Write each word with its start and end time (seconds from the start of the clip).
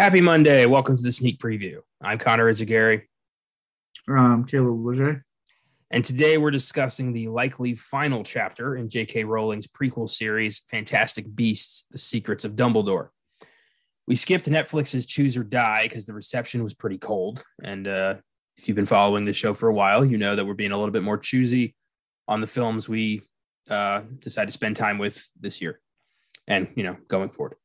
Happy 0.00 0.22
Monday. 0.22 0.64
Welcome 0.64 0.96
to 0.96 1.02
the 1.02 1.12
sneak 1.12 1.38
preview. 1.38 1.76
I'm 2.00 2.16
Connor 2.16 2.50
Eyzaguirre. 2.50 3.02
Um, 4.08 4.46
Caleb 4.46 4.82
Leger. 4.82 5.26
And 5.90 6.02
today 6.02 6.38
we're 6.38 6.50
discussing 6.50 7.12
the 7.12 7.28
likely 7.28 7.74
final 7.74 8.24
chapter 8.24 8.76
in 8.76 8.88
J.K. 8.88 9.24
Rowling's 9.24 9.66
prequel 9.66 10.08
series, 10.08 10.60
Fantastic 10.70 11.36
Beasts 11.36 11.84
The 11.90 11.98
Secrets 11.98 12.46
of 12.46 12.52
Dumbledore. 12.52 13.10
We 14.06 14.16
skipped 14.16 14.46
Netflix's 14.46 15.04
Choose 15.04 15.36
or 15.36 15.44
Die 15.44 15.82
because 15.82 16.06
the 16.06 16.14
reception 16.14 16.64
was 16.64 16.72
pretty 16.72 16.96
cold. 16.96 17.44
And 17.62 17.86
uh, 17.86 18.14
if 18.56 18.68
you've 18.68 18.76
been 18.76 18.86
following 18.86 19.26
the 19.26 19.34
show 19.34 19.52
for 19.52 19.68
a 19.68 19.74
while, 19.74 20.02
you 20.02 20.16
know 20.16 20.34
that 20.34 20.46
we're 20.46 20.54
being 20.54 20.72
a 20.72 20.78
little 20.78 20.92
bit 20.92 21.02
more 21.02 21.18
choosy 21.18 21.74
on 22.26 22.40
the 22.40 22.46
films 22.46 22.88
we 22.88 23.20
uh, 23.68 24.00
decide 24.20 24.46
to 24.46 24.52
spend 24.52 24.76
time 24.76 24.96
with 24.96 25.28
this 25.38 25.60
year 25.60 25.78
and, 26.48 26.68
you 26.74 26.84
know, 26.84 26.96
going 27.06 27.28
forward. 27.28 27.56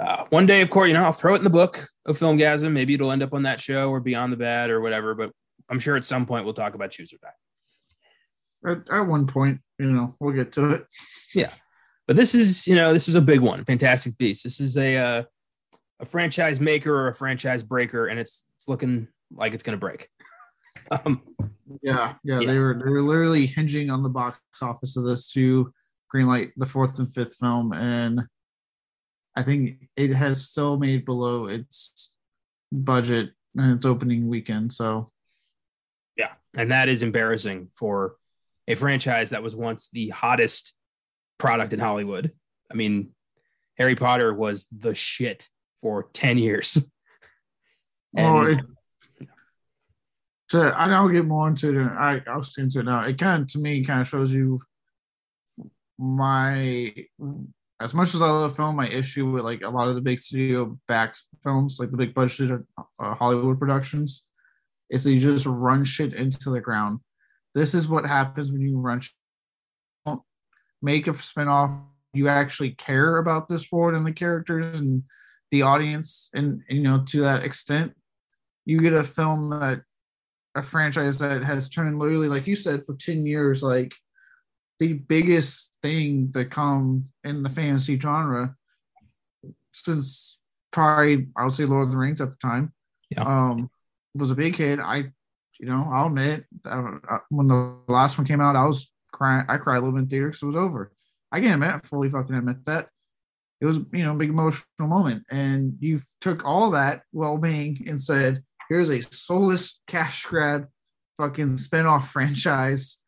Uh, 0.00 0.24
one 0.30 0.46
day, 0.46 0.60
of 0.60 0.70
course, 0.70 0.88
you 0.88 0.94
know, 0.94 1.04
I'll 1.04 1.12
throw 1.12 1.34
it 1.34 1.38
in 1.38 1.44
the 1.44 1.50
book 1.50 1.86
of 2.06 2.18
Filmgazm. 2.18 2.72
Maybe 2.72 2.94
it'll 2.94 3.12
end 3.12 3.22
up 3.22 3.32
on 3.32 3.44
that 3.44 3.60
show 3.60 3.90
or 3.90 4.00
Beyond 4.00 4.32
the 4.32 4.36
Bad 4.36 4.70
or 4.70 4.80
whatever. 4.80 5.14
But 5.14 5.30
I'm 5.68 5.78
sure 5.78 5.96
at 5.96 6.04
some 6.04 6.26
point 6.26 6.44
we'll 6.44 6.54
talk 6.54 6.74
about 6.74 6.90
Choose 6.90 7.12
or 7.12 7.18
Die. 7.22 8.72
At, 8.72 9.00
at 9.00 9.06
one 9.06 9.26
point, 9.26 9.60
you 9.78 9.86
know, 9.86 10.14
we'll 10.20 10.34
get 10.34 10.52
to 10.52 10.70
it. 10.70 10.86
Yeah, 11.34 11.52
but 12.06 12.16
this 12.16 12.34
is, 12.34 12.66
you 12.66 12.74
know, 12.74 12.92
this 12.92 13.06
was 13.06 13.14
a 13.14 13.20
big 13.20 13.40
one. 13.40 13.64
Fantastic 13.64 14.16
Beast. 14.18 14.42
This 14.42 14.60
is 14.60 14.76
a 14.76 14.96
uh, 14.96 15.22
a 16.00 16.04
franchise 16.04 16.60
maker 16.60 16.94
or 16.94 17.08
a 17.08 17.14
franchise 17.14 17.62
breaker, 17.62 18.06
and 18.06 18.18
it's 18.18 18.44
it's 18.56 18.68
looking 18.68 19.08
like 19.30 19.54
it's 19.54 19.62
going 19.62 19.76
to 19.76 19.80
break. 19.80 20.08
um, 20.90 21.22
yeah, 21.82 22.14
yeah, 22.24 22.40
yeah, 22.40 22.46
they 22.46 22.58
were 22.58 22.80
they 22.82 22.90
were 22.90 23.02
literally 23.02 23.46
hinging 23.46 23.90
on 23.90 24.02
the 24.02 24.08
box 24.08 24.38
office 24.60 24.96
of 24.96 25.04
this 25.04 25.28
to 25.32 25.72
greenlight 26.14 26.52
the 26.56 26.66
fourth 26.66 26.98
and 26.98 27.12
fifth 27.12 27.36
film, 27.36 27.72
and 27.72 28.20
I 29.36 29.42
think 29.42 29.88
it 29.96 30.12
has 30.14 30.44
still 30.44 30.78
made 30.78 31.04
below 31.04 31.46
its 31.46 32.14
budget 32.72 33.30
and 33.56 33.76
its 33.76 33.86
opening 33.86 34.28
weekend. 34.28 34.72
So, 34.72 35.10
yeah, 36.16 36.32
and 36.56 36.70
that 36.70 36.88
is 36.88 37.02
embarrassing 37.02 37.68
for 37.74 38.16
a 38.68 38.74
franchise 38.74 39.30
that 39.30 39.42
was 39.42 39.56
once 39.56 39.88
the 39.92 40.08
hottest 40.10 40.74
product 41.38 41.72
in 41.72 41.80
Hollywood. 41.80 42.32
I 42.70 42.74
mean, 42.74 43.10
Harry 43.76 43.94
Potter 43.94 44.32
was 44.32 44.66
the 44.66 44.94
shit 44.94 45.48
for 45.82 46.08
10 46.12 46.38
years. 46.38 46.90
and, 48.16 48.26
oh, 48.26 48.42
it, 48.46 48.58
so 50.48 50.72
I 50.74 50.86
don't 50.86 51.12
get 51.12 51.26
more 51.26 51.48
into 51.48 51.80
it. 51.80 51.84
I, 51.84 52.22
I'll 52.26 52.40
get 52.40 52.58
into 52.58 52.80
it 52.80 52.84
now. 52.84 53.02
It 53.02 53.18
kind 53.18 53.42
of, 53.42 53.48
to 53.52 53.58
me, 53.58 53.84
kind 53.84 54.00
of 54.00 54.08
shows 54.08 54.32
you 54.32 54.60
my 55.98 56.94
as 57.84 57.92
much 57.92 58.14
as 58.14 58.22
I 58.22 58.30
love 58.30 58.56
film, 58.56 58.76
my 58.76 58.88
issue 58.88 59.30
with 59.30 59.44
like 59.44 59.60
a 59.62 59.68
lot 59.68 59.88
of 59.88 59.94
the 59.94 60.00
big 60.00 60.18
studio 60.18 60.76
backed 60.88 61.22
films, 61.42 61.76
like 61.78 61.90
the 61.90 61.98
big 61.98 62.14
budget 62.14 62.62
uh, 62.98 63.14
Hollywood 63.14 63.60
productions, 63.60 64.24
is 64.88 65.04
they 65.04 65.18
just 65.18 65.44
run 65.44 65.84
shit 65.84 66.14
into 66.14 66.48
the 66.48 66.62
ground. 66.62 67.00
This 67.54 67.74
is 67.74 67.86
what 67.86 68.06
happens 68.06 68.50
when 68.50 68.62
you 68.62 68.78
run. 68.80 69.02
Don't 70.06 70.22
make 70.80 71.08
a 71.08 71.12
spinoff. 71.12 71.78
You 72.14 72.26
actually 72.26 72.70
care 72.70 73.18
about 73.18 73.48
this 73.48 73.70
world 73.70 73.94
and 73.94 74.06
the 74.06 74.12
characters 74.12 74.64
and 74.64 75.02
the 75.50 75.60
audience, 75.60 76.30
and 76.32 76.62
you 76.70 76.82
know 76.82 77.04
to 77.08 77.20
that 77.20 77.44
extent, 77.44 77.92
you 78.64 78.80
get 78.80 78.94
a 78.94 79.04
film 79.04 79.50
that 79.50 79.82
a 80.54 80.62
franchise 80.62 81.18
that 81.18 81.44
has 81.44 81.68
turned 81.68 81.98
literally, 81.98 82.28
like 82.28 82.46
you 82.46 82.56
said, 82.56 82.82
for 82.86 82.94
ten 82.94 83.26
years, 83.26 83.62
like 83.62 83.92
the 84.78 84.94
biggest 84.94 85.72
thing 85.82 86.30
to 86.32 86.44
come 86.44 87.06
in 87.22 87.42
the 87.42 87.48
fantasy 87.48 87.98
genre 87.98 88.54
since 89.72 90.40
probably 90.72 91.28
I 91.36 91.44
would 91.44 91.52
say 91.52 91.64
Lord 91.64 91.86
of 91.86 91.92
the 91.92 91.98
Rings 91.98 92.20
at 92.20 92.30
the 92.30 92.36
time. 92.36 92.72
Yeah. 93.10 93.22
Um, 93.22 93.70
was 94.14 94.30
a 94.30 94.36
big 94.36 94.56
hit. 94.56 94.78
I, 94.78 95.04
you 95.58 95.66
know, 95.66 95.88
I'll 95.92 96.06
admit 96.06 96.44
uh, 96.64 96.98
when 97.30 97.48
the 97.48 97.76
last 97.88 98.18
one 98.18 98.26
came 98.26 98.40
out, 98.40 98.56
I 98.56 98.66
was 98.66 98.92
crying. 99.12 99.44
I 99.48 99.56
cried 99.56 99.76
a 99.76 99.80
little 99.80 99.92
bit 99.92 100.02
in 100.02 100.08
theater 100.08 100.28
because 100.28 100.42
it 100.42 100.46
was 100.46 100.56
over. 100.56 100.92
I 101.32 101.40
can 101.40 101.52
admit, 101.52 101.70
I 101.70 101.78
fully 101.78 102.08
fucking 102.08 102.34
admit 102.34 102.64
that 102.66 102.88
it 103.60 103.66
was, 103.66 103.78
you 103.92 104.04
know, 104.04 104.12
a 104.12 104.16
big 104.16 104.30
emotional 104.30 104.64
moment. 104.80 105.24
And 105.30 105.76
you 105.80 106.00
took 106.20 106.44
all 106.44 106.70
that 106.70 107.02
well-being 107.12 107.86
and 107.88 108.00
said, 108.00 108.42
"Here's 108.68 108.90
a 108.90 109.00
soulless 109.00 109.80
cash 109.86 110.24
grab, 110.24 110.68
fucking 111.18 111.56
spinoff 111.56 112.04
franchise. 112.12 112.98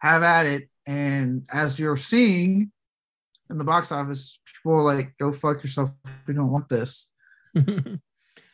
Have 0.00 0.22
at 0.22 0.46
it." 0.46 0.68
And 0.86 1.46
as 1.52 1.78
you're 1.78 1.96
seeing 1.96 2.72
in 3.50 3.58
the 3.58 3.64
box 3.64 3.92
office, 3.92 4.38
people 4.46 4.78
are 4.78 4.82
like, 4.82 5.12
go 5.18 5.32
fuck 5.32 5.62
yourself 5.62 5.90
if 6.04 6.28
you 6.28 6.34
don't 6.34 6.50
want 6.50 6.68
this. 6.68 7.08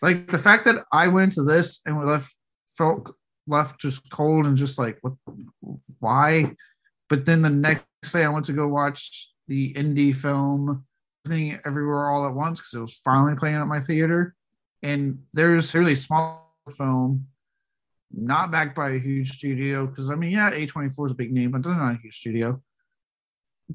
like 0.02 0.30
the 0.30 0.38
fact 0.38 0.64
that 0.64 0.84
I 0.92 1.08
went 1.08 1.32
to 1.34 1.42
this 1.42 1.80
and 1.86 1.98
we 1.98 2.04
left 2.04 2.34
felt 2.76 3.14
left 3.46 3.80
just 3.80 4.08
cold 4.10 4.46
and 4.46 4.56
just 4.56 4.78
like 4.78 4.98
what 5.00 5.14
why? 6.00 6.52
But 7.08 7.24
then 7.24 7.42
the 7.42 7.50
next 7.50 8.12
day 8.12 8.24
I 8.24 8.28
went 8.28 8.44
to 8.46 8.52
go 8.52 8.68
watch 8.68 9.30
the 9.46 9.72
indie 9.74 10.14
film 10.14 10.84
thing 11.26 11.58
everywhere 11.64 12.10
all 12.10 12.26
at 12.26 12.34
once 12.34 12.60
because 12.60 12.74
it 12.74 12.80
was 12.80 13.00
finally 13.04 13.34
playing 13.34 13.56
at 13.56 13.66
my 13.66 13.80
theater. 13.80 14.34
And 14.82 15.18
there's 15.32 15.74
really 15.74 15.94
small 15.94 16.54
film 16.76 17.26
not 18.12 18.50
backed 18.50 18.74
by 18.74 18.90
a 18.90 18.98
huge 18.98 19.30
studio. 19.32 19.86
Because 19.86 20.10
I 20.10 20.14
mean, 20.14 20.32
yeah, 20.32 20.50
A24 20.50 21.06
is 21.06 21.12
a 21.12 21.16
big 21.16 21.32
name, 21.32 21.50
but 21.50 21.62
they're 21.62 21.74
not 21.74 21.94
a 21.94 21.98
huge 22.02 22.18
studio. 22.18 22.60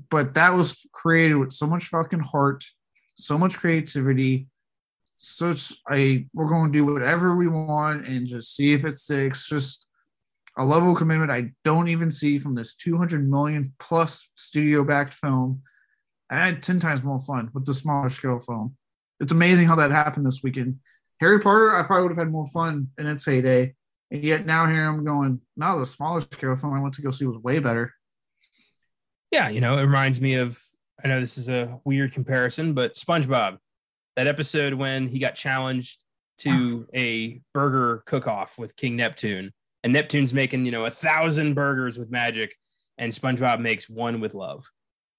But 0.09 0.33
that 0.33 0.53
was 0.53 0.85
created 0.91 1.35
with 1.35 1.51
so 1.53 1.67
much 1.67 1.85
fucking 1.85 2.19
heart, 2.19 2.63
so 3.15 3.37
much 3.37 3.57
creativity, 3.57 4.47
such 5.17 5.73
a 5.91 6.25
we're 6.33 6.49
going 6.49 6.71
to 6.71 6.77
do 6.79 6.85
whatever 6.85 7.35
we 7.35 7.47
want 7.47 8.07
and 8.07 8.27
just 8.27 8.55
see 8.55 8.73
if 8.73 8.85
it 8.85 8.93
sticks. 8.93 9.47
Just 9.47 9.87
a 10.57 10.65
level 10.65 10.91
of 10.91 10.97
commitment 10.97 11.31
I 11.31 11.51
don't 11.63 11.87
even 11.87 12.11
see 12.11 12.37
from 12.37 12.55
this 12.55 12.75
200 12.75 13.29
million 13.29 13.73
plus 13.79 14.29
studio 14.35 14.83
backed 14.83 15.13
film. 15.13 15.61
I 16.29 16.35
had 16.35 16.61
10 16.61 16.79
times 16.79 17.03
more 17.03 17.19
fun 17.19 17.49
with 17.53 17.65
the 17.65 17.73
smaller 17.73 18.09
scale 18.09 18.39
film. 18.39 18.75
It's 19.19 19.31
amazing 19.31 19.67
how 19.67 19.75
that 19.75 19.91
happened 19.91 20.25
this 20.25 20.41
weekend. 20.43 20.79
Harry 21.19 21.39
Potter, 21.39 21.75
I 21.75 21.83
probably 21.83 22.03
would 22.03 22.11
have 22.11 22.25
had 22.25 22.31
more 22.31 22.47
fun 22.47 22.89
in 22.97 23.05
its 23.05 23.25
heyday. 23.25 23.75
And 24.13 24.23
yet 24.23 24.45
now 24.45 24.67
here 24.67 24.85
I'm 24.85 25.03
going, 25.03 25.41
no, 25.57 25.79
the 25.79 25.85
smaller 25.87 26.21
scale 26.21 26.55
film 26.55 26.73
I 26.73 26.79
went 26.79 26.93
to 26.93 27.01
go 27.01 27.09
see 27.09 27.25
was 27.25 27.41
way 27.41 27.57
better. 27.57 27.91
Yeah, 29.31 29.49
you 29.49 29.59
know, 29.59 29.79
it 29.79 29.81
reminds 29.81 30.21
me 30.21 30.35
of 30.35 30.61
I 31.03 31.07
know 31.07 31.19
this 31.19 31.39
is 31.39 31.49
a 31.49 31.79
weird 31.83 32.13
comparison, 32.13 32.75
but 32.75 32.93
SpongeBob, 32.93 33.57
that 34.15 34.27
episode 34.27 34.75
when 34.75 35.07
he 35.07 35.17
got 35.17 35.33
challenged 35.33 36.03
to 36.39 36.87
a 36.93 37.41
burger 37.55 38.03
cook-off 38.05 38.59
with 38.59 38.75
King 38.75 38.95
Neptune, 38.95 39.51
and 39.83 39.91
Neptune's 39.91 40.33
making, 40.33 40.65
you 40.65 40.71
know, 40.71 40.85
a 40.85 40.91
thousand 40.91 41.55
burgers 41.55 41.97
with 41.97 42.11
magic, 42.11 42.55
and 42.99 43.11
SpongeBob 43.11 43.59
makes 43.59 43.89
one 43.89 44.21
with 44.21 44.35
love. 44.35 44.69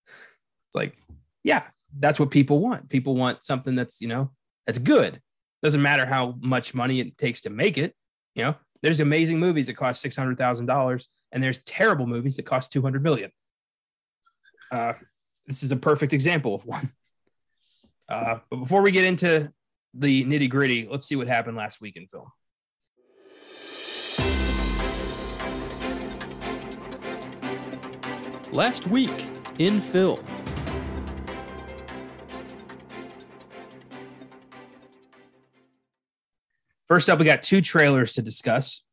It's 0.07 0.77
like, 0.77 0.97
yeah, 1.43 1.65
that's 1.99 2.21
what 2.21 2.31
people 2.31 2.61
want. 2.61 2.89
People 2.89 3.17
want 3.17 3.45
something 3.45 3.75
that's, 3.75 4.01
you 4.01 4.07
know, 4.07 4.31
that's 4.67 4.79
good. 4.79 5.21
Doesn't 5.65 5.83
matter 5.83 6.07
how 6.07 6.37
much 6.41 6.75
money 6.75 7.01
it 7.01 7.19
takes 7.19 7.41
to 7.43 7.51
make 7.51 7.77
it. 7.77 7.95
You 8.37 8.45
know, 8.45 8.57
there's 8.85 9.01
amazing 9.01 9.41
movies 9.41 9.65
that 9.69 9.79
cost 9.79 10.03
six 10.03 10.15
hundred 10.15 10.37
thousand 10.37 10.67
dollars, 10.67 11.09
and 11.33 11.43
there's 11.43 11.59
terrible 11.63 12.07
movies 12.07 12.37
that 12.37 12.43
cost 12.43 12.71
two 12.71 12.83
hundred 12.83 13.03
million. 13.03 13.33
Uh, 14.71 14.93
this 15.47 15.63
is 15.63 15.73
a 15.73 15.77
perfect 15.77 16.13
example 16.13 16.55
of 16.55 16.67
one. 16.67 16.93
Uh, 18.11 18.41
but 18.51 18.57
before 18.57 18.83
we 18.83 18.91
get 18.91 19.05
into 19.05 19.51
the 19.95 20.25
nitty 20.27 20.51
gritty, 20.51 20.87
let's 20.87 21.07
see 21.07 21.17
what 21.17 21.27
happened 21.27 21.57
last 21.57 21.81
week 21.81 21.97
in 21.97 22.07
film. 22.07 22.27
Last 28.53 28.87
week 28.87 29.25
in 29.59 29.81
film. 29.81 30.21
First 36.95 37.11
up, 37.11 37.19
we 37.19 37.25
got 37.25 37.43
two 37.43 37.61
trailers 37.61 38.13
to 38.13 38.23
discuss. 38.23 38.85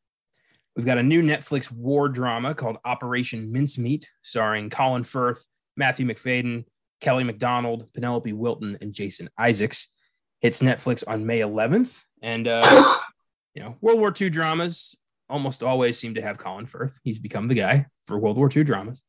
We've 0.76 0.88
got 0.88 0.98
a 0.98 1.04
new 1.04 1.22
Netflix 1.22 1.72
war 1.72 2.10
drama 2.10 2.56
called 2.56 2.78
Operation 2.84 3.52
Mincemeat, 3.52 4.10
starring 4.24 4.72
Colin 4.72 5.04
Firth, 5.04 5.46
Matthew 5.78 6.08
Macfadyen, 6.08 6.66
Kelly 7.00 7.24
Macdonald, 7.24 7.94
Penelope 7.94 8.34
Wilton, 8.34 8.76
and 8.82 8.92
Jason 8.92 9.30
Isaacs. 9.38 9.94
Hits 10.40 10.64
Netflix 10.64 11.04
on 11.08 11.28
May 11.28 11.42
11th. 11.42 12.02
And, 12.24 12.48
uh, 12.48 12.92
you 13.54 13.62
know, 13.62 13.76
World 13.82 14.00
War 14.00 14.12
II 14.20 14.32
dramas 14.32 14.96
almost 15.30 15.62
always 15.62 16.00
seem 16.00 16.16
to 16.16 16.24
have 16.24 16.40
Colin 16.40 16.66
Firth. 16.66 16.98
He's 17.04 17.20
become 17.20 17.48
the 17.48 17.54
guy 17.54 17.86
for 18.08 18.18
World 18.18 18.36
War 18.36 18.50
II 18.52 18.64
dramas. 18.64 19.04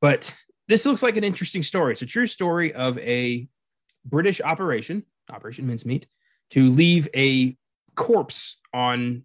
But 0.00 0.34
this 0.66 0.86
looks 0.86 1.02
like 1.02 1.18
an 1.18 1.24
interesting 1.24 1.62
story. 1.62 1.92
It's 1.92 2.00
a 2.00 2.06
true 2.06 2.24
story 2.24 2.72
of 2.72 2.96
a 3.00 3.46
British 4.06 4.40
operation, 4.40 5.02
Operation 5.30 5.66
Mincemeat, 5.66 6.06
to 6.52 6.70
leave 6.70 7.06
a 7.14 7.54
corpse 7.96 8.60
on 8.72 9.24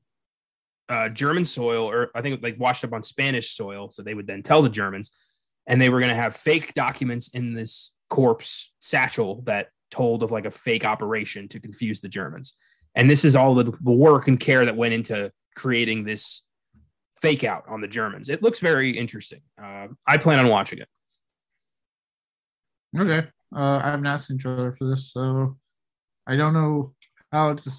uh, 0.90 1.10
German 1.10 1.46
soil, 1.46 1.90
or 1.90 2.10
I 2.16 2.22
think 2.22 2.42
like 2.42 2.60
washed 2.60 2.84
up 2.84 2.94
on 2.94 3.04
Spanish 3.04 3.52
soil. 3.52 3.90
So 3.90 4.02
they 4.02 4.14
would 4.14 4.28
then 4.28 4.44
tell 4.44 4.62
the 4.62 4.70
Germans, 4.70 5.12
and 5.68 5.82
they 5.82 5.90
were 5.90 6.00
going 6.00 6.10
to 6.10 6.22
have 6.22 6.36
fake 6.36 6.74
documents 6.74 7.30
in 7.30 7.54
this 7.54 7.94
corpse 8.10 8.74
satchel 8.80 9.42
that 9.44 9.70
told 9.90 10.24
of 10.24 10.32
like 10.32 10.46
a 10.46 10.52
fake 10.52 10.86
operation 10.86 11.48
to 11.50 11.60
confuse 11.60 12.02
the 12.02 12.10
Germans. 12.10 12.56
And 12.96 13.10
this 13.10 13.24
is 13.24 13.36
all 13.36 13.56
the, 13.56 13.72
work 13.82 14.28
and 14.28 14.40
care 14.40 14.66
that 14.66 14.76
went 14.76 14.94
into 14.94 15.32
creating 15.56 16.04
this 16.04 16.46
fake 17.22 17.44
out 17.44 17.64
on 17.70 17.82
the 17.82 17.88
Germans. 17.88 18.30
It 18.30 18.42
looks 18.42 18.60
very 18.60 18.92
interesting. 18.92 19.42
Uh, 19.62 19.88
I 20.06 20.18
plan 20.18 20.40
on 20.40 20.50
watching 20.50 20.80
it. 20.80 20.88
Okay. 22.98 23.28
Uh, 23.56 23.80
I 23.84 23.92
have 23.92 24.02
not 24.02 24.22
seen 24.22 24.38
trailer 24.38 24.72
for 24.74 24.90
this, 24.90 25.12
so 25.12 25.58
I 26.28 26.36
don't 26.36 26.54
know 26.54 26.94
how 27.32 27.54
to 27.54 27.72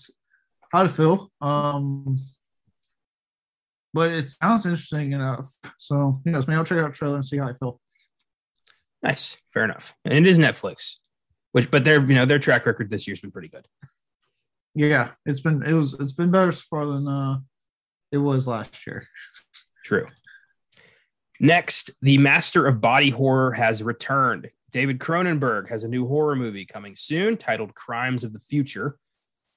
how 0.73 0.83
to 0.83 0.89
feel. 0.89 1.31
Um, 1.41 2.19
but 3.95 4.11
it 4.11 4.27
sounds 4.27 4.65
interesting 4.65 5.13
enough. 5.13 5.53
So, 5.79 6.21
you 6.25 6.33
know, 6.33 6.41
maybe 6.47 6.57
I'll 6.57 6.65
check 6.65 6.79
out 6.79 6.93
the 6.93 6.97
trailer 6.97 7.17
and 7.17 7.27
see 7.27 7.37
how 7.37 7.49
I 7.49 7.53
feel. 7.55 7.79
Nice, 9.03 9.37
fair 9.53 9.65
enough. 9.65 9.95
And 10.05 10.15
it 10.15 10.27
is 10.27 10.39
Netflix, 10.39 10.97
which, 11.53 11.71
but 11.71 11.85
their 11.85 12.01
you 12.01 12.15
know 12.15 12.25
their 12.25 12.39
track 12.39 12.67
record 12.67 12.89
this 12.89 13.07
year's 13.07 13.21
been 13.21 13.33
pretty 13.33 13.49
good. 13.49 13.67
Yeah, 14.75 15.11
it's 15.27 15.41
been 15.41 15.63
it 15.63 15.75
was 15.75 15.95
it's 15.95 16.13
been 16.13 16.31
better 16.31 16.53
so 16.53 16.63
far 16.71 16.87
than 16.87 17.07
uh 17.07 17.39
it 18.13 18.19
was 18.19 18.47
last 18.47 18.87
year. 18.87 19.07
True. 19.85 20.07
Next, 21.41 21.91
the 22.01 22.19
master 22.19 22.67
of 22.67 22.81
body 22.81 23.11
horror 23.11 23.53
has 23.53 23.83
returned. 23.83 24.51
David 24.71 25.01
Cronenberg 25.01 25.69
has 25.69 25.83
a 25.83 25.89
new 25.89 26.07
horror 26.07 26.37
movie 26.37 26.65
coming 26.65 26.95
soon 26.95 27.37
titled 27.37 27.75
Crimes 27.75 28.23
of 28.23 28.33
the 28.33 28.39
Future. 28.39 28.97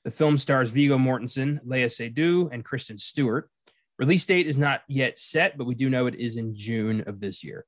The 0.06 0.12
film 0.12 0.38
stars 0.38 0.70
Viggo 0.70 1.00
Mortensen, 1.00 1.60
Léa 1.66 1.88
Seydoux, 1.88 2.48
and 2.54 2.64
Kristen 2.64 2.98
Stewart. 2.98 3.50
Release 3.98 4.24
date 4.26 4.46
is 4.46 4.56
not 4.58 4.84
yet 4.88 5.18
set, 5.18 5.58
but 5.58 5.66
we 5.66 5.74
do 5.74 5.90
know 5.90 6.06
it 6.06 6.14
is 6.16 6.38
in 6.38 6.56
June 6.56 7.02
of 7.08 7.20
this 7.20 7.44
year. 7.44 7.66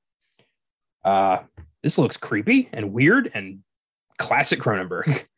Uh, 1.04 1.40
this 1.82 1.98
looks 1.98 2.16
creepy 2.16 2.70
and 2.72 2.94
weird 2.94 3.32
and 3.34 3.64
classic 4.18 4.60
Cronenberg. 4.60 5.26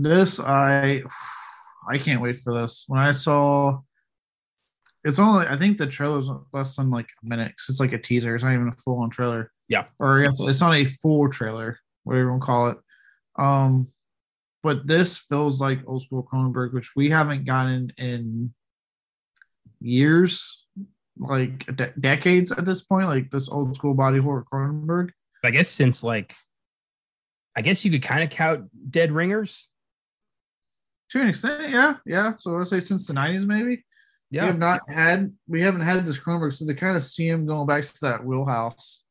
This 0.00 0.38
I 0.38 1.02
I 1.90 1.98
can't 1.98 2.20
wait 2.22 2.36
for 2.36 2.52
this. 2.54 2.84
When 2.86 3.00
I 3.00 3.10
saw 3.10 3.80
it's 5.02 5.18
only 5.18 5.44
I 5.48 5.56
think 5.56 5.76
the 5.76 5.88
trailer's 5.88 6.30
less 6.52 6.76
than 6.76 6.88
like 6.88 7.08
a 7.20 7.26
minute 7.26 7.48
because 7.48 7.66
it's 7.68 7.80
like 7.80 7.92
a 7.94 7.98
teaser. 7.98 8.36
It's 8.36 8.44
not 8.44 8.54
even 8.54 8.68
a 8.68 8.72
full 8.72 9.00
on 9.00 9.10
trailer. 9.10 9.50
Yeah. 9.66 9.86
Or 9.98 10.20
I 10.20 10.22
guess 10.22 10.38
it's 10.38 10.60
not 10.60 10.76
a 10.76 10.84
full 10.84 11.28
trailer, 11.28 11.80
whatever 12.04 12.22
you 12.26 12.30
want 12.30 12.42
to 12.42 12.46
call 12.46 12.68
it. 12.68 12.78
Um, 13.40 13.88
but 14.62 14.86
this 14.86 15.18
feels 15.18 15.60
like 15.60 15.80
old 15.86 16.02
school 16.02 16.26
Cronenberg, 16.30 16.72
which 16.72 16.96
we 16.96 17.10
haven't 17.10 17.44
gotten 17.44 17.92
in 17.96 18.52
years, 19.80 20.66
like 21.18 21.64
de- 21.76 21.92
decades 22.00 22.52
at 22.52 22.64
this 22.64 22.82
point. 22.82 23.06
Like 23.06 23.30
this 23.30 23.48
old 23.48 23.74
school 23.74 23.94
body 23.94 24.18
horror 24.18 24.44
Cronenberg. 24.52 25.10
I 25.44 25.50
guess 25.50 25.68
since 25.68 26.02
like, 26.02 26.34
I 27.56 27.62
guess 27.62 27.84
you 27.84 27.90
could 27.90 28.02
kind 28.02 28.22
of 28.22 28.30
count 28.30 28.68
Dead 28.90 29.12
Ringers. 29.12 29.68
To 31.10 31.22
an 31.22 31.28
extent, 31.28 31.70
yeah, 31.70 31.94
yeah. 32.04 32.32
So 32.38 32.58
I'd 32.58 32.68
say 32.68 32.80
since 32.80 33.06
the 33.06 33.14
'90s, 33.14 33.46
maybe. 33.46 33.84
Yeah. 34.30 34.42
We 34.42 34.46
have 34.48 34.58
not 34.58 34.80
had 34.88 35.32
we 35.46 35.62
haven't 35.62 35.80
had 35.80 36.04
this 36.04 36.18
Cronenberg, 36.18 36.52
so 36.52 36.66
to 36.66 36.74
kind 36.74 36.96
of 36.96 37.02
see 37.02 37.28
him 37.28 37.46
going 37.46 37.66
back 37.66 37.84
to 37.84 37.98
that 38.02 38.24
wheelhouse, 38.24 39.02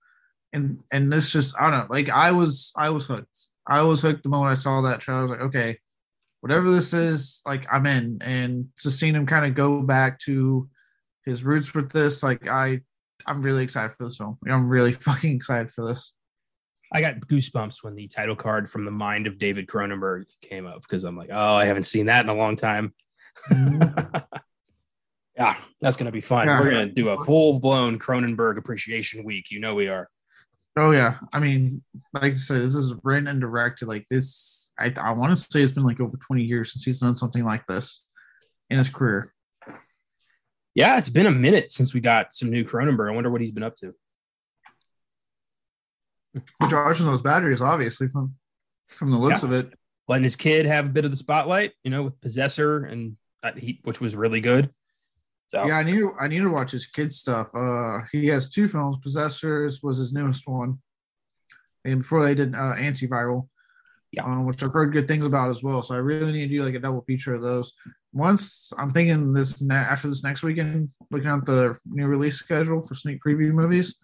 and 0.53 0.79
and 0.91 1.11
this 1.11 1.31
just 1.31 1.55
I 1.59 1.69
don't 1.69 1.79
know. 1.79 1.87
Like 1.89 2.09
I 2.09 2.31
was 2.31 2.71
I 2.75 2.89
was 2.89 3.07
hooked. 3.07 3.39
I 3.67 3.81
was 3.81 4.01
hooked 4.01 4.23
the 4.23 4.29
moment 4.29 4.51
I 4.51 4.55
saw 4.55 4.81
that 4.81 4.99
trailer. 4.99 5.19
I 5.19 5.21
was 5.23 5.31
like, 5.31 5.41
okay, 5.41 5.77
whatever 6.41 6.69
this 6.69 6.93
is, 6.93 7.41
like 7.45 7.65
I'm 7.71 7.85
in. 7.85 8.19
And 8.21 8.67
just 8.81 8.99
seeing 8.99 9.15
him 9.15 9.25
kind 9.25 9.45
of 9.45 9.55
go 9.55 9.81
back 9.81 10.19
to 10.19 10.69
his 11.25 11.43
roots 11.43 11.73
with 11.73 11.91
this, 11.91 12.23
like 12.23 12.47
I 12.47 12.81
I'm 13.25 13.41
really 13.41 13.63
excited 13.63 13.91
for 13.91 14.05
this 14.05 14.17
film. 14.17 14.37
I'm 14.49 14.69
really 14.69 14.91
fucking 14.93 15.35
excited 15.35 15.71
for 15.71 15.87
this. 15.87 16.13
I 16.93 17.01
got 17.01 17.19
goosebumps 17.19 17.83
when 17.83 17.95
the 17.95 18.07
title 18.07 18.35
card 18.35 18.69
from 18.69 18.85
the 18.85 18.91
mind 18.91 19.27
of 19.27 19.37
David 19.37 19.67
Cronenberg 19.67 20.23
came 20.41 20.65
up 20.65 20.81
because 20.83 21.03
I'm 21.03 21.17
like, 21.17 21.29
oh, 21.31 21.55
I 21.55 21.65
haven't 21.65 21.83
seen 21.83 22.05
that 22.05 22.23
in 22.23 22.29
a 22.29 22.33
long 22.33 22.55
time. 22.55 22.93
Mm-hmm. 23.51 24.17
yeah, 25.35 25.55
that's 25.81 25.97
gonna 25.97 26.13
be 26.13 26.21
fun. 26.21 26.47
Yeah. 26.47 26.61
We're 26.61 26.71
gonna 26.71 26.87
do 26.87 27.09
a 27.09 27.23
full 27.25 27.59
blown 27.59 27.99
Cronenberg 27.99 28.57
appreciation 28.57 29.25
week. 29.25 29.51
You 29.51 29.59
know 29.59 29.75
we 29.75 29.89
are. 29.89 30.09
Oh 30.77 30.91
yeah, 30.91 31.17
I 31.33 31.39
mean, 31.39 31.81
like 32.13 32.23
I 32.23 32.31
said, 32.31 32.61
this 32.61 32.75
is 32.75 32.93
written 33.03 33.27
and 33.27 33.41
directed. 33.41 33.87
Like 33.87 34.05
this, 34.09 34.71
I 34.79 34.93
I 35.01 35.11
want 35.11 35.31
to 35.31 35.35
say 35.35 35.61
it's 35.61 35.71
been 35.71 35.83
like 35.83 35.99
over 35.99 36.17
twenty 36.17 36.43
years 36.43 36.71
since 36.71 36.83
he's 36.83 36.99
done 36.99 37.15
something 37.15 37.43
like 37.43 37.65
this 37.65 38.03
in 38.69 38.77
his 38.77 38.89
career. 38.89 39.33
Yeah, 40.75 40.97
it's 40.99 41.09
been 41.09 41.25
a 41.25 41.31
minute 41.31 41.71
since 41.71 41.93
we 41.95 41.99
got 41.99 42.35
some 42.35 42.51
new 42.51 42.63
Cronenberg. 42.63 43.09
I 43.11 43.15
wonder 43.15 43.31
what 43.31 43.41
he's 43.41 43.51
been 43.51 43.63
up 43.63 43.75
to. 43.77 43.95
And 46.59 46.71
those 46.71 47.21
batteries, 47.21 47.61
obviously 47.61 48.07
from 48.09 48.35
from 48.87 49.11
the 49.11 49.17
looks 49.17 49.41
Yeah. 49.41 49.49
of 49.49 49.53
it. 49.53 49.73
Letting 50.07 50.23
his 50.23 50.35
kid 50.35 50.65
have 50.65 50.85
a 50.85 50.89
bit 50.89 51.03
of 51.05 51.11
the 51.11 51.17
spotlight, 51.17 51.73
you 51.83 51.91
know, 51.91 52.03
with 52.03 52.21
Possessor 52.21 52.85
and 52.85 53.17
uh, 53.43 53.51
he, 53.57 53.81
which 53.83 53.99
was 53.99 54.15
really 54.15 54.39
good. 54.39 54.69
So 55.49 55.65
Yeah, 55.65 55.77
I 55.77 55.83
need 55.83 55.97
to, 55.99 56.13
I 56.19 56.27
need 56.27 56.39
to 56.41 56.49
watch 56.49 56.71
his 56.71 56.85
kids 56.85 57.17
stuff. 57.17 57.49
Uh, 57.55 57.99
he 58.11 58.27
has 58.27 58.49
two 58.49 58.67
films. 58.67 58.97
Possessors 58.97 59.81
was 59.81 59.97
his 59.97 60.11
newest 60.13 60.47
one, 60.47 60.79
and 61.85 61.99
before 61.99 62.21
they 62.23 62.35
did 62.35 62.53
uh, 62.53 62.75
Antiviral, 62.77 63.47
Yeah. 64.11 64.25
um, 64.25 64.45
which 64.45 64.61
I've 64.61 64.73
heard 64.73 64.91
good 64.91 65.07
things 65.07 65.25
about 65.25 65.49
as 65.49 65.63
well. 65.63 65.81
So 65.81 65.95
I 65.95 65.99
really 65.99 66.33
need 66.33 66.49
to 66.49 66.57
do 66.57 66.63
like 66.63 66.75
a 66.75 66.79
double 66.79 67.01
feature 67.01 67.33
of 67.33 67.41
those. 67.41 67.73
Once 68.13 68.73
I'm 68.77 68.91
thinking 68.91 69.31
this 69.33 69.61
ne- 69.61 69.75
after 69.75 70.09
this 70.09 70.23
next 70.23 70.43
weekend, 70.43 70.93
looking 71.11 71.29
at 71.29 71.45
the 71.45 71.77
new 71.85 72.07
release 72.07 72.35
schedule 72.35 72.81
for 72.81 72.95
sneak 72.95 73.21
preview 73.25 73.51
movies, 73.51 73.95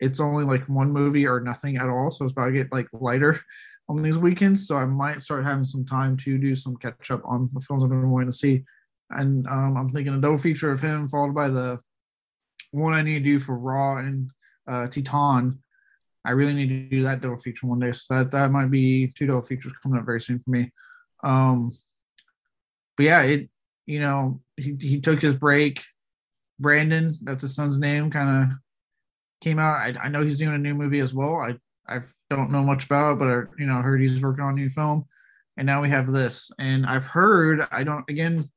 it's 0.00 0.20
only 0.20 0.44
like 0.44 0.64
one 0.64 0.90
movie 0.90 1.26
or 1.26 1.40
nothing 1.40 1.76
at 1.76 1.88
all. 1.88 2.10
So 2.10 2.24
it's 2.24 2.32
about 2.32 2.46
to 2.46 2.52
get 2.52 2.72
like 2.72 2.88
lighter 2.92 3.40
on 3.88 4.02
these 4.02 4.18
weekends. 4.18 4.66
So 4.66 4.76
I 4.76 4.84
might 4.86 5.20
start 5.22 5.44
having 5.44 5.64
some 5.64 5.84
time 5.84 6.16
to 6.18 6.36
do 6.38 6.54
some 6.54 6.76
catch 6.76 7.10
up 7.10 7.22
on 7.24 7.48
the 7.54 7.60
films 7.60 7.84
I've 7.84 7.90
been 7.90 8.10
wanting 8.10 8.30
to 8.30 8.36
see 8.36 8.64
and 9.10 9.46
um, 9.48 9.76
I'm 9.76 9.88
thinking 9.88 10.14
a 10.14 10.20
double 10.20 10.38
feature 10.38 10.70
of 10.70 10.80
him 10.80 11.08
followed 11.08 11.34
by 11.34 11.48
the 11.48 11.78
one 12.72 12.94
I 12.94 13.02
need 13.02 13.24
to 13.24 13.24
do 13.24 13.38
for 13.38 13.58
Raw 13.58 13.98
and 13.98 14.30
uh, 14.68 14.86
Titane. 14.86 15.58
I 16.24 16.32
really 16.32 16.54
need 16.54 16.68
to 16.68 16.88
do 16.96 17.02
that 17.02 17.20
double 17.20 17.38
feature 17.38 17.66
one 17.66 17.80
day, 17.80 17.92
so 17.92 18.14
that 18.14 18.30
that 18.30 18.50
might 18.50 18.70
be 18.70 19.08
two 19.08 19.26
double 19.26 19.42
features 19.42 19.72
coming 19.82 19.98
up 19.98 20.06
very 20.06 20.20
soon 20.20 20.38
for 20.38 20.50
me. 20.50 20.70
Um, 21.22 21.76
but 22.96 23.06
yeah, 23.06 23.22
it 23.22 23.48
you 23.86 24.00
know 24.00 24.40
he 24.56 24.76
he 24.80 25.00
took 25.00 25.20
his 25.20 25.34
break. 25.34 25.82
Brandon, 26.58 27.16
that's 27.22 27.40
his 27.40 27.54
son's 27.54 27.78
name, 27.78 28.10
kind 28.10 28.52
of 28.52 28.58
came 29.40 29.58
out. 29.58 29.76
I, 29.76 29.94
I 30.04 30.08
know 30.08 30.22
he's 30.22 30.36
doing 30.36 30.54
a 30.54 30.58
new 30.58 30.74
movie 30.74 31.00
as 31.00 31.14
well. 31.14 31.36
I 31.36 31.56
I 31.88 32.00
don't 32.28 32.50
know 32.50 32.62
much 32.62 32.84
about, 32.84 33.12
it, 33.12 33.18
but 33.18 33.28
I 33.28 33.42
you 33.58 33.66
know 33.66 33.80
heard 33.80 34.00
he's 34.00 34.20
working 34.20 34.44
on 34.44 34.52
a 34.52 34.56
new 34.56 34.68
film, 34.68 35.06
and 35.56 35.64
now 35.64 35.80
we 35.80 35.88
have 35.88 36.12
this. 36.12 36.50
And 36.58 36.84
I've 36.84 37.06
heard 37.06 37.66
I 37.72 37.82
don't 37.82 38.04
again 38.10 38.50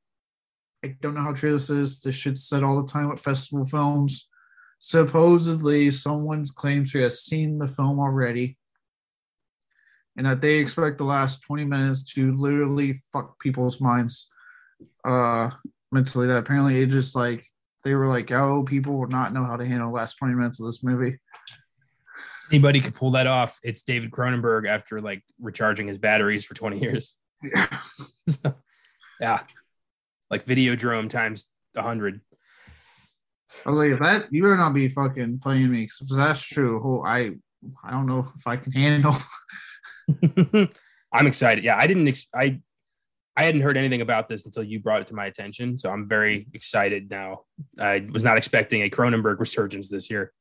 I 0.83 0.95
don't 1.01 1.15
know 1.15 1.21
how 1.21 1.33
true 1.33 1.53
this 1.53 1.69
is. 1.69 2.01
This 2.01 2.15
shit's 2.15 2.47
said 2.47 2.63
all 2.63 2.81
the 2.81 2.91
time 2.91 3.09
with 3.09 3.19
festival 3.19 3.65
films. 3.65 4.27
Supposedly, 4.79 5.91
someone 5.91 6.45
claims 6.55 6.91
to 6.91 7.01
have 7.03 7.13
seen 7.13 7.57
the 7.57 7.69
film 7.69 7.99
already, 7.99 8.57
and 10.17 10.25
that 10.25 10.41
they 10.41 10.55
expect 10.55 10.97
the 10.97 11.05
last 11.05 11.41
20 11.43 11.63
minutes 11.63 12.03
to 12.13 12.33
literally 12.33 13.01
fuck 13.13 13.39
people's 13.39 13.79
minds 13.79 14.27
uh, 15.05 15.49
mentally. 15.93 16.27
That 16.27 16.39
apparently 16.39 16.81
it 16.81 16.87
just 16.87 17.15
like 17.15 17.47
they 17.85 17.95
were 17.95 18.07
like, 18.07 18.31
oh, 18.31 18.63
people 18.63 18.99
will 18.99 19.07
not 19.07 19.33
know 19.33 19.45
how 19.45 19.55
to 19.55 19.65
handle 19.65 19.89
the 19.89 19.95
last 19.95 20.15
20 20.15 20.35
minutes 20.35 20.59
of 20.59 20.65
this 20.65 20.83
movie. 20.83 21.17
anybody 22.51 22.81
could 22.81 22.95
pull 22.95 23.11
that 23.11 23.27
off. 23.27 23.59
It's 23.63 23.83
David 23.83 24.11
Cronenberg 24.11 24.67
after 24.67 24.99
like 24.99 25.23
recharging 25.39 25.87
his 25.87 25.97
batteries 25.97 26.43
for 26.43 26.55
20 26.55 26.79
years. 26.79 27.15
Yeah. 27.41 27.67
So, 28.29 28.55
yeah. 29.19 29.41
Like 30.33 30.45
Videodrome 30.45 31.11
times 31.11 31.51
100. 31.73 32.19
I 33.67 33.69
was 33.69 33.77
like, 33.77 33.91
if 33.91 33.99
that 33.99 34.33
you 34.33 34.41
better 34.41 34.57
not 34.57 34.73
be 34.73 34.87
fucking 34.87 35.41
playing 35.43 35.69
me, 35.69 35.83
because 35.83 36.09
if 36.09 36.17
that's 36.17 36.41
true, 36.41 36.81
oh, 36.83 37.03
I 37.05 37.33
I 37.83 37.91
don't 37.91 38.07
know 38.07 38.27
if 38.35 38.47
I 38.47 38.57
can 38.57 38.71
handle. 38.71 39.15
I'm 41.13 41.27
excited. 41.27 41.63
Yeah, 41.63 41.77
I 41.79 41.85
didn't 41.85 42.07
ex- 42.07 42.29
I 42.33 42.59
I 43.37 43.43
hadn't 43.43 43.61
heard 43.61 43.77
anything 43.77 44.01
about 44.01 44.27
this 44.27 44.45
until 44.45 44.63
you 44.63 44.79
brought 44.79 45.01
it 45.01 45.07
to 45.07 45.13
my 45.13 45.27
attention, 45.27 45.77
so 45.77 45.91
I'm 45.91 46.09
very 46.09 46.47
excited 46.55 47.11
now. 47.11 47.41
I 47.79 48.07
was 48.11 48.23
not 48.23 48.39
expecting 48.39 48.81
a 48.81 48.89
Cronenberg 48.89 49.39
resurgence 49.39 49.87
this 49.87 50.09
year. 50.09 50.33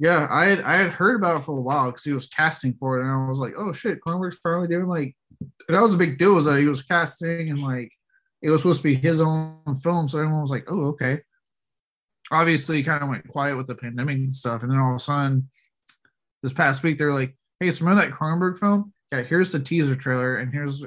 Yeah, 0.00 0.26
I 0.28 0.46
had 0.46 0.62
I 0.62 0.78
had 0.78 0.90
heard 0.90 1.14
about 1.14 1.42
it 1.42 1.44
for 1.44 1.56
a 1.56 1.60
while 1.60 1.92
because 1.92 2.02
he 2.02 2.12
was 2.12 2.26
casting 2.26 2.74
for 2.74 2.98
it, 2.98 3.02
and 3.04 3.12
I 3.12 3.28
was 3.28 3.38
like, 3.38 3.54
oh 3.56 3.72
shit, 3.72 4.00
Cronenberg's 4.04 4.40
finally 4.42 4.66
doing 4.66 4.88
like, 4.88 5.14
and 5.40 5.76
that 5.76 5.82
was 5.82 5.94
a 5.94 5.98
big 5.98 6.18
deal. 6.18 6.34
Was 6.34 6.46
that 6.46 6.58
he 6.58 6.66
was 6.66 6.82
casting 6.82 7.50
and 7.50 7.62
like 7.62 7.92
it 8.42 8.50
was 8.50 8.60
supposed 8.60 8.80
to 8.80 8.88
be 8.88 8.94
his 8.94 9.20
own 9.20 9.58
film, 9.82 10.08
so 10.08 10.18
everyone 10.18 10.40
was 10.40 10.50
like, 10.50 10.64
oh 10.68 10.86
okay. 10.88 11.20
Obviously, 12.30 12.76
he 12.76 12.82
kind 12.82 13.02
of 13.02 13.08
went 13.08 13.26
quiet 13.28 13.56
with 13.56 13.66
the 13.66 13.74
pandemic 13.74 14.16
and 14.16 14.32
stuff, 14.32 14.62
and 14.62 14.70
then 14.70 14.78
all 14.78 14.90
of 14.90 14.96
a 14.96 14.98
sudden, 14.98 15.48
this 16.42 16.52
past 16.52 16.82
week 16.82 16.98
they're 16.98 17.12
like, 17.12 17.34
hey, 17.60 17.70
so 17.70 17.84
remember 17.84 18.04
that 18.04 18.14
Cronenberg 18.14 18.58
film? 18.58 18.92
Yeah, 19.12 19.22
here's 19.22 19.52
the 19.52 19.60
teaser 19.60 19.96
trailer, 19.96 20.36
and 20.36 20.52
here's 20.52 20.84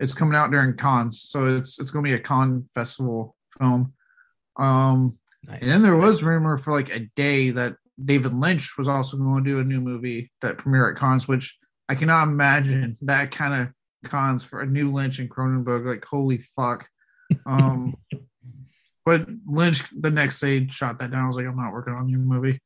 it's 0.00 0.14
coming 0.14 0.34
out 0.34 0.50
during 0.50 0.76
Cannes, 0.76 1.12
so 1.12 1.56
it's 1.56 1.78
it's 1.78 1.90
gonna 1.90 2.02
be 2.02 2.14
a 2.14 2.18
Cannes 2.20 2.68
festival 2.74 3.36
film. 3.58 3.92
Um, 4.56 5.18
Nice. 5.44 5.60
and 5.62 5.66
then 5.66 5.82
there 5.82 5.96
was 5.96 6.22
rumor 6.22 6.58
for 6.58 6.72
like 6.72 6.94
a 6.94 7.08
day 7.14 7.50
that 7.50 7.76
David 8.04 8.34
Lynch 8.34 8.76
was 8.76 8.88
also 8.88 9.16
going 9.16 9.42
to 9.42 9.50
do 9.50 9.58
a 9.60 9.64
new 9.64 9.80
movie 9.80 10.30
that 10.40 10.58
premiere 10.58 10.90
at 10.90 10.96
Cannes, 10.98 11.26
which 11.26 11.56
I 11.88 11.94
cannot 11.94 12.28
imagine 12.28 12.96
that 13.02 13.30
kind 13.30 13.62
of 13.62 13.68
Cannes 14.08 14.44
for 14.44 14.60
a 14.60 14.66
new 14.66 14.90
Lynch 14.90 15.18
and 15.18 15.30
Cronenberg. 15.30 15.86
Like, 15.86 16.04
holy 16.04 16.38
fuck. 16.38 16.88
Um, 17.46 17.94
but 19.04 19.26
Lynch 19.46 19.82
the 19.98 20.10
next 20.10 20.40
day 20.40 20.66
shot 20.68 20.98
that 20.98 21.10
down. 21.10 21.24
I 21.24 21.26
was 21.26 21.36
like, 21.36 21.46
I'm 21.46 21.56
not 21.56 21.72
working 21.72 21.94
on 21.94 22.08
your 22.08 22.20
movie. 22.20 22.60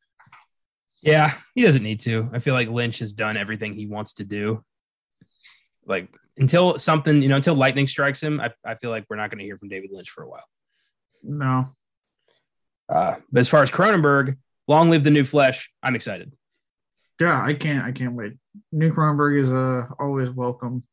Yeah, 1.03 1.35
he 1.55 1.63
doesn't 1.63 1.83
need 1.83 2.01
to. 2.01 2.29
I 2.33 2.39
feel 2.39 2.55
like 2.55 2.69
Lynch 2.69 3.01
has 3.01 3.13
done 3.13 3.37
everything 3.37 3.75
he 3.75 3.87
wants 3.87 4.15
to 4.15 4.25
do. 4.25 4.63
Like 5.85 6.09
until 6.37 6.79
something, 6.79 7.23
you 7.23 7.29
know, 7.29 7.37
until 7.37 7.57
lightning 7.57 7.89
strikes 7.89 8.23
him, 8.23 8.41
I, 8.41 8.53
I 8.65 8.77
feel 8.77 8.91
like 8.91 9.05
we're 9.11 9.17
not 9.17 9.31
going 9.31 9.41
to 9.41 9.45
hear 9.45 9.59
from 9.59 9.69
David 9.69 9.91
Lynch 9.93 10.11
for 10.11 10.23
a 10.23 10.29
while. 10.29 10.45
No. 11.23 11.75
Uh, 12.89 13.17
but 13.31 13.41
as 13.41 13.49
far 13.49 13.63
as 13.63 13.71
Cronenberg, 13.71 14.37
long 14.69 14.91
live 14.91 15.03
the 15.03 15.11
new 15.11 15.25
flesh. 15.25 15.73
I'm 15.83 15.95
excited. 15.95 16.33
Yeah, 17.21 17.41
I 17.43 17.55
can't. 17.55 17.85
I 17.85 17.93
can't 17.93 18.15
wait. 18.15 18.35
New 18.71 18.93
Cronenberg 18.93 19.39
is 19.39 19.53
uh, 19.53 19.87
always 19.99 20.31
welcome. 20.31 20.85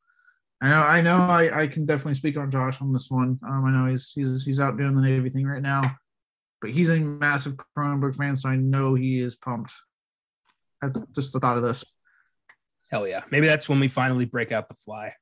I 0.61 0.69
know. 0.69 0.81
I 0.81 1.01
know. 1.01 1.17
I, 1.17 1.61
I 1.63 1.67
can 1.67 1.85
definitely 1.85 2.15
speak 2.15 2.37
on 2.37 2.51
Josh 2.51 2.81
on 2.81 2.91
this 2.91 3.09
one. 3.09 3.39
Um, 3.47 3.65
I 3.65 3.71
know 3.71 3.89
he's 3.89 4.11
he's 4.13 4.43
he's 4.43 4.59
out 4.59 4.77
doing 4.77 4.93
the 4.93 5.01
Navy 5.01 5.29
thing 5.29 5.47
right 5.47 5.61
now, 5.61 5.95
but 6.61 6.71
he's 6.71 6.89
a 6.89 6.97
massive 6.99 7.55
Cronenberg 7.77 8.15
fan, 8.15 8.35
so 8.35 8.49
I 8.49 8.55
know 8.57 8.93
he 8.93 9.19
is 9.19 9.35
pumped. 9.35 9.73
At 10.83 10.91
just 11.13 11.33
the 11.33 11.39
thought 11.39 11.57
of 11.57 11.63
this. 11.63 11.85
Hell 12.91 13.07
yeah! 13.07 13.23
Maybe 13.31 13.47
that's 13.47 13.69
when 13.69 13.79
we 13.79 13.87
finally 13.87 14.25
break 14.25 14.51
out 14.51 14.67
the 14.67 14.75
fly. 14.75 15.13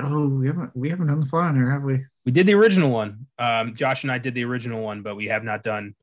Oh, 0.00 0.26
we 0.26 0.46
haven't 0.46 0.70
we 0.74 0.88
haven't 0.90 1.08
done 1.08 1.20
the 1.20 1.26
fly 1.26 1.46
on 1.46 1.54
here, 1.54 1.70
have 1.70 1.82
we? 1.82 2.04
We 2.24 2.32
did 2.32 2.46
the 2.46 2.54
original 2.54 2.90
one. 2.90 3.26
Um, 3.38 3.74
Josh 3.74 4.04
and 4.04 4.12
I 4.12 4.18
did 4.18 4.34
the 4.34 4.44
original 4.44 4.82
one, 4.82 5.02
but 5.02 5.16
we 5.16 5.26
have 5.26 5.44
not 5.44 5.62
done 5.62 5.94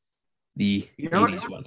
the 0.56 0.88
You 0.98 1.10
know 1.10 1.22
what? 1.22 1.50
one. 1.50 1.66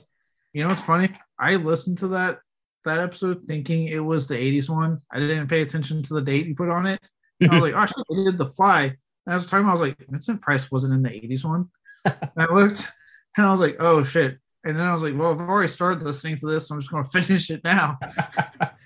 You 0.52 0.62
know 0.62 0.68
what's 0.68 0.82
funny? 0.82 1.10
I 1.38 1.56
listened 1.56 1.98
to 1.98 2.08
that 2.08 2.38
that 2.84 3.00
episode 3.00 3.44
thinking 3.46 3.88
it 3.88 3.98
was 3.98 4.26
the 4.26 4.34
80s 4.34 4.68
one. 4.68 4.98
I 5.10 5.18
didn't 5.18 5.48
pay 5.48 5.62
attention 5.62 6.02
to 6.04 6.14
the 6.14 6.22
date 6.22 6.46
you 6.46 6.54
put 6.54 6.68
on 6.68 6.86
it. 6.86 7.00
And 7.40 7.50
I 7.50 7.54
was 7.54 7.62
like, 7.62 7.74
oh 7.76 7.86
shit, 7.86 8.06
they 8.08 8.24
did 8.24 8.38
the 8.38 8.46
fly. 8.46 8.84
And 8.84 9.34
I 9.34 9.34
was 9.34 9.48
talking, 9.48 9.66
I 9.66 9.72
was 9.72 9.80
like, 9.80 9.96
Vincent 10.08 10.40
Price 10.40 10.70
wasn't 10.70 10.94
in 10.94 11.02
the 11.02 11.10
80s 11.10 11.44
one. 11.44 11.68
and 12.04 12.30
I 12.36 12.46
looked 12.52 12.90
and 13.36 13.46
I 13.46 13.50
was 13.50 13.60
like, 13.60 13.76
oh 13.80 14.04
shit. 14.04 14.38
And 14.64 14.76
then 14.76 14.86
I 14.86 14.92
was 14.92 15.02
like, 15.02 15.16
well, 15.16 15.32
I've 15.32 15.40
already 15.40 15.68
started 15.68 16.02
listening 16.02 16.36
to 16.36 16.46
this. 16.46 16.68
So 16.68 16.74
I'm 16.74 16.80
just 16.80 16.90
gonna 16.90 17.04
finish 17.12 17.50
it 17.50 17.62
now. 17.64 17.98
That's 18.00 18.80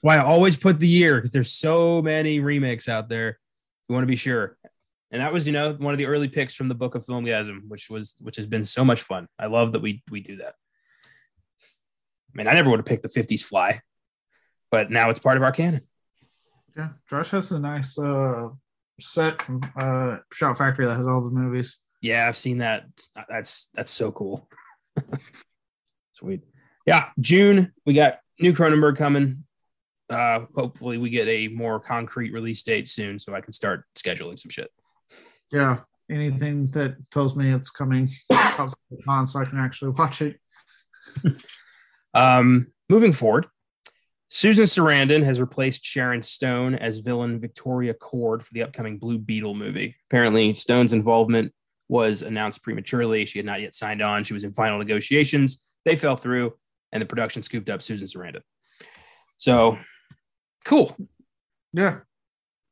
why 0.00 0.16
I 0.16 0.24
always 0.24 0.56
put 0.56 0.80
the 0.80 0.88
year 0.88 1.16
because 1.16 1.30
there's 1.30 1.52
so 1.52 2.02
many 2.02 2.40
remakes 2.40 2.88
out 2.88 3.08
there. 3.08 3.38
You 3.88 3.94
want 3.94 4.04
to 4.04 4.08
be 4.08 4.16
sure. 4.16 4.56
And 5.10 5.20
that 5.20 5.32
was, 5.32 5.46
you 5.46 5.52
know, 5.52 5.74
one 5.74 5.94
of 5.94 5.98
the 5.98 6.06
early 6.06 6.26
picks 6.26 6.54
from 6.54 6.66
the 6.66 6.74
Book 6.74 6.96
of 6.96 7.04
Filmgazm, 7.04 7.68
which 7.68 7.88
was 7.88 8.14
which 8.20 8.34
has 8.36 8.48
been 8.48 8.64
so 8.64 8.84
much 8.84 9.02
fun. 9.02 9.28
I 9.38 9.46
love 9.46 9.72
that 9.72 9.82
we 9.82 10.02
we 10.10 10.20
do 10.20 10.36
that. 10.36 10.54
I 12.34 12.38
mean, 12.38 12.48
I 12.48 12.54
never 12.54 12.70
would 12.70 12.80
have 12.80 12.86
picked 12.86 13.02
the 13.02 13.08
50s 13.08 13.42
fly, 13.42 13.80
but 14.70 14.90
now 14.90 15.10
it's 15.10 15.20
part 15.20 15.36
of 15.36 15.42
our 15.42 15.52
canon. 15.52 15.82
Yeah. 16.76 16.88
Josh 17.08 17.30
has 17.30 17.52
a 17.52 17.60
nice 17.60 17.96
uh 17.98 18.48
set 19.00 19.40
from 19.42 19.62
uh 19.78 20.16
Shout 20.32 20.58
Factory 20.58 20.86
that 20.86 20.96
has 20.96 21.06
all 21.06 21.22
the 21.22 21.30
movies. 21.30 21.78
Yeah, 22.00 22.26
I've 22.26 22.36
seen 22.36 22.58
that. 22.58 22.86
That's 23.28 23.68
that's 23.74 23.92
so 23.92 24.10
cool. 24.10 24.48
Sweet. 26.12 26.42
Yeah, 26.86 27.06
June 27.20 27.72
we 27.86 27.94
got 27.94 28.18
new 28.40 28.52
Cronenberg 28.52 28.96
coming. 28.96 29.44
Uh, 30.10 30.40
hopefully 30.54 30.98
we 30.98 31.10
get 31.10 31.28
a 31.28 31.48
more 31.48 31.80
concrete 31.80 32.32
release 32.32 32.62
date 32.62 32.88
soon, 32.88 33.18
so 33.18 33.34
I 33.34 33.40
can 33.40 33.52
start 33.52 33.84
scheduling 33.96 34.38
some 34.38 34.50
shit. 34.50 34.70
Yeah. 35.50 35.78
Anything 36.10 36.66
that 36.68 36.96
tells 37.10 37.34
me 37.34 37.54
it's 37.54 37.70
coming 37.70 38.10
con 38.30 39.26
so 39.26 39.40
I 39.40 39.44
can 39.46 39.58
actually 39.58 39.92
watch 39.92 40.20
it. 40.20 40.38
Um, 42.14 42.68
moving 42.88 43.12
forward, 43.12 43.46
Susan 44.28 44.64
Sarandon 44.64 45.24
has 45.24 45.40
replaced 45.40 45.84
Sharon 45.84 46.22
Stone 46.22 46.74
as 46.74 46.98
villain 46.98 47.40
Victoria 47.40 47.94
Kord 47.94 48.42
for 48.42 48.52
the 48.52 48.62
upcoming 48.62 48.98
Blue 48.98 49.18
Beetle 49.18 49.54
movie. 49.54 49.96
Apparently, 50.10 50.54
Stone's 50.54 50.92
involvement 50.92 51.52
was 51.88 52.22
announced 52.22 52.62
prematurely. 52.62 53.26
She 53.26 53.38
had 53.38 53.46
not 53.46 53.60
yet 53.60 53.74
signed 53.74 54.02
on. 54.02 54.24
She 54.24 54.34
was 54.34 54.44
in 54.44 54.52
final 54.52 54.78
negotiations. 54.78 55.62
They 55.84 55.96
fell 55.96 56.16
through, 56.16 56.54
and 56.92 57.02
the 57.02 57.06
production 57.06 57.42
scooped 57.42 57.68
up 57.68 57.82
Susan 57.82 58.06
Sarandon. 58.06 58.40
So, 59.36 59.78
cool. 60.64 60.96
Yeah. 61.72 62.00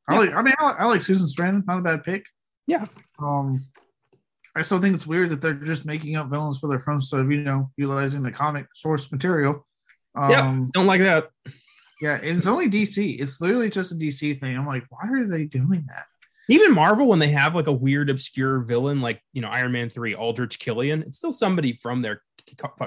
I 0.09 0.15
Yeah. 0.15 0.21
like 0.21 0.33
I 0.35 0.43
mean 0.43 0.55
I 0.59 0.65
like, 0.65 0.77
I 0.81 0.85
like 0.87 1.03
Susan 1.03 1.27
Sarandon, 1.27 1.67
not 1.67 1.79
a 1.79 1.83
bad 1.83 2.03
pick. 2.03 2.25
Yeah. 2.67 2.87
Um 3.19 3.67
I 4.55 4.63
still 4.63 4.81
think 4.81 4.95
it's 4.95 5.07
weird 5.07 5.31
that 5.31 5.41
they're 5.41 5.55
just 5.55 5.87
making 5.87 6.17
up 6.17 6.29
villains 6.29 6.59
for 6.59 6.69
their 6.69 6.79
films 6.79 7.13
of, 7.13 7.31
you 7.31 7.43
know, 7.43 7.71
utilizing 7.77 8.23
the 8.23 8.33
comic 8.33 8.67
source 8.75 9.11
material. 9.11 9.67
Um 10.15 10.31
yeah, 10.31 10.65
don't 10.73 10.87
like 10.87 11.01
that. 11.01 11.31
yeah, 12.01 12.17
and 12.17 12.37
it's 12.39 12.47
only 12.47 12.69
DC. 12.69 13.21
It's 13.21 13.41
literally 13.41 13.71
just 13.71 13.93
a 13.93 13.95
DC 13.95 14.39
thing. 14.41 14.57
I'm 14.57 14.67
like, 14.67 14.85
why 14.91 15.09
are 15.11 15.27
they 15.27 15.45
doing 15.45 15.85
that? 15.89 16.05
Even 16.49 16.75
Marvel, 16.75 17.07
when 17.07 17.19
they 17.19 17.29
have 17.29 17.55
like 17.55 17.69
a 17.69 17.73
weird, 17.73 18.11
obscure 18.11 18.61
villain, 18.61 19.01
like 19.01 19.23
you 19.33 19.41
know 19.41 19.49
Iron 19.49 19.73
Man 19.73 19.89
three, 19.89 20.15
Aldrich 20.15 20.59
Killian, 20.59 21.03
it's 21.03 21.19
still 21.19 21.33
somebody 21.33 21.75
from 21.75 22.03
their 22.03 22.23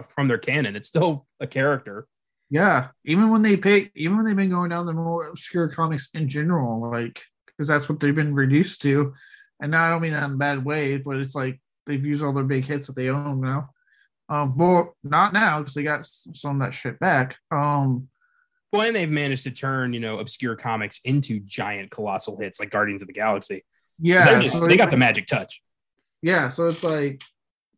from 0.09 0.27
their 0.27 0.37
canon. 0.37 0.75
It's 0.75 0.87
still 0.87 1.25
a 1.39 1.47
character. 1.47 2.07
Yeah, 2.49 2.89
even 3.05 3.31
when 3.31 3.41
they 3.41 3.57
pick, 3.57 3.91
even 3.95 4.17
when 4.17 4.25
they've 4.25 4.35
been 4.35 4.49
going 4.49 4.69
down 4.69 4.85
the 4.85 4.93
more 4.93 5.27
obscure 5.27 5.67
comics 5.67 6.09
in 6.13 6.29
general, 6.29 6.91
like 6.91 7.23
because 7.47 7.67
that's 7.67 7.89
what 7.89 7.99
they've 7.99 8.13
been 8.13 8.35
reduced 8.35 8.81
to. 8.83 9.13
And 9.61 9.71
now 9.71 9.85
I 9.85 9.89
don't 9.89 10.01
mean 10.01 10.11
that 10.13 10.23
in 10.25 10.33
a 10.33 10.37
bad 10.37 10.63
way, 10.65 10.97
but 10.97 11.17
it's 11.17 11.35
like 11.35 11.59
they've 11.85 12.05
used 12.05 12.23
all 12.23 12.33
their 12.33 12.43
big 12.43 12.65
hits 12.65 12.87
that 12.87 12.95
they 12.95 13.09
own 13.09 13.41
now. 13.41 13.69
Um, 14.27 14.57
well, 14.57 14.95
not 15.03 15.33
now 15.33 15.59
because 15.59 15.73
they 15.75 15.83
got 15.83 16.03
some 16.03 16.59
of 16.59 16.65
that 16.67 16.73
shit 16.73 16.99
back. 16.99 17.35
Um, 17.51 18.09
Well, 18.73 18.81
and 18.81 18.95
they've 18.95 19.09
managed 19.09 19.43
to 19.43 19.51
turn 19.51 19.93
you 19.93 19.99
know 19.99 20.19
obscure 20.19 20.55
comics 20.55 20.99
into 21.05 21.39
giant, 21.41 21.91
colossal 21.91 22.39
hits 22.39 22.59
like 22.59 22.69
Guardians 22.71 23.01
of 23.01 23.07
the 23.07 23.13
Galaxy. 23.13 23.63
Yeah, 23.99 24.25
they're 24.25 24.41
just- 24.41 24.57
so 24.57 24.67
they 24.67 24.77
got 24.77 24.91
the 24.91 24.97
magic 24.97 25.27
touch. 25.27 25.61
yeah. 26.21 26.49
So 26.49 26.67
it's 26.67 26.83
like 26.83 27.21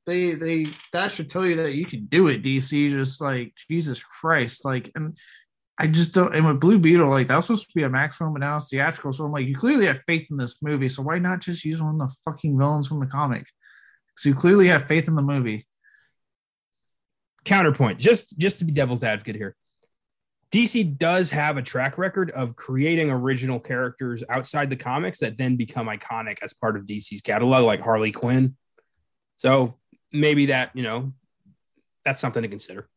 they 0.05 0.33
they 0.35 0.67
that 0.93 1.11
should 1.11 1.29
tell 1.29 1.45
you 1.45 1.57
that 1.57 1.73
you 1.73 1.85
can 1.85 2.05
do 2.05 2.27
it. 2.29 2.41
DC 2.43 2.89
just 2.91 3.21
like 3.21 3.53
Jesus 3.69 4.01
Christ, 4.03 4.65
like 4.65 4.91
and. 4.95 5.17
I 5.79 5.87
just 5.87 6.13
don't. 6.13 6.33
And 6.33 6.45
with 6.47 6.59
Blue 6.59 6.79
Beetle, 6.79 7.07
like 7.09 7.27
that 7.27 7.35
was 7.35 7.45
supposed 7.45 7.67
to 7.67 7.75
be 7.75 7.83
a 7.83 7.89
max 7.89 8.17
film, 8.17 8.33
but 8.33 8.39
now 8.39 8.57
it's 8.57 8.69
theatrical. 8.69 9.13
So 9.13 9.25
I'm 9.25 9.31
like, 9.31 9.45
you 9.45 9.55
clearly 9.55 9.85
have 9.85 10.01
faith 10.07 10.31
in 10.31 10.37
this 10.37 10.55
movie. 10.61 10.89
So 10.89 11.03
why 11.03 11.19
not 11.19 11.39
just 11.39 11.63
use 11.63 11.81
one 11.81 12.01
of 12.01 12.09
the 12.09 12.15
fucking 12.25 12.57
villains 12.57 12.87
from 12.87 12.99
the 12.99 13.05
comic? 13.05 13.45
Because 14.15 14.25
you 14.25 14.33
clearly 14.33 14.67
have 14.67 14.87
faith 14.87 15.07
in 15.07 15.15
the 15.15 15.21
movie. 15.21 15.67
Counterpoint, 17.45 17.99
just 17.99 18.37
just 18.39 18.59
to 18.59 18.65
be 18.65 18.71
devil's 18.71 19.03
advocate 19.03 19.35
here. 19.35 19.55
DC 20.51 20.97
does 20.97 21.29
have 21.29 21.57
a 21.57 21.61
track 21.61 21.97
record 21.97 22.31
of 22.31 22.55
creating 22.55 23.11
original 23.11 23.59
characters 23.59 24.23
outside 24.29 24.69
the 24.69 24.75
comics 24.75 25.19
that 25.19 25.37
then 25.37 25.57
become 25.57 25.87
iconic 25.87 26.37
as 26.41 26.53
part 26.53 26.77
of 26.77 26.85
DC's 26.85 27.21
catalog, 27.21 27.65
like 27.65 27.81
Harley 27.81 28.11
Quinn. 28.11 28.55
So 29.35 29.75
maybe 30.11 30.47
that, 30.47 30.71
you 30.73 30.83
know, 30.83 31.13
that's 32.05 32.21
something 32.21 32.41
to 32.41 32.47
consider. 32.47 32.87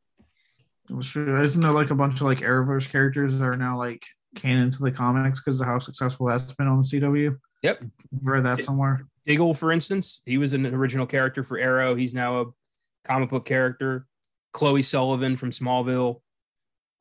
Isn't 0.98 1.62
there 1.62 1.70
like 1.72 1.90
a 1.90 1.94
bunch 1.94 2.14
of 2.14 2.22
like 2.22 2.38
Arrowverse 2.40 2.88
characters 2.88 3.38
that 3.38 3.44
are 3.44 3.56
now 3.56 3.76
like 3.78 4.04
canon 4.36 4.70
to 4.70 4.82
the 4.82 4.90
comics 4.92 5.40
because 5.40 5.60
of 5.60 5.66
how 5.66 5.78
successful 5.78 6.26
that's 6.26 6.52
been 6.54 6.66
on 6.66 6.78
the 6.78 6.82
CW? 6.84 7.38
Yep. 7.62 7.82
Read 8.22 8.44
that 8.44 8.58
somewhere. 8.60 9.06
Diggle, 9.26 9.54
for 9.54 9.70
instance, 9.72 10.22
he 10.24 10.38
was 10.38 10.52
an 10.52 10.66
original 10.66 11.06
character 11.06 11.42
for 11.42 11.58
Arrow. 11.58 11.94
He's 11.94 12.14
now 12.14 12.40
a 12.40 12.44
comic 13.04 13.30
book 13.30 13.44
character. 13.46 14.06
Chloe 14.52 14.82
Sullivan 14.82 15.36
from 15.36 15.50
Smallville. 15.50 16.20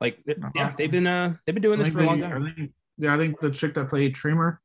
Like, 0.02 0.20
yeah, 0.56 0.74
they've 0.78 0.92
been 0.92 1.08
uh 1.08 1.36
they've 1.46 1.56
been 1.56 1.62
doing 1.62 1.80
this 1.80 1.90
for 1.90 2.00
a 2.02 2.06
long 2.06 2.20
they- 2.20 2.28
time. 2.28 2.44
I 2.46 2.54
think- 2.54 2.72
yeah, 2.98 3.14
I 3.16 3.18
think 3.18 3.40
the 3.40 3.50
chick 3.50 3.74
that 3.76 3.88
played 3.90 4.14
Dreamer, 4.14 4.60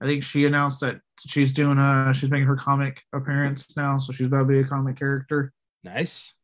I 0.00 0.06
think 0.06 0.22
she 0.22 0.46
announced 0.46 0.80
that 0.82 1.00
she's 1.26 1.52
doing 1.52 1.78
uh 1.78 2.12
she's 2.12 2.30
making 2.30 2.46
her 2.46 2.56
comic 2.56 3.02
appearance 3.12 3.76
now, 3.76 3.98
so 3.98 4.12
she's 4.12 4.28
about 4.28 4.38
to 4.38 4.44
be 4.44 4.60
a 4.60 4.64
comic 4.64 4.96
character. 4.96 5.52
Nice. 5.82 6.34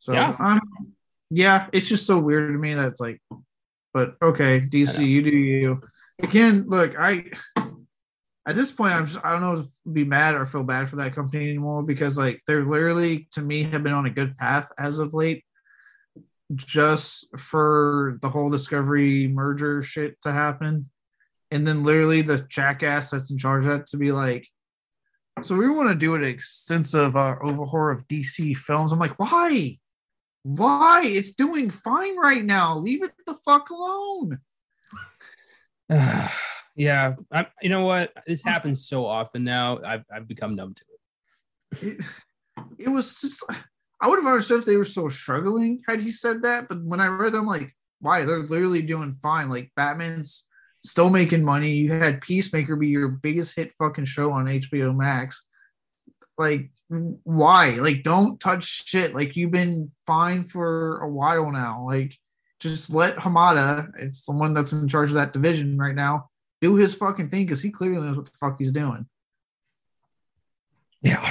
So 0.00 0.12
Yeah. 0.12 0.36
um, 0.38 0.60
yeah, 1.30 1.68
it's 1.72 1.88
just 1.88 2.06
so 2.06 2.18
weird 2.18 2.52
to 2.52 2.58
me 2.58 2.74
that 2.74 2.88
it's 2.88 3.00
like, 3.00 3.20
but 3.92 4.14
okay, 4.22 4.60
DC, 4.60 5.06
you 5.06 5.22
do 5.22 5.30
you. 5.30 5.80
Again, 6.22 6.64
look, 6.66 6.98
I 6.98 7.26
at 8.48 8.56
this 8.56 8.72
point 8.72 8.94
I'm 8.94 9.06
just 9.06 9.24
I 9.24 9.32
don't 9.32 9.42
know 9.42 9.54
if 9.54 9.66
be 9.92 10.04
mad 10.04 10.34
or 10.34 10.46
feel 10.46 10.62
bad 10.62 10.88
for 10.88 10.96
that 10.96 11.14
company 11.14 11.50
anymore 11.50 11.82
because 11.82 12.16
like 12.16 12.40
they're 12.46 12.64
literally 12.64 13.28
to 13.32 13.42
me 13.42 13.62
have 13.64 13.82
been 13.82 13.92
on 13.92 14.06
a 14.06 14.10
good 14.10 14.36
path 14.38 14.70
as 14.78 14.98
of 14.98 15.14
late. 15.14 15.44
Just 16.54 17.26
for 17.38 18.18
the 18.22 18.30
whole 18.30 18.48
Discovery 18.48 19.28
merger 19.28 19.82
shit 19.82 20.18
to 20.22 20.32
happen. 20.32 20.88
And 21.50 21.66
then 21.66 21.82
literally 21.82 22.22
the 22.22 22.40
jackass 22.48 23.10
that's 23.10 23.30
in 23.30 23.36
charge 23.36 23.64
of 23.64 23.70
that 23.70 23.86
to 23.88 23.98
be 23.98 24.12
like, 24.12 24.48
so 25.42 25.54
we 25.54 25.68
want 25.68 25.90
to 25.90 25.94
do 25.94 26.14
an 26.14 26.24
extensive 26.24 27.16
uh, 27.16 27.36
overhaul 27.42 27.90
of 27.90 28.06
DC 28.08 28.56
films. 28.56 28.92
I'm 28.92 28.98
like, 28.98 29.18
why? 29.18 29.78
Why? 30.48 31.02
It's 31.04 31.32
doing 31.32 31.70
fine 31.70 32.16
right 32.16 32.42
now. 32.42 32.78
Leave 32.78 33.02
it 33.02 33.12
the 33.26 33.34
fuck 33.44 33.68
alone. 33.68 34.38
yeah, 36.74 37.16
I, 37.30 37.46
you 37.60 37.68
know 37.68 37.84
what? 37.84 38.12
This 38.26 38.42
happens 38.42 38.88
so 38.88 39.04
often 39.04 39.44
now. 39.44 39.78
I've 39.84 40.04
I've 40.10 40.26
become 40.26 40.56
numb 40.56 40.72
to 40.72 40.84
it. 40.88 41.82
It, 41.82 42.04
it 42.78 42.88
was 42.88 43.20
just, 43.20 43.44
I 44.00 44.08
would 44.08 44.18
have 44.18 44.26
understood 44.26 44.60
if 44.60 44.64
they 44.64 44.78
were 44.78 44.86
so 44.86 45.10
struggling 45.10 45.82
had 45.86 46.00
he 46.00 46.10
said 46.10 46.40
that. 46.44 46.66
But 46.66 46.82
when 46.82 47.00
I 47.00 47.08
read 47.08 47.34
them, 47.34 47.44
like, 47.44 47.76
why? 48.00 48.24
They're 48.24 48.38
literally 48.38 48.80
doing 48.80 49.18
fine. 49.20 49.50
Like 49.50 49.70
Batman's 49.76 50.46
still 50.82 51.10
making 51.10 51.44
money. 51.44 51.72
You 51.72 51.92
had 51.92 52.22
Peacemaker 52.22 52.74
be 52.74 52.88
your 52.88 53.08
biggest 53.08 53.54
hit 53.54 53.74
fucking 53.78 54.06
show 54.06 54.32
on 54.32 54.46
HBO 54.46 54.96
Max. 54.96 55.44
Like, 56.38 56.70
why? 56.88 57.70
Like, 57.70 58.02
don't 58.02 58.40
touch 58.40 58.86
shit. 58.86 59.14
Like, 59.14 59.36
you've 59.36 59.50
been 59.50 59.90
fine 60.06 60.44
for 60.44 61.00
a 61.00 61.08
while 61.08 61.50
now. 61.50 61.84
Like, 61.86 62.16
just 62.60 62.92
let 62.92 63.16
Hamada, 63.16 63.90
it's 63.98 64.24
the 64.24 64.32
one 64.32 64.54
that's 64.54 64.72
in 64.72 64.88
charge 64.88 65.10
of 65.10 65.14
that 65.14 65.32
division 65.32 65.78
right 65.78 65.94
now, 65.94 66.30
do 66.60 66.74
his 66.74 66.94
fucking 66.94 67.30
thing 67.30 67.44
because 67.44 67.62
he 67.62 67.70
clearly 67.70 68.00
knows 68.00 68.16
what 68.16 68.26
the 68.26 68.36
fuck 68.38 68.56
he's 68.58 68.72
doing. 68.72 69.06
Yeah. 71.02 71.30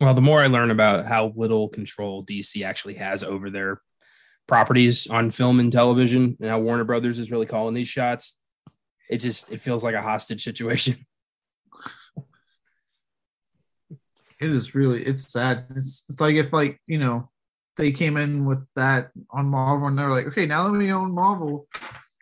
Well, 0.00 0.14
the 0.14 0.22
more 0.22 0.40
I 0.40 0.46
learn 0.46 0.70
about 0.70 1.04
how 1.04 1.32
little 1.36 1.68
control 1.68 2.24
DC 2.24 2.64
actually 2.64 2.94
has 2.94 3.22
over 3.22 3.50
their 3.50 3.82
properties 4.48 5.06
on 5.06 5.30
film 5.30 5.60
and 5.60 5.70
television 5.70 6.36
and 6.40 6.50
how 6.50 6.58
Warner 6.58 6.84
Brothers 6.84 7.18
is 7.18 7.30
really 7.30 7.46
calling 7.46 7.74
these 7.74 7.88
shots, 7.88 8.38
it 9.08 9.18
just 9.18 9.52
it 9.52 9.60
feels 9.60 9.84
like 9.84 9.94
a 9.94 10.02
hostage 10.02 10.42
situation. 10.42 10.96
It 14.40 14.50
is 14.50 14.74
really 14.74 15.04
it's 15.04 15.32
sad. 15.32 15.66
It's 15.76 16.06
it's 16.08 16.20
like 16.20 16.36
if 16.36 16.52
like, 16.52 16.80
you 16.86 16.98
know, 16.98 17.30
they 17.76 17.92
came 17.92 18.16
in 18.16 18.46
with 18.46 18.64
that 18.76 19.10
on 19.30 19.46
Marvel 19.46 19.88
and 19.88 19.98
they're 19.98 20.10
like, 20.10 20.26
okay, 20.26 20.46
now 20.46 20.64
that 20.64 20.76
we 20.76 20.92
own 20.92 21.14
Marvel, 21.14 21.66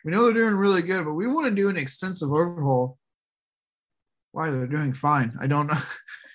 we 0.04 0.12
know 0.12 0.24
they're 0.24 0.32
doing 0.32 0.54
really 0.54 0.82
good, 0.82 1.04
but 1.04 1.14
we 1.14 1.26
want 1.26 1.46
to 1.46 1.54
do 1.54 1.68
an 1.68 1.76
extensive 1.76 2.32
overhaul. 2.32 2.98
Why 4.32 4.50
they're 4.50 4.66
doing 4.66 4.92
fine. 4.92 5.36
I 5.40 5.46
don't 5.46 5.66
know. 5.66 5.78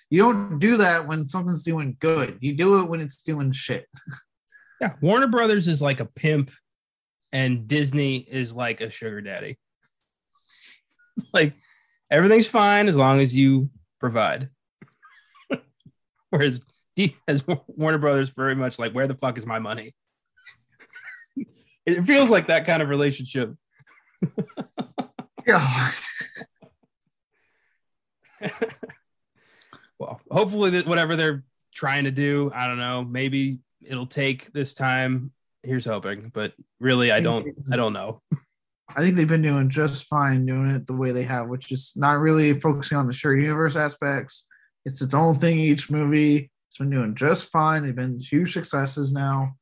You 0.10 0.20
don't 0.20 0.60
do 0.60 0.78
that 0.78 1.08
when 1.08 1.26
something's 1.26 1.64
doing 1.64 1.98
good. 2.00 2.38
You 2.40 2.54
do 2.54 2.82
it 2.82 2.88
when 2.88 3.02
it's 3.02 3.16
doing 3.24 3.52
shit. 3.52 3.88
Yeah, 4.82 4.94
Warner 5.02 5.28
Brothers 5.28 5.70
is 5.70 5.82
like 5.82 6.02
a 6.02 6.06
pimp, 6.06 6.52
and 7.32 7.68
Disney 7.68 8.18
is 8.18 8.54
like 8.54 8.82
a 8.82 8.90
sugar 8.90 9.22
daddy. 9.22 9.58
like 11.34 11.54
everything's 12.12 12.50
fine 12.50 12.88
as 12.88 12.98
long 12.98 13.22
as 13.22 13.36
you 13.36 13.70
provide. 14.00 14.50
Whereas 16.34 16.62
D 16.96 17.16
as 17.28 17.44
Warner 17.68 18.00
Brothers 18.00 18.30
very 18.30 18.56
much 18.56 18.80
like, 18.80 18.92
where 18.92 19.08
the 19.08 19.14
fuck 19.14 19.38
is 19.38 19.46
my 19.46 19.60
money? 19.60 19.94
it 21.86 22.04
feels 22.06 22.32
like 22.32 22.48
that 22.48 22.66
kind 22.66 22.82
of 22.82 22.90
relationship. 22.90 23.54
Yeah. 25.46 25.92
well, 30.00 30.22
hopefully 30.32 30.72
that 30.72 30.88
whatever 30.88 31.16
they're 31.16 31.44
trying 31.74 32.06
to 32.06 32.12
do, 32.12 32.52
I 32.54 32.68
don't 32.68 32.80
know, 32.80 33.04
maybe 33.04 33.60
it'll 33.84 34.08
take 34.08 34.52
this 34.54 34.74
time. 34.74 35.32
Here's 35.62 35.86
hoping, 35.86 36.32
but 36.34 36.54
really, 36.80 37.12
I 37.12 37.20
don't, 37.20 37.48
I 37.72 37.76
don't 37.76 37.94
know. 37.94 38.22
I 38.96 39.02
think 39.02 39.16
they've 39.16 39.28
been 39.28 39.42
doing 39.44 39.70
just 39.70 40.08
fine 40.08 40.46
doing 40.46 40.72
it 40.72 40.88
the 40.88 40.96
way 40.96 41.12
they 41.12 41.24
have, 41.24 41.48
which 41.48 41.72
is 41.72 41.94
not 41.96 42.20
really 42.20 42.54
focusing 42.54 42.98
on 42.98 43.08
the 43.08 43.14
shared 43.14 43.42
universe 43.42 43.76
aspects. 43.76 44.48
It's 44.86 45.02
its 45.02 45.14
own 45.14 45.38
thing 45.38 45.60
each 45.60 45.90
movie. 45.90 46.52
It's 46.70 46.78
been 46.78 46.90
doing 46.90 47.16
just 47.16 47.50
fine. 47.50 47.84
They've 47.84 47.96
been 47.96 48.20
huge 48.20 48.54
successes 48.54 49.14
now. 49.14 49.56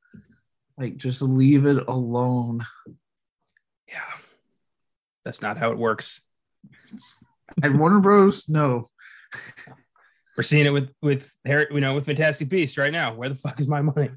Like, 0.77 0.97
just 0.97 1.21
leave 1.21 1.65
it 1.65 1.87
alone. 1.87 2.65
Yeah, 3.87 3.99
that's 5.23 5.41
not 5.41 5.57
how 5.57 5.71
it 5.71 5.77
works. 5.77 6.21
At 7.63 7.73
Warner 7.73 7.99
Bros, 7.99 8.47
no. 8.47 8.87
We're 10.37 10.43
seeing 10.43 10.65
it 10.65 10.71
with 10.71 10.91
with 11.01 11.35
Harry, 11.45 11.67
you 11.71 11.81
know, 11.81 11.95
with 11.95 12.05
Fantastic 12.05 12.47
Beast 12.47 12.77
right 12.77 12.91
now. 12.91 13.13
Where 13.13 13.29
the 13.29 13.35
fuck 13.35 13.59
is 13.59 13.67
my 13.67 13.81
money? 13.81 14.09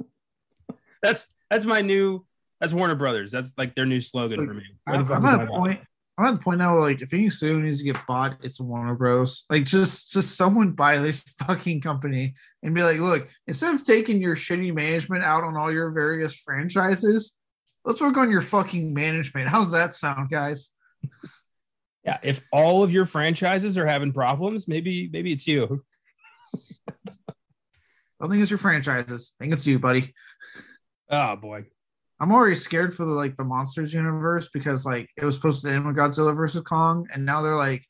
that's 1.02 1.28
that's 1.50 1.66
my 1.66 1.82
new. 1.82 2.24
That's 2.60 2.72
Warner 2.72 2.94
Brothers. 2.94 3.30
That's 3.30 3.52
like 3.56 3.74
their 3.74 3.86
new 3.86 4.00
slogan 4.00 4.40
Like, 4.40 4.48
for 4.48 4.54
me. 4.54 4.64
Where 4.84 4.96
the 4.96 5.02
I'm, 5.02 5.08
fuck 5.08 5.16
I'm 5.18 5.24
is 5.24 5.30
at 5.30 5.36
my 5.36 5.42
a 5.44 5.58
money? 5.58 5.80
I'm 6.20 6.26
at 6.26 6.38
the 6.38 6.44
point 6.44 6.58
now 6.58 6.74
where 6.74 6.82
like 6.82 7.00
if 7.00 7.14
any 7.14 7.30
studio 7.30 7.58
needs 7.58 7.78
to 7.78 7.84
get 7.84 8.06
bought, 8.06 8.36
it's 8.42 8.60
Warner 8.60 8.94
Bros. 8.94 9.46
Like 9.48 9.64
just 9.64 10.12
just 10.12 10.36
someone 10.36 10.72
buy 10.72 10.98
this 10.98 11.22
fucking 11.46 11.80
company 11.80 12.34
and 12.62 12.74
be 12.74 12.82
like, 12.82 12.98
look, 12.98 13.26
instead 13.46 13.74
of 13.74 13.82
taking 13.82 14.20
your 14.20 14.36
shitty 14.36 14.74
management 14.74 15.24
out 15.24 15.44
on 15.44 15.56
all 15.56 15.72
your 15.72 15.90
various 15.90 16.36
franchises, 16.36 17.36
let's 17.86 18.02
work 18.02 18.18
on 18.18 18.30
your 18.30 18.42
fucking 18.42 18.92
management. 18.92 19.48
How's 19.48 19.70
that 19.70 19.94
sound, 19.94 20.28
guys? 20.30 20.72
Yeah, 22.04 22.18
if 22.22 22.46
all 22.52 22.82
of 22.82 22.92
your 22.92 23.06
franchises 23.06 23.78
are 23.78 23.86
having 23.86 24.12
problems, 24.12 24.68
maybe 24.68 25.08
maybe 25.10 25.32
it's 25.32 25.46
you. 25.46 25.82
I 26.54 28.20
don't 28.20 28.30
think 28.30 28.42
it's 28.42 28.50
your 28.50 28.58
franchises. 28.58 29.32
I 29.40 29.44
think 29.44 29.54
it's 29.54 29.66
you, 29.66 29.78
buddy. 29.78 30.12
Oh 31.08 31.36
boy. 31.36 31.64
I'm 32.20 32.32
already 32.32 32.54
scared 32.54 32.94
for 32.94 33.06
the 33.06 33.12
like 33.12 33.36
the 33.36 33.44
monsters 33.44 33.94
universe 33.94 34.48
because 34.52 34.84
like 34.84 35.08
it 35.16 35.24
was 35.24 35.34
supposed 35.34 35.62
to 35.62 35.70
end 35.70 35.86
with 35.86 35.96
Godzilla 35.96 36.36
versus 36.36 36.60
Kong, 36.62 37.06
and 37.12 37.24
now 37.24 37.40
they're 37.40 37.56
like, 37.56 37.82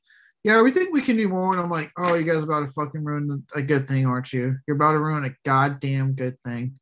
yeah, 0.44 0.62
we 0.62 0.70
think 0.70 0.92
we 0.92 1.02
can 1.02 1.16
do 1.16 1.28
more. 1.28 1.52
And 1.52 1.60
I'm 1.60 1.70
like, 1.70 1.90
oh, 1.98 2.14
you 2.14 2.24
guys 2.24 2.44
about 2.44 2.66
to 2.66 2.72
fucking 2.72 3.04
ruin 3.04 3.44
a 3.54 3.62
good 3.62 3.86
thing, 3.88 4.06
aren't 4.06 4.32
you? 4.32 4.56
You're 4.66 4.76
about 4.76 4.92
to 4.92 5.00
ruin 5.00 5.24
a 5.24 5.34
goddamn 5.44 6.12
good 6.12 6.40
thing. 6.42 6.78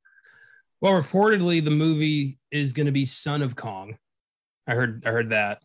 Well, 0.81 1.01
reportedly, 1.01 1.65
the 1.65 1.73
movie 1.73 2.37
is 2.53 2.73
going 2.73 2.87
to 2.87 2.93
be 2.93 3.07
Son 3.07 3.43
of 3.43 3.57
Kong. 3.57 3.97
I 4.67 4.75
heard. 4.75 5.03
I 5.07 5.11
heard 5.11 5.31
that. 5.31 5.63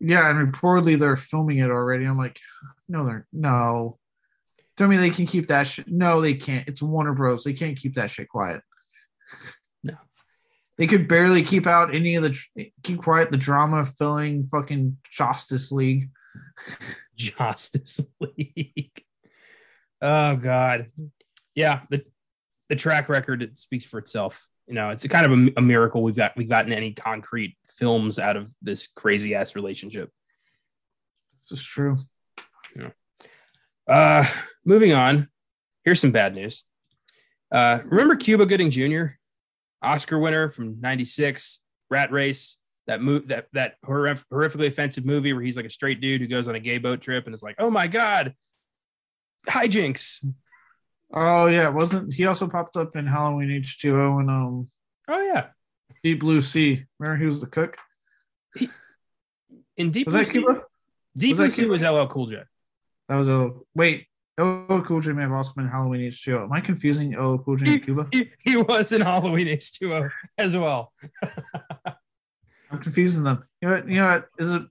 Yeah, 0.00 0.28
and 0.28 0.52
reportedly 0.52 0.98
they're 0.98 1.16
filming 1.16 1.58
it 1.58 1.70
already. 1.70 2.04
I'm 2.04 2.18
like, 2.18 2.38
no, 2.88 3.04
they're 3.04 3.26
no. 3.32 3.98
Tell 4.76 4.88
me 4.88 4.96
they 4.96 5.10
can 5.10 5.26
keep 5.26 5.46
that 5.46 5.66
shit. 5.66 5.86
No, 5.86 6.20
they 6.20 6.34
can't. 6.34 6.66
It's 6.66 6.82
Warner 6.82 7.14
Bros. 7.14 7.44
They 7.44 7.52
can't 7.52 7.78
keep 7.78 7.94
that 7.94 8.10
shit 8.10 8.28
quiet. 8.28 8.60
They 10.82 10.88
could 10.88 11.06
barely 11.06 11.44
keep 11.44 11.68
out 11.68 11.94
any 11.94 12.16
of 12.16 12.24
the 12.24 12.36
keep 12.82 12.98
quiet 12.98 13.30
the 13.30 13.36
drama 13.36 13.84
filling 13.84 14.48
fucking 14.48 14.96
Justice 15.08 15.70
League. 15.70 16.10
Justice 17.16 18.00
League. 18.18 19.04
Oh 20.00 20.34
God. 20.34 20.90
Yeah, 21.54 21.82
the 21.88 22.04
the 22.68 22.74
track 22.74 23.08
record 23.08 23.44
it 23.44 23.60
speaks 23.60 23.84
for 23.84 23.98
itself. 23.98 24.48
You 24.66 24.74
know, 24.74 24.88
it's 24.88 25.04
a 25.04 25.08
kind 25.08 25.24
of 25.24 25.38
a, 25.38 25.52
a 25.58 25.62
miracle 25.62 26.02
we've 26.02 26.16
got 26.16 26.36
we've 26.36 26.48
gotten 26.48 26.72
any 26.72 26.94
concrete 26.94 27.56
films 27.68 28.18
out 28.18 28.36
of 28.36 28.52
this 28.60 28.88
crazy 28.88 29.36
ass 29.36 29.54
relationship. 29.54 30.10
This 31.42 31.60
is 31.60 31.64
true. 31.64 31.98
Uh 33.86 34.24
moving 34.64 34.94
on. 34.94 35.28
Here's 35.84 36.00
some 36.00 36.10
bad 36.10 36.34
news. 36.34 36.64
Uh 37.52 37.78
remember 37.84 38.16
Cuba 38.16 38.46
Gooding 38.46 38.70
Jr., 38.70 39.12
Oscar 39.82 40.18
winner 40.18 40.48
from 40.48 40.80
96, 40.80 41.60
Rat 41.90 42.12
Race, 42.12 42.58
that 42.86 43.00
move 43.00 43.28
that 43.28 43.46
that 43.52 43.74
horrif- 43.84 44.24
horrifically 44.32 44.66
offensive 44.66 45.04
movie 45.04 45.32
where 45.32 45.42
he's 45.42 45.56
like 45.56 45.66
a 45.66 45.70
straight 45.70 46.00
dude 46.00 46.20
who 46.20 46.26
goes 46.26 46.48
on 46.48 46.54
a 46.54 46.60
gay 46.60 46.78
boat 46.78 47.00
trip 47.00 47.26
and 47.26 47.34
is 47.34 47.42
like, 47.42 47.56
oh 47.58 47.70
my 47.70 47.86
god, 47.86 48.34
hijinks. 49.48 50.24
Oh 51.12 51.46
yeah, 51.46 51.68
wasn't 51.68 52.12
he 52.14 52.26
also 52.26 52.48
popped 52.48 52.76
up 52.76 52.96
in 52.96 53.06
Halloween 53.06 53.50
H2O 53.50 54.20
and 54.20 54.30
um 54.30 54.68
Oh 55.08 55.22
yeah. 55.22 55.48
Deep 56.02 56.20
Blue 56.20 56.40
Sea? 56.40 56.84
Remember 56.98 57.20
he 57.20 57.26
was 57.26 57.40
the 57.40 57.46
cook? 57.46 57.76
In 59.76 59.90
Deep 59.90 60.06
Was 60.06 60.14
Blue 60.14 60.24
that 60.24 60.26
Sea, 60.26 60.32
Cuba? 60.32 60.62
Deep 61.16 61.30
was 61.30 61.38
Blue 61.38 61.50
Sea 61.50 61.64
was 61.66 61.82
LL 61.82 62.06
Cool 62.06 62.26
J. 62.26 62.42
That 63.08 63.16
was 63.16 63.28
a 63.28 63.52
wait. 63.74 64.06
LL 64.38 64.80
Cool 64.82 65.00
J 65.00 65.12
may 65.12 65.22
have 65.22 65.32
also 65.32 65.52
been 65.54 65.68
Halloween 65.68 66.10
H2O. 66.10 66.44
Am 66.44 66.52
I 66.52 66.60
confusing 66.60 67.14
LL 67.14 67.38
Cool 67.38 67.56
J 67.56 67.74
and 67.74 67.84
Cuba? 67.84 68.06
He, 68.12 68.30
he 68.38 68.56
was 68.56 68.92
in 68.92 69.02
Halloween 69.02 69.46
H2O 69.46 70.10
as 70.38 70.56
well. 70.56 70.92
I'm 72.70 72.78
confusing 72.80 73.22
them. 73.22 73.42
You 73.60 73.68
know 73.68 73.74
what? 73.74 73.88
You 73.88 73.94
know 73.96 74.06
what? 74.06 74.28
Is 74.38 74.52
it? 74.52 74.62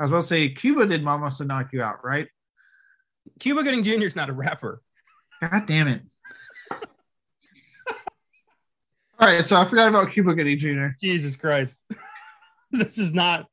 I 0.00 0.04
was 0.04 0.10
about 0.10 0.20
to 0.22 0.26
say 0.26 0.48
Cuba 0.48 0.86
did 0.86 1.04
Mama 1.04 1.30
to 1.30 1.44
knock 1.44 1.68
you 1.72 1.82
out, 1.82 2.04
right? 2.04 2.26
Cuba 3.38 3.62
Gooding 3.62 3.84
Jr. 3.84 4.06
is 4.06 4.16
not 4.16 4.28
a 4.28 4.32
rapper. 4.32 4.82
God 5.40 5.66
damn 5.66 5.86
it! 5.86 6.02
All 9.20 9.28
right, 9.28 9.46
so 9.46 9.54
I 9.54 9.64
forgot 9.64 9.88
about 9.88 10.10
Cuba 10.10 10.34
Gooding 10.34 10.58
Jr. 10.58 10.86
Jesus 11.00 11.36
Christ. 11.36 11.84
this 12.72 12.98
is 12.98 13.14
not 13.14 13.46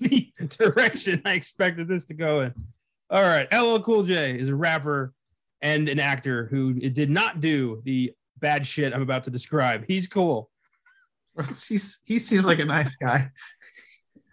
the 0.00 0.32
direction 0.48 1.20
I 1.26 1.34
expected 1.34 1.88
this 1.88 2.06
to 2.06 2.14
go 2.14 2.40
in. 2.40 2.54
All 3.10 3.22
right. 3.22 3.46
LL 3.52 3.78
Cool 3.80 4.02
J 4.02 4.38
is 4.38 4.48
a 4.48 4.54
rapper 4.54 5.12
and 5.62 5.88
an 5.88 6.00
actor 6.00 6.46
who 6.46 6.74
did 6.74 7.10
not 7.10 7.40
do 7.40 7.82
the 7.84 8.12
bad 8.38 8.66
shit 8.66 8.92
I'm 8.92 9.02
about 9.02 9.24
to 9.24 9.30
describe. 9.30 9.84
He's 9.86 10.06
cool. 10.06 10.50
He's 11.68 12.00
he 12.04 12.18
seems 12.18 12.44
like 12.44 12.58
a 12.58 12.64
nice 12.64 12.94
guy. 12.96 13.30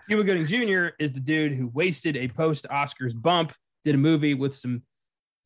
Cuba 0.07 0.23
Gooding 0.23 0.45
Jr. 0.45 0.87
is 0.99 1.13
the 1.13 1.19
dude 1.19 1.53
who 1.53 1.67
wasted 1.67 2.17
a 2.17 2.27
post 2.27 2.65
Oscars 2.69 3.19
bump, 3.19 3.53
did 3.83 3.95
a 3.95 3.97
movie 3.97 4.33
with 4.33 4.55
some 4.55 4.83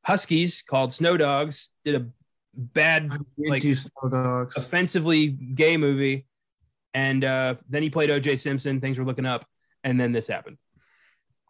Huskies 0.04 0.64
called 0.64 0.94
Snow 0.94 1.18
Dogs, 1.18 1.70
did 1.84 1.96
a 1.96 2.08
bad, 2.54 3.12
like 3.38 3.64
offensively 4.56 5.28
gay 5.28 5.78
movie. 5.78 6.26
And 6.94 7.24
uh, 7.24 7.56
then 7.70 7.84
he 7.84 7.90
played 7.90 8.10
OJ 8.10 8.40
Simpson. 8.40 8.82
Things 8.82 8.98
were 8.98 9.06
looking 9.06 9.26
up. 9.26 9.46
And 9.84 10.00
then 10.00 10.12
this 10.12 10.28
happened. 10.28 10.58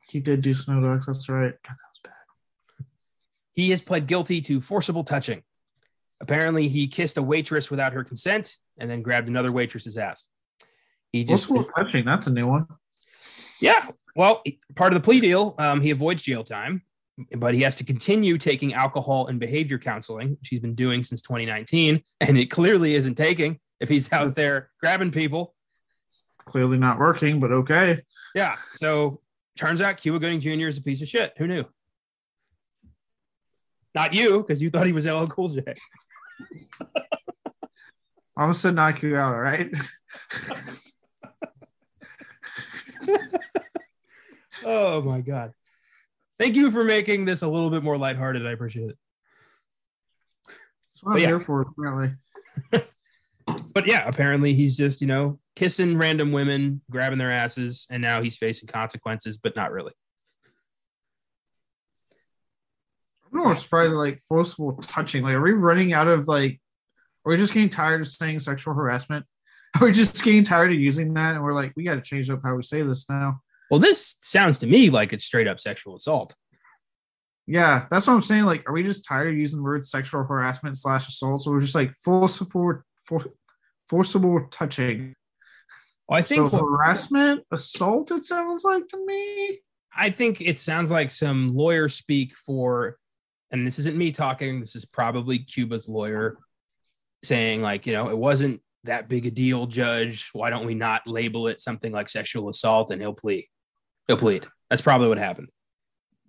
He 0.10 0.20
did 0.20 0.42
do 0.42 0.54
Snow 0.54 0.82
Dogs. 0.82 1.06
That's 1.06 1.28
right. 1.30 1.54
God, 1.64 1.76
that 1.76 1.90
was 1.92 2.00
bad. 2.04 2.86
He 3.54 3.72
has 3.72 3.82
pled 3.82 4.08
guilty 4.08 4.42
to 4.42 4.62
forcible 4.62 5.04
touching. 5.04 5.44
Apparently, 6.22 6.68
he 6.68 6.88
kissed 6.88 7.18
a 7.18 7.22
waitress 7.22 7.70
without 7.70 7.94
her 7.94 8.04
consent 8.04 8.58
and 8.78 8.90
then 8.90 9.02
grabbed 9.02 9.28
another 9.28 9.52
waitress's 9.52 9.98
ass. 9.98 10.28
He 11.12 11.24
just, 11.24 11.48
Forcible 11.48 11.72
touching. 11.76 12.06
That's 12.06 12.28
a 12.28 12.32
new 12.32 12.48
one. 12.48 12.68
yeah. 13.62 13.88
Well, 14.16 14.42
part 14.76 14.94
of 14.94 15.02
the 15.02 15.06
plea 15.06 15.20
deal, 15.20 15.54
um, 15.60 15.80
he 15.80 15.92
avoids 15.92 16.24
jail 16.24 16.44
time, 16.44 16.82
but 17.38 17.54
he 17.54 17.62
has 17.62 17.76
to 17.76 17.84
continue 17.84 18.40
taking 18.40 18.74
alcohol 18.74 19.28
and 19.28 19.40
behavior 19.40 19.78
counseling, 19.78 20.32
which 20.32 20.50
he's 20.50 20.60
been 20.60 20.74
doing 20.74 21.04
since 21.04 21.22
2019, 21.22 22.02
and 22.22 22.38
it 22.38 22.48
clearly 22.48 22.96
isn't 22.96 23.16
taking 23.16 23.60
if 23.80 23.90
he's 23.90 24.12
out 24.12 24.36
there 24.36 24.72
grabbing 24.82 25.12
people. 25.12 25.54
Clearly 26.46 26.80
not 26.80 26.98
working, 26.98 27.40
but 27.40 27.52
okay. 27.52 28.02
Yeah. 28.34 28.56
So 28.74 29.20
turns 29.58 29.82
out 29.82 29.98
Cuba 29.98 30.20
Gooding 30.20 30.40
Jr. 30.40 30.68
is 30.68 30.78
a 30.78 30.84
piece 30.84 31.02
of 31.02 31.08
shit. 31.08 31.34
Who 31.38 31.48
knew? 31.48 31.66
Not 33.96 34.14
you, 34.14 34.42
because 34.42 34.62
you 34.62 34.70
thought 34.70 34.86
he 34.86 34.94
was 34.94 35.08
LL 35.08 35.26
Cool 35.26 35.50
J. 35.50 35.64
I'm 38.38 38.52
gonna 38.52 38.72
knock 38.72 39.02
you 39.02 39.16
out. 39.16 39.34
All 39.34 39.42
right. 39.42 39.74
Oh 44.66 45.02
my 45.02 45.22
god. 45.22 45.54
Thank 46.40 46.56
you 46.56 46.72
for 46.72 46.84
making 46.84 47.26
this 47.26 47.42
a 47.42 47.48
little 47.48 47.70
bit 47.70 47.84
more 47.84 47.98
lighthearted. 47.98 48.46
I 48.46 48.52
appreciate 48.52 48.90
it. 48.90 48.98
That's 50.48 51.04
what 51.04 51.14
I'm 51.14 51.20
yeah. 51.20 51.28
here 51.28 51.40
for. 51.40 51.62
Apparently. 51.62 52.12
But 53.78 53.86
yeah, 53.86 54.08
apparently 54.08 54.56
he's 54.56 54.76
just, 54.76 55.02
you 55.02 55.08
know, 55.08 55.38
kissing 55.56 56.00
random 56.00 56.32
women, 56.32 56.82
grabbing 56.90 57.20
their 57.20 57.30
asses, 57.30 57.86
and 57.92 58.02
now 58.02 58.24
he's 58.24 58.36
facing 58.36 58.68
consequences, 58.68 59.38
but 59.38 59.56
not 59.56 59.72
really. 59.72 59.94
I'm 63.32 63.38
more 63.38 63.54
surprised 63.54 63.92
like 63.92 64.20
forcible 64.28 64.74
touching. 64.82 65.22
Like, 65.22 65.36
are 65.36 65.42
we 65.44 65.52
running 65.52 65.94
out 65.94 66.08
of 66.08 66.28
like? 66.28 66.60
Are 67.24 67.30
we 67.30 67.38
just 67.38 67.54
getting 67.54 67.70
tired 67.70 68.02
of 68.02 68.08
saying 68.08 68.40
sexual 68.40 68.74
harassment? 68.74 69.28
Are 69.80 69.86
we 69.86 69.92
just 69.92 70.24
getting 70.24 70.44
tired 70.44 70.72
of 70.72 70.80
using 70.80 71.14
that? 71.14 71.36
And 71.36 71.44
we're 71.44 71.54
like, 71.54 71.74
we 71.76 71.84
got 71.84 71.96
to 71.96 72.02
change 72.02 72.32
up 72.32 72.40
how 72.44 72.56
we 72.56 72.64
say 72.64 72.82
this 72.82 73.08
now. 73.08 73.42
Well, 73.70 73.80
this 73.80 74.16
sounds 74.22 74.58
to 74.60 74.66
me 74.66 74.90
like 74.90 75.14
it's 75.14 75.26
straight 75.26 75.48
up 75.48 75.60
sexual 75.60 75.96
assault. 75.96 76.36
Yeah, 77.46 77.86
that's 77.92 78.08
what 78.08 78.14
I'm 78.14 78.22
saying. 78.24 78.46
Like, 78.46 78.68
are 78.68 78.74
we 78.74 78.82
just 78.82 79.06
tired 79.06 79.28
of 79.28 79.38
using 79.38 79.60
the 79.60 79.66
word 79.66 79.86
sexual 79.86 80.24
harassment 80.24 80.80
slash 80.80 81.08
assault? 81.08 81.42
So 81.42 81.52
we're 81.52 81.60
just 81.60 81.76
like 81.76 81.94
forcible, 82.04 82.82
for, 83.06 83.24
forcible 83.90 84.48
touching. 84.52 85.14
Well, 86.08 86.20
I 86.20 86.22
think 86.22 86.50
so 86.50 86.58
harassment, 86.58 87.44
assault. 87.52 88.12
It 88.12 88.24
sounds 88.24 88.64
like 88.64 88.88
to 88.88 89.06
me. 89.06 89.60
I 89.96 90.10
think 90.10 90.42
it 90.42 90.58
sounds 90.58 90.92
like 90.92 91.12
some 91.12 91.56
lawyer 91.56 91.90
speak 91.90 92.36
for, 92.36 92.98
and 93.52 93.66
this 93.66 93.80
isn't 93.80 93.98
me 93.98 94.12
talking, 94.12 94.60
this 94.60 94.76
is 94.76 94.86
probably 94.86 95.40
Cuba's 95.40 95.90
lawyer 95.90 96.38
saying, 97.24 97.62
like, 97.62 97.86
you 97.88 97.94
know, 97.94 98.10
it 98.10 98.18
wasn't 98.18 98.62
that 98.84 99.10
big 99.10 99.26
a 99.26 99.32
deal, 99.32 99.66
judge. 99.66 100.30
Why 100.34 100.50
don't 100.50 100.66
we 100.66 100.76
not 100.76 101.08
label 101.08 101.48
it 101.48 101.62
something 101.62 101.92
like 101.92 102.10
sexual 102.10 102.48
assault 102.48 102.92
and 102.92 103.02
he'll 103.02 103.14
plead? 103.14 103.46
He'll 104.08 104.18
plead. 104.18 104.46
That's 104.70 104.82
probably 104.82 105.08
what 105.08 105.18
happened. 105.18 105.50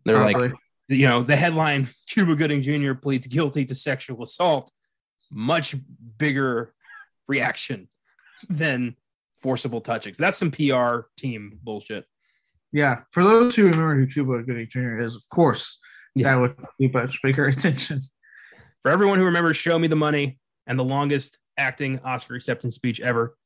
They're 0.05 0.19
like, 0.19 0.53
you 0.89 1.07
know, 1.07 1.23
the 1.23 1.37
headline 1.37 1.87
Cuba 2.09 2.35
Gooding 2.35 2.63
Jr. 2.63 2.95
pleads 2.95 3.27
guilty 3.27 3.67
to 3.67 3.75
sexual 3.75 4.23
assault, 4.23 4.73
much 5.31 5.75
bigger 6.17 6.73
reaction 7.29 7.89
than 8.49 8.97
forcible 9.37 9.81
touching. 9.81 10.15
So 10.15 10.23
that's 10.23 10.37
some 10.37 10.51
PR 10.51 11.07
team 11.17 11.59
bullshit. 11.63 12.05
yeah. 12.73 13.01
For 13.13 13.23
those 13.23 13.55
who 13.55 13.65
remember 13.65 13.97
who 13.97 14.07
Cuba 14.07 14.43
Gooding 14.43 14.67
Jr. 14.69 14.99
is, 15.01 15.15
of 15.15 15.23
course, 15.33 15.79
Yeah. 16.15 16.35
that 16.35 16.41
would 16.41 16.57
be 16.79 16.89
much 16.89 17.21
bigger 17.23 17.47
attention. 17.49 18.01
For 18.83 18.91
everyone 18.91 19.19
who 19.19 19.25
remembers 19.25 19.57
Show 19.57 19.79
Me 19.79 19.89
the 19.89 19.97
Money 19.97 20.39
and 20.67 20.79
the 20.79 20.85
longest 20.85 21.39
acting 21.57 21.99
Oscar 22.01 22.35
acceptance 22.35 22.75
speech 22.75 23.01
ever, 23.01 23.37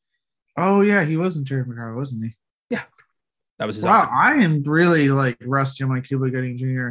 Oh 0.59 0.83
yeah, 0.83 1.05
he 1.05 1.17
wasn't 1.17 1.47
Jerry 1.47 1.65
Maguire, 1.65 1.95
wasn't 1.95 2.25
he? 2.25 2.37
Yeah. 2.69 2.83
That 3.59 3.65
was 3.67 3.77
his 3.77 3.85
Wow, 3.85 4.03
Oscar. 4.03 4.15
I 4.15 4.43
am 4.43 4.63
really 4.65 5.09
like 5.09 5.37
rusty 5.43 5.83
on 5.85 5.91
my 5.91 6.01
Cuba 6.01 6.29
Gooding 6.31 6.57
Jr. 6.59 6.91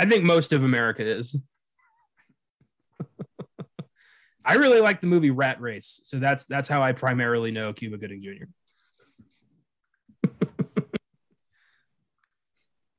I 0.00 0.04
think 0.06 0.22
most 0.24 0.52
of 0.52 0.62
America 0.64 1.02
is. 1.02 1.36
I 4.48 4.54
really 4.54 4.80
like 4.80 5.02
the 5.02 5.06
movie 5.06 5.30
Rat 5.30 5.60
Race, 5.60 6.00
so 6.04 6.18
that's 6.18 6.46
that's 6.46 6.70
how 6.70 6.82
I 6.82 6.92
primarily 6.92 7.50
know 7.50 7.74
Cuba 7.74 7.98
Gooding 7.98 8.22
Jr. 8.22 8.46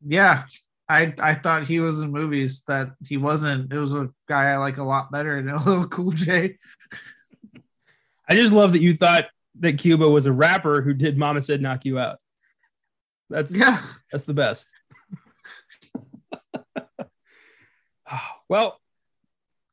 Yeah, 0.06 0.44
I 0.88 1.12
I 1.20 1.34
thought 1.34 1.66
he 1.66 1.80
was 1.80 2.02
in 2.02 2.12
movies 2.12 2.62
that 2.68 2.90
he 3.04 3.18
wasn't. 3.18 3.74
It 3.74 3.80
was 3.80 3.96
a 3.96 4.12
guy 4.28 4.52
I 4.52 4.58
like 4.58 4.78
a 4.78 4.84
lot 4.84 5.12
better 5.12 5.42
than 5.42 5.56
LL 5.66 5.88
Cool 5.88 6.12
J. 6.12 6.60
I 8.30 8.36
just 8.36 8.54
love 8.54 8.74
that 8.74 8.82
you 8.82 8.94
thought 8.94 9.26
that 9.56 9.80
Cuba 9.80 10.08
was 10.08 10.28
a 10.28 10.32
rapper 10.32 10.84
who 10.84 10.94
did 10.94 11.18
Mama 11.18 11.42
Said 11.42 11.64
Knock 11.64 11.84
You 11.84 11.98
Out. 11.98 12.20
That's 13.32 13.58
Yeah, 13.58 13.82
that's 14.12 14.26
the 14.26 14.36
best. 14.36 14.70
Well, 18.50 18.80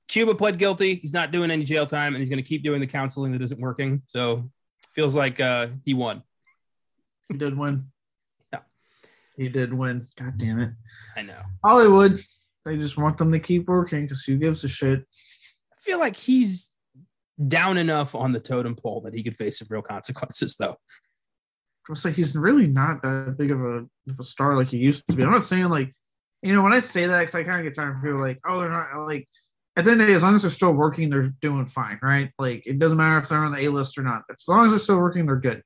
Cuba 0.08 0.34
pled 0.34 0.58
guilty. 0.58 0.94
He's 0.94 1.12
not 1.12 1.32
doing 1.32 1.50
any 1.50 1.64
jail 1.64 1.86
time, 1.86 2.14
and 2.14 2.20
he's 2.20 2.28
going 2.28 2.42
to 2.42 2.48
keep 2.48 2.62
doing 2.62 2.80
the 2.80 2.86
counseling 2.86 3.32
that 3.32 3.42
isn't 3.42 3.60
working. 3.60 4.02
So 4.06 4.50
feels 4.94 5.14
like 5.16 5.40
uh, 5.40 5.68
he 5.84 5.94
won. 5.94 6.22
he 7.28 7.36
did 7.36 7.56
win. 7.56 7.86
Yeah. 8.52 8.60
he 9.36 9.48
did 9.48 9.74
win. 9.74 10.08
God 10.16 10.38
damn 10.38 10.58
it, 10.58 10.70
I 11.16 11.22
know. 11.22 11.40
Hollywood. 11.64 12.20
They 12.64 12.76
just 12.76 12.96
want 12.96 13.16
them 13.16 13.30
to 13.30 13.38
keep 13.38 13.68
working 13.68 14.02
because 14.02 14.24
who 14.24 14.38
gives 14.38 14.64
a 14.64 14.68
shit? 14.68 14.98
I 15.00 15.76
feel 15.80 16.00
like 16.00 16.16
he's 16.16 16.76
down 17.46 17.76
enough 17.76 18.16
on 18.16 18.32
the 18.32 18.40
totem 18.40 18.74
pole 18.74 19.02
that 19.02 19.14
he 19.14 19.22
could 19.22 19.36
face 19.36 19.60
some 19.60 19.68
real 19.70 19.82
consequences, 19.82 20.56
though. 20.56 20.76
It's 21.88 22.04
like 22.04 22.14
he's 22.14 22.34
really 22.34 22.66
not 22.66 23.02
that 23.02 23.36
big 23.38 23.52
of 23.52 23.60
a, 23.60 23.86
of 24.08 24.18
a 24.18 24.24
star 24.24 24.56
like 24.56 24.68
he 24.68 24.78
used 24.78 25.04
to 25.08 25.16
be. 25.16 25.22
I'm 25.22 25.30
not 25.30 25.44
saying 25.44 25.66
like, 25.66 25.94
you 26.42 26.52
know, 26.52 26.62
when 26.62 26.72
I 26.72 26.80
say 26.80 27.06
that, 27.06 27.20
because 27.20 27.34
I 27.36 27.44
kind 27.44 27.58
of 27.58 27.62
get 27.62 27.74
tired 27.76 27.96
of 27.96 28.02
people 28.02 28.20
like, 28.20 28.40
oh, 28.44 28.60
they're 28.60 28.68
not 28.68 29.06
like. 29.06 29.28
At 29.76 29.84
the 29.84 29.90
end 29.90 30.00
of 30.00 30.06
the 30.06 30.12
day, 30.12 30.16
as 30.16 30.22
long 30.22 30.34
as 30.34 30.42
they're 30.42 30.50
still 30.50 30.72
working, 30.72 31.10
they're 31.10 31.34
doing 31.42 31.66
fine, 31.66 31.98
right? 32.02 32.30
Like 32.38 32.66
it 32.66 32.78
doesn't 32.78 32.96
matter 32.96 33.18
if 33.18 33.28
they're 33.28 33.38
on 33.38 33.52
the 33.52 33.66
A 33.66 33.68
list 33.68 33.98
or 33.98 34.02
not. 34.02 34.22
As 34.30 34.48
long 34.48 34.66
as 34.66 34.72
they're 34.72 34.78
still 34.78 34.98
working, 34.98 35.26
they're 35.26 35.36
good. 35.36 35.62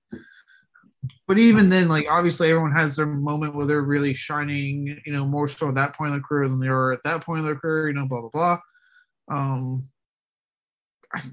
But 1.27 1.39
even 1.39 1.69
then, 1.69 1.89
like 1.89 2.07
obviously, 2.11 2.51
everyone 2.51 2.73
has 2.73 2.97
their 2.97 3.07
moment 3.07 3.55
where 3.55 3.67
they're 3.67 3.83
really 3.83 4.13
shining. 4.13 5.01
You 5.07 5.13
know, 5.13 5.25
more 5.25 5.47
so 5.49 5.69
at 5.69 5.77
that 5.77 5.95
point 5.95 6.09
in 6.09 6.15
their 6.15 6.23
career 6.23 6.49
than 6.49 6.61
they 6.61 6.69
are 6.69 6.93
at 6.93 7.03
that 7.05 7.23
point 7.23 7.41
in 7.41 7.45
their 7.45 7.57
career. 7.57 7.89
You 7.89 7.95
know, 7.95 8.07
blah 8.07 8.21
blah 8.21 8.31
blah. 8.31 8.59
Um, 9.31 9.89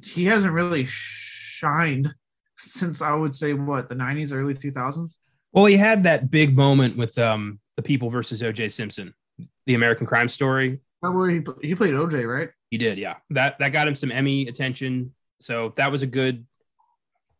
he 0.05 0.25
hasn't 0.25 0.53
really 0.53 0.85
shined 0.87 2.13
since 2.57 3.01
I 3.01 3.13
would 3.13 3.35
say 3.35 3.53
what 3.53 3.89
the 3.89 3.95
'90s, 3.95 4.33
early 4.33 4.53
2000s. 4.53 5.15
Well, 5.51 5.65
he 5.65 5.77
had 5.77 6.03
that 6.03 6.29
big 6.29 6.55
moment 6.55 6.95
with 6.97 7.17
um, 7.17 7.59
the 7.75 7.81
People 7.81 8.09
versus 8.09 8.43
O.J. 8.43 8.69
Simpson, 8.69 9.13
the 9.65 9.75
American 9.75 10.05
Crime 10.05 10.29
Story. 10.29 10.79
Where 10.99 11.29
he 11.29 11.41
he 11.61 11.75
played 11.75 11.93
OJ, 11.93 12.27
right? 12.27 12.49
He 12.69 12.77
did, 12.77 12.97
yeah. 12.97 13.15
That 13.29 13.59
that 13.59 13.71
got 13.71 13.87
him 13.87 13.95
some 13.95 14.11
Emmy 14.11 14.47
attention. 14.47 15.13
So 15.41 15.73
that 15.77 15.91
was 15.91 16.01
a 16.01 16.07
good, 16.07 16.45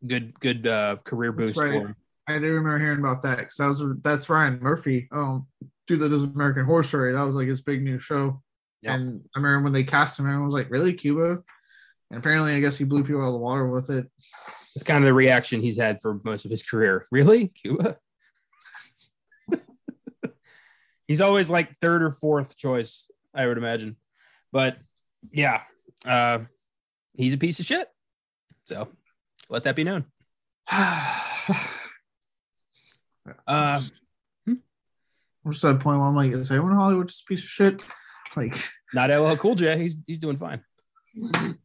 good, 0.06 0.40
good 0.40 0.68
uh, 0.68 0.98
career 1.04 1.32
boost 1.32 1.58
right. 1.58 1.72
for 1.72 1.88
him. 1.88 1.96
I 2.28 2.40
do 2.40 2.54
remember 2.54 2.80
hearing 2.80 3.00
about 3.00 3.22
that 3.22 3.40
because 3.40 3.58
that 3.58 3.68
was 3.68 3.84
that's 4.02 4.30
Ryan 4.30 4.60
Murphy, 4.62 5.08
um, 5.12 5.48
dude 5.88 6.00
that 6.02 6.10
does 6.10 6.24
American 6.24 6.66
Horror 6.66 6.84
Story. 6.84 7.14
That 7.14 7.24
was 7.24 7.36
like 7.36 7.48
his 7.48 7.62
big 7.62 7.82
new 7.82 8.00
show. 8.00 8.42
Yep. 8.82 8.96
And 8.96 9.22
I 9.36 9.40
remember 9.40 9.64
when 9.64 9.74
they 9.74 9.84
cast 9.84 10.20
him, 10.20 10.26
everyone 10.26 10.46
was 10.46 10.54
like, 10.54 10.70
"Really, 10.70 10.94
Cuba?" 10.94 11.42
And 12.12 12.20
apparently, 12.20 12.54
I 12.54 12.60
guess 12.60 12.78
he 12.78 12.86
blew 12.86 13.04
people 13.04 13.22
out 13.22 13.28
of 13.28 13.34
the 13.34 13.40
water 13.40 13.68
with 13.68 13.90
it. 13.90 14.08
It's 14.76 14.84
kind 14.84 15.04
of 15.04 15.06
the 15.06 15.14
reaction 15.14 15.62
he's 15.62 15.78
had 15.78 16.02
for 16.02 16.20
most 16.24 16.46
of 16.46 16.52
his 16.52 16.64
career. 16.64 17.08
Really, 17.12 17.48
Cuba? 17.48 17.98
he's 21.08 21.22
always 21.22 21.50
like 21.50 21.78
third 21.80 22.04
or 22.04 22.12
fourth 22.12 22.58
choice, 22.58 23.10
I 23.34 23.48
would 23.48 23.58
imagine. 23.58 23.96
But 24.52 24.78
yeah, 25.32 25.62
uh, 26.06 26.40
he's 27.14 27.34
a 27.34 27.38
piece 27.38 27.60
of 27.60 27.66
shit. 27.66 27.90
So 28.66 28.90
let 29.50 29.64
that 29.64 29.76
be 29.76 29.84
known. 29.84 30.06
Uh, 33.46 33.82
I'm 35.48 35.52
just 35.52 35.66
at 35.66 35.76
a 35.76 35.78
point 35.78 36.00
where 36.00 36.08
I'm 36.08 36.16
like, 36.16 36.32
"Is 36.32 36.50
everyone 36.52 36.72
in 36.74 36.78
Hollywood 36.78 37.08
just 37.08 37.24
a 37.24 37.26
piece 37.26 37.42
of 37.44 37.50
shit?" 37.50 37.84
Like, 38.36 38.58
not 38.94 39.10
LL 39.10 39.36
Cool 39.36 39.56
J. 39.56 39.78
He's 39.78 39.96
he's 40.06 40.20
doing 40.20 40.38
fine. 40.38 40.62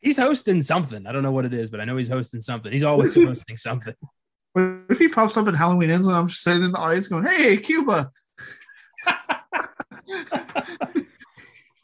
he's 0.00 0.18
hosting 0.18 0.62
something. 0.62 1.06
I 1.06 1.12
don't 1.12 1.22
know 1.22 1.32
what 1.32 1.44
it 1.44 1.52
is, 1.54 1.70
but 1.70 1.80
I 1.80 1.84
know 1.84 1.96
he's 1.96 2.08
hosting 2.08 2.40
something. 2.40 2.72
He's 2.72 2.82
always 2.82 3.14
hosting 3.14 3.56
something. 3.56 3.94
what 4.52 4.64
if 4.88 4.98
he 4.98 5.08
pops 5.08 5.36
up 5.36 5.46
in 5.48 5.54
Halloween 5.54 5.90
ends 5.90 6.06
and 6.06 6.16
I'm 6.16 6.28
just 6.28 6.42
sitting 6.42 6.62
in 6.62 6.72
the 6.72 6.78
audience 6.78 7.08
going, 7.08 7.24
"Hey, 7.24 7.58
Cuba." 7.58 8.10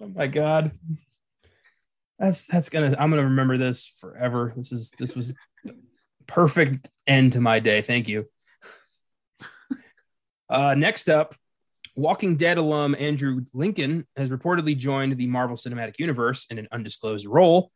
Oh 0.00 0.08
my 0.08 0.26
god. 0.26 0.72
That's 2.18 2.46
that's 2.46 2.68
gonna 2.68 2.96
I'm 2.98 3.10
gonna 3.10 3.24
remember 3.24 3.56
this 3.56 3.86
forever. 3.98 4.52
This 4.56 4.72
is 4.72 4.90
this 4.98 5.14
was 5.16 5.34
perfect 6.26 6.90
end 7.06 7.32
to 7.32 7.40
my 7.40 7.60
day. 7.60 7.80
Thank 7.80 8.08
you. 8.08 8.26
Uh 10.48 10.74
next 10.74 11.08
up, 11.08 11.34
Walking 11.96 12.36
Dead 12.36 12.58
alum 12.58 12.96
Andrew 12.98 13.44
Lincoln 13.54 14.06
has 14.16 14.30
reportedly 14.30 14.76
joined 14.76 15.16
the 15.16 15.26
Marvel 15.26 15.56
Cinematic 15.56 15.98
Universe 15.98 16.46
in 16.50 16.58
an 16.58 16.68
undisclosed 16.70 17.26
role. 17.26 17.70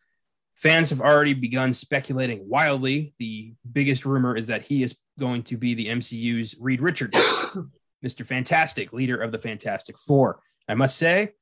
Fans 0.55 0.91
have 0.91 1.01
already 1.01 1.35
begun 1.35 1.73
speculating 1.73 2.49
wildly. 2.49 3.15
The 3.21 3.55
biggest 3.71 4.05
rumor 4.05 4.37
is 4.37 4.49
that 4.49 4.65
he 4.65 4.83
is 4.83 4.99
going 5.19 5.45
to 5.45 5.57
be 5.57 5.75
the 5.75 5.87
MCU's 5.87 6.57
Reed 6.61 6.81
Richards, 6.81 7.17
Mr. 8.05 8.25
Fantastic, 8.25 8.93
leader 8.93 9.21
of 9.21 9.33
the 9.33 9.39
Fantastic 9.39 9.99
Four. 9.99 10.41
I 10.69 10.75
must 10.75 10.97
say, 10.97 11.33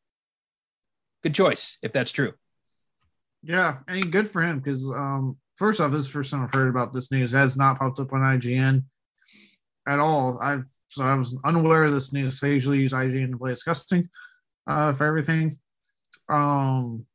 good 1.22 1.34
choice 1.34 1.78
if 1.82 1.92
that's 1.92 2.12
true. 2.12 2.32
Yeah, 3.42 3.78
and 3.88 4.10
good 4.10 4.30
for 4.30 4.42
him 4.42 4.58
because 4.58 4.84
um, 4.90 5.36
first 5.56 5.80
off, 5.80 5.92
this 5.92 6.08
first 6.08 6.30
time 6.30 6.42
I've 6.42 6.54
heard 6.54 6.68
about 6.68 6.92
this 6.92 7.10
news. 7.10 7.34
It 7.34 7.38
has 7.38 7.56
not 7.56 7.78
popped 7.78 8.00
up 8.00 8.12
on 8.12 8.20
IGN 8.20 8.84
at 9.86 9.98
all. 9.98 10.38
I 10.42 10.58
so 10.88 11.04
I 11.04 11.14
was 11.14 11.36
unaware 11.44 11.84
of 11.84 11.92
this 11.92 12.12
news. 12.12 12.42
I 12.42 12.48
usually 12.48 12.78
use 12.78 12.92
IGN 12.92 13.32
to 13.32 13.38
play 13.38 13.50
disgusting 13.50 14.08
uh, 14.66 14.92
for 14.92 15.04
everything. 15.04 15.58
Um, 16.28 17.06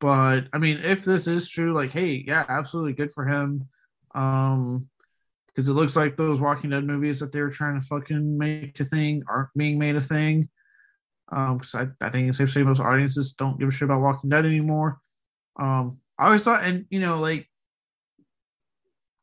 but 0.00 0.42
I 0.52 0.58
mean, 0.58 0.78
if 0.78 1.04
this 1.04 1.26
is 1.26 1.48
true, 1.48 1.74
like, 1.74 1.90
hey, 1.90 2.24
yeah, 2.26 2.44
absolutely 2.48 2.92
good 2.92 3.10
for 3.10 3.24
him. 3.24 3.68
Um, 4.14 4.88
because 5.56 5.70
it 5.70 5.72
looks 5.72 5.96
like 5.96 6.18
those 6.18 6.38
Walking 6.38 6.68
Dead 6.68 6.84
movies 6.84 7.18
that 7.18 7.32
they 7.32 7.40
were 7.40 7.48
trying 7.48 7.80
to 7.80 7.86
fucking 7.86 8.36
make 8.36 8.78
a 8.78 8.84
thing 8.84 9.22
aren't 9.26 9.48
being 9.56 9.78
made 9.78 9.96
a 9.96 10.00
thing. 10.00 10.46
Um, 11.32 11.56
because 11.56 11.74
I, 11.74 11.86
I 12.02 12.10
think 12.10 12.28
it's 12.28 12.36
safe 12.36 12.48
to 12.48 12.52
say 12.52 12.62
most 12.62 12.78
audiences 12.78 13.32
don't 13.32 13.58
give 13.58 13.68
a 13.68 13.72
shit 13.72 13.86
about 13.86 14.02
Walking 14.02 14.28
Dead 14.28 14.44
anymore. 14.44 15.00
Um, 15.58 15.96
I 16.18 16.26
always 16.26 16.44
thought, 16.44 16.62
and 16.62 16.84
you 16.90 17.00
know, 17.00 17.18
like 17.20 17.48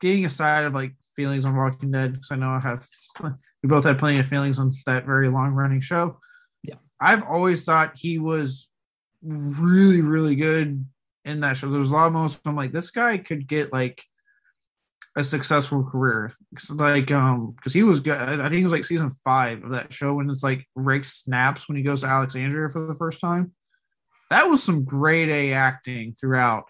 getting 0.02 0.26
aside 0.26 0.66
of 0.66 0.74
like 0.74 0.96
feelings 1.16 1.46
on 1.46 1.56
Walking 1.56 1.92
Dead, 1.92 2.14
because 2.14 2.32
I 2.32 2.36
know 2.36 2.50
I 2.50 2.60
have, 2.60 2.84
we 3.22 3.70
both 3.70 3.84
had 3.84 4.00
plenty 4.00 4.20
of 4.20 4.26
feelings 4.26 4.58
on 4.58 4.72
that 4.88 5.06
very 5.06 5.30
long 5.30 5.52
running 5.52 5.82
show. 5.82 6.18
Yeah. 6.64 6.76
I've 7.00 7.24
always 7.24 7.64
thought 7.64 7.96
he 7.96 8.18
was 8.18 8.72
really, 9.22 10.02
really 10.02 10.36
good 10.36 10.84
in 11.26 11.40
that 11.42 11.58
show. 11.58 11.70
There's 11.70 11.92
a 11.92 11.94
lot 11.94 12.08
of 12.08 12.14
moments 12.14 12.42
I'm 12.44 12.56
like, 12.56 12.72
this 12.72 12.90
guy 12.90 13.20
could 13.20 13.48
get 13.48 13.72
like 13.72 14.04
a 15.16 15.24
successful 15.24 15.84
career. 15.84 16.34
Cause 16.56 16.72
like, 16.72 17.12
um, 17.12 17.52
because 17.56 17.74
he 17.74 17.84
was 17.84 18.00
good. 18.00 18.18
I 18.18 18.50
think 18.50 18.62
it 18.62 18.64
was 18.64 18.72
like 18.72 18.86
season 18.86 19.12
five 19.24 19.64
of 19.64 19.72
that 19.72 19.94
show 19.94 20.14
when 20.16 20.30
it's 20.30 20.44
like 20.44 20.68
Rick 20.76 21.06
snaps 21.06 21.68
when 21.68 21.78
he 21.78 21.84
goes 21.84 22.02
to 22.02 22.08
Alexandria 22.08 22.70
for 22.70 22.86
the 22.88 22.96
first 22.96 23.22
time. 23.22 23.54
That 24.30 24.50
was 24.50 24.64
some 24.64 24.84
great 24.84 25.30
A 25.30 25.54
acting 25.54 26.16
throughout 26.20 26.66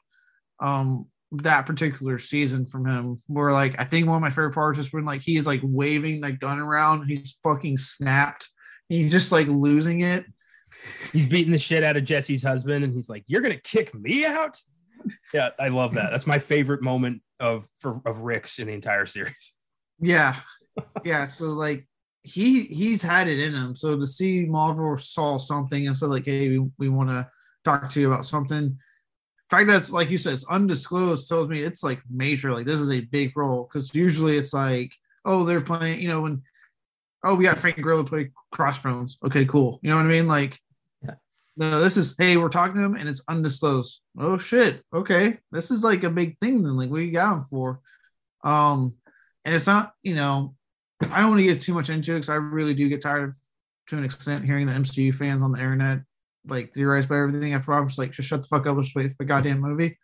um 0.59 1.07
that 1.31 1.65
particular 1.65 2.17
season 2.17 2.65
from 2.65 2.85
him. 2.85 3.19
Where 3.27 3.51
like 3.53 3.79
I 3.79 3.85
think 3.85 4.07
one 4.07 4.17
of 4.17 4.21
my 4.21 4.29
favorite 4.29 4.53
parts 4.53 4.79
is 4.79 4.91
when 4.91 5.05
like 5.05 5.21
he 5.21 5.37
is 5.37 5.47
like 5.47 5.61
waving 5.63 6.21
the 6.21 6.31
gun 6.31 6.59
around, 6.59 7.07
he's 7.07 7.37
fucking 7.43 7.77
snapped. 7.77 8.49
He's 8.89 9.11
just 9.11 9.31
like 9.31 9.47
losing 9.47 10.01
it. 10.01 10.25
He's 11.13 11.25
beating 11.25 11.51
the 11.51 11.57
shit 11.57 11.83
out 11.83 11.95
of 11.95 12.03
Jesse's 12.03 12.43
husband, 12.43 12.83
and 12.83 12.93
he's 12.93 13.07
like, 13.07 13.23
"You're 13.27 13.41
gonna 13.41 13.55
kick 13.55 13.93
me 13.95 14.25
out." 14.25 14.57
Yeah, 15.33 15.49
I 15.59 15.69
love 15.69 15.93
that. 15.95 16.11
That's 16.11 16.27
my 16.27 16.39
favorite 16.39 16.81
moment 16.81 17.21
of 17.43 17.67
for 17.79 18.01
of 18.05 18.21
Rick's 18.21 18.57
in 18.57 18.67
the 18.67 18.73
entire 18.73 19.05
series. 19.05 19.53
Yeah, 19.99 20.35
yeah. 21.05 21.27
So 21.27 21.45
like 21.45 21.87
he 22.23 22.63
he's 22.63 23.01
had 23.01 23.27
it 23.27 23.39
in 23.39 23.53
him. 23.53 23.75
So 23.75 23.97
to 23.97 24.07
see 24.07 24.43
Marvel 24.43 24.97
saw 24.97 25.37
something 25.37 25.85
and 25.85 25.95
said 25.95 26.09
like, 26.09 26.25
hey, 26.25 26.49
we, 26.49 26.67
we 26.79 26.89
want 26.89 27.09
to 27.09 27.29
talk 27.63 27.87
to 27.89 28.01
you 28.01 28.11
about 28.11 28.25
something. 28.25 28.75
Fact 29.51 29.67
that's 29.67 29.91
like 29.91 30.09
you 30.09 30.17
said, 30.17 30.33
it's 30.33 30.47
undisclosed 30.47 31.29
tells 31.29 31.47
me 31.47 31.61
it's 31.61 31.83
like 31.83 32.01
major. 32.09 32.51
Like 32.51 32.65
this 32.65 32.79
is 32.79 32.91
a 32.91 33.01
big 33.01 33.37
role 33.37 33.69
because 33.71 33.93
usually 33.93 34.35
it's 34.35 34.51
like, 34.51 34.91
oh, 35.25 35.45
they're 35.45 35.61
playing. 35.61 36.01
You 36.01 36.09
know 36.09 36.21
when, 36.21 36.41
oh, 37.23 37.35
we 37.35 37.45
got 37.45 37.59
Frank 37.59 37.79
Grillo 37.79 38.03
play 38.03 38.31
Crossbones. 38.51 39.19
Okay, 39.23 39.45
cool. 39.45 39.79
You 39.83 39.91
know 39.91 39.97
what 39.97 40.05
I 40.05 40.09
mean? 40.09 40.27
Like. 40.27 40.59
No, 41.55 41.81
this 41.81 41.97
is 41.97 42.15
hey, 42.17 42.37
we're 42.37 42.49
talking 42.49 42.75
to 42.75 42.83
him 42.83 42.95
and 42.95 43.07
it's 43.07 43.21
undisclosed. 43.27 44.01
Oh 44.17 44.37
shit. 44.37 44.81
Okay, 44.93 45.37
this 45.51 45.71
is 45.71 45.83
like 45.83 46.03
a 46.03 46.09
big 46.09 46.37
thing. 46.39 46.63
Then 46.63 46.75
like, 46.75 46.89
what 46.89 47.01
you 47.01 47.11
got 47.11 47.35
him 47.35 47.45
for? 47.49 47.79
Um, 48.43 48.93
and 49.45 49.53
it's 49.53 49.67
not. 49.67 49.93
You 50.01 50.15
know, 50.15 50.55
I 51.01 51.19
don't 51.19 51.29
want 51.29 51.39
to 51.39 51.45
get 51.45 51.61
too 51.61 51.73
much 51.73 51.89
into 51.89 52.13
it 52.13 52.15
because 52.15 52.29
I 52.29 52.35
really 52.35 52.73
do 52.73 52.89
get 52.89 53.01
tired 53.01 53.29
of, 53.29 53.35
to 53.87 53.97
an 53.97 54.03
extent, 54.03 54.45
hearing 54.45 54.65
the 54.65 54.73
MCU 54.73 55.13
fans 55.13 55.43
on 55.43 55.51
the 55.51 55.59
internet 55.59 55.99
like 56.47 56.73
theorize 56.73 57.05
about 57.05 57.15
everything. 57.15 57.53
After 57.53 57.73
I'm 57.73 57.87
just 57.87 57.99
like, 57.99 58.11
just 58.11 58.27
shut 58.27 58.41
the 58.41 58.47
fuck 58.47 58.67
up, 58.67 58.77
let's 58.77 58.93
wait 58.95 59.09
for 59.09 59.17
the 59.19 59.25
goddamn 59.25 59.61
movie. 59.61 59.97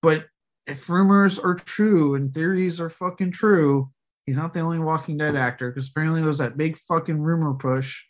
But 0.00 0.26
if 0.66 0.88
rumors 0.88 1.38
are 1.38 1.54
true 1.54 2.14
and 2.14 2.32
theories 2.32 2.80
are 2.80 2.88
fucking 2.88 3.32
true, 3.32 3.90
he's 4.26 4.36
not 4.36 4.52
the 4.52 4.60
only 4.60 4.78
Walking 4.78 5.16
Dead 5.16 5.36
actor 5.36 5.70
because 5.70 5.88
apparently 5.88 6.22
there's 6.22 6.38
that 6.38 6.56
big 6.56 6.76
fucking 6.76 7.20
rumor 7.20 7.54
push 7.54 8.02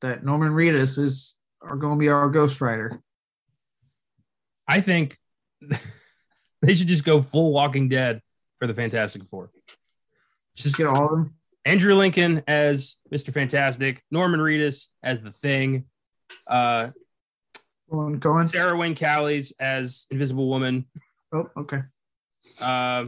that 0.00 0.24
Norman 0.24 0.52
Reedus 0.52 0.98
is 0.98 1.36
are 1.60 1.76
going 1.76 1.94
to 1.94 1.98
be 1.98 2.08
our 2.08 2.28
Ghost 2.28 2.60
Rider. 2.60 3.00
I 4.66 4.80
think 4.80 5.16
they 6.62 6.74
should 6.74 6.88
just 6.88 7.04
go 7.04 7.20
full 7.20 7.52
Walking 7.52 7.88
Dead 7.88 8.20
for 8.58 8.66
the 8.66 8.74
Fantastic 8.74 9.24
Four. 9.24 9.50
Just 10.54 10.76
get 10.76 10.86
all 10.86 11.04
of 11.04 11.10
them. 11.10 11.34
Andrew 11.64 11.94
Lincoln 11.94 12.42
as 12.46 12.96
Mr. 13.12 13.32
Fantastic, 13.32 14.02
Norman 14.10 14.40
Reedus 14.40 14.86
as 15.02 15.20
the 15.20 15.30
Thing, 15.30 15.84
uh, 16.46 16.88
Going, 17.90 18.18
going. 18.18 18.48
Sarah 18.48 18.76
Wayne 18.76 18.94
Callies 18.94 19.52
as 19.58 20.06
Invisible 20.10 20.48
Woman. 20.48 20.84
Oh, 21.32 21.48
okay. 21.56 21.78
Uh, 22.60 23.06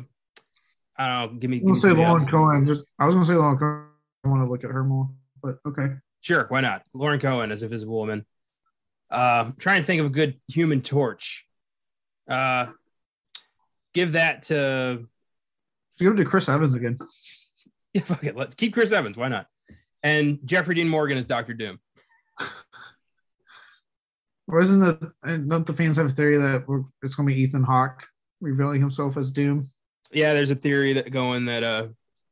I 0.97 1.07
don't 1.07 1.35
know. 1.35 1.39
Give 1.39 1.51
me. 1.51 1.59
I'm 1.59 1.67
gonna 1.67 1.77
say 1.77 1.91
Lauren 1.91 2.23
else. 2.23 2.31
Cohan. 2.31 2.67
Just, 2.67 2.85
I 2.99 3.05
was 3.05 3.15
gonna 3.15 3.27
say 3.27 3.35
Lauren 3.35 3.59
Cohan. 3.59 3.87
I 4.25 4.29
want 4.29 4.45
to 4.47 4.51
look 4.51 4.65
at 4.65 4.71
her 4.71 4.83
more, 4.83 5.11
but 5.43 5.59
okay. 5.67 5.95
Sure, 6.21 6.47
why 6.49 6.61
not? 6.61 6.83
Lauren 6.95 7.21
Cohan 7.21 7.53
as 7.53 7.63
Invisible 7.63 7.99
Woman. 7.99 8.25
Uh, 9.11 9.51
try 9.59 9.77
and 9.77 9.85
think 9.85 10.01
of 10.01 10.07
a 10.07 10.11
good 10.11 10.41
Human 10.49 10.83
Torch. 10.83 11.47
Uh, 12.29 12.67
give 13.93 14.13
that 14.13 14.45
to 14.45 15.07
give 15.99 16.13
it 16.13 16.17
to 16.17 16.25
Chris 16.25 16.49
Evans 16.49 16.75
again. 16.75 16.99
yeah, 17.95 18.03
fuck 18.03 18.25
it. 18.25 18.37
Let's 18.37 18.55
keep 18.55 18.73
Chris 18.73 18.93
Evans. 18.93 19.17
Why 19.17 19.29
not? 19.29 19.47
And 20.03 20.39
Jeffrey 20.45 20.75
Dean 20.75 20.89
Morgan 20.89 21.19
as 21.19 21.27
Doctor 21.27 21.55
Doom. 21.55 21.79
Or 24.51 24.61
isn't 24.61 24.81
the 24.81 25.13
don't 25.23 25.65
the 25.65 25.73
fans 25.73 25.97
have 25.97 26.07
a 26.07 26.11
theory 26.11 26.37
that 26.37 26.67
we're, 26.67 26.83
it's 27.03 27.15
gonna 27.15 27.29
be 27.29 27.41
Ethan 27.41 27.63
Hawke 27.63 28.05
revealing 28.41 28.81
himself 28.81 29.17
as 29.17 29.31
Doom? 29.31 29.71
Yeah, 30.13 30.33
there's 30.33 30.51
a 30.51 30.57
theory 30.57 30.95
that 30.95 31.13
going 31.13 31.45
that 31.45 31.63
uh, 31.63 31.87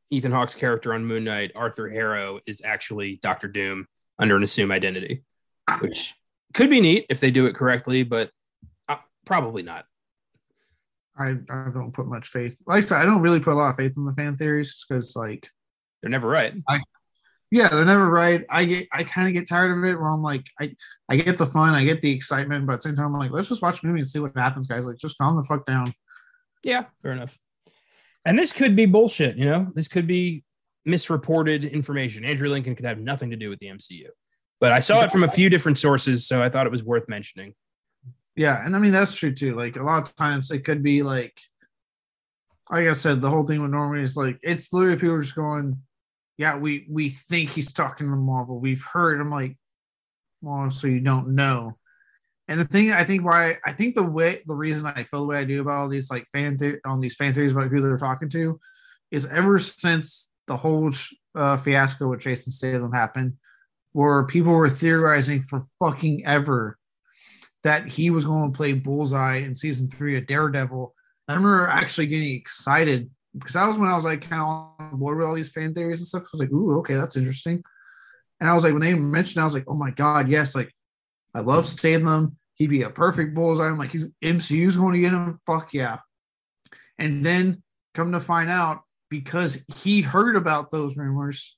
Ethan 0.09 0.33
Hawke's 0.33 0.55
character 0.55 0.93
on 0.93 1.05
Moon 1.05 1.23
Knight, 1.23 1.53
Arthur 1.55 1.87
Harrow, 1.87 2.41
is 2.45 2.61
actually 2.63 3.19
Doctor 3.23 3.47
Doom 3.47 3.87
under 4.17 4.35
an 4.35 4.43
assumed 4.43 4.71
identity, 4.71 5.23
which 5.79 6.13
could 6.53 6.69
be 6.69 6.81
neat 6.81 7.05
if 7.09 7.19
they 7.19 7.31
do 7.31 7.45
it 7.45 7.55
correctly, 7.55 8.03
but 8.03 8.31
uh, 8.87 8.97
probably 9.25 9.63
not. 9.63 9.85
I, 11.17 11.35
I 11.49 11.69
don't 11.73 11.93
put 11.93 12.07
much 12.07 12.29
faith. 12.29 12.61
Like 12.65 12.83
I 12.83 12.87
said, 12.87 12.97
I 12.97 13.05
don't 13.05 13.21
really 13.21 13.39
put 13.39 13.53
a 13.53 13.55
lot 13.55 13.69
of 13.69 13.75
faith 13.75 13.93
in 13.97 14.05
the 14.05 14.13
fan 14.13 14.37
theories 14.37 14.83
because 14.87 15.15
like 15.15 15.49
They're 16.01 16.09
never 16.09 16.29
right. 16.29 16.53
yeah, 17.51 17.67
they're 17.67 17.83
never 17.85 18.09
right. 18.09 18.45
I 18.49 18.65
get 18.65 18.87
I 18.93 19.03
kind 19.03 19.27
of 19.27 19.33
get 19.33 19.47
tired 19.47 19.77
of 19.77 19.83
it 19.83 19.99
where 19.99 20.09
I'm 20.09 20.21
like, 20.21 20.45
I 20.59 20.75
I 21.09 21.17
get 21.17 21.37
the 21.37 21.47
fun, 21.47 21.73
I 21.75 21.83
get 21.83 22.01
the 22.01 22.11
excitement, 22.11 22.65
but 22.65 22.73
at 22.73 22.79
the 22.79 22.83
same 22.89 22.95
time 22.95 23.13
I'm 23.13 23.19
like, 23.19 23.31
let's 23.31 23.49
just 23.49 23.61
watch 23.61 23.83
movie 23.83 23.99
and 23.99 24.07
see 24.07 24.19
what 24.19 24.31
happens, 24.35 24.67
guys. 24.67 24.85
Like 24.85 24.97
just 24.97 25.17
calm 25.17 25.35
the 25.35 25.43
fuck 25.43 25.65
down. 25.65 25.93
Yeah, 26.63 26.85
fair 27.01 27.11
enough. 27.11 27.37
And 28.25 28.37
this 28.37 28.53
could 28.53 28.75
be 28.75 28.85
bullshit, 28.85 29.37
you 29.37 29.45
know? 29.45 29.71
This 29.73 29.87
could 29.87 30.05
be 30.05 30.43
misreported 30.85 31.65
information. 31.65 32.25
Andrew 32.25 32.49
Lincoln 32.49 32.75
could 32.75 32.85
have 32.85 32.99
nothing 32.99 33.31
to 33.31 33.37
do 33.37 33.49
with 33.49 33.59
the 33.59 33.67
MCU. 33.67 34.07
But 34.59 34.73
I 34.73 34.79
saw 34.79 35.01
it 35.03 35.11
from 35.11 35.23
a 35.23 35.29
few 35.29 35.49
different 35.49 35.77
sources, 35.77 36.27
so 36.27 36.43
I 36.43 36.49
thought 36.49 36.65
it 36.65 36.71
was 36.71 36.83
worth 36.83 37.07
mentioning. 37.07 37.53
Yeah, 38.35 38.65
and 38.65 38.75
I 38.75 38.79
mean 38.79 38.91
that's 38.91 39.15
true 39.15 39.33
too. 39.33 39.55
Like 39.55 39.77
a 39.77 39.83
lot 39.83 40.07
of 40.07 40.15
times 40.15 40.51
it 40.51 40.65
could 40.65 40.83
be 40.83 41.01
like 41.03 41.39
like 42.71 42.87
I 42.87 42.93
said, 42.93 43.21
the 43.21 43.29
whole 43.29 43.45
thing 43.45 43.61
with 43.61 43.71
Norman 43.71 44.01
is 44.01 44.15
like 44.15 44.37
it's 44.43 44.71
literally 44.71 44.97
people 44.97 45.21
just 45.21 45.35
going, 45.35 45.77
Yeah, 46.37 46.57
we 46.57 46.85
we 46.89 47.09
think 47.09 47.49
he's 47.49 47.73
talking 47.73 48.07
to 48.07 48.15
Marvel. 48.15 48.59
We've 48.59 48.83
heard. 48.83 49.19
I'm 49.19 49.31
like, 49.31 49.57
well, 50.41 50.69
so 50.69 50.87
you 50.87 50.99
don't 50.99 51.29
know. 51.35 51.77
And 52.47 52.59
the 52.59 52.65
thing 52.65 52.91
I 52.91 53.03
think 53.03 53.23
why 53.23 53.57
I 53.65 53.73
think 53.73 53.95
the 53.95 54.03
way 54.03 54.41
the 54.45 54.55
reason 54.55 54.85
I 54.87 55.03
feel 55.03 55.21
the 55.21 55.27
way 55.27 55.37
I 55.37 55.43
do 55.43 55.61
about 55.61 55.73
all 55.77 55.89
these 55.89 56.09
like 56.09 56.27
fan 56.31 56.57
the- 56.57 56.79
on 56.85 56.99
these 56.99 57.15
fan 57.15 57.33
theories 57.33 57.51
about 57.51 57.69
who 57.69 57.81
they're 57.81 57.97
talking 57.97 58.29
to 58.29 58.59
is 59.11 59.25
ever 59.27 59.59
since 59.59 60.31
the 60.47 60.57
whole 60.57 60.91
uh, 61.35 61.57
fiasco 61.57 62.07
with 62.07 62.21
Jason 62.21 62.51
Statham 62.51 62.91
happened, 62.91 63.33
where 63.93 64.23
people 64.23 64.53
were 64.53 64.69
theorizing 64.69 65.41
for 65.41 65.63
fucking 65.79 66.25
ever 66.25 66.77
that 67.63 67.87
he 67.87 68.09
was 68.09 68.25
going 68.25 68.51
to 68.51 68.55
play 68.55 68.73
Bullseye 68.73 69.37
in 69.37 69.53
season 69.53 69.89
three 69.89 70.17
of 70.17 70.27
Daredevil. 70.27 70.93
I 71.27 71.33
remember 71.33 71.67
actually 71.67 72.07
getting 72.07 72.35
excited 72.35 73.09
because 73.37 73.53
that 73.53 73.67
was 73.67 73.77
when 73.77 73.89
I 73.89 73.95
was 73.95 74.05
like 74.05 74.21
kind 74.21 74.41
of 74.41 74.47
on 74.79 74.99
board 74.99 75.17
with 75.17 75.27
all 75.27 75.35
these 75.35 75.51
fan 75.51 75.73
theories 75.73 75.99
and 75.99 76.07
stuff. 76.07 76.23
I 76.23 76.29
was 76.33 76.41
like, 76.41 76.51
ooh, 76.51 76.79
okay, 76.79 76.95
that's 76.95 77.17
interesting. 77.17 77.63
And 78.39 78.49
I 78.49 78.53
was 78.53 78.63
like, 78.63 78.73
when 78.73 78.81
they 78.81 78.93
mentioned, 78.93 79.41
I 79.41 79.45
was 79.45 79.53
like, 79.53 79.65
oh 79.67 79.75
my 79.75 79.91
god, 79.91 80.29
yes, 80.29 80.55
like 80.55 80.71
I 81.33 81.41
love 81.41 81.65
Statham. 81.65 82.37
He'd 82.55 82.69
be 82.69 82.83
a 82.83 82.89
perfect 82.89 83.35
Bullseye. 83.35 83.67
I'm 83.67 83.77
like, 83.77 83.91
he's 83.91 84.07
MCU's 84.23 84.77
going 84.77 84.93
to 84.93 84.99
get 85.01 85.13
him. 85.13 85.39
Fuck 85.45 85.73
yeah. 85.73 85.97
And 86.97 87.25
then 87.25 87.63
come 87.93 88.11
to 88.11 88.19
find 88.19 88.49
out, 88.49 88.81
because 89.09 89.63
he 89.75 90.01
heard 90.01 90.35
about 90.35 90.69
those 90.69 90.95
rumors, 90.95 91.57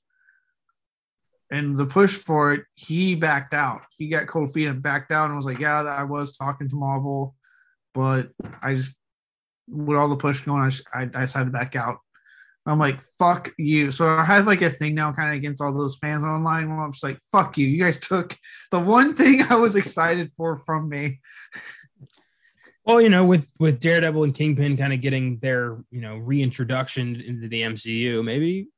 and 1.52 1.76
the 1.76 1.84
push 1.84 2.16
for 2.16 2.54
it, 2.54 2.64
he 2.74 3.14
backed 3.14 3.52
out. 3.52 3.82
He 3.98 4.08
got 4.08 4.26
cold 4.26 4.52
feet 4.52 4.68
and 4.68 4.82
backed 4.82 5.12
out 5.12 5.26
and 5.26 5.36
was 5.36 5.44
like, 5.44 5.58
"Yeah, 5.58 5.82
I 5.82 6.02
was 6.02 6.34
talking 6.34 6.68
to 6.70 6.76
Marvel, 6.76 7.36
but 7.92 8.30
I 8.62 8.74
just 8.74 8.96
with 9.68 9.98
all 9.98 10.08
the 10.08 10.16
push 10.16 10.40
going, 10.40 10.62
I, 10.62 10.98
I, 10.98 11.02
I 11.02 11.20
decided 11.20 11.44
to 11.46 11.50
back 11.50 11.76
out." 11.76 11.98
I'm 12.64 12.78
like, 12.78 13.02
"Fuck 13.18 13.52
you!" 13.58 13.90
So 13.90 14.06
I 14.06 14.24
have 14.24 14.46
like 14.46 14.62
a 14.62 14.70
thing 14.70 14.94
now, 14.94 15.12
kind 15.12 15.28
of 15.28 15.34
against 15.34 15.60
all 15.60 15.74
those 15.74 15.98
fans 15.98 16.24
online. 16.24 16.70
Where 16.70 16.80
I'm 16.80 16.92
just 16.92 17.04
like, 17.04 17.18
"Fuck 17.30 17.58
you! 17.58 17.68
You 17.68 17.78
guys 17.78 17.98
took 17.98 18.34
the 18.70 18.80
one 18.80 19.14
thing 19.16 19.42
I 19.50 19.56
was 19.56 19.76
excited 19.76 20.32
for 20.38 20.56
from 20.56 20.88
me." 20.88 21.20
Well, 22.86 23.02
you 23.02 23.10
know, 23.10 23.26
with 23.26 23.46
with 23.60 23.78
Daredevil 23.78 24.24
and 24.24 24.34
Kingpin 24.34 24.78
kind 24.78 24.94
of 24.94 25.02
getting 25.02 25.38
their 25.38 25.84
you 25.90 26.00
know 26.00 26.16
reintroduction 26.16 27.20
into 27.20 27.46
the 27.46 27.60
MCU, 27.60 28.24
maybe 28.24 28.68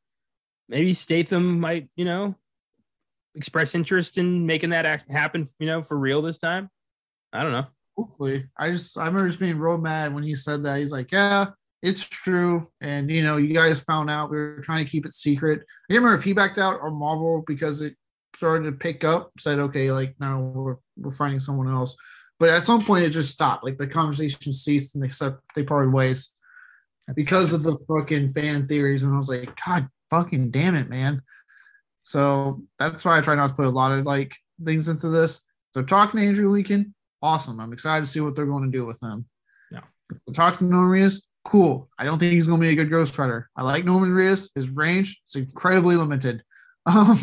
maybe 0.69 0.93
Statham 0.93 1.61
might 1.61 1.89
you 1.95 2.05
know 2.05 2.35
express 3.35 3.75
interest 3.75 4.19
in 4.19 4.47
making 4.47 4.71
that 4.71 4.87
act 4.87 5.11
happen, 5.11 5.47
you 5.59 5.67
know, 5.67 5.83
for 5.83 5.99
real 5.99 6.23
this 6.23 6.39
time. 6.39 6.69
I 7.33 7.43
don't 7.43 7.53
know. 7.53 7.67
Hopefully, 7.97 8.47
I 8.59 8.71
just 8.71 8.99
I 8.99 9.07
remember 9.07 9.29
just 9.29 9.41
being 9.41 9.59
real 9.59 9.79
mad 9.79 10.15
when 10.15 10.25
he 10.25 10.35
said 10.35 10.63
that. 10.65 10.79
He's 10.79 10.93
like, 10.93 11.13
"Yeah, 11.13 11.47
it's 11.83 12.05
true," 12.05 12.69
and 12.81 13.11
you 13.11 13.23
know, 13.23 13.37
you 13.37 13.55
guys 13.55 13.81
found 13.83 14.11
out 14.11 14.31
we 14.31 14.37
were 14.37 14.61
trying 14.63 14.85
to 14.85 14.91
keep 14.91 15.07
it 15.07 15.15
secret. 15.15 15.61
I 15.61 15.93
can't 15.93 16.03
remember 16.03 16.19
if 16.19 16.25
he 16.25 16.33
backed 16.33 16.59
out 16.59 16.81
or 16.81 16.91
Marvel 16.91 17.45
because 17.47 17.83
it 17.83 17.97
started 18.35 18.65
to 18.65 18.73
pick 18.73 19.05
up. 19.05 19.31
Said, 19.39 19.59
"Okay, 19.59 19.93
like 19.93 20.15
now 20.19 20.41
we're 20.41 20.77
we're 20.97 21.13
finding 21.13 21.39
someone 21.39 21.73
else." 21.73 21.97
But 22.41 22.51
at 22.51 22.65
some 22.65 22.85
point, 22.85 23.05
it 23.05 23.11
just 23.11 23.33
stopped. 23.33 23.65
Like 23.65 23.79
the 23.79 23.87
conversation 23.87 24.53
ceased, 24.53 24.95
and 24.95 25.05
they 25.05 25.09
set, 25.09 25.35
they 25.55 25.63
parted 25.63 25.93
ways 25.93 26.31
That's 27.07 27.23
because 27.23 27.53
of 27.53 27.63
the 27.63 27.79
fucking 27.87 28.33
fan 28.33 28.67
theories. 28.67 29.05
And 29.05 29.15
I 29.15 29.17
was 29.17 29.29
like, 29.29 29.57
God 29.65 29.89
fucking 30.11 30.51
damn 30.51 30.75
it, 30.75 30.89
man. 30.89 31.23
So 32.05 32.63
that's 32.79 33.05
why 33.05 33.19
I 33.19 33.21
try 33.21 33.35
not 33.35 33.49
to 33.49 33.55
put 33.55 33.67
a 33.67 33.71
lot 33.71 33.91
of 33.91 34.07
like 34.07 34.37
things 34.65 34.89
into 34.89 35.09
this. 35.09 35.41
They're 35.73 35.83
talking 35.83 36.21
to 36.21 36.27
Andrew 36.27 36.51
Lincoln, 36.51 36.95
awesome. 37.23 37.59
I'm 37.59 37.73
excited 37.73 38.05
to 38.05 38.11
see 38.11 38.21
what 38.21 38.37
they're 38.37 38.47
going 38.47 38.71
to 38.71 38.79
do 38.79 38.87
with 38.87 39.03
him. 39.03 39.27
Yeah. 39.73 39.81
They're 40.11 40.35
talking 40.35 40.69
to 40.69 40.73
Norman 40.73 41.01
Reedus, 41.01 41.23
cool. 41.45 41.89
I 41.99 42.05
don't 42.05 42.19
think 42.19 42.33
he's 42.33 42.47
going 42.47 42.61
to 42.61 42.67
be 42.67 42.73
a 42.73 42.77
good 42.77 42.91
Ghost 42.91 43.19
Rider. 43.19 43.49
I 43.57 43.63
like 43.63 43.85
Norman 43.85 44.11
Reedus. 44.11 44.51
His 44.55 44.69
range 44.69 45.21
is 45.27 45.35
incredibly 45.35 45.97
limited. 45.97 46.43
Um. 46.87 47.19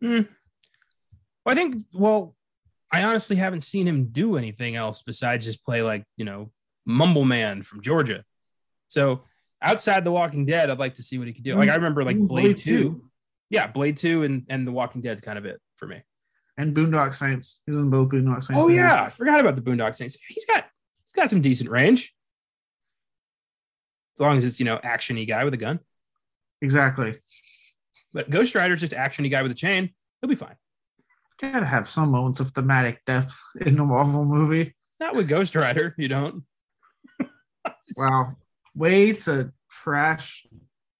Well, 0.00 0.24
I 1.46 1.54
think. 1.54 1.82
Well, 1.92 2.36
I 2.92 3.02
honestly 3.02 3.34
haven't 3.34 3.62
seen 3.62 3.88
him 3.88 4.06
do 4.12 4.36
anything 4.36 4.76
else 4.76 5.02
besides 5.02 5.44
just 5.44 5.64
play 5.64 5.82
like 5.82 6.04
you 6.16 6.24
know 6.24 6.52
Mumble 6.84 7.24
Man 7.24 7.62
from 7.62 7.82
Georgia. 7.82 8.24
So 8.86 9.24
outside 9.62 10.04
The 10.04 10.12
Walking 10.12 10.46
Dead, 10.46 10.70
I'd 10.70 10.78
like 10.78 10.94
to 10.94 11.02
see 11.02 11.18
what 11.18 11.26
he 11.26 11.32
could 11.32 11.44
do. 11.44 11.56
Like 11.56 11.70
I 11.70 11.74
remember 11.74 12.04
like 12.04 12.16
Blade 12.18 12.28
Blade, 12.28 12.58
2. 12.58 12.62
Two. 12.64 13.04
Yeah, 13.50 13.66
Blade 13.66 13.96
Two 13.96 14.22
and 14.24 14.44
and 14.48 14.66
The 14.66 14.72
Walking 14.72 15.00
Dead's 15.02 15.20
kind 15.20 15.38
of 15.38 15.44
it 15.44 15.60
for 15.76 15.86
me. 15.86 16.02
and 16.58 16.74
Boondock 16.74 17.14
Saints. 17.14 17.60
He's 17.66 17.76
in 17.76 17.90
both 17.90 18.08
Boondock 18.10 18.42
Saints. 18.44 18.62
Oh 18.62 18.68
yeah, 18.68 19.04
I 19.04 19.08
forgot 19.08 19.40
about 19.40 19.56
the 19.56 19.62
Boondock 19.62 19.94
Saints. 19.94 20.18
He's 20.28 20.44
got 20.46 20.64
he's 21.04 21.12
got 21.12 21.30
some 21.30 21.40
decent 21.40 21.70
range. 21.70 22.12
As 24.16 24.20
long 24.20 24.36
as 24.38 24.44
it's 24.44 24.58
you 24.58 24.64
know 24.66 24.78
actiony 24.78 25.26
guy 25.26 25.44
with 25.44 25.54
a 25.54 25.58
gun. 25.58 25.78
Exactly. 26.62 27.18
But 28.14 28.30
Ghost 28.30 28.54
Rider's 28.54 28.80
just 28.80 28.94
actiony 28.94 29.30
guy 29.30 29.42
with 29.42 29.52
a 29.52 29.54
chain. 29.56 29.90
He'll 30.20 30.30
be 30.30 30.34
fine. 30.34 30.56
Gotta 31.38 31.66
have 31.66 31.86
some 31.86 32.10
moments 32.10 32.40
of 32.40 32.50
thematic 32.52 33.04
depth 33.04 33.38
in 33.60 33.78
a 33.78 33.84
Marvel 33.84 34.24
movie. 34.24 34.74
Not 34.98 35.14
with 35.14 35.28
Ghost 35.28 35.54
Rider, 35.54 35.94
you 35.98 36.08
don't. 36.08 36.42
Wow. 37.98 38.36
Way 38.76 39.12
to 39.12 39.52
trash 39.70 40.46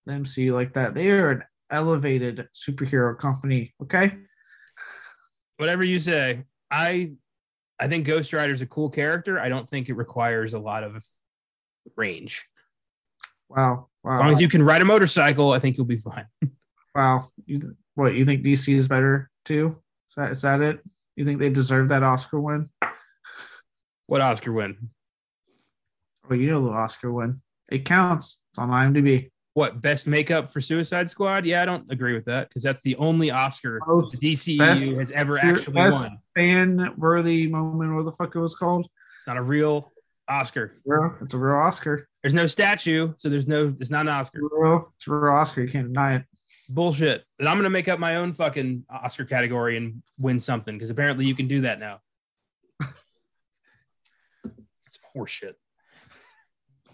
the 0.07 0.13
MCU 0.13 0.53
like 0.53 0.73
that. 0.75 0.95
They 0.95 1.11
are 1.11 1.31
an 1.31 1.45
elevated 1.71 2.49
superhero 2.55 3.17
company. 3.19 3.75
Okay. 3.83 4.17
whatever 5.59 5.85
you 5.85 5.99
say. 5.99 6.45
I 6.71 7.17
I 7.79 7.89
think 7.89 8.07
Ghost 8.07 8.33
Rider's 8.33 8.63
a 8.63 8.67
cool 8.67 8.89
character. 8.89 9.39
I 9.39 9.49
don't 9.49 9.69
think 9.69 9.89
it 9.89 9.95
requires 9.95 10.55
a 10.55 10.59
lot 10.59 10.83
of 10.83 11.05
range. 11.97 12.47
Wow. 13.49 13.89
wow. 14.03 14.15
As 14.15 14.21
long 14.21 14.33
as 14.33 14.41
you 14.41 14.49
can 14.49 14.63
ride 14.63 14.83
a 14.83 14.87
motorcycle, 14.87 15.53
I 15.53 15.59
think 15.59 15.77
you'll 15.77 15.87
be 15.87 15.99
fine. 15.99 16.27
wow. 16.95 17.29
You, 17.45 17.77
what 17.95 18.15
you 18.15 18.25
think 18.25 18.45
DC 18.45 18.75
is 18.75 18.89
better 18.89 19.31
too? 19.45 19.77
Is 20.09 20.15
that 20.17 20.31
is 20.31 20.43
that 20.43 20.61
it? 20.61 20.81
You 21.17 21.25
think 21.25 21.39
they 21.39 21.51
deserve 21.51 21.89
that 21.91 22.03
Oscar 22.03 22.41
win? 22.41 22.69
What 24.07 24.21
Oscar 24.21 24.53
win? 24.53 24.91
Oh, 26.31 26.35
you 26.35 26.51
know 26.51 26.63
the 26.63 26.71
Oscar 26.71 27.13
win. 27.13 27.41
It 27.71 27.85
counts. 27.85 28.41
It's 28.51 28.59
on 28.59 28.71
IMDb. 28.71 29.31
What 29.55 29.81
best 29.81 30.07
makeup 30.07 30.53
for 30.53 30.61
Suicide 30.61 31.09
Squad? 31.09 31.47
Yeah, 31.47 31.63
I 31.63 31.65
don't 31.65 31.91
agree 31.91 32.13
with 32.15 32.27
that 32.27 32.49
because 32.49 32.63
that's 32.63 32.83
the 32.83 32.95
only 32.97 33.31
Oscar 33.31 33.81
Most 33.87 34.19
the 34.21 34.35
DCEU 34.35 34.59
best- 34.59 34.87
has 34.87 35.11
ever 35.13 35.39
actually 35.39 35.75
won. 35.75 36.19
fan 36.35 36.95
worthy 36.99 37.49
moment. 37.49 37.95
What 37.95 38.05
the 38.05 38.13
fuck 38.13 38.35
it 38.37 38.39
was 38.39 38.55
called? 38.55 38.87
It's 39.17 39.27
not 39.27 39.39
a 39.39 39.43
real 39.43 39.93
Oscar. 40.29 40.75
Real. 40.85 41.15
It's 41.23 41.33
a 41.35 41.39
real 41.39 41.57
Oscar. 41.57 42.07
There's 42.23 42.35
no 42.35 42.47
statue, 42.47 43.15
so 43.17 43.29
there's 43.31 43.47
no. 43.49 43.75
It's 43.81 43.91
not 43.91 44.03
an 44.03 44.09
Oscar. 44.09 44.41
Real. 44.43 44.93
It's 44.97 45.07
a 45.07 45.11
real 45.13 45.33
Oscar. 45.33 45.63
You 45.63 45.71
can't 45.71 45.87
deny 45.89 46.17
it. 46.17 46.25
Bullshit. 46.69 47.25
And 47.39 47.49
I'm 47.49 47.57
gonna 47.57 47.71
make 47.71 47.89
up 47.89 47.99
my 47.99 48.17
own 48.17 48.33
fucking 48.35 48.85
Oscar 48.91 49.25
category 49.25 49.77
and 49.79 50.03
win 50.19 50.39
something 50.39 50.75
because 50.75 50.91
apparently 50.91 51.25
you 51.25 51.35
can 51.35 51.49
do 51.49 51.63
that 51.63 51.79
now. 51.81 52.01
It's 54.87 54.99
horseshit. 55.17 55.55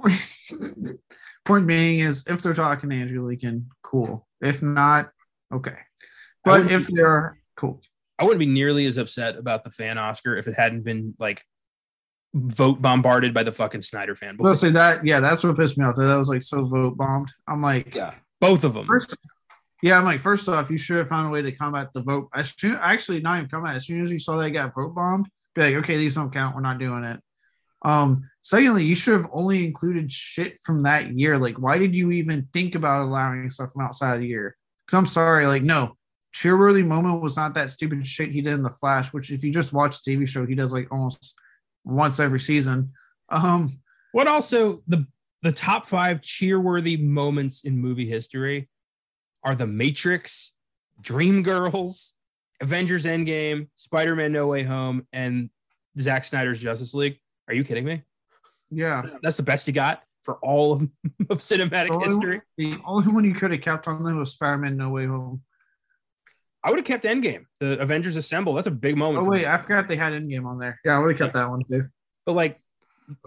Point 1.45 1.67
being 1.67 2.01
is 2.01 2.25
if 2.29 2.43
they're 2.43 2.55
talking 2.55 2.91
to 2.91 2.97
Andrew 2.97 3.27
Lincoln, 3.27 3.69
cool. 3.83 4.27
If 4.41 4.63
not, 4.63 5.11
okay. 5.53 5.77
But 6.45 6.71
if 6.71 6.87
be- 6.89 6.95
they're 6.97 7.39
cool. 7.57 7.83
I 8.19 8.25
wouldn't 8.25 8.39
be 8.41 8.47
nearly 8.47 8.87
as 8.87 8.99
upset 8.99 9.37
about 9.37 9.65
the 9.65 9.71
fan 9.71 9.99
Oscar 9.99 10.37
if 10.37 10.47
it 10.47 10.55
hadn't 10.55 10.85
been 10.85 11.15
like 11.19 11.43
vote 12.35 12.81
bombarded 12.81 13.35
by 13.35 13.43
the 13.43 13.53
fucking 13.53 13.83
Snyder 13.83 14.15
fan. 14.15 14.37
Let's 14.39 14.61
say 14.61 14.71
that, 14.71 15.05
yeah, 15.05 15.19
that's 15.21 15.43
what 15.43 15.57
pissed 15.57 15.77
me 15.77 15.85
off. 15.85 15.97
That 15.97 16.05
that 16.05 16.17
was 16.17 16.29
like 16.29 16.43
so 16.43 16.65
vote 16.65 16.97
bombed. 16.97 17.33
I'm 17.49 17.61
like, 17.61 17.95
Yeah, 17.95 18.15
both 18.41 18.65
of 18.65 18.75
them. 18.75 18.87
first, 18.87 19.17
yeah, 19.83 19.99
I'm 19.99 20.05
like, 20.05 20.21
first 20.21 20.49
off, 20.49 20.71
you 20.71 20.79
should 20.79 20.99
have 20.99 21.09
found 21.09 21.27
a 21.27 21.31
way 21.31 21.43
to 21.43 21.53
combat 21.53 21.93
the 21.93 22.03
vote. 22.03 22.29
As 22.35 22.55
soon, 22.57 22.77
actually, 22.81 23.21
not 23.21 23.39
even 23.39 23.51
combat. 23.51 23.75
As 23.77 23.87
soon 23.87 24.03
as 24.05 24.11
you 24.11 24.19
saw 24.21 24.37
that 24.37 24.45
I 24.45 24.51
got 24.51 24.75
vote 24.75 24.95
bombed, 24.95 25.29
be 25.55 25.63
like, 25.63 25.75
okay, 25.83 25.97
these 25.97 26.15
don't 26.15 26.33
count. 26.33 26.55
We're 26.55 26.63
not 26.63 26.79
doing 26.79 27.03
it. 27.05 27.21
Um, 27.83 28.29
secondly, 28.43 28.85
you 28.85 28.95
should 28.95 29.15
have 29.15 29.31
only 29.33 29.65
included 29.65 30.13
shit 30.13 30.61
from 30.61 30.83
that 30.83 31.13
year. 31.17 31.39
Like, 31.39 31.57
why 31.57 31.79
did 31.79 31.95
you 31.95 32.11
even 32.11 32.49
think 32.53 32.75
about 32.75 33.03
allowing 33.03 33.49
stuff 33.51 33.73
from 33.73 33.83
outside 33.83 34.15
of 34.15 34.21
the 34.21 34.27
year? 34.27 34.57
Because 34.87 34.99
I'm 34.99 35.07
sorry, 35.07 35.47
like, 35.47 35.63
no, 35.63 35.97
cheerworthy 36.35 36.85
moment 36.85 37.23
was 37.23 37.37
not 37.37 37.55
that 37.55 37.71
stupid 37.71 38.07
shit 38.07 38.31
he 38.31 38.41
did 38.41 38.55
in 38.55 38.63
the 38.63 38.71
Flash. 38.71 39.13
Which, 39.13 39.31
if 39.31 39.45
you 39.45 39.53
just 39.53 39.73
watch 39.73 40.03
the 40.03 40.17
TV 40.17 40.27
show, 40.27 40.45
he 40.45 40.55
does 40.55 40.73
like 40.73 40.91
almost 40.91 41.41
once 41.85 42.21
every 42.21 42.41
season. 42.41 42.93
Um, 43.29 43.81
What 44.13 44.29
also 44.29 44.83
the 44.87 45.07
the 45.43 45.53
top 45.53 45.87
five 45.87 46.21
cheerworthy 46.21 47.01
moments 47.01 47.65
in 47.65 47.77
movie 47.77 48.09
history 48.09 48.69
are 49.43 49.57
The 49.57 49.67
Matrix, 49.67 50.53
Dreamgirls, 51.03 52.13
Avengers 52.61 53.07
Endgame, 53.07 53.69
Spider 53.75 54.15
Man 54.15 54.33
No 54.33 54.47
Way 54.47 54.63
Home, 54.63 55.07
and 55.13 55.51
Zack 55.99 56.25
Snyder's 56.25 56.61
Justice 56.61 56.95
League. 56.95 57.19
Are 57.49 57.55
you 57.55 57.65
kidding 57.65 57.85
me? 57.85 58.05
Yeah, 58.73 59.03
That's 59.23 59.37
the 59.37 59.43
best 59.43 59.67
you 59.67 59.73
got 59.73 60.03
for 60.23 60.35
all 60.37 60.73
of, 60.73 60.83
of 61.31 61.39
cinematic 61.39 61.89
The 61.89 61.95
only- 61.95 62.09
history. 62.09 62.41
the 62.59 62.77
only 62.87 63.13
one 63.13 63.25
you 63.25 63.35
could 63.35 63.51
have 63.53 63.61
kept 63.61 63.87
on 63.89 64.03
there 64.05 64.15
was 64.17 64.33
Spider-Man: 64.33 64.77
No 64.77 64.89
Way 64.91 65.07
Home. 65.07 65.43
I 66.65 66.71
would 66.71 66.79
have 66.79 66.87
kept 66.87 67.05
Endgame, 67.05 67.45
the 67.61 67.79
Avengers 67.81 68.17
Assemble. 68.17 68.55
That's 68.55 68.69
a 68.69 68.71
big 68.71 68.97
moment. 68.97 69.27
Oh 69.27 69.29
wait, 69.31 69.41
me. 69.43 69.47
I 69.47 69.59
forgot 69.59 69.89
they 69.89 69.97
had 69.97 70.13
Endgame 70.13 70.47
on 70.47 70.59
there. 70.59 70.79
Yeah, 70.85 70.97
I 70.97 70.99
would 71.01 71.11
have 71.11 71.19
kept 71.19 71.35
that 71.35 71.49
one 71.51 71.63
too. 71.69 71.89
but 72.25 72.33
like 72.33 72.61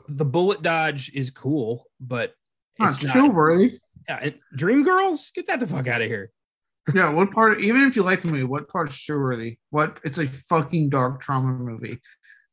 the 0.08 0.26
bullet 0.26 0.62
dodge 0.62 1.12
is 1.14 1.30
cool, 1.32 1.86
but 2.00 2.34
Not 2.80 2.94
it's 2.94 3.04
not. 3.04 3.14
chill 3.14 3.30
worthy. 3.32 3.80
Yeah, 4.08 4.20
and 4.22 4.36
Dreamgirls, 4.58 5.34
get 5.34 5.48
that 5.48 5.60
the 5.60 5.68
fuck 5.68 5.88
out 5.88 6.02
of 6.02 6.08
here. 6.08 6.32
Yeah, 6.94 7.12
what 7.12 7.32
part? 7.32 7.62
Even 7.62 7.82
if 7.82 7.96
you 7.96 8.04
like 8.04 8.22
the 8.22 8.28
movie, 8.28 8.44
what 8.44 8.70
part's 8.70 8.96
chill 8.96 9.18
worthy? 9.18 9.58
What? 9.72 10.00
It's 10.04 10.20
a 10.20 10.28
fucking 10.28 10.90
dark 10.90 11.20
trauma 11.20 11.52
movie. 11.52 12.00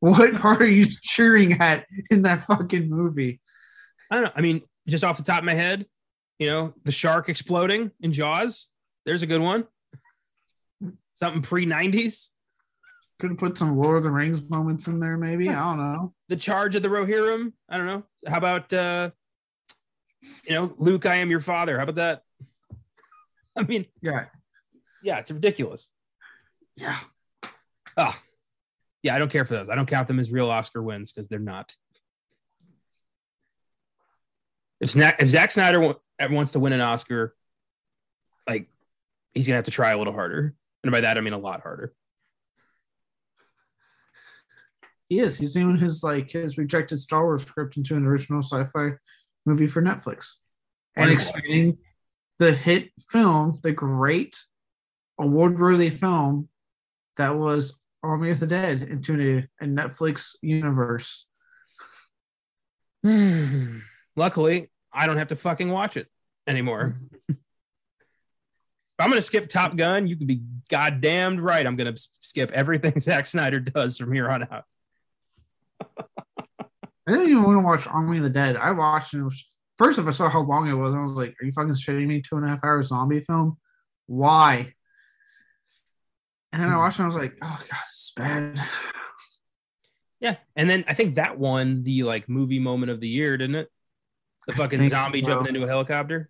What 0.03 0.35
part 0.35 0.61
are 0.61 0.67
you 0.67 0.87
cheering 1.01 1.61
at 1.61 1.87
in 2.11 2.23
that 2.23 2.41
fucking 2.43 2.91
movie? 2.91 3.41
I 4.11 4.17
don't 4.17 4.25
know. 4.25 4.33
I 4.35 4.41
mean, 4.41 4.61
just 4.89 5.05
off 5.05 5.17
the 5.17 5.23
top 5.23 5.39
of 5.39 5.45
my 5.45 5.55
head, 5.55 5.87
you 6.41 6.49
know, 6.49 6.75
the 6.83 6.91
shark 6.91 7.29
exploding 7.29 7.93
in 8.01 8.13
Jaws. 8.13 8.67
There's 9.07 9.23
a 9.23 9.29
good 9.29 9.41
one. 9.41 9.65
Something 11.15 11.41
pre 11.41 11.67
90s. 11.67 12.31
Could 13.21 13.31
have 13.31 13.39
put 13.39 13.57
some 13.57 13.77
Lord 13.79 13.99
of 13.99 14.03
the 14.03 14.11
Rings 14.11 14.43
moments 14.43 14.89
in 14.89 14.99
there, 14.99 15.17
maybe. 15.17 15.49
I 15.49 15.53
don't 15.53 15.79
know. 15.79 16.13
The 16.29 16.35
charge 16.35 16.75
of 16.75 16.83
the 16.83 16.89
Rohirrim. 16.89 17.53
I 17.69 17.77
don't 17.77 17.87
know. 17.87 18.03
How 18.27 18.39
about, 18.39 18.73
uh, 18.73 19.11
you 20.45 20.55
know, 20.55 20.75
Luke, 20.79 21.07
I 21.07 21.15
am 21.19 21.31
your 21.31 21.39
father. 21.39 21.77
How 21.77 21.85
about 21.85 21.95
that? 21.95 22.23
I 23.57 23.63
mean, 23.63 23.87
Yeah, 24.01 24.25
yeah, 25.05 25.19
it's 25.21 25.31
ridiculous. 25.31 25.93
yeah. 26.75 26.97
Oh, 27.97 28.13
yeah, 29.03 29.15
I 29.15 29.19
don't 29.19 29.31
care 29.31 29.45
for 29.45 29.55
those. 29.55 29.69
I 29.69 29.75
don't 29.75 29.87
count 29.87 30.09
them 30.09 30.19
as 30.19 30.31
real 30.31 30.51
Oscar 30.51 30.83
wins 30.83 31.13
because 31.13 31.29
they're 31.29 31.39
not. 31.39 31.75
If, 34.81 34.91
Sna- 34.91 35.21
if 35.21 35.29
Zack 35.29 35.51
Snyder 35.51 35.81
wa- 35.81 35.95
wants 36.31 36.53
to 36.53 36.59
win 36.59 36.73
an 36.73 36.81
Oscar, 36.81 37.35
like 38.49 38.69
he's 39.33 39.47
gonna 39.47 39.57
have 39.57 39.65
to 39.65 39.71
try 39.71 39.93
a 39.93 39.99
little 39.99 40.13
harder. 40.13 40.55
And 40.83 40.93
by 40.93 41.01
that 41.01 41.17
I 41.17 41.21
mean 41.21 41.33
a 41.33 41.39
lot 41.39 41.61
harder. 41.61 41.93
He 45.09 45.21
is. 45.21 45.37
He's 45.37 45.55
doing 45.55 45.77
his 45.77 46.03
like 46.03 46.31
his 46.31 46.59
rejected 46.59 46.99
Star 46.99 47.23
Wars 47.25 47.45
script 47.45 47.77
into 47.77 47.97
an 47.97 48.07
original 48.07 48.43
sci-fi 48.43 48.93
movie 49.45 49.67
for 49.67 49.83
Netflix, 49.83 50.37
and 50.97 51.11
expanding 51.11 51.79
the 52.39 52.53
hit 52.53 52.91
film, 53.11 53.61
the 53.63 53.73
great 53.73 54.41
award-worthy 55.19 55.91
film 55.91 56.49
that 57.19 57.37
was 57.37 57.79
Army 58.03 58.31
of 58.31 58.41
the 58.41 58.47
Dead 58.47 58.83
into 58.83 59.49
a, 59.61 59.65
a 59.65 59.67
Netflix 59.67 60.35
universe. 60.43 61.27
Luckily, 64.17 64.69
I 64.93 65.07
don't 65.07 65.17
have 65.17 65.29
to 65.29 65.37
fucking 65.37 65.71
watch 65.71 65.97
it 65.97 66.09
anymore. 66.47 67.01
if 67.29 67.37
I'm 68.99 69.11
gonna 69.11 69.23
skip 69.23 69.49
Top 69.49 69.77
Gun, 69.77 70.07
you 70.07 70.17
can 70.17 70.27
be 70.27 70.43
goddamned 70.69 71.41
right. 71.41 71.67
I'm 71.67 71.77
gonna 71.77 71.97
skip 72.21 72.51
everything 72.53 73.01
Zack 73.01 73.27
Snyder 73.27 73.61
does 73.61 73.99
from 73.99 74.13
here 74.13 74.29
on 74.29 74.43
out. 74.51 74.65
I 77.09 77.11
didn't 77.11 77.31
even 77.31 77.43
want 77.43 77.59
to 77.59 77.65
watch 77.65 77.87
Army 77.89 78.19
of 78.19 78.23
the 78.23 78.31
Dead. 78.31 78.57
I 78.57 78.71
watched 78.71 79.15
it. 79.15 79.19
it 79.19 79.25
was, 79.25 79.45
first, 79.77 79.99
if 79.99 80.07
I 80.07 80.11
saw 80.11 80.29
how 80.29 80.41
long 80.41 80.69
it 80.69 80.75
was, 80.75 80.95
I 80.95 81.03
was 81.03 81.13
like, 81.13 81.35
"Are 81.41 81.45
you 81.45 81.53
fucking 81.53 81.75
shitting 81.75 82.07
me? 82.07 82.23
Two 82.23 82.37
and 82.37 82.45
a 82.45 82.49
half 82.49 82.63
hour 82.63 82.83
zombie 82.83 83.21
film? 83.21 83.59
Why?" 84.07 84.75
And 86.53 86.61
then 86.63 86.69
I 86.69 86.77
watched 86.77 86.99
and 86.99 87.05
I 87.05 87.07
was 87.07 87.17
like, 87.17 87.37
"Oh 87.43 87.59
god, 87.59 87.81
this 87.91 87.95
is 87.95 88.13
bad." 88.15 88.61
Yeah, 90.21 90.37
and 90.55 90.69
then 90.71 90.85
I 90.87 90.95
think 90.95 91.15
that 91.17 91.39
won 91.39 91.83
the 91.83 92.03
like 92.05 92.29
movie 92.29 92.59
moment 92.61 92.93
of 92.93 93.01
the 93.01 93.09
year, 93.09 93.37
didn't 93.37 93.57
it? 93.57 93.69
The 94.47 94.53
fucking 94.53 94.87
zombie 94.89 95.23
so. 95.23 95.29
jumping 95.29 95.55
into 95.55 95.65
a 95.65 95.69
helicopter. 95.69 96.29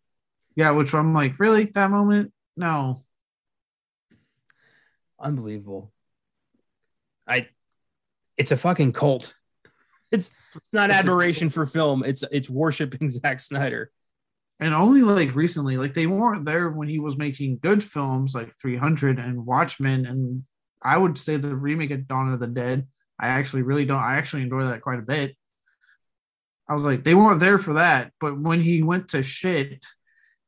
Yeah, 0.55 0.71
which 0.73 0.95
I'm 0.95 1.13
like, 1.15 1.39
really? 1.39 1.65
That 1.65 1.91
moment? 1.91 2.33
No. 2.57 3.05
Unbelievable. 5.19 5.93
I. 7.27 7.49
It's 8.37 8.53
a 8.53 8.57
fucking 8.57 8.93
cult. 8.93 9.35
It's, 10.13 10.31
it's 10.55 10.73
not 10.75 10.91
It's 10.91 10.99
a- 10.99 11.01
admiration 11.01 11.49
for 11.49 11.65
film. 11.65 12.05
It's 12.05 12.23
it's 12.31 12.51
worshiping 12.51 13.09
Zack 13.11 13.41
Snyder. 13.41 13.91
And 14.63 14.73
only 14.73 15.03
like 15.03 15.35
recently, 15.35 15.77
like 15.77 15.93
they 15.93 16.07
weren't 16.07 16.45
there 16.45 16.71
when 16.71 16.87
he 16.87 17.01
was 17.01 17.17
making 17.17 17.59
good 17.59 17.83
films 17.83 18.33
like 18.33 18.57
300 18.61 19.19
and 19.19 19.45
Watchmen. 19.45 20.07
And 20.07 20.37
I 20.81 20.97
would 20.97 21.19
say 21.19 21.37
the 21.37 21.57
remake 21.57 21.91
of 21.91 22.07
Dawn 22.07 22.33
of 22.33 22.39
the 22.39 22.47
Dead. 22.47 22.87
I 23.19 23.27
actually 23.27 23.63
really 23.63 23.85
don't. 23.85 23.99
I 23.99 24.15
actually 24.15 24.43
enjoy 24.43 24.63
that 24.63 24.81
quite 24.81 25.01
a 25.01 25.03
bit. 25.03 25.37
I 26.69 26.75
was 26.75 26.85
like, 26.85 27.03
they 27.03 27.17
weren't 27.17 27.41
there 27.41 27.59
for 27.59 27.75
that. 27.75 28.13
But 28.21 28.41
when 28.41 28.61
he 28.61 28.85
went 28.85 29.09
to 29.09 29.25
shit 29.25 29.85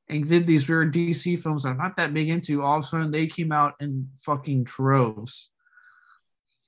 and 0.09 0.29
did 0.29 0.47
these 0.47 0.69
weird 0.69 0.95
DC 0.95 1.43
films 1.43 1.67
I'm 1.67 1.77
not 1.77 1.97
that 1.97 2.15
big 2.15 2.29
into, 2.29 2.63
all 2.63 2.79
of 2.79 2.85
a 2.85 2.87
sudden 2.87 3.11
they 3.11 3.27
came 3.27 3.51
out 3.51 3.75
in 3.81 4.11
fucking 4.25 4.63
droves. 4.63 5.51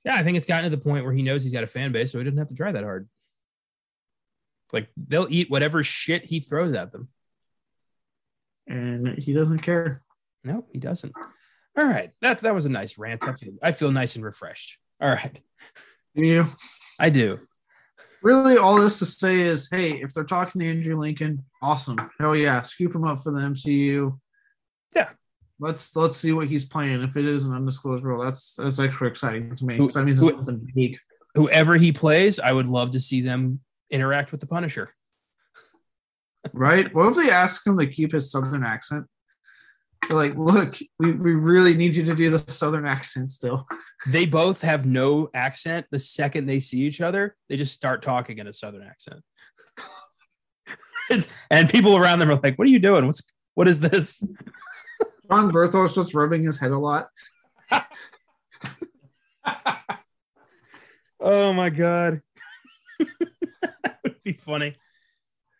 Yeah, 0.03 0.15
I 0.15 0.21
think 0.21 0.35
it's 0.35 0.47
gotten 0.47 0.69
to 0.69 0.75
the 0.75 0.83
point 0.83 1.05
where 1.05 1.13
he 1.13 1.23
knows 1.23 1.43
he's 1.43 1.53
got 1.53 1.63
a 1.63 1.67
fan 1.67 1.93
base, 1.93 2.11
so 2.11 2.17
he 2.17 2.25
doesn't 2.25 2.37
have 2.37 2.49
to 2.49 2.55
try 2.55 2.73
that 2.73 2.83
hard. 2.83 3.07
Like 4.73 4.89
they'll 4.97 5.27
eat 5.29 5.49
whatever 5.49 5.81
shit 5.81 6.25
he 6.25 6.41
throws 6.41 6.75
at 6.75 6.91
them. 6.91 7.07
And 8.67 9.17
he 9.17 9.33
doesn't 9.33 9.59
care. 9.59 10.01
No, 10.43 10.65
he 10.71 10.79
doesn't. 10.79 11.13
All 11.77 11.85
right, 11.85 12.11
that 12.21 12.39
that 12.39 12.55
was 12.55 12.65
a 12.65 12.69
nice 12.69 12.97
rant. 12.97 13.23
I 13.27 13.33
feel 13.33 13.53
I 13.61 13.71
feel 13.71 13.91
nice 13.91 14.15
and 14.15 14.25
refreshed. 14.25 14.77
All 15.01 15.09
right, 15.09 15.41
You? 16.15 16.47
I 16.99 17.09
do. 17.09 17.39
really 18.23 18.57
all 18.57 18.81
this 18.81 18.97
to 18.97 19.05
say 19.05 19.39
is 19.41 19.69
hey 19.69 19.91
if 20.01 20.11
they're 20.11 20.23
talking 20.23 20.59
to 20.59 20.67
andrew 20.67 20.97
lincoln 20.97 21.37
awesome 21.61 21.95
hell 22.19 22.35
yeah 22.35 22.63
scoop 22.63 22.95
him 22.95 23.03
up 23.05 23.21
for 23.21 23.31
the 23.31 23.39
mcu 23.39 24.17
Yeah. 24.95 25.09
let's 25.59 25.95
let's 25.95 26.17
see 26.17 26.31
what 26.33 26.47
he's 26.47 26.65
playing 26.65 27.03
if 27.03 27.15
it 27.15 27.25
is 27.25 27.45
an 27.45 27.53
undisclosed 27.53 28.03
role 28.03 28.19
that's 28.23 28.55
that's 28.55 28.79
extra 28.79 29.07
exciting 29.07 29.55
to 29.55 29.65
me 29.65 29.77
Who- 29.77 29.85
'cause 29.85 29.93
that 29.93 30.03
means 30.05 30.19
it's 30.19 30.27
who- 30.31 30.35
something 30.35 30.67
big 30.73 30.97
Whoever 31.35 31.75
he 31.77 31.91
plays, 31.91 32.39
I 32.39 32.51
would 32.51 32.65
love 32.65 32.89
to 32.91 32.99
see 32.99 33.21
them 33.21 33.59
interact 33.91 34.31
with 34.31 34.41
the 34.41 34.47
Punisher. 34.47 34.89
Right 36.53 36.93
what 36.93 37.09
if 37.09 37.15
they 37.15 37.29
ask 37.29 37.65
him 37.65 37.77
to 37.77 37.87
keep 37.87 38.11
his 38.11 38.31
southern 38.31 38.63
accent 38.63 39.05
they're 40.07 40.15
like 40.15 40.35
look 40.35 40.77
we, 40.99 41.11
we 41.11 41.33
really 41.33 41.73
need 41.73 41.95
you 41.95 42.05
to 42.05 42.15
do 42.15 42.29
the 42.29 42.39
southern 42.51 42.85
accent 42.85 43.29
still 43.29 43.67
They 44.07 44.25
both 44.25 44.61
have 44.61 44.85
no 44.85 45.29
accent. 45.33 45.87
The 45.91 45.99
second 45.99 46.45
they 46.45 46.59
see 46.59 46.81
each 46.81 47.01
other, 47.01 47.35
they 47.49 47.57
just 47.57 47.73
start 47.73 48.03
talking 48.03 48.37
in 48.37 48.47
a 48.47 48.53
southern 48.53 48.83
accent. 48.83 49.21
And 51.49 51.69
people 51.69 51.95
around 51.95 52.19
them 52.19 52.29
are 52.29 52.35
like, 52.35 52.59
"What 52.59 52.67
are 52.67 52.71
you 52.71 52.79
doing? 52.79 53.05
What's 53.05 53.23
what 53.55 53.69
is 53.69 53.79
this?" 53.79 54.21
jon 55.29 55.51
bernthal's 55.51 55.95
just 55.95 56.13
rubbing 56.13 56.43
his 56.43 56.57
head 56.57 56.71
a 56.71 56.77
lot 56.77 57.07
Oh 61.19 61.51
my 61.51 61.69
god, 61.69 62.21
that 62.99 63.97
would 64.03 64.21
be 64.23 64.33
funny. 64.33 64.75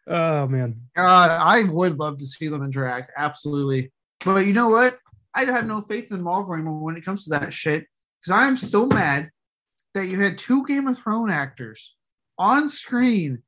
Oh 0.07 0.47
man, 0.47 0.79
God, 0.95 1.31
I 1.31 1.63
would 1.63 1.97
love 1.99 2.17
to 2.19 2.25
see 2.25 2.47
them 2.47 2.63
interact. 2.63 3.11
Absolutely. 3.17 3.91
But 4.23 4.45
you 4.45 4.53
know 4.53 4.69
what? 4.69 4.97
I 5.35 5.45
have 5.45 5.67
no 5.67 5.81
faith 5.81 6.11
in 6.11 6.21
Marvel 6.21 6.53
anymore 6.55 6.81
when 6.83 6.95
it 6.97 7.05
comes 7.05 7.25
to 7.25 7.31
that 7.31 7.51
shit. 7.53 7.85
Because 8.21 8.31
I'm 8.31 8.57
still 8.57 8.87
mad 8.87 9.29
that 9.93 10.07
you 10.07 10.19
had 10.19 10.37
two 10.37 10.65
Game 10.65 10.87
of 10.87 10.97
Thrones 10.97 11.31
actors 11.31 11.95
on 12.37 12.67
screen 12.69 13.43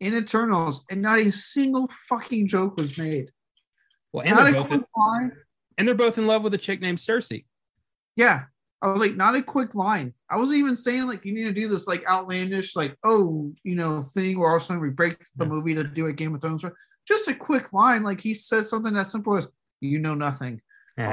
in 0.00 0.14
Eternals 0.14 0.84
and 0.90 1.02
not 1.02 1.18
a 1.18 1.30
single 1.30 1.90
fucking 2.08 2.48
joke 2.48 2.76
was 2.76 2.96
made. 2.96 3.30
well, 4.12 4.24
and 4.26 4.36
not 4.36 4.44
they're 4.44 4.62
both 4.62 4.84
line. 4.96 5.32
and 5.76 5.86
they're 5.88 5.94
both 5.94 6.18
in 6.18 6.26
love 6.26 6.42
with 6.44 6.54
a 6.54 6.58
chick 6.58 6.80
named 6.80 6.98
Cersei. 6.98 7.44
Yeah. 8.16 8.44
I 8.82 8.88
was 8.90 9.00
like, 9.00 9.16
not 9.16 9.34
a 9.34 9.42
quick 9.42 9.74
line. 9.74 10.12
I 10.30 10.36
wasn't 10.36 10.58
even 10.58 10.76
saying 10.76 11.06
like 11.06 11.24
you 11.24 11.32
need 11.32 11.44
to 11.44 11.52
do 11.52 11.68
this 11.68 11.86
like 11.86 12.04
outlandish, 12.06 12.76
like, 12.76 12.96
oh, 13.02 13.52
you 13.62 13.74
know, 13.76 14.02
thing 14.02 14.38
where 14.38 14.50
all 14.50 14.56
of 14.56 14.62
a 14.62 14.64
sudden 14.64 14.82
we 14.82 14.90
break 14.90 15.18
the 15.36 15.44
Yeah. 15.44 15.50
movie 15.50 15.74
to 15.74 15.84
do 15.84 16.06
a 16.06 16.12
Game 16.12 16.34
of 16.34 16.40
Thrones. 16.42 16.64
Just 17.08 17.28
a 17.28 17.34
quick 17.34 17.72
line. 17.72 18.02
Like 18.02 18.20
he 18.20 18.34
says 18.34 18.68
something 18.68 18.94
as 18.96 19.10
simple 19.10 19.36
as, 19.36 19.46
you 19.80 19.98
know 19.98 20.14
nothing. 20.14 20.60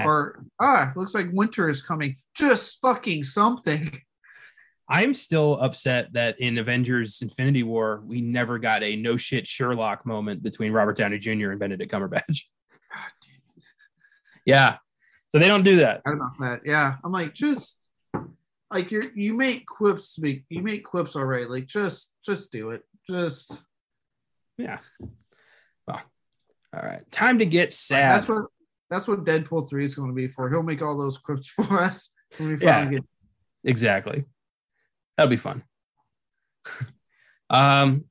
or 0.06 0.44
ah, 0.60 0.92
looks 0.96 1.16
like 1.16 1.28
winter 1.32 1.68
is 1.70 1.82
coming. 1.82 2.16
Just 2.36 2.80
fucking 2.82 3.24
something. 3.24 3.90
I'm 4.90 5.14
still 5.14 5.58
upset 5.60 6.12
that 6.14 6.40
in 6.42 6.58
Avengers 6.58 7.22
Infinity 7.22 7.64
War, 7.64 8.04
we 8.06 8.20
never 8.20 8.60
got 8.60 8.84
a 8.84 8.96
no 8.98 9.16
shit 9.16 9.48
Sherlock 9.48 10.06
moment 10.06 10.44
between 10.44 10.74
Robert 10.74 10.98
Downey 10.98 11.18
Jr. 11.18 11.52
and 11.52 11.60
Benedict 11.60 11.92
Cumberbatch. 11.92 12.44
God 12.94 13.12
damn 13.22 13.64
Yeah. 14.46 14.78
So 15.32 15.40
they 15.40 15.48
don't 15.48 15.64
do 15.64 15.78
that. 15.78 16.02
it. 16.06 16.14
about 16.14 16.38
that. 16.40 16.62
Yeah, 16.66 16.96
I'm 17.04 17.12
like 17.12 17.34
just 17.34 17.78
like 18.70 18.92
you 18.92 19.12
you 19.16 19.34
make 19.34 19.66
quips 19.66 20.18
be 20.18 20.44
you 20.50 20.62
make 20.62 20.84
quips 20.86 21.16
already. 21.16 21.46
Like 21.46 21.68
just 21.68 22.12
just 22.26 22.52
do 22.52 22.72
it. 22.72 22.84
Just 23.10 23.64
Yeah. 24.58 24.80
Well, 25.88 26.02
all 26.74 26.82
right. 26.84 27.10
Time 27.12 27.40
to 27.40 27.46
get 27.46 27.72
sad. 27.74 28.20
that's 28.22 28.30
what 28.30 28.46
that's 28.90 29.08
what 29.08 29.24
Deadpool 29.24 29.70
three 29.70 29.86
is 29.86 29.96
going 29.96 30.10
to 30.10 30.16
be 30.16 30.28
for. 30.28 30.50
He'll 30.50 30.64
make 30.64 30.82
all 30.82 30.98
those 30.98 31.18
quips 31.18 31.48
for 31.50 31.80
us 31.80 32.10
when 32.38 32.50
we 32.50 32.58
Yeah. 32.58 32.80
finally 32.80 32.96
get. 32.98 33.06
Exactly. 33.64 34.26
That'll 35.18 35.30
be 35.30 35.38
fun. 35.38 35.64
um, 37.50 38.06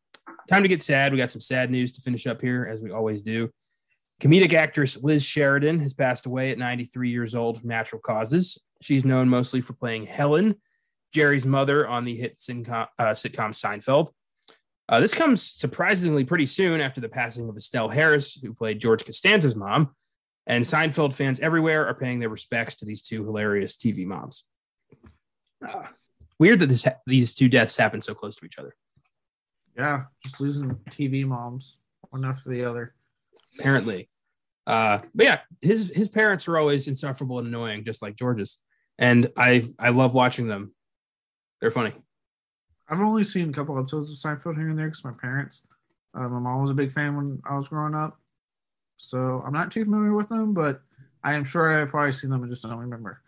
time 0.51 0.63
to 0.63 0.69
get 0.69 0.83
sad. 0.83 1.13
We 1.13 1.19
got 1.19 1.31
some 1.31 1.41
sad 1.41 1.71
news 1.71 1.93
to 1.93 2.01
finish 2.01 2.27
up 2.27 2.41
here, 2.41 2.69
as 2.71 2.81
we 2.81 2.91
always 2.91 3.23
do. 3.23 3.51
Comedic 4.21 4.53
actress 4.53 5.03
Liz 5.03 5.25
Sheridan 5.25 5.81
has 5.81 5.95
passed 5.95 6.27
away 6.27 6.51
at 6.51 6.59
93 6.59 7.09
years 7.09 7.35
old 7.35 7.59
from 7.59 7.69
natural 7.69 8.01
causes. 8.01 8.59
She's 8.83 9.05
known 9.05 9.29
mostly 9.29 9.63
for 9.63 9.73
playing 9.73 10.07
Helen, 10.07 10.57
Jerry's 11.13 11.47
mother 11.47 11.89
on 11.89 12.05
the 12.05 12.15
hit 12.15 12.37
sitcom, 12.37 12.87
uh, 12.99 13.11
sitcom 13.13 13.51
Seinfeld. 13.51 14.09
Uh, 14.89 15.01
this 15.01 15.15
comes 15.15 15.43
surprisingly 15.43 16.25
pretty 16.25 16.47
soon 16.47 16.81
after 16.81 17.01
the 17.01 17.09
passing 17.09 17.49
of 17.49 17.57
Estelle 17.57 17.89
Harris, 17.89 18.35
who 18.35 18.53
played 18.53 18.81
George 18.81 19.05
Costanza's 19.05 19.57
mom. 19.57 19.95
And 20.47 20.65
Seinfeld 20.65 21.15
fans 21.15 21.41
everywhere 21.41 21.87
are 21.87 21.95
paying 21.95 22.19
their 22.19 22.29
respects 22.29 22.75
to 22.77 22.85
these 22.85 23.03
two 23.03 23.25
hilarious 23.25 23.77
TV 23.77 24.05
moms. 24.05 24.45
Uh, 25.67 25.87
weird 26.39 26.59
that 26.59 26.67
this 26.67 26.87
these 27.07 27.35
two 27.35 27.49
deaths 27.49 27.77
happen 27.77 28.01
so 28.01 28.15
close 28.15 28.37
to 28.37 28.45
each 28.45 28.59
other. 28.59 28.75
Yeah, 29.77 30.05
just 30.25 30.41
losing 30.41 30.75
TV 30.91 31.25
moms 31.25 31.79
one 32.11 32.25
after 32.25 32.51
the 32.51 32.65
other. 32.65 32.95
Apparently, 33.59 34.09
uh, 34.67 35.01
but 35.15 35.27
yeah, 35.27 35.41
his 35.61 35.93
his 35.95 36.09
parents 36.09 36.47
are 36.49 36.57
always 36.57 36.89
insufferable 36.89 37.39
and 37.39 37.49
annoying, 37.49 37.85
just 37.85 38.03
like 38.03 38.17
George's. 38.17 38.61
And 38.99 39.31
I 39.37 39.69
I 39.79 39.91
love 39.91 40.15
watching 40.15 40.47
them. 40.47 40.75
They're 41.61 41.71
funny. 41.71 41.93
I've 42.89 43.01
only 43.01 43.25
seen 43.25 43.51
a 43.51 43.53
couple 43.53 43.79
episodes 43.79 44.11
of 44.11 44.19
Seinfeld 44.19 44.57
here 44.57 44.69
and 44.69 44.79
there 44.79 44.87
because 44.87 45.05
my 45.05 45.13
parents, 45.13 45.63
uh, 46.15 46.29
my 46.29 46.41
mom 46.41 46.61
was 46.61 46.71
a 46.71 46.75
big 46.75 46.91
fan 46.91 47.17
when 47.17 47.41
I 47.49 47.55
was 47.55 47.69
growing 47.69 47.95
up. 47.95 48.19
So 48.97 49.43
I'm 49.47 49.53
not 49.53 49.71
too 49.71 49.85
familiar 49.85 50.13
with 50.15 50.29
them, 50.29 50.53
but 50.53 50.83
I 51.23 51.35
am 51.35 51.45
sure 51.45 51.81
I've 51.81 51.89
probably 51.89 52.13
seen 52.13 52.31
them 52.31 52.43
and 52.43 52.51
just 52.51 52.63
don't 52.63 52.77
remember. 52.77 53.23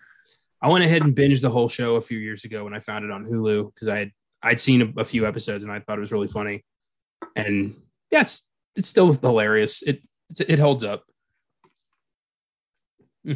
I 0.61 0.68
went 0.68 0.85
ahead 0.85 1.05
and 1.05 1.14
binged 1.14 1.43
the 1.43 1.51
whole 1.51 1.68
show 1.68 1.97
a 1.97 2.03
few 2.03 2.18
years 2.18 2.45
ago 2.45 2.64
when 2.64 2.75
I 2.75 2.79
found 2.79 3.05
it 3.05 3.11
on 3.11 3.25
Hulu 3.25 3.73
because 3.73 3.89
I 3.89 3.99
had 3.99 4.12
I'd 4.43 4.61
seen 4.61 4.83
a, 4.83 5.01
a 5.01 5.05
few 5.05 5.27
episodes 5.27 5.62
and 5.62 5.73
I 5.73 5.81
thought 5.81 5.99
it 5.99 6.03
was 6.03 6.12
really 6.12 6.29
funny. 6.29 6.64
And 7.37 7.75
yeah, 8.11 8.23
it's 8.23 8.49
it's 8.75 8.89
still 8.89 9.12
hilarious. 9.12 9.83
It 9.83 10.03
it 10.41 10.59
holds 10.59 10.85
up. 10.85 11.05
Hmm. 13.24 13.35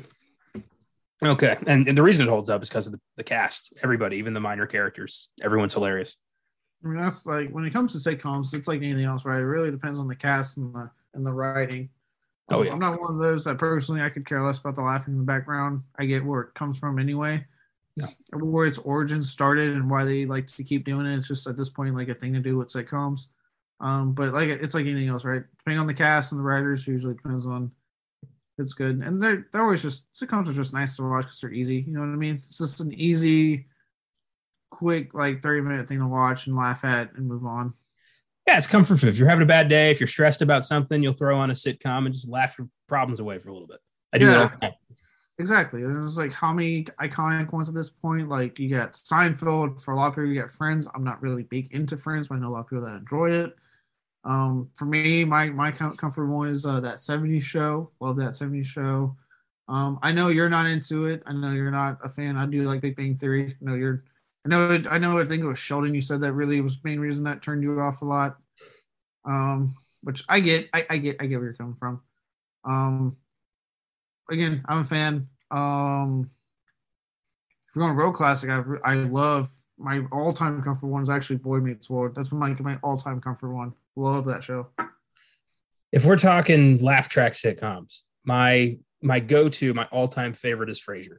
Okay, 1.24 1.56
and, 1.66 1.88
and 1.88 1.96
the 1.96 2.02
reason 2.02 2.26
it 2.26 2.30
holds 2.30 2.50
up 2.50 2.62
is 2.62 2.68
because 2.68 2.86
of 2.86 2.92
the, 2.92 3.00
the 3.16 3.24
cast. 3.24 3.72
Everybody, 3.82 4.18
even 4.18 4.34
the 4.34 4.40
minor 4.40 4.66
characters, 4.66 5.30
everyone's 5.40 5.72
hilarious. 5.72 6.16
I 6.84 6.88
mean, 6.88 7.00
that's 7.00 7.26
like 7.26 7.50
when 7.50 7.64
it 7.64 7.72
comes 7.72 7.92
to 7.92 8.10
sitcoms, 8.10 8.52
it's 8.52 8.68
like 8.68 8.82
anything 8.82 9.04
else, 9.04 9.24
right? 9.24 9.40
It 9.40 9.44
really 9.44 9.70
depends 9.70 9.98
on 9.98 10.08
the 10.08 10.14
cast 10.14 10.58
and 10.58 10.74
the 10.74 10.90
and 11.14 11.26
the 11.26 11.32
writing. 11.32 11.88
Oh 12.50 12.62
yeah, 12.62 12.72
I'm 12.72 12.78
not 12.78 13.00
one 13.00 13.14
of 13.14 13.20
those 13.20 13.44
that 13.44 13.58
personally 13.58 14.02
I 14.02 14.10
could 14.10 14.26
care 14.26 14.42
less 14.42 14.58
about 14.58 14.76
the 14.76 14.82
laughing 14.82 15.14
in 15.14 15.18
the 15.18 15.24
background. 15.24 15.82
I 15.98 16.04
get 16.04 16.24
where 16.24 16.42
it 16.42 16.54
comes 16.54 16.78
from 16.78 16.98
anyway. 16.98 17.44
Yeah. 17.96 18.08
Where 18.32 18.66
its 18.66 18.78
origins 18.78 19.30
started 19.30 19.72
and 19.72 19.90
why 19.90 20.04
they 20.04 20.26
like 20.26 20.46
to 20.48 20.62
keep 20.62 20.84
doing 20.84 21.06
it. 21.06 21.16
It's 21.16 21.28
just 21.28 21.46
at 21.46 21.56
this 21.56 21.70
point 21.70 21.94
like 21.94 22.08
a 22.08 22.14
thing 22.14 22.34
to 22.34 22.40
do 22.40 22.58
with 22.58 22.68
sitcoms. 22.68 23.28
Um, 23.80 24.12
but 24.12 24.32
like 24.32 24.48
it's 24.48 24.74
like 24.74 24.86
anything 24.86 25.08
else, 25.08 25.24
right? 25.24 25.42
Depending 25.58 25.80
on 25.80 25.86
the 25.86 25.94
cast 25.94 26.32
and 26.32 26.38
the 26.38 26.44
writers, 26.44 26.86
usually 26.86 27.14
depends 27.14 27.46
on 27.46 27.70
it's 28.58 28.72
good. 28.72 29.00
And 29.02 29.20
they're 29.22 29.46
they're 29.52 29.62
always 29.62 29.82
just 29.82 30.10
sitcoms 30.12 30.48
are 30.48 30.52
just 30.54 30.72
nice 30.72 30.96
to 30.96 31.02
watch 31.02 31.24
because 31.24 31.40
they're 31.40 31.52
easy. 31.52 31.84
You 31.86 31.92
know 31.92 32.00
what 32.00 32.06
I 32.06 32.16
mean? 32.16 32.36
It's 32.36 32.58
just 32.58 32.80
an 32.80 32.92
easy, 32.94 33.66
quick 34.70 35.14
like 35.14 35.42
30 35.42 35.60
minute 35.62 35.88
thing 35.88 35.98
to 35.98 36.06
watch 36.06 36.46
and 36.46 36.56
laugh 36.56 36.84
at 36.84 37.12
and 37.14 37.26
move 37.28 37.44
on. 37.44 37.74
yeah, 38.46 38.56
it's 38.58 38.66
comfort 38.66 38.98
food. 38.98 39.10
If 39.10 39.18
you're 39.18 39.28
having 39.28 39.42
a 39.42 39.46
bad 39.46 39.68
day, 39.68 39.90
if 39.90 40.00
you're 40.00 40.06
stressed 40.06 40.40
about 40.42 40.64
something, 40.64 41.02
you'll 41.02 41.12
throw 41.12 41.36
on 41.38 41.50
a 41.50 41.54
sitcom 41.54 42.06
and 42.06 42.12
just 42.14 42.28
laugh 42.28 42.56
your 42.58 42.68
problems 42.88 43.20
away 43.20 43.38
for 43.38 43.50
a 43.50 43.52
little 43.52 43.68
bit. 43.68 43.80
I 44.12 44.18
do 44.18 44.26
Yeah. 44.26 44.32
that 44.32 44.40
all 44.40 44.48
the 44.48 44.56
time. 44.66 44.72
Exactly. 45.38 45.82
There's 45.82 46.16
like 46.16 46.32
how 46.32 46.50
many 46.50 46.84
iconic 46.98 47.52
ones 47.52 47.68
at 47.68 47.74
this 47.74 47.90
point? 47.90 48.30
Like 48.30 48.58
you 48.58 48.70
got 48.70 48.92
Seinfeld. 48.92 49.82
For 49.84 49.92
a 49.92 49.96
lot 49.96 50.06
of 50.06 50.14
people, 50.14 50.28
you 50.28 50.40
got 50.40 50.50
Friends. 50.50 50.88
I'm 50.94 51.04
not 51.04 51.20
really 51.20 51.42
big 51.42 51.74
into 51.74 51.98
Friends, 51.98 52.28
but 52.28 52.36
I 52.36 52.38
know 52.38 52.48
a 52.48 52.54
lot 52.54 52.60
of 52.60 52.68
people 52.70 52.86
that 52.86 52.96
enjoy 52.96 53.32
it. 53.32 53.54
Um, 54.26 54.68
for 54.74 54.86
me, 54.86 55.24
my 55.24 55.46
my 55.46 55.70
comfort 55.70 56.26
one 56.26 56.48
is 56.48 56.66
uh, 56.66 56.80
that 56.80 56.96
70s 56.96 57.42
show. 57.42 57.90
Love 58.00 58.16
that 58.16 58.30
70s 58.30 58.66
show. 58.66 59.16
Um, 59.68 59.98
I 60.02 60.12
know 60.12 60.28
you're 60.28 60.50
not 60.50 60.66
into 60.66 61.06
it. 61.06 61.22
I 61.26 61.32
know 61.32 61.52
you're 61.52 61.70
not 61.70 61.98
a 62.04 62.08
fan. 62.08 62.36
I 62.36 62.46
do 62.46 62.62
like 62.64 62.80
Big 62.80 62.96
Bang 62.96 63.14
Theory. 63.14 63.56
I 63.60 63.64
know 63.64 63.74
you're. 63.74 64.04
I 64.44 64.48
know. 64.48 64.82
I 64.90 64.98
know. 64.98 65.18
I 65.18 65.24
think 65.24 65.42
it 65.42 65.46
was 65.46 65.58
Sheldon. 65.58 65.94
You 65.94 66.00
said 66.00 66.20
that 66.20 66.32
really 66.32 66.60
was 66.60 66.74
the 66.74 66.88
main 66.88 67.00
reason 67.00 67.24
that 67.24 67.40
turned 67.40 67.62
you 67.62 67.80
off 67.80 68.02
a 68.02 68.04
lot. 68.04 68.36
Um, 69.24 69.76
which 70.02 70.24
I 70.28 70.40
get. 70.40 70.68
I, 70.74 70.86
I 70.90 70.98
get. 70.98 71.16
I 71.20 71.26
get 71.26 71.36
where 71.36 71.46
you're 71.46 71.54
coming 71.54 71.76
from. 71.76 72.00
Um, 72.64 73.16
again, 74.30 74.62
I'm 74.68 74.80
a 74.80 74.84
fan. 74.84 75.28
Um, 75.52 76.30
if 77.68 77.76
we're 77.76 77.82
going 77.82 77.96
road 77.96 78.12
classic, 78.12 78.50
I 78.50 78.62
I 78.84 78.94
love 78.94 79.52
my 79.78 80.02
all 80.10 80.32
time 80.32 80.62
comfort 80.62 80.86
one 80.88 81.02
is 81.02 81.10
actually 81.10 81.36
Boy 81.36 81.58
Meets 81.58 81.88
World. 81.88 82.14
That's 82.16 82.32
my 82.32 82.54
my 82.60 82.76
all 82.82 82.96
time 82.96 83.20
comfort 83.20 83.52
one. 83.52 83.72
Love 83.96 84.26
that 84.26 84.44
show. 84.44 84.68
If 85.92 86.04
we're 86.04 86.18
talking 86.18 86.78
laugh 86.78 87.08
track 87.08 87.32
sitcoms, 87.32 88.02
my 88.24 88.78
my 89.02 89.20
go 89.20 89.48
to, 89.48 89.74
my 89.74 89.86
all 89.86 90.08
time 90.08 90.32
favorite 90.32 90.70
is 90.70 90.80
Frasier. 90.80 91.18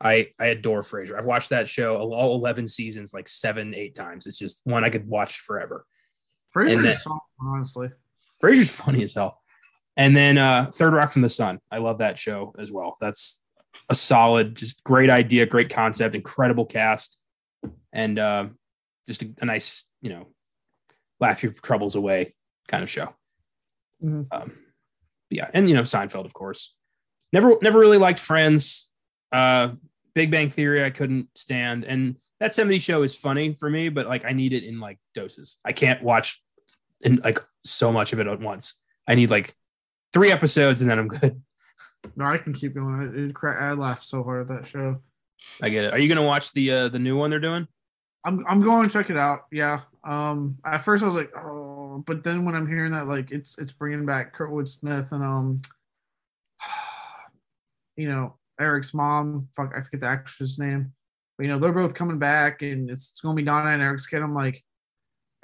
I 0.00 0.28
I 0.38 0.46
adore 0.46 0.82
Frasier. 0.82 1.18
I've 1.18 1.24
watched 1.24 1.50
that 1.50 1.68
show 1.68 1.96
all 1.96 2.34
eleven 2.34 2.68
seasons 2.68 3.14
like 3.14 3.28
seven 3.28 3.74
eight 3.74 3.94
times. 3.94 4.26
It's 4.26 4.38
just 4.38 4.60
one 4.64 4.84
I 4.84 4.90
could 4.90 5.08
watch 5.08 5.40
forever. 5.40 5.86
Frasier 6.54 6.84
is 6.84 7.02
solid, 7.02 7.20
honestly. 7.40 7.88
Frasier's 8.42 8.70
funny 8.70 9.02
as 9.02 9.14
hell. 9.14 9.40
And 9.96 10.14
then 10.14 10.36
uh 10.36 10.70
Third 10.72 10.92
Rock 10.92 11.10
from 11.10 11.22
the 11.22 11.30
Sun. 11.30 11.60
I 11.70 11.78
love 11.78 11.98
that 11.98 12.18
show 12.18 12.54
as 12.58 12.70
well. 12.70 12.96
That's 13.00 13.42
a 13.88 13.94
solid, 13.94 14.56
just 14.56 14.82
great 14.84 15.10
idea, 15.10 15.46
great 15.46 15.70
concept, 15.70 16.14
incredible 16.14 16.66
cast, 16.66 17.18
and 17.92 18.18
uh, 18.18 18.46
just 19.06 19.22
a, 19.22 19.32
a 19.40 19.44
nice, 19.44 19.88
you 20.02 20.10
know, 20.10 20.26
laugh 21.20 21.42
your 21.42 21.52
troubles 21.52 21.94
away 21.96 22.34
kind 22.68 22.82
of 22.82 22.90
show. 22.90 23.14
Mhm. 24.02 24.26
Um, 24.30 24.52
yeah, 25.30 25.50
and 25.54 25.68
you 25.68 25.74
know 25.74 25.82
Seinfeld, 25.82 26.24
of 26.24 26.34
course. 26.34 26.74
Never, 27.32 27.56
never 27.62 27.78
really 27.78 27.98
liked 27.98 28.20
Friends. 28.20 28.90
Uh, 29.32 29.70
Big 30.14 30.30
Bang 30.30 30.50
Theory, 30.50 30.84
I 30.84 30.90
couldn't 30.90 31.28
stand, 31.36 31.84
and 31.84 32.16
that 32.40 32.52
70 32.52 32.78
show 32.78 33.02
is 33.02 33.14
funny 33.16 33.56
for 33.58 33.68
me, 33.70 33.88
but 33.88 34.06
like 34.06 34.24
I 34.24 34.32
need 34.32 34.52
it 34.52 34.62
in 34.64 34.78
like 34.80 34.98
doses. 35.14 35.56
I 35.64 35.72
can't 35.72 36.02
watch 36.02 36.42
in 37.00 37.16
like 37.16 37.38
so 37.64 37.90
much 37.92 38.12
of 38.12 38.20
it 38.20 38.26
at 38.26 38.40
once. 38.40 38.82
I 39.08 39.14
need 39.14 39.30
like 39.30 39.54
three 40.12 40.30
episodes 40.30 40.80
and 40.82 40.90
then 40.90 40.98
I'm 40.98 41.08
good. 41.20 41.42
No, 42.14 42.26
I 42.26 42.38
can 42.38 42.52
keep 42.52 42.74
going. 42.74 43.30
Cra- 43.32 43.70
I 43.70 43.72
laughed 43.72 44.04
so 44.04 44.22
hard 44.22 44.42
at 44.50 44.56
that 44.56 44.66
show. 44.66 45.02
I 45.62 45.70
get 45.70 45.84
it. 45.86 45.92
Are 45.92 45.98
you 45.98 46.08
gonna 46.08 46.26
watch 46.26 46.52
the 46.52 46.70
uh 46.70 46.88
the 46.88 46.98
new 46.98 47.16
one 47.16 47.30
they're 47.30 47.40
doing? 47.40 47.66
I'm 48.26 48.44
I'm 48.48 48.60
going 48.60 48.88
to 48.88 48.92
check 48.92 49.08
it 49.08 49.16
out. 49.16 49.46
Yeah. 49.52 49.80
Um. 50.04 50.58
At 50.64 50.78
first 50.78 51.02
I 51.02 51.06
was 51.06 51.16
like, 51.16 51.30
oh, 51.36 52.02
but 52.06 52.24
then 52.24 52.44
when 52.44 52.54
I'm 52.54 52.66
hearing 52.66 52.92
that, 52.92 53.06
like, 53.06 53.30
it's 53.30 53.56
it's 53.58 53.72
bringing 53.72 54.04
back 54.04 54.36
Kurtwood 54.36 54.68
Smith 54.68 55.12
and 55.12 55.22
um, 55.22 55.56
you 57.96 58.08
know, 58.08 58.36
Eric's 58.60 58.92
mom. 58.92 59.48
Fuck, 59.56 59.72
I 59.76 59.80
forget 59.80 60.00
the 60.00 60.08
actress's 60.08 60.58
name. 60.58 60.92
But 61.38 61.44
you 61.44 61.52
know, 61.52 61.58
they're 61.58 61.72
both 61.72 61.94
coming 61.94 62.18
back, 62.18 62.62
and 62.62 62.90
it's, 62.90 63.10
it's 63.10 63.20
going 63.20 63.36
to 63.36 63.40
be 63.40 63.46
Donna 63.46 63.70
and 63.70 63.82
Eric's 63.82 64.06
kid. 64.06 64.22
I'm 64.22 64.34
like, 64.34 64.62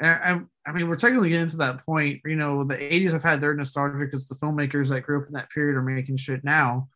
I, 0.01 0.41
I 0.67 0.73
mean, 0.73 0.89
we're 0.89 0.95
technically 0.97 1.31
getting 1.31 1.49
to 1.49 1.57
that 1.59 1.85
point. 1.85 2.21
You 2.25 2.37
know, 2.37 2.65
the 2.65 2.77
'80s 2.77 3.13
have 3.13 3.23
had 3.23 3.41
their 3.41 3.55
nostalgia 3.55 3.99
because 3.99 4.27
the 4.27 4.35
filmmakers 4.35 4.89
that 4.89 5.03
grew 5.03 5.21
up 5.21 5.27
in 5.27 5.33
that 5.35 5.51
period 5.51 5.77
are 5.77 5.83
making 5.83 6.17
shit 6.17 6.43
now. 6.43 6.89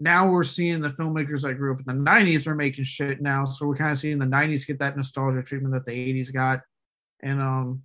Now 0.00 0.30
we're 0.30 0.42
seeing 0.42 0.80
the 0.80 0.88
filmmakers 0.88 1.42
that 1.42 1.54
grew 1.54 1.72
up 1.72 1.80
in 1.80 1.86
the 1.86 2.10
'90s 2.10 2.46
are 2.46 2.54
making 2.54 2.84
shit 2.84 3.20
now, 3.20 3.44
so 3.44 3.66
we're 3.66 3.76
kind 3.76 3.92
of 3.92 3.98
seeing 3.98 4.18
the 4.18 4.26
'90s 4.26 4.66
get 4.66 4.78
that 4.80 4.96
nostalgia 4.96 5.42
treatment 5.42 5.74
that 5.74 5.86
the 5.86 5.92
'80s 5.92 6.32
got, 6.32 6.60
and 7.22 7.40
um, 7.40 7.82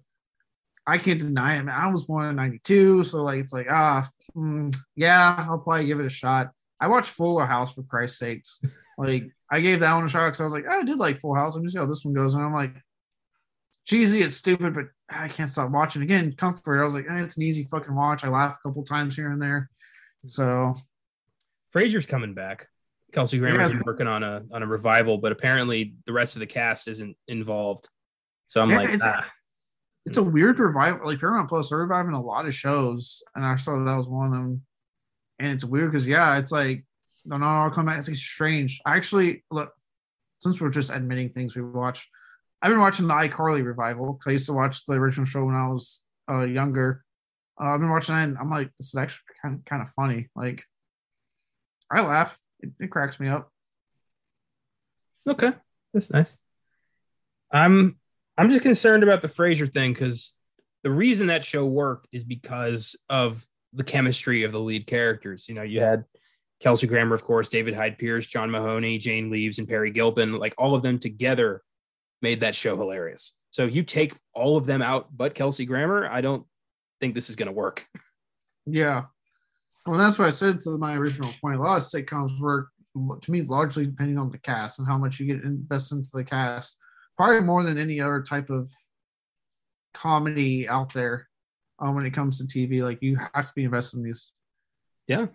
I 0.85 0.97
can't 0.97 1.19
deny 1.19 1.57
it. 1.57 1.63
Man, 1.63 1.75
I 1.75 1.87
was 1.87 2.05
born 2.05 2.29
in 2.29 2.35
'92, 2.35 3.03
so 3.03 3.21
like 3.23 3.39
it's 3.39 3.53
like 3.53 3.67
ah, 3.69 4.07
mm, 4.35 4.75
yeah, 4.95 5.45
I'll 5.49 5.59
probably 5.59 5.85
give 5.85 5.99
it 5.99 6.05
a 6.05 6.09
shot. 6.09 6.51
I 6.79 6.87
watched 6.87 7.11
Fuller 7.11 7.45
House 7.45 7.73
for 7.73 7.83
Christ's 7.83 8.19
sakes. 8.19 8.59
Like 8.99 9.25
I 9.51 9.59
gave 9.59 9.81
that 9.81 9.93
one 9.93 10.05
a 10.05 10.09
shot 10.09 10.25
because 10.25 10.41
I 10.41 10.43
was 10.45 10.53
like, 10.53 10.65
oh, 10.67 10.79
I 10.79 10.83
did 10.83 10.97
like 10.97 11.19
Full 11.19 11.35
House. 11.35 11.53
Let 11.53 11.63
me 11.63 11.69
see 11.69 11.77
how 11.77 11.85
this 11.85 12.03
one 12.03 12.15
goes, 12.15 12.33
and 12.33 12.43
I'm 12.43 12.51
like, 12.51 12.73
cheesy, 13.85 14.21
it's 14.21 14.35
stupid, 14.35 14.73
but 14.73 14.85
I 15.09 15.27
can't 15.27 15.49
stop 15.49 15.71
watching. 15.71 16.01
Again, 16.01 16.33
comfort. 16.33 16.81
I 16.81 16.83
was 16.83 16.93
like, 16.93 17.05
eh, 17.09 17.23
it's 17.23 17.37
an 17.37 17.43
easy 17.43 17.63
fucking 17.65 17.95
watch. 17.95 18.23
I 18.23 18.29
laugh 18.29 18.57
a 18.57 18.67
couple 18.67 18.83
times 18.83 19.15
here 19.15 19.31
and 19.31 19.41
there. 19.41 19.69
So 20.27 20.75
Frasier's 21.73 22.05
coming 22.05 22.33
back. 22.33 22.67
Kelsey 23.13 23.39
Grammer's 23.39 23.59
Yeah. 23.71 23.77
been 23.77 23.83
working 23.85 24.07
on 24.07 24.23
a 24.23 24.43
on 24.51 24.63
a 24.63 24.67
revival, 24.67 25.17
but 25.17 25.31
apparently 25.31 25.95
the 26.05 26.13
rest 26.13 26.35
of 26.35 26.41
the 26.41 26.47
cast 26.47 26.87
isn't 26.87 27.15
involved. 27.27 27.87
So 28.47 28.61
I'm 28.61 28.69
Yeah, 28.69 28.77
like, 28.77 28.89
it's- 28.89 29.01
ah. 29.05 29.25
it's 30.05 30.17
a 30.17 30.23
weird 30.23 30.59
revival. 30.59 31.05
Like 31.05 31.19
Paramount 31.19 31.49
Plus, 31.49 31.69
they're 31.69 31.79
reviving 31.79 32.13
a 32.13 32.21
lot 32.21 32.45
of 32.45 32.53
shows, 32.53 33.21
and 33.35 33.45
I 33.45 33.55
saw 33.55 33.77
that 33.83 33.95
was 33.95 34.09
one 34.09 34.27
of 34.27 34.31
them. 34.33 34.65
And 35.39 35.51
it's 35.51 35.63
weird 35.63 35.91
because 35.91 36.07
yeah, 36.07 36.37
it's 36.37 36.51
like 36.51 36.85
they're 37.25 37.37
not 37.39 37.63
all 37.63 37.69
coming 37.71 37.87
back. 37.87 37.99
It's 37.99 38.07
like 38.07 38.17
strange. 38.17 38.81
I 38.85 38.95
actually 38.95 39.43
look 39.51 39.73
since 40.39 40.59
we're 40.61 40.69
just 40.69 40.89
admitting 40.91 41.29
things 41.29 41.55
we 41.55 41.61
watch. 41.61 42.09
I've 42.61 42.71
been 42.71 42.79
watching 42.79 43.07
the 43.07 43.13
iCarly 43.13 43.63
revival 43.65 44.13
because 44.13 44.29
I 44.29 44.31
used 44.33 44.45
to 44.47 44.53
watch 44.53 44.85
the 44.85 44.93
original 44.93 45.25
show 45.25 45.45
when 45.45 45.55
I 45.55 45.67
was 45.67 46.01
uh, 46.29 46.41
younger. 46.43 47.03
Uh, 47.59 47.65
I've 47.69 47.79
been 47.79 47.89
watching 47.89 48.15
that, 48.15 48.23
and 48.29 48.37
I'm 48.37 48.49
like, 48.49 48.71
this 48.79 48.89
is 48.89 48.95
actually 48.95 49.25
kind 49.41 49.55
of, 49.55 49.65
kind 49.65 49.81
of 49.81 49.89
funny. 49.89 50.27
Like, 50.35 50.63
I 51.91 52.01
laugh. 52.01 52.39
It, 52.59 52.71
it 52.79 52.91
cracks 52.91 53.19
me 53.19 53.27
up. 53.27 53.51
Okay, 55.27 55.51
that's 55.93 56.11
nice. 56.11 56.37
I'm 57.51 57.97
I'm 58.37 58.49
just 58.49 58.61
concerned 58.61 59.03
about 59.03 59.21
the 59.21 59.27
Frasier 59.27 59.71
thing 59.71 59.93
because 59.93 60.33
the 60.83 60.91
reason 60.91 61.27
that 61.27 61.43
show 61.43 61.65
worked 61.65 62.07
is 62.11 62.23
because 62.23 62.95
of 63.09 63.45
the 63.73 63.83
chemistry 63.83 64.43
of 64.43 64.51
the 64.51 64.59
lead 64.59 64.87
characters. 64.87 65.47
You 65.49 65.55
know, 65.55 65.63
you 65.63 65.81
had 65.81 66.05
Kelsey 66.61 66.87
Grammer, 66.87 67.15
of 67.15 67.23
course, 67.23 67.49
David 67.49 67.75
Hyde 67.75 67.97
Pierce, 67.97 68.25
John 68.25 68.51
Mahoney, 68.51 68.97
Jane 68.97 69.29
Leeves, 69.29 69.59
and 69.59 69.67
Peri 69.67 69.91
Gilpin. 69.91 70.37
Like 70.37 70.55
all 70.57 70.75
of 70.75 70.83
them 70.83 70.99
together 70.99 71.61
made 72.21 72.41
that 72.41 72.55
show 72.55 72.77
hilarious. 72.77 73.33
So 73.49 73.65
if 73.65 73.75
you 73.75 73.83
take 73.83 74.13
all 74.33 74.57
of 74.57 74.65
them 74.65 74.81
out, 74.81 75.15
but 75.15 75.35
Kelsey 75.35 75.65
Grammer, 75.65 76.07
I 76.07 76.21
don't 76.21 76.45
think 76.99 77.15
this 77.15 77.29
is 77.29 77.35
going 77.35 77.47
to 77.47 77.53
work. 77.53 77.85
Yeah. 78.65 79.05
Well, 79.87 79.97
that's 79.97 80.19
what 80.19 80.27
I 80.27 80.31
said 80.31 80.59
to 80.61 80.77
my 80.77 80.95
original 80.95 81.31
point. 81.41 81.55
A 81.57 81.61
lot 81.61 81.77
of 81.77 81.83
sitcoms 81.83 82.37
work 82.39 82.67
to 83.21 83.31
me 83.31 83.41
largely 83.43 83.85
depending 83.85 84.17
on 84.17 84.29
the 84.29 84.37
cast 84.39 84.79
and 84.79 84.87
how 84.87 84.97
much 84.97 85.19
you 85.19 85.25
get 85.27 85.43
invested 85.43 85.95
into 85.95 86.09
the 86.13 86.23
cast. 86.23 86.77
Probably 87.15 87.39
more 87.41 87.63
than 87.63 87.77
any 87.77 88.01
other 88.01 88.21
type 88.21 88.49
of 88.49 88.69
comedy 89.93 90.67
out 90.67 90.93
there 90.93 91.27
um, 91.79 91.95
when 91.95 92.05
it 92.05 92.13
comes 92.13 92.39
to 92.39 92.43
TV. 92.45 92.81
Like 92.83 93.01
you 93.01 93.17
have 93.33 93.47
to 93.47 93.53
be 93.55 93.63
invested 93.63 93.97
in 93.97 94.03
these 94.03 94.31
Yeah. 95.07 95.27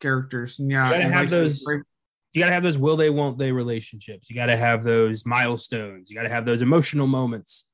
characters. 0.00 0.58
And 0.58 0.70
yeah, 0.70 0.86
You 0.86 0.92
gotta 0.92 1.04
and 1.04 1.12
have 1.14 1.22
like, 1.22 1.30
those- 1.30 1.64
You 2.32 2.42
got 2.42 2.48
to 2.48 2.54
have 2.54 2.62
those 2.62 2.78
will 2.78 2.96
they, 2.96 3.10
won't 3.10 3.38
they 3.38 3.52
relationships. 3.52 4.28
You 4.30 4.36
got 4.36 4.46
to 4.46 4.56
have 4.56 4.84
those 4.84 5.24
milestones. 5.26 6.10
You 6.10 6.16
got 6.16 6.22
to 6.24 6.28
have 6.28 6.44
those 6.44 6.62
emotional 6.62 7.06
moments. 7.06 7.70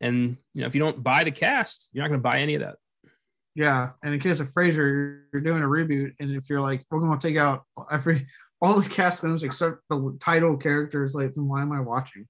And, 0.00 0.36
you 0.54 0.60
know, 0.62 0.66
if 0.66 0.74
you 0.74 0.80
don't 0.80 1.02
buy 1.02 1.22
the 1.24 1.30
cast, 1.30 1.90
you're 1.92 2.02
not 2.02 2.08
going 2.08 2.18
to 2.20 2.22
buy 2.22 2.40
any 2.40 2.54
of 2.54 2.60
that. 2.62 2.76
Yeah, 3.54 3.90
and 4.02 4.12
in 4.12 4.20
case 4.20 4.40
of 4.40 4.48
Frasier, 4.48 5.22
you're 5.32 5.42
doing 5.42 5.62
a 5.62 5.66
reboot, 5.66 6.12
and 6.18 6.30
if 6.32 6.50
you're 6.50 6.60
like, 6.60 6.84
we're 6.90 6.98
going 6.98 7.16
to 7.16 7.26
take 7.26 7.36
out 7.36 7.62
every 7.90 8.26
all 8.60 8.80
the 8.80 8.88
cast 8.88 9.22
members 9.22 9.42
except 9.42 9.78
the 9.88 10.16
title 10.20 10.56
characters, 10.56 11.14
like, 11.14 11.34
then 11.34 11.48
why 11.48 11.62
am 11.62 11.72
I 11.72 11.80
watching? 11.80 12.26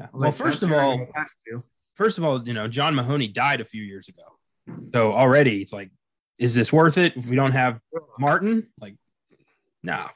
Yeah. 0.00 0.06
I 0.06 0.08
Well, 0.12 0.22
like, 0.22 0.34
first 0.34 0.62
of 0.62 0.72
all, 0.72 0.98
gotta 0.98 1.12
cast 1.12 1.36
you. 1.46 1.62
first 1.94 2.18
of 2.18 2.24
all, 2.24 2.46
you 2.46 2.54
know, 2.54 2.66
John 2.66 2.94
Mahoney 2.94 3.28
died 3.28 3.60
a 3.60 3.64
few 3.64 3.82
years 3.82 4.08
ago. 4.08 4.22
So 4.92 5.12
already 5.12 5.62
it's 5.62 5.72
like, 5.72 5.90
is 6.38 6.54
this 6.54 6.72
worth 6.72 6.98
it 6.98 7.16
if 7.16 7.26
we 7.26 7.36
don't 7.36 7.52
have 7.52 7.80
Martin? 8.18 8.66
Like, 8.80 8.96
no. 9.82 10.06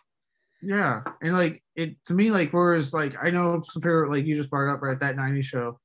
Yeah, 0.62 1.02
and 1.22 1.32
like 1.32 1.62
it 1.76 2.02
to 2.06 2.14
me, 2.14 2.30
like 2.30 2.50
whereas 2.52 2.92
like 2.92 3.14
I 3.22 3.30
know 3.30 3.62
Superior, 3.64 4.08
like 4.08 4.26
you 4.26 4.34
just 4.34 4.50
brought 4.50 4.70
up 4.70 4.82
right 4.82 4.98
that 5.00 5.16
'90s 5.16 5.44
show, 5.44 5.80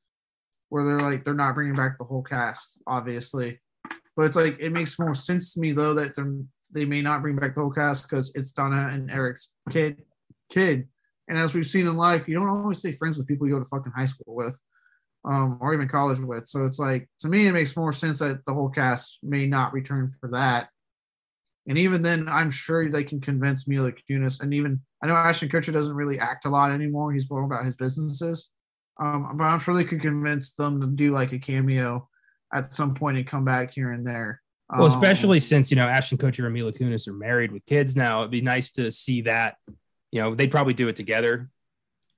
where 0.70 0.84
they're 0.84 0.99
like 0.99 1.24
they're 1.24 1.34
not 1.34 1.55
bringing 1.55 1.76
back 1.76 1.97
the 1.97 2.03
whole 2.03 2.24
cast, 2.24 2.82
obviously, 2.86 3.61
but 4.16 4.24
it's 4.24 4.36
like 4.36 4.57
it 4.59 4.72
makes 4.72 4.97
more 4.99 5.16
sense 5.16 5.53
to 5.53 5.59
me 5.59 5.72
though 5.72 5.93
that 5.93 6.16
they're 6.16 6.88
may 6.88 7.01
not 7.01 7.22
bring 7.22 7.36
back 7.36 7.55
the 7.55 7.61
whole 7.61 7.72
cast 7.72 8.03
because 8.03 8.32
it's 8.36 8.51
Donna 8.51 8.89
and 8.91 9.09
Eric's 9.09 9.53
kid, 9.70 10.03
kid, 10.49 10.88
and 11.28 11.38
as 11.38 11.53
we've 11.53 11.66
seen 11.66 11.88
in 11.88 11.95
life, 11.95 12.28
you 12.28 12.36
don't 12.36 12.47
always 12.47 12.80
stay 12.80 12.91
friends 12.91 13.18
with 13.18 13.28
people 13.28 13.47
you 13.47 13.53
go 13.53 13.59
to 13.59 13.66
fucking 13.66 13.93
high 13.95 14.05
school 14.05 14.36
with, 14.36 14.59
um, 15.26 15.57
or 15.61 15.74
even 15.74 15.88
college 15.88 16.20
with. 16.20 16.47
So 16.47 16.66
it's 16.66 16.80
like 16.80 17.07
to 17.20 17.30
me, 17.30 17.47
it 17.47 17.53
makes 17.53 17.78
more 17.78 17.93
sense 17.93 18.20
that 18.20 18.45
the 18.45 18.53
whole 18.53 18.70
cast 18.70 19.20
may 19.24 19.47
not 19.47 19.74
return 19.74 20.11
for 20.20 20.30
that 20.32 20.70
and 21.68 21.78
even 21.78 22.01
then, 22.01 22.28
I'm 22.30 22.51
sure 22.51 22.89
they 22.89 23.03
can 23.03 23.20
convince 23.20 23.68
Mila 23.68 23.91
Kunis. 23.91 24.41
And 24.41 24.53
even 24.53 24.80
I 25.03 25.07
know 25.07 25.16
Ashton 25.16 25.49
Kutcher 25.49 25.74
doesn't 25.74 25.95
really 25.95 26.20
act 26.20 26.45
a 26.45 26.49
lot 26.49 26.72
anymore. 26.72 27.11
He's 27.11 27.30
more 27.30 27.43
about 27.43 27.66
his 27.66 27.76
businesses. 27.76 28.49
Um, 28.99 29.36
but 29.36 29.45
I'm 29.45 29.59
sure 29.59 29.76
they 29.76 29.84
could 29.84 30.01
convince 30.01 30.53
them 30.53 30.80
to 30.80 30.88
do 30.88 31.11
like 31.11 31.34
a 31.34 31.39
cameo 31.39 32.07
at 32.56 32.74
some 32.74 32.93
point 32.93 33.18
and 33.18 33.28
come 33.28 33.45
back 33.45 33.74
here 33.74 33.91
and 33.91 34.08
there. 34.08 34.41
Well, 34.76 34.88
especially 34.88 35.38
um, 35.38 35.41
since 35.41 35.70
you 35.70 35.76
know 35.76 35.88
Ashton 35.88 36.18
Kutcher 36.18 36.45
and 36.45 36.53
Mila 36.53 36.74
Kunis 36.74 37.08
are 37.08 37.14
married 37.14 37.51
with 37.51 37.66
kids 37.66 37.95
now, 37.95 38.22
it'd 38.22 38.32
be 38.32 38.41
nice 38.41 38.72
to 38.72 38.91
see 38.91 39.22
that. 39.22 39.58
You 40.12 40.22
know, 40.22 40.34
they'd 40.34 40.49
probably 40.49 40.74
do 40.74 40.88
it 40.88 40.95
together. 40.95 41.49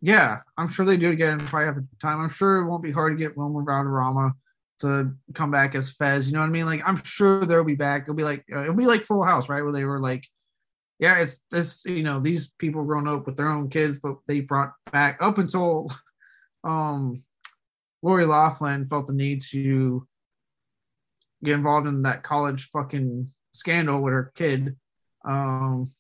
Yeah, 0.01 0.37
I'm 0.57 0.69
sure 0.69 0.85
they 0.85 0.95
do 0.95 1.09
it 1.09 1.13
again 1.13 1.41
if 1.41 1.53
I 1.53 1.63
have 1.63 1.77
time. 1.99 2.21
I'm 2.21 2.29
sure 2.29 2.57
it 2.57 2.69
won't 2.69 2.83
be 2.83 2.91
hard 2.91 3.17
to 3.17 3.21
get 3.21 3.35
Wilmer 3.35 3.63
Valderrama 3.63 4.33
to 4.79 5.11
come 5.33 5.51
back 5.51 5.75
as 5.75 5.91
Fez. 5.91 6.27
You 6.27 6.33
know 6.33 6.39
what 6.39 6.47
I 6.47 6.51
mean? 6.51 6.65
Like 6.65 6.81
I'm 6.85 7.01
sure 7.03 7.45
they'll 7.45 7.63
be 7.63 7.75
back. 7.75 8.03
It'll 8.03 8.13
be 8.13 8.23
like 8.23 8.45
uh, 8.53 8.61
it'll 8.61 8.75
be 8.75 8.85
like 8.85 9.01
Full 9.01 9.23
House, 9.23 9.49
right? 9.49 9.63
Where 9.63 9.73
they 9.73 9.83
were 9.83 9.99
like, 9.99 10.25
yeah, 10.99 11.19
it's 11.19 11.41
this. 11.51 11.83
You 11.85 12.03
know, 12.03 12.19
these 12.21 12.53
people 12.59 12.85
grown 12.85 13.07
up 13.09 13.25
with 13.25 13.35
their 13.35 13.49
own 13.49 13.69
kids, 13.69 13.99
but 13.99 14.17
they 14.25 14.39
brought 14.39 14.71
back 14.93 15.17
up 15.19 15.37
until 15.37 15.89
um 16.63 17.23
Lori 18.01 18.25
Loughlin 18.25 18.87
felt 18.87 19.07
the 19.07 19.13
need 19.13 19.41
to 19.41 20.07
get 21.43 21.55
involved 21.55 21.87
in 21.87 22.01
that 22.03 22.23
college 22.23 22.69
fucking 22.69 23.31
scandal 23.53 24.01
with 24.01 24.13
her 24.13 24.31
kid. 24.35 24.75
Um, 25.25 25.91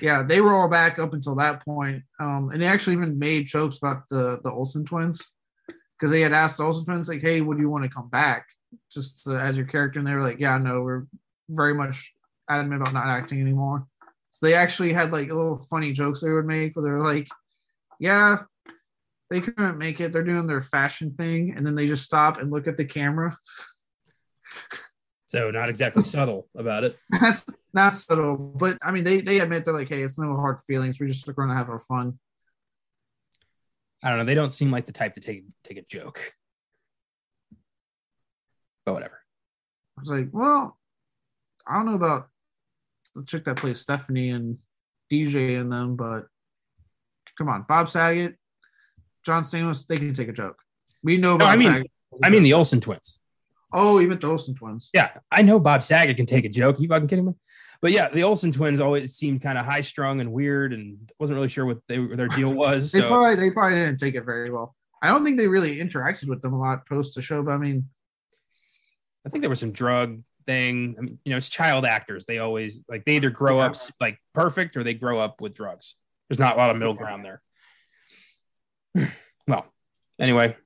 yeah, 0.00 0.22
they 0.22 0.40
were 0.40 0.52
all 0.52 0.68
back 0.68 0.98
up 0.98 1.12
until 1.12 1.34
that 1.36 1.64
point. 1.64 2.02
Um, 2.20 2.50
and 2.52 2.60
they 2.60 2.66
actually 2.66 2.96
even 2.96 3.18
made 3.18 3.46
jokes 3.46 3.78
about 3.78 4.08
the 4.08 4.40
the 4.44 4.50
Olsen 4.50 4.84
twins 4.84 5.32
because 5.66 6.10
they 6.10 6.20
had 6.20 6.32
asked 6.32 6.58
the 6.58 6.64
Olsen 6.64 6.84
twins 6.84 7.08
like, 7.08 7.22
"Hey, 7.22 7.40
would 7.40 7.58
you 7.58 7.68
want 7.68 7.84
to 7.84 7.90
come 7.90 8.08
back 8.08 8.46
just 8.92 9.26
uh, 9.28 9.34
as 9.34 9.56
your 9.56 9.66
character?" 9.66 9.98
And 9.98 10.06
they 10.06 10.14
were 10.14 10.22
like, 10.22 10.38
"Yeah, 10.38 10.58
no, 10.58 10.82
we're 10.82 11.06
very 11.48 11.74
much 11.74 12.12
adamant 12.48 12.82
about 12.82 12.94
not 12.94 13.08
acting 13.08 13.40
anymore." 13.40 13.86
So 14.30 14.46
they 14.46 14.54
actually 14.54 14.92
had 14.92 15.10
like 15.10 15.28
little 15.28 15.58
funny 15.70 15.92
jokes 15.92 16.20
they 16.20 16.30
would 16.30 16.46
make 16.46 16.76
where 16.76 16.84
they're 16.84 17.00
like, 17.00 17.28
"Yeah, 17.98 18.42
they 19.30 19.40
couldn't 19.40 19.78
make 19.78 20.00
it. 20.00 20.12
They're 20.12 20.22
doing 20.22 20.46
their 20.46 20.60
fashion 20.60 21.14
thing," 21.14 21.54
and 21.56 21.66
then 21.66 21.74
they 21.74 21.86
just 21.86 22.04
stop 22.04 22.38
and 22.38 22.50
look 22.50 22.68
at 22.68 22.76
the 22.76 22.84
camera. 22.84 23.36
So 25.26 25.50
not 25.50 25.68
exactly 25.68 26.04
subtle 26.04 26.48
about 26.56 26.84
it. 26.84 26.96
That's 27.20 27.44
not 27.74 27.92
subtle, 27.94 28.36
but 28.36 28.78
I 28.82 28.90
mean, 28.90 29.04
they 29.04 29.20
they 29.20 29.40
admit 29.40 29.64
they're 29.64 29.74
like, 29.74 29.90
"Hey, 29.90 30.02
it's 30.02 30.18
no 30.18 30.34
hard 30.34 30.58
feelings. 30.66 30.98
We're 30.98 31.08
just 31.08 31.26
going 31.34 31.50
to 31.50 31.54
have 31.54 31.68
our 31.68 31.78
fun." 31.78 32.18
I 34.02 34.08
don't 34.08 34.18
know. 34.18 34.24
They 34.24 34.34
don't 34.34 34.52
seem 34.52 34.70
like 34.70 34.86
the 34.86 34.92
type 34.92 35.14
to 35.14 35.20
take 35.20 35.44
take 35.64 35.76
a 35.76 35.82
joke. 35.82 36.32
But 38.86 38.94
whatever. 38.94 39.20
I 39.98 40.00
was 40.00 40.10
like, 40.10 40.28
well, 40.32 40.78
I 41.66 41.74
don't 41.74 41.86
know 41.86 41.94
about 41.94 42.28
the 43.14 43.24
chick 43.24 43.44
that 43.44 43.56
plays 43.56 43.80
Stephanie 43.80 44.30
and 44.30 44.58
DJ 45.12 45.60
in 45.60 45.68
them, 45.68 45.96
but 45.96 46.26
come 47.36 47.48
on, 47.48 47.66
Bob 47.68 47.88
Saget, 47.88 48.36
John 49.26 49.42
Stamos, 49.42 49.86
they 49.86 49.96
can 49.96 50.14
take 50.14 50.28
a 50.28 50.32
joke. 50.32 50.56
We 51.02 51.16
know. 51.16 51.36
No, 51.36 51.44
I 51.44 51.56
mean, 51.56 51.70
Saget. 51.70 51.90
I 52.22 52.30
mean 52.30 52.44
the 52.44 52.54
Olsen 52.54 52.80
twins. 52.80 53.20
Oh, 53.72 54.00
even 54.00 54.18
the 54.18 54.26
Olsen 54.26 54.54
twins. 54.54 54.90
Yeah, 54.94 55.10
I 55.30 55.42
know 55.42 55.60
Bob 55.60 55.82
Saget 55.82 56.16
can 56.16 56.26
take 56.26 56.44
a 56.44 56.48
joke. 56.48 56.78
Are 56.78 56.82
you 56.82 56.88
fucking 56.88 57.08
kidding 57.08 57.26
me? 57.26 57.34
but 57.80 57.92
yeah, 57.92 58.08
the 58.08 58.24
Olsen 58.24 58.50
twins 58.50 58.80
always 58.80 59.14
seemed 59.14 59.40
kind 59.40 59.56
of 59.56 59.64
high 59.64 59.82
strung 59.82 60.20
and 60.20 60.32
weird, 60.32 60.72
and 60.72 61.10
wasn't 61.18 61.36
really 61.36 61.48
sure 61.48 61.64
what 61.64 61.78
they, 61.86 61.98
their 61.98 62.28
deal 62.28 62.50
was. 62.54 62.92
they 62.92 63.00
so. 63.00 63.08
probably 63.08 63.36
they 63.36 63.52
probably 63.52 63.78
didn't 63.78 63.98
take 63.98 64.14
it 64.14 64.24
very 64.24 64.50
well. 64.50 64.74
I 65.00 65.08
don't 65.08 65.24
think 65.24 65.36
they 65.36 65.46
really 65.46 65.76
interacted 65.76 66.28
with 66.28 66.42
them 66.42 66.54
a 66.54 66.58
lot 66.58 66.88
post 66.88 67.14
the 67.14 67.22
show, 67.22 67.42
but 67.42 67.52
I 67.52 67.58
mean, 67.58 67.88
I 69.24 69.30
think 69.30 69.42
there 69.42 69.50
was 69.50 69.60
some 69.60 69.72
drug 69.72 70.22
thing. 70.44 70.96
I 70.98 71.02
mean, 71.02 71.18
you 71.24 71.30
know, 71.30 71.36
it's 71.36 71.48
child 71.48 71.84
actors. 71.84 72.24
They 72.24 72.38
always 72.38 72.82
like 72.88 73.04
they 73.04 73.16
either 73.16 73.30
grow 73.30 73.58
yeah. 73.58 73.66
up 73.66 73.76
like 74.00 74.18
perfect 74.34 74.76
or 74.76 74.82
they 74.82 74.94
grow 74.94 75.20
up 75.20 75.40
with 75.40 75.54
drugs. 75.54 75.94
There's 76.28 76.40
not 76.40 76.54
a 76.54 76.58
lot 76.58 76.70
of 76.70 76.76
middle 76.76 76.94
ground 76.94 77.24
there. 77.24 77.42
well, 79.46 79.66
anyway, 80.18 80.56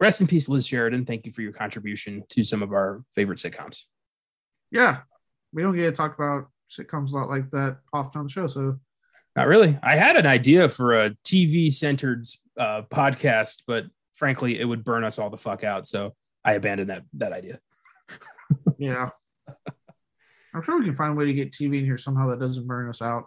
rest 0.00 0.20
in 0.20 0.26
peace, 0.26 0.48
Liz 0.48 0.66
Sheridan. 0.66 1.04
Thank 1.04 1.26
you 1.26 1.32
for 1.32 1.42
your 1.42 1.52
contribution 1.52 2.24
to 2.30 2.44
some 2.44 2.62
of 2.62 2.72
our 2.72 3.00
favorite 3.14 3.38
sitcoms. 3.38 3.82
Yeah, 4.70 5.00
we 5.52 5.62
don't 5.62 5.76
get 5.76 5.84
to 5.84 5.92
talk 5.92 6.14
about 6.14 6.48
sitcoms 6.70 7.12
a 7.12 7.16
lot 7.16 7.28
like 7.28 7.50
that 7.50 7.78
often 7.92 8.20
on 8.20 8.26
the 8.26 8.32
show. 8.32 8.46
So, 8.46 8.78
not 9.36 9.46
really. 9.46 9.78
I 9.82 9.96
had 9.96 10.16
an 10.16 10.26
idea 10.26 10.68
for 10.68 10.94
a 10.94 11.10
TV 11.24 11.72
centered 11.72 12.26
uh, 12.58 12.82
podcast, 12.82 13.62
but 13.66 13.86
frankly, 14.14 14.58
it 14.58 14.64
would 14.64 14.84
burn 14.84 15.04
us 15.04 15.18
all 15.18 15.30
the 15.30 15.36
fuck 15.36 15.64
out. 15.64 15.86
So 15.86 16.14
I 16.44 16.54
abandoned 16.54 16.90
that 16.90 17.04
that 17.14 17.32
idea. 17.32 17.58
yeah, 18.78 19.10
I'm 20.54 20.62
sure 20.62 20.78
we 20.78 20.84
can 20.84 20.96
find 20.96 21.12
a 21.12 21.14
way 21.14 21.26
to 21.26 21.32
get 21.32 21.52
TV 21.52 21.78
in 21.78 21.84
here 21.84 21.98
somehow 21.98 22.28
that 22.30 22.40
doesn't 22.40 22.66
burn 22.66 22.88
us 22.88 23.02
out. 23.02 23.24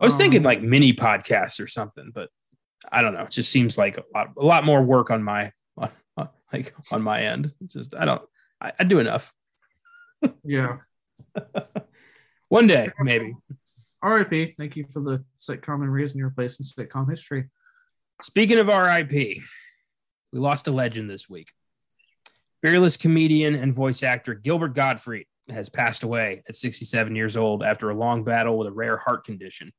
I 0.00 0.04
was 0.04 0.14
um, 0.14 0.18
thinking 0.18 0.42
like 0.42 0.62
mini 0.62 0.92
podcasts 0.92 1.60
or 1.60 1.66
something, 1.66 2.10
but 2.14 2.30
I 2.90 3.02
don't 3.02 3.14
know. 3.14 3.22
It 3.22 3.30
just 3.30 3.50
seems 3.50 3.76
like 3.76 3.98
a 3.98 4.04
lot, 4.14 4.28
a 4.38 4.44
lot 4.44 4.64
more 4.64 4.82
work 4.82 5.10
on 5.10 5.22
my 5.22 5.52
like 6.52 6.74
on 6.90 7.02
my 7.02 7.22
end. 7.22 7.52
It's 7.60 7.74
just 7.74 7.94
I 7.94 8.04
don't 8.04 8.22
I, 8.60 8.72
I 8.78 8.84
do 8.84 8.98
enough. 8.98 9.32
yeah. 10.44 10.78
One 12.48 12.66
day, 12.66 12.90
maybe. 12.98 13.34
RIP. 14.02 14.56
Thank 14.56 14.76
you 14.76 14.86
for 14.92 15.00
the 15.00 15.24
sitcom 15.38 15.82
and 15.82 15.92
raising 15.92 16.18
your 16.18 16.30
place 16.30 16.58
in 16.58 16.64
sitcom 16.64 17.08
history. 17.08 17.48
Speaking 18.22 18.58
of 18.58 18.68
RIP, 18.68 19.12
we 19.12 20.38
lost 20.38 20.66
a 20.66 20.72
legend 20.72 21.08
this 21.08 21.28
week. 21.28 21.52
Fearless 22.62 22.96
comedian 22.96 23.54
and 23.54 23.74
voice 23.74 24.02
actor 24.02 24.34
Gilbert 24.34 24.74
Gottfried 24.74 25.26
has 25.48 25.68
passed 25.68 26.02
away 26.02 26.42
at 26.48 26.56
67 26.56 27.14
years 27.16 27.36
old 27.36 27.62
after 27.62 27.90
a 27.90 27.94
long 27.94 28.24
battle 28.24 28.58
with 28.58 28.68
a 28.68 28.72
rare 28.72 28.98
heart 28.98 29.24
condition. 29.24 29.72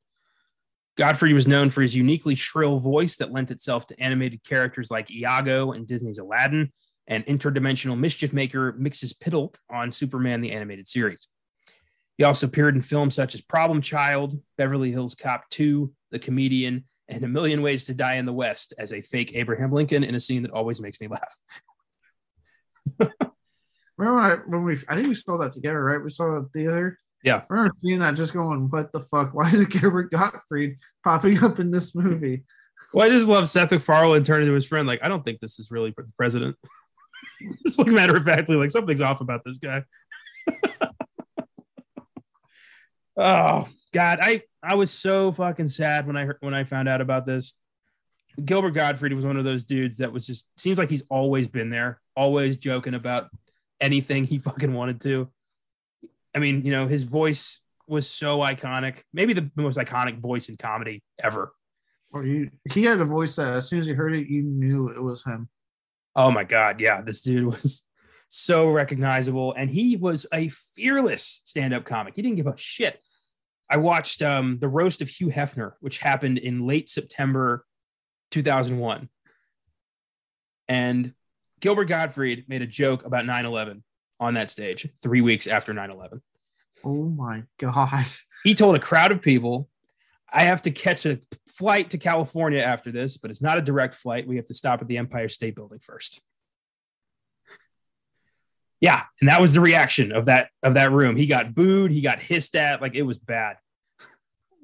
Gottfried 0.96 1.32
was 1.32 1.48
known 1.48 1.70
for 1.70 1.80
his 1.80 1.96
uniquely 1.96 2.34
shrill 2.34 2.78
voice 2.78 3.16
that 3.16 3.32
lent 3.32 3.50
itself 3.50 3.86
to 3.86 4.00
animated 4.00 4.44
characters 4.44 4.90
like 4.90 5.10
Iago 5.10 5.72
in 5.72 5.86
Disney's 5.86 6.18
Aladdin 6.18 6.70
and 7.06 7.24
interdimensional 7.26 7.98
mischief 7.98 8.32
maker 8.32 8.74
Mxyzptlk 8.74 9.56
on 9.70 9.90
Superman 9.90 10.42
the 10.42 10.52
Animated 10.52 10.88
Series. 10.88 11.28
He 12.18 12.24
also 12.24 12.46
appeared 12.46 12.74
in 12.74 12.82
films 12.82 13.14
such 13.14 13.34
as 13.34 13.40
Problem 13.40 13.80
Child, 13.80 14.38
Beverly 14.58 14.92
Hills 14.92 15.14
Cop 15.14 15.48
2, 15.50 15.92
The 16.10 16.18
Comedian, 16.18 16.84
and 17.08 17.24
A 17.24 17.28
Million 17.28 17.62
Ways 17.62 17.86
to 17.86 17.94
Die 17.94 18.14
in 18.14 18.26
the 18.26 18.32
West 18.32 18.74
as 18.78 18.92
a 18.92 19.00
fake 19.00 19.32
Abraham 19.34 19.72
Lincoln 19.72 20.04
in 20.04 20.14
a 20.14 20.20
scene 20.20 20.42
that 20.42 20.52
always 20.52 20.80
makes 20.80 21.00
me 21.00 21.08
laugh. 21.08 21.38
remember 23.96 24.20
when, 24.20 24.24
I, 24.24 24.34
when 24.46 24.64
we, 24.64 24.76
I 24.88 24.94
think 24.96 25.08
we 25.08 25.14
saw 25.14 25.38
that 25.38 25.52
together, 25.52 25.82
right? 25.82 26.02
We 26.02 26.10
saw 26.10 26.36
it 26.36 26.52
the 26.52 26.68
other. 26.68 26.98
Yeah. 27.22 27.36
I 27.36 27.44
remember 27.48 27.74
seeing 27.78 28.00
that 28.00 28.14
just 28.14 28.32
going, 28.32 28.68
what 28.70 28.92
the 28.92 29.00
fuck? 29.00 29.32
Why 29.32 29.50
is 29.50 29.66
Gilbert 29.66 30.10
Gottfried 30.10 30.76
popping 31.04 31.42
up 31.42 31.58
in 31.58 31.70
this 31.70 31.94
movie? 31.94 32.42
Well, 32.92 33.06
I 33.06 33.10
just 33.10 33.28
love 33.28 33.48
Seth 33.48 33.70
MacFarlane 33.70 34.24
turning 34.24 34.48
to 34.48 34.54
his 34.54 34.66
friend, 34.66 34.86
like, 34.86 35.00
I 35.02 35.08
don't 35.08 35.24
think 35.24 35.40
this 35.40 35.58
is 35.58 35.70
really 35.70 35.92
for 35.92 36.02
the 36.02 36.12
president. 36.16 36.56
just 37.66 37.78
like 37.78 37.88
matter 37.88 38.16
of 38.16 38.24
factly, 38.24 38.56
like 38.56 38.70
something's 38.70 39.00
off 39.00 39.20
about 39.20 39.42
this 39.44 39.58
guy. 39.58 39.82
Oh 43.16 43.68
God, 43.92 44.20
I 44.22 44.42
I 44.62 44.74
was 44.74 44.90
so 44.90 45.32
fucking 45.32 45.68
sad 45.68 46.06
when 46.06 46.16
I 46.16 46.24
heard, 46.26 46.38
when 46.40 46.54
I 46.54 46.64
found 46.64 46.88
out 46.88 47.00
about 47.00 47.26
this. 47.26 47.54
Gilbert 48.42 48.70
Gottfried 48.70 49.12
was 49.12 49.26
one 49.26 49.36
of 49.36 49.44
those 49.44 49.64
dudes 49.64 49.98
that 49.98 50.12
was 50.12 50.26
just 50.26 50.46
seems 50.56 50.78
like 50.78 50.88
he's 50.88 51.02
always 51.10 51.48
been 51.48 51.68
there, 51.68 52.00
always 52.16 52.56
joking 52.56 52.94
about 52.94 53.28
anything 53.80 54.24
he 54.24 54.38
fucking 54.38 54.72
wanted 54.72 55.02
to. 55.02 55.30
I 56.34 56.38
mean, 56.38 56.64
you 56.64 56.72
know, 56.72 56.86
his 56.86 57.02
voice 57.02 57.60
was 57.86 58.08
so 58.08 58.38
iconic, 58.38 59.02
maybe 59.12 59.32
the 59.32 59.50
most 59.56 59.78
iconic 59.78 60.18
voice 60.18 60.48
in 60.48 60.56
comedy 60.56 61.02
ever. 61.22 61.52
You, 62.14 62.50
he 62.70 62.84
had 62.84 63.00
a 63.00 63.04
voice 63.04 63.36
that 63.36 63.54
as 63.54 63.68
soon 63.68 63.78
as 63.78 63.88
you 63.88 63.94
heard 63.94 64.14
it, 64.14 64.28
you 64.28 64.42
knew 64.42 64.88
it 64.88 65.02
was 65.02 65.24
him. 65.24 65.48
Oh 66.14 66.30
my 66.30 66.44
god, 66.44 66.80
yeah, 66.80 67.00
this 67.00 67.22
dude 67.22 67.46
was 67.46 67.84
so 68.28 68.68
recognizable. 68.68 69.54
And 69.56 69.70
he 69.70 69.96
was 69.96 70.26
a 70.32 70.48
fearless 70.48 71.42
stand 71.44 71.74
up 71.74 71.84
comic. 71.84 72.14
He 72.16 72.22
didn't 72.22 72.36
give 72.36 72.46
a 72.46 72.56
shit. 72.56 73.00
I 73.70 73.78
watched 73.78 74.20
um, 74.20 74.58
the 74.58 74.68
roast 74.68 75.00
of 75.00 75.08
Hugh 75.08 75.30
Hefner, 75.30 75.72
which 75.80 75.98
happened 75.98 76.38
in 76.38 76.66
late 76.66 76.90
September 76.90 77.64
2001. 78.30 79.08
And 80.68 81.14
Gilbert 81.60 81.86
Gottfried 81.86 82.44
made 82.48 82.62
a 82.62 82.66
joke 82.66 83.04
about 83.04 83.24
9 83.24 83.46
11 83.46 83.84
on 84.22 84.34
that 84.34 84.50
stage 84.50 84.88
three 85.02 85.20
weeks 85.20 85.46
after 85.46 85.74
9 85.74 85.90
11. 85.90 86.22
Oh 86.84 87.04
my 87.04 87.42
God. 87.58 88.06
He 88.44 88.54
told 88.54 88.76
a 88.76 88.80
crowd 88.80 89.12
of 89.12 89.20
people, 89.20 89.68
I 90.32 90.44
have 90.44 90.62
to 90.62 90.70
catch 90.70 91.04
a 91.06 91.20
flight 91.48 91.90
to 91.90 91.98
California 91.98 92.60
after 92.60 92.90
this, 92.90 93.16
but 93.16 93.30
it's 93.30 93.42
not 93.42 93.58
a 93.58 93.62
direct 93.62 93.94
flight. 93.94 94.26
We 94.26 94.36
have 94.36 94.46
to 94.46 94.54
stop 94.54 94.80
at 94.80 94.88
the 94.88 94.98
Empire 94.98 95.28
State 95.28 95.54
Building 95.54 95.80
first. 95.80 96.22
Yeah, 98.80 99.02
and 99.20 99.28
that 99.28 99.40
was 99.40 99.54
the 99.54 99.60
reaction 99.60 100.10
of 100.10 100.24
that 100.24 100.48
of 100.62 100.74
that 100.74 100.90
room. 100.90 101.14
He 101.14 101.26
got 101.26 101.54
booed, 101.54 101.92
he 101.92 102.00
got 102.00 102.20
hissed 102.20 102.56
at, 102.56 102.82
like 102.82 102.96
it 102.96 103.02
was 103.02 103.18
bad. 103.18 103.58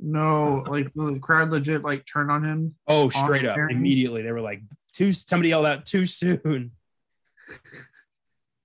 No, 0.00 0.64
like 0.66 0.92
the 0.94 1.18
crowd 1.20 1.52
legit 1.52 1.82
like 1.82 2.04
turned 2.04 2.30
on 2.30 2.42
him. 2.42 2.74
Oh, 2.88 3.10
straight 3.10 3.44
up, 3.44 3.56
immediately 3.70 4.22
they 4.22 4.32
were 4.32 4.40
like, 4.40 4.62
"Too." 4.92 5.12
Somebody 5.12 5.50
yelled 5.50 5.66
out, 5.66 5.86
"Too 5.86 6.04
soon." 6.04 6.72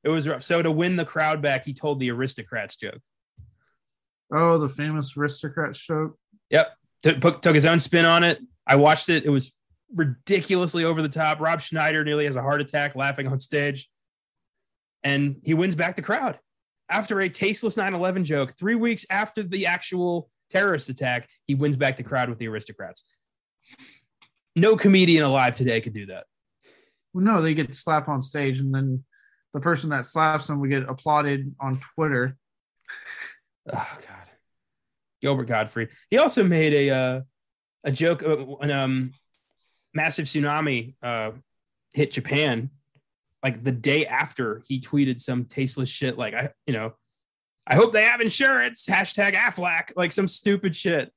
It 0.04 0.10
was 0.10 0.28
rough. 0.28 0.44
So 0.44 0.62
to 0.62 0.72
win 0.72 0.96
the 0.96 1.06
crowd 1.06 1.42
back, 1.42 1.66
he 1.66 1.74
told 1.74 2.00
the 2.00 2.12
aristocrats 2.12 2.76
joke. 2.76 3.00
Oh, 4.34 4.58
the 4.58 4.70
famous 4.70 5.16
aristocrat 5.16 5.74
joke. 5.74 6.18
Yep. 6.50 6.74
Took, 7.04 7.22
took- 7.22 7.42
took 7.42 7.56
his 7.56 7.66
own 7.66 7.80
spin 7.80 8.06
on 8.06 8.24
it. 8.24 8.40
I 8.66 8.76
watched 8.76 9.10
it. 9.10 9.26
It 9.26 9.30
was 9.30 9.54
ridiculously 9.94 10.84
over 10.84 11.02
the 11.02 11.10
top. 11.10 11.40
Rob 11.40 11.62
Schneider 11.62 12.04
nearly 12.04 12.26
has 12.26 12.36
a 12.36 12.42
heart 12.42 12.62
attack 12.62 12.96
laughing 12.96 13.28
on 13.28 13.40
stage. 13.40 13.90
And 15.04 15.38
he 15.44 15.54
wins 15.54 15.76
back 15.76 15.96
the 15.96 16.02
crowd 16.02 16.40
after 16.90 17.20
a 17.20 17.30
tasteless 17.30 17.78
9 17.78 17.94
11 17.94 18.26
joke. 18.26 18.54
Three 18.58 18.76
weeks 18.76 19.06
after 19.10 19.44
the 19.44 19.66
actual 19.68 20.30
terrorist 20.50 20.90
attack, 20.90 21.28
he 21.46 21.56
wins 21.56 21.76
back 21.76 21.98
the 21.98 22.04
crowd 22.04 22.30
with 22.30 22.40
the 22.40 22.48
aristocrats. 22.48 23.04
No 24.56 24.76
comedian 24.78 25.24
alive 25.24 25.56
today 25.56 25.82
could 25.82 25.94
do 25.94 26.06
that. 26.08 26.26
Well, 27.14 27.26
no, 27.26 27.42
they 27.42 27.54
get 27.54 27.74
slapped 27.76 28.08
on 28.08 28.22
stage, 28.22 28.60
and 28.60 28.74
then 28.74 29.04
the 29.54 29.60
person 29.60 29.90
that 29.90 30.06
slaps 30.06 30.48
them 30.48 30.60
would 30.60 30.70
get 30.70 30.90
applauded 30.90 31.54
on 31.60 31.80
Twitter. 31.96 32.36
Oh 33.72 33.98
God, 34.00 34.30
Gilbert 35.22 35.46
Gottfried. 35.46 35.90
He 36.10 36.18
also 36.18 36.44
made 36.44 36.74
a 36.74 36.90
uh, 36.90 37.22
a 37.84 37.92
joke 37.92 38.24
when 38.24 38.72
um 38.72 39.14
massive 39.94 40.26
tsunami 40.26 40.96
uh 41.02 41.32
hit 41.94 42.12
Japan. 42.12 42.70
Like 43.44 43.64
the 43.64 43.72
day 43.72 44.06
after, 44.06 44.64
he 44.68 44.80
tweeted 44.80 45.20
some 45.20 45.46
tasteless 45.46 45.90
shit. 45.90 46.18
Like 46.18 46.34
I, 46.34 46.50
you 46.66 46.74
know, 46.74 46.94
I 47.68 47.76
hope 47.76 47.92
they 47.92 48.06
have 48.06 48.22
insurance. 48.22 48.86
Hashtag 48.86 49.34
Aflac. 49.34 49.92
Like 49.96 50.12
some 50.12 50.28
stupid 50.28 50.76
shit 50.76 51.12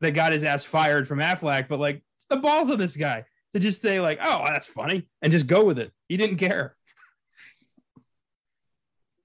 that 0.00 0.12
got 0.12 0.32
his 0.32 0.44
ass 0.44 0.64
fired 0.64 1.08
from 1.08 1.20
Aflac. 1.20 1.68
But 1.68 1.80
like 1.80 2.02
the 2.28 2.36
balls 2.36 2.68
of 2.68 2.78
this 2.78 2.96
guy 2.96 3.24
to 3.52 3.58
just 3.58 3.80
say 3.80 4.00
like, 4.00 4.18
oh, 4.22 4.42
that's 4.46 4.66
funny, 4.66 5.08
and 5.22 5.32
just 5.32 5.46
go 5.46 5.64
with 5.64 5.78
it. 5.78 5.92
He 6.08 6.16
didn't 6.16 6.38
care. 6.38 6.76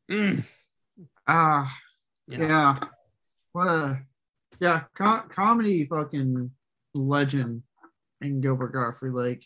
Mm. 0.10 0.44
Ah, 1.28 1.72
Yeah. 2.28 2.40
yeah. 2.40 2.80
What 3.52 3.68
a 3.68 4.02
yeah, 4.60 4.84
co- 4.96 5.24
comedy 5.30 5.86
fucking 5.86 6.52
legend 6.94 7.64
in 8.22 8.42
Gilbert 8.42 8.74
Gottfried. 8.74 9.14
Like, 9.14 9.46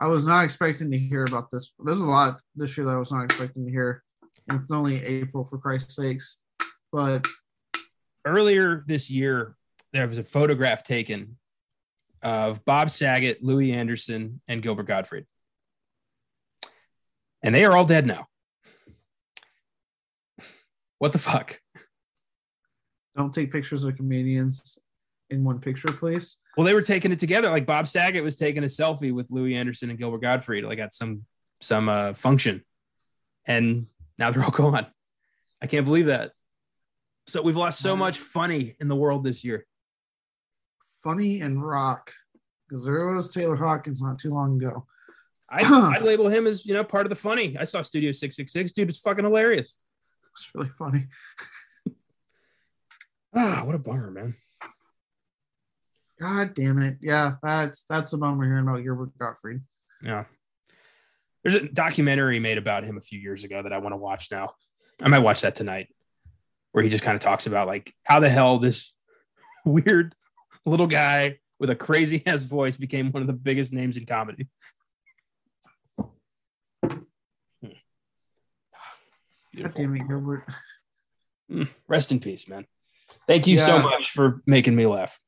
I 0.00 0.06
was 0.06 0.24
not 0.26 0.44
expecting 0.44 0.90
to 0.90 0.98
hear 0.98 1.24
about 1.24 1.50
this. 1.50 1.72
There's 1.84 2.00
a 2.00 2.06
lot 2.06 2.40
this 2.56 2.76
year 2.76 2.86
that 2.86 2.92
I 2.92 2.96
was 2.98 3.12
not 3.12 3.24
expecting 3.24 3.66
to 3.66 3.70
hear. 3.70 4.02
And 4.48 4.60
it's 4.62 4.72
only 4.72 5.04
April 5.04 5.44
for 5.44 5.58
Christ's 5.58 5.94
sakes. 5.96 6.36
But 6.90 7.26
earlier 8.24 8.82
this 8.86 9.10
year, 9.10 9.56
there 9.92 10.08
was 10.08 10.18
a 10.18 10.24
photograph 10.24 10.84
taken 10.84 11.36
of 12.22 12.64
Bob 12.64 12.90
Saget, 12.90 13.42
Louie 13.42 13.72
Anderson, 13.72 14.40
and 14.48 14.62
Gilbert 14.62 14.84
Gottfried. 14.84 15.26
And 17.42 17.54
they 17.54 17.64
are 17.64 17.76
all 17.76 17.86
dead 17.86 18.06
now. 18.06 18.26
What 21.00 21.12
the 21.12 21.18
fuck? 21.18 21.58
don't 23.16 23.32
take 23.32 23.50
pictures 23.50 23.84
of 23.84 23.96
comedians 23.96 24.78
in 25.30 25.42
one 25.42 25.58
picture, 25.58 25.88
please. 25.88 26.36
Well, 26.56 26.66
they 26.66 26.74
were 26.74 26.82
taking 26.82 27.10
it 27.10 27.18
together. 27.18 27.48
Like 27.50 27.66
Bob 27.66 27.88
Saget 27.88 28.22
was 28.22 28.36
taking 28.36 28.64
a 28.64 28.66
selfie 28.66 29.12
with 29.12 29.26
Louie 29.30 29.56
Anderson 29.56 29.90
and 29.90 29.98
Gilbert 29.98 30.20
Gottfried, 30.20 30.64
like 30.64 30.78
at 30.78 30.92
some 30.92 31.24
some 31.60 31.88
uh, 31.88 32.12
function, 32.12 32.62
and 33.46 33.86
now 34.18 34.30
they're 34.30 34.44
all 34.44 34.50
gone. 34.72 34.86
I 35.62 35.66
can't 35.66 35.86
believe 35.86 36.06
that. 36.06 36.32
So 37.26 37.40
we've 37.42 37.56
lost 37.56 37.80
so 37.80 37.96
much 37.96 38.18
funny 38.18 38.76
in 38.78 38.88
the 38.88 38.96
world 38.96 39.24
this 39.24 39.42
year. 39.42 39.66
Funny 41.02 41.40
and 41.40 41.66
rock. 41.66 42.12
Because 42.68 42.84
there 42.84 43.06
was 43.06 43.30
Taylor 43.30 43.56
Hawkins 43.56 44.02
not 44.02 44.18
too 44.18 44.30
long 44.30 44.56
ago. 44.56 44.86
I, 45.50 45.64
I'd 45.96 46.02
label 46.02 46.28
him 46.28 46.46
as 46.46 46.66
you 46.66 46.74
know 46.74 46.84
part 46.84 47.06
of 47.06 47.10
the 47.10 47.16
funny. 47.16 47.56
I 47.58 47.64
saw 47.64 47.80
Studio 47.80 48.12
Six 48.12 48.36
Six 48.36 48.52
Six, 48.52 48.72
dude. 48.72 48.90
It's 48.90 48.98
fucking 48.98 49.24
hilarious. 49.24 49.78
It's 50.32 50.50
really 50.54 50.70
funny. 50.78 51.06
Ah, 53.32 53.62
what 53.64 53.76
a 53.76 53.78
bummer, 53.78 54.10
man. 54.10 54.34
God 56.20 56.52
damn 56.54 56.82
it. 56.82 56.98
Yeah, 57.00 57.36
that's 57.42 57.84
that's 57.84 58.10
the 58.10 58.18
bummer 58.18 58.44
hearing 58.44 58.66
about 58.66 58.82
Gilbert 58.82 59.16
Gottfried. 59.18 59.60
Yeah. 60.02 60.24
There's 61.42 61.54
a 61.54 61.68
documentary 61.68 62.38
made 62.40 62.58
about 62.58 62.84
him 62.84 62.98
a 62.98 63.00
few 63.00 63.18
years 63.18 63.44
ago 63.44 63.62
that 63.62 63.72
I 63.72 63.78
want 63.78 63.92
to 63.92 63.98
watch 63.98 64.30
now. 64.30 64.50
I 65.02 65.08
might 65.08 65.20
watch 65.20 65.40
that 65.40 65.54
tonight, 65.54 65.88
where 66.72 66.84
he 66.84 66.90
just 66.90 67.02
kind 67.04 67.14
of 67.14 67.22
talks 67.22 67.46
about 67.46 67.66
like 67.66 67.94
how 68.04 68.20
the 68.20 68.28
hell 68.28 68.58
this 68.58 68.92
weird 69.64 70.14
little 70.66 70.86
guy 70.86 71.38
with 71.58 71.70
a 71.70 71.76
crazy 71.76 72.22
ass 72.26 72.44
voice 72.44 72.76
became 72.76 73.10
one 73.10 73.22
of 73.22 73.26
the 73.26 73.32
biggest 73.32 73.72
names 73.72 73.96
in 73.96 74.04
comedy. 74.04 74.48
Hmm. 75.98 76.08
God 77.62 79.49
Beautiful. 79.62 79.84
damn 79.84 79.96
it, 79.96 80.08
Gilbert. 80.08 80.44
Mm, 81.50 81.68
Rest 81.88 82.12
in 82.12 82.20
peace, 82.20 82.48
man. 82.48 82.66
Thank 83.26 83.46
you 83.46 83.58
so 83.58 83.80
much 83.82 84.10
for 84.10 84.42
making 84.46 84.74
me 84.76 84.86
laugh. 84.86 85.18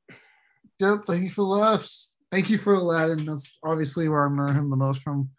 Yep, 0.79 1.05
thank 1.07 1.23
you 1.23 1.31
for 1.31 1.43
the 1.43 1.49
laughs. 1.49 2.15
Thank 2.31 2.49
you 2.49 2.59
for 2.59 2.75
Aladdin. 2.75 3.27
That's 3.27 3.59
obviously 3.63 4.09
where 4.09 4.21
I 4.21 4.25
remember 4.25 4.53
him 4.53 4.71
the 4.71 4.77
most 4.77 5.03
from. 5.03 5.31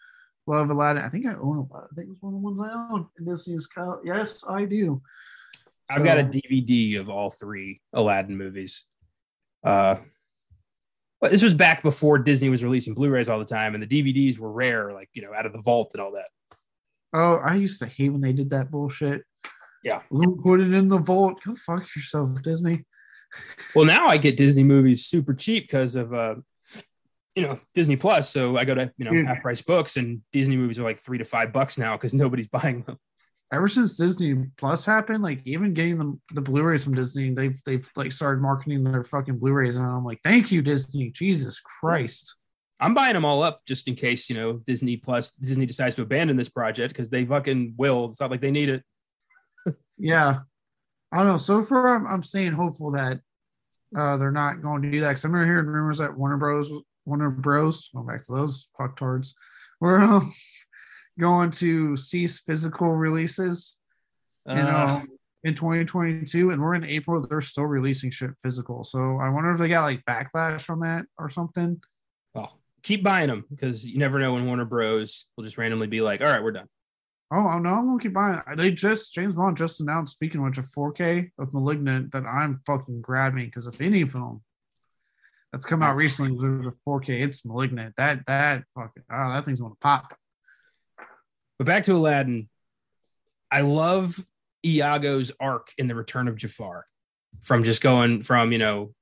Love 0.46 0.70
Aladdin. 0.70 1.04
I 1.04 1.10
think 1.10 1.26
I 1.26 1.34
own 1.34 1.58
Aladdin. 1.58 1.88
I 1.92 1.96
think 1.96 2.10
it's 2.12 2.22
one 2.22 2.34
of 2.34 2.42
the 2.42 2.46
ones 2.46 2.62
I 2.62 2.94
own. 2.94 3.08
And 3.18 3.28
Disney's 3.28 3.68
Cal- 3.68 4.02
Yes, 4.04 4.44
I 4.48 4.66
do. 4.66 5.02
I've 5.90 6.04
got 6.04 6.20
a 6.20 6.24
DVD 6.24 7.00
of 7.00 7.10
all 7.10 7.30
three 7.30 7.82
Aladdin 7.94 8.38
movies. 8.38 8.86
Uh, 9.64 9.96
but 11.20 11.32
this 11.32 11.44
was 11.44 11.54
back 11.54 11.82
before 11.82 12.20
Disney 12.20 12.50
was 12.50 12.64
releasing 12.64 12.94
Blu-rays 12.94 13.30
all 13.30 13.40
the 13.40 13.46
time, 13.46 13.74
and 13.74 13.84
the 13.84 13.88
DVDs 13.88 14.38
were 14.38 14.52
rare, 14.52 14.94
like 14.94 15.10
you 15.14 15.22
know, 15.22 15.34
out 15.34 15.46
of 15.46 15.54
the 15.54 15.62
vault 15.62 15.92
and 15.94 16.02
all 16.02 16.12
that. 16.14 16.28
Oh, 17.14 17.36
I 17.38 17.56
used 17.56 17.80
to 17.80 17.86
hate 17.86 18.10
when 18.10 18.22
they 18.22 18.34
did 18.34 18.50
that 18.52 18.72
bullshit. 18.72 19.24
Yeah. 19.84 20.02
We'll 20.10 20.38
put 20.38 20.62
it 20.62 20.74
in 20.74 20.88
the 20.88 21.00
vault. 21.00 21.40
Go 21.46 21.54
fuck 21.56 21.84
yourself, 21.96 22.42
Disney. 22.42 22.86
Well, 23.76 23.86
now 23.86 24.08
I 24.08 24.18
get 24.18 24.38
Disney 24.38 24.64
movies 24.64 25.06
super 25.06 25.34
cheap 25.34 25.64
because 25.66 25.96
of 25.96 26.14
uh, 26.14 26.36
you 27.36 27.42
know 27.44 27.60
Disney 27.74 27.96
Plus. 27.96 28.30
So 28.30 28.58
I 28.58 28.64
go 28.66 28.76
to 28.76 28.92
you 28.98 29.06
know 29.06 29.12
Yeah. 29.12 29.26
half 29.28 29.42
price 29.42 29.62
books, 29.62 29.98
and 29.98 30.22
Disney 30.32 30.56
movies 30.58 30.80
are 30.80 30.84
like 30.84 31.02
three 31.02 31.18
to 31.18 31.26
five 31.26 31.52
bucks 31.52 31.78
now 31.78 31.98
because 31.98 32.14
nobody's 32.14 32.48
buying 32.60 32.84
them. 32.84 32.98
Ever 33.52 33.68
since 33.68 33.98
Disney 33.98 34.46
Plus 34.58 34.84
happened, 34.86 35.22
like 35.22 35.42
even 35.46 35.74
getting 35.76 35.98
the, 35.98 36.18
the 36.34 36.42
Blu-rays 36.42 36.84
from 36.84 36.96
Disney, 36.96 37.32
they've 37.34 37.60
they've 37.66 37.88
like 37.96 38.12
started 38.12 38.42
marketing 38.42 38.84
their 38.84 39.04
fucking 39.04 39.38
Blu-rays, 39.38 39.78
and 39.78 39.86
I'm 39.86 40.06
like, 40.06 40.20
thank 40.24 40.52
you, 40.52 40.62
Disney. 40.62 41.10
Jesus 41.12 41.60
Christ. 41.60 42.36
I'm 42.80 42.94
buying 42.94 43.14
them 43.14 43.26
all 43.26 43.44
up 43.44 43.62
just 43.66 43.88
in 43.88 43.96
case 43.96 44.30
you 44.30 44.36
know 44.36 44.54
Disney 44.54 44.98
Plus 44.98 45.32
Disney 45.36 45.66
decides 45.66 45.96
to 45.96 46.02
abandon 46.02 46.36
this 46.38 46.50
project 46.50 46.94
because 46.94 47.10
they 47.10 47.26
fucking 47.26 47.76
will. 47.78 48.06
It's 48.10 48.20
not 48.20 48.32
like 48.32 48.42
they 48.42 48.52
need 48.52 48.70
it. 48.70 48.84
Yeah. 49.98 50.40
I 51.14 51.18
don't 51.18 51.28
know. 51.28 51.38
So 51.38 51.62
far, 51.62 51.96
I'm, 51.96 52.08
I'm 52.08 52.24
staying 52.24 52.54
hopeful 52.54 52.92
that 52.92 53.20
uh, 53.96 54.18
they're 54.18 54.32
not 54.32 54.62
going 54.64 54.82
to 54.82 54.92
do 54.92 55.00
that. 55.02 55.10
Because 55.10 55.24
I'm 55.24 55.34
hearing 55.34 55.68
rumors 55.68 56.00
that 56.00 56.18
Warner 56.18 56.38
Bros. 56.38 56.72
Warner 57.06 57.30
Bros. 57.30 57.90
Going 57.94 58.08
back 58.08 58.24
to 58.24 58.34
those 58.34 58.70
fucktards, 58.78 59.34
we're 59.80 60.00
um, 60.00 60.34
going 61.20 61.52
to 61.52 61.96
cease 61.96 62.40
physical 62.40 62.96
releases. 62.96 63.78
You 64.48 64.56
Uh, 64.56 64.64
know, 64.64 65.04
in 65.44 65.54
2022, 65.54 66.50
and 66.50 66.62
we're 66.62 66.74
in 66.74 66.84
April. 66.86 67.26
They're 67.26 67.40
still 67.40 67.66
releasing 67.66 68.10
shit 68.10 68.32
physical. 68.42 68.84
So 68.84 69.20
I 69.22 69.30
wonder 69.30 69.52
if 69.52 69.60
they 69.60 69.70
got 69.70 69.84
like 69.84 70.04
backlash 70.06 70.62
from 70.62 70.80
that 70.82 71.06
or 71.20 71.30
something. 71.30 71.80
Keep 72.84 73.04
buying 73.04 73.28
them 73.28 73.46
because 73.50 73.88
you 73.88 73.98
never 73.98 74.20
know 74.20 74.34
when 74.34 74.46
Warner 74.46 74.66
Bros. 74.66 75.26
will 75.36 75.44
just 75.44 75.58
randomly 75.58 75.88
be 75.88 76.02
like, 76.02 76.22
"All 76.22 76.28
right, 76.28 76.44
we're 76.44 76.52
done." 76.52 76.68
Oh, 77.32 77.48
oh, 77.48 77.58
no, 77.60 77.70
I'm 77.70 77.88
gonna 77.88 78.00
keep 78.00 78.14
buying. 78.14 78.42
it. 78.48 78.58
They 78.58 78.72
just 78.72 79.14
James 79.14 79.36
Bond 79.36 79.58
just 79.58 79.82
announced, 79.82 80.14
speaking 80.14 80.40
of 80.42 80.46
which, 80.46 80.58
a 80.60 80.62
4K 80.62 81.32
of 81.40 81.54
*Malignant* 81.54 82.12
that 82.12 82.26
I'm 82.26 82.62
fucking 82.68 83.02
grabbing 83.02 83.46
because 83.46 83.66
if 83.66 83.82
any 83.82 84.08
film 84.08 84.44
that's 85.52 85.66
come 85.66 85.82
out 85.82 85.98
That's- 85.98 86.20
recently 86.20 86.68
a 86.68 86.72
4K, 86.86 87.22
it's 87.22 87.46
*Malignant*. 87.46 87.96
That 87.96 88.26
that 88.28 88.66
fucking 88.76 89.04
oh, 89.10 89.30
that 89.34 89.46
thing's 89.46 89.62
gonna 89.62 89.76
pop. 89.82 90.16
But 91.58 91.66
back 91.68 91.86
to 91.86 91.96
Aladdin. 91.96 92.50
I 93.50 93.62
love 93.62 94.20
Iago's 94.66 95.32
arc 95.40 95.72
in 95.78 95.88
the 95.88 95.96
Return 95.96 96.28
of 96.28 96.36
Jafar, 96.36 96.86
from 97.42 97.64
just 97.64 97.82
going 97.82 98.24
from 98.24 98.52
you 98.52 98.58
know 98.58 98.94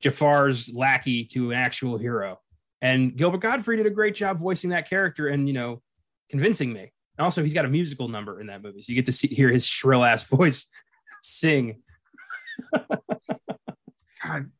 Jafar's 0.00 0.72
lackey 0.72 1.24
to 1.26 1.50
an 1.52 1.56
actual 1.58 1.96
hero. 1.98 2.40
And 2.82 3.16
Gilbert 3.16 3.40
Gottfried 3.40 3.78
did 3.78 3.86
a 3.86 3.90
great 3.90 4.14
job 4.14 4.38
voicing 4.38 4.70
that 4.70 4.88
character 4.88 5.28
and 5.28 5.46
you 5.46 5.54
know 5.54 5.82
convincing 6.30 6.72
me. 6.72 6.92
And 7.18 7.24
also, 7.24 7.42
he's 7.42 7.54
got 7.54 7.66
a 7.66 7.68
musical 7.68 8.08
number 8.08 8.40
in 8.40 8.46
that 8.46 8.62
movie, 8.62 8.80
so 8.80 8.90
you 8.90 8.96
get 8.96 9.06
to 9.06 9.12
see 9.12 9.28
hear 9.28 9.50
his 9.50 9.66
shrill 9.66 10.04
ass 10.04 10.24
voice 10.28 10.68
sing. 11.22 11.82
God, 12.72 14.50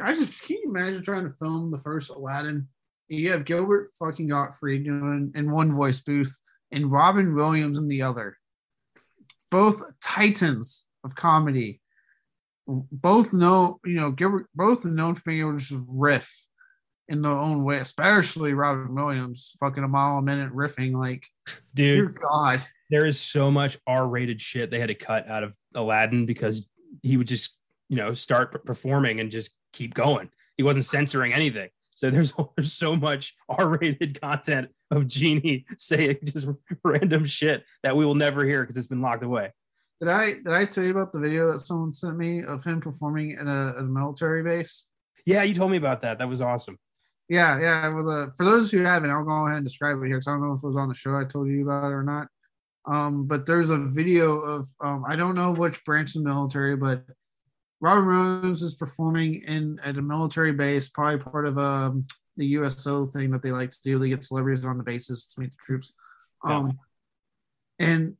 I 0.00 0.14
just 0.14 0.42
can 0.42 0.56
you 0.56 0.70
imagine 0.70 1.02
trying 1.02 1.24
to 1.24 1.34
film 1.34 1.70
the 1.70 1.78
first 1.78 2.10
Aladdin? 2.10 2.68
You 3.08 3.30
have 3.32 3.44
Gilbert 3.44 3.90
fucking 3.98 4.28
Gottfried 4.28 4.84
doing 4.84 5.32
in 5.34 5.50
one 5.50 5.72
voice 5.72 6.00
booth 6.00 6.34
and 6.70 6.90
Robin 6.90 7.34
Williams 7.34 7.78
in 7.78 7.88
the 7.88 8.02
other. 8.02 8.36
Both 9.50 9.84
titans 10.00 10.86
of 11.04 11.14
comedy. 11.14 11.80
Both 12.66 13.34
know, 13.34 13.80
you 13.84 13.94
know, 13.94 14.12
Gilbert 14.12 14.48
both 14.54 14.84
known 14.84 15.14
for 15.14 15.22
being 15.26 15.40
able 15.40 15.52
to 15.52 15.58
just 15.58 15.84
riff 15.88 16.32
in 17.08 17.22
their 17.22 17.32
own 17.32 17.64
way, 17.64 17.78
especially 17.78 18.54
Robin 18.54 18.94
Williams, 18.94 19.54
fucking 19.60 19.84
a 19.84 19.88
mile 19.88 20.18
a 20.18 20.22
minute 20.22 20.52
riffing 20.52 20.94
like 20.94 21.26
Dude, 21.74 22.18
God. 22.20 22.64
there 22.90 23.06
is 23.06 23.20
so 23.20 23.50
much 23.50 23.78
R-rated 23.86 24.40
shit 24.40 24.70
they 24.70 24.80
had 24.80 24.88
to 24.88 24.94
cut 24.94 25.28
out 25.28 25.42
of 25.42 25.56
Aladdin 25.74 26.26
because 26.26 26.68
he 27.02 27.16
would 27.16 27.26
just, 27.26 27.56
you 27.88 27.96
know, 27.96 28.12
start 28.12 28.64
performing 28.64 29.20
and 29.20 29.30
just 29.30 29.52
keep 29.72 29.94
going. 29.94 30.30
He 30.56 30.62
wasn't 30.62 30.84
censoring 30.84 31.34
anything. 31.34 31.68
So 31.94 32.10
there's 32.10 32.32
there's 32.56 32.72
so 32.72 32.96
much 32.96 33.34
R-rated 33.48 34.20
content 34.20 34.68
of 34.90 35.06
Genie 35.06 35.64
saying 35.76 36.18
just 36.24 36.48
random 36.84 37.24
shit 37.24 37.64
that 37.82 37.96
we 37.96 38.04
will 38.04 38.14
never 38.14 38.44
hear 38.44 38.62
because 38.62 38.76
it's 38.76 38.86
been 38.86 39.02
locked 39.02 39.24
away. 39.24 39.52
Did 40.00 40.08
I 40.08 40.32
did 40.32 40.48
I 40.48 40.64
tell 40.64 40.84
you 40.84 40.90
about 40.90 41.12
the 41.12 41.20
video 41.20 41.52
that 41.52 41.60
someone 41.60 41.92
sent 41.92 42.16
me 42.16 42.42
of 42.42 42.64
him 42.64 42.80
performing 42.80 43.36
in 43.38 43.46
a, 43.46 43.74
a 43.78 43.82
military 43.82 44.42
base? 44.42 44.88
Yeah, 45.24 45.44
you 45.44 45.54
told 45.54 45.70
me 45.70 45.76
about 45.76 46.02
that. 46.02 46.18
That 46.18 46.28
was 46.28 46.42
awesome. 46.42 46.76
Yeah, 47.28 47.58
yeah. 47.60 47.88
Well, 47.88 48.04
the, 48.04 48.32
for 48.36 48.44
those 48.44 48.70
who 48.70 48.82
haven't, 48.82 49.10
I'll 49.10 49.24
go 49.24 49.46
ahead 49.46 49.58
and 49.58 49.66
describe 49.66 49.96
it 50.02 50.06
here 50.06 50.16
because 50.16 50.28
I 50.28 50.32
don't 50.32 50.46
know 50.46 50.54
if 50.54 50.62
it 50.62 50.66
was 50.66 50.76
on 50.76 50.88
the 50.88 50.94
show 50.94 51.16
I 51.16 51.24
told 51.24 51.48
you 51.48 51.62
about 51.62 51.90
it 51.90 51.94
or 51.94 52.02
not. 52.02 52.28
Um, 52.84 53.26
but 53.26 53.46
there's 53.46 53.70
a 53.70 53.78
video 53.78 54.40
of 54.40 54.66
um, 54.80 55.04
I 55.06 55.16
don't 55.16 55.36
know 55.36 55.52
which 55.52 55.84
branch 55.84 56.16
of 56.16 56.24
the 56.24 56.28
military, 56.28 56.76
but 56.76 57.04
Robin 57.80 58.06
Williams 58.06 58.62
is 58.62 58.74
performing 58.74 59.42
in 59.46 59.78
at 59.84 59.98
a 59.98 60.02
military 60.02 60.52
base, 60.52 60.88
probably 60.88 61.18
part 61.18 61.46
of 61.46 61.58
um, 61.58 62.04
the 62.36 62.46
USO 62.46 63.06
thing 63.06 63.30
that 63.30 63.42
they 63.42 63.52
like 63.52 63.70
to 63.70 63.82
do. 63.82 63.98
They 63.98 64.08
get 64.08 64.24
celebrities 64.24 64.64
on 64.64 64.78
the 64.78 64.84
bases 64.84 65.26
to 65.26 65.40
meet 65.40 65.50
the 65.50 65.56
troops. 65.64 65.92
Um, 66.44 66.78
and 67.78 68.16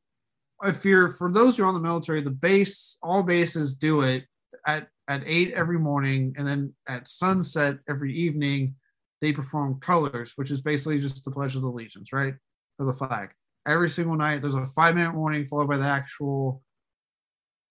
if 0.64 0.84
you're 0.84 1.08
for 1.08 1.32
those 1.32 1.56
who 1.56 1.64
are 1.64 1.66
on 1.66 1.74
the 1.74 1.80
military, 1.80 2.20
the 2.20 2.30
base, 2.30 2.98
all 3.02 3.22
bases 3.22 3.74
do 3.74 4.02
it 4.02 4.24
at 4.66 4.88
at 5.08 5.22
eight 5.26 5.52
every 5.54 5.78
morning, 5.78 6.34
and 6.38 6.46
then 6.46 6.72
at 6.88 7.08
sunset 7.08 7.78
every 7.88 8.14
evening, 8.14 8.74
they 9.22 9.32
perform 9.32 9.78
colors, 9.80 10.32
which 10.34 10.50
is 10.50 10.60
basically 10.60 10.98
just 10.98 11.24
the 11.24 11.30
pledge 11.30 11.54
of 11.54 11.62
allegiance, 11.62 12.12
right, 12.12 12.34
for 12.76 12.84
the 12.84 12.92
flag. 12.92 13.30
Every 13.66 13.88
single 13.88 14.16
night, 14.16 14.42
there's 14.42 14.56
a 14.56 14.66
five 14.66 14.96
minute 14.96 15.14
warning 15.14 15.46
followed 15.46 15.68
by 15.68 15.78
the 15.78 15.86
actual 15.86 16.60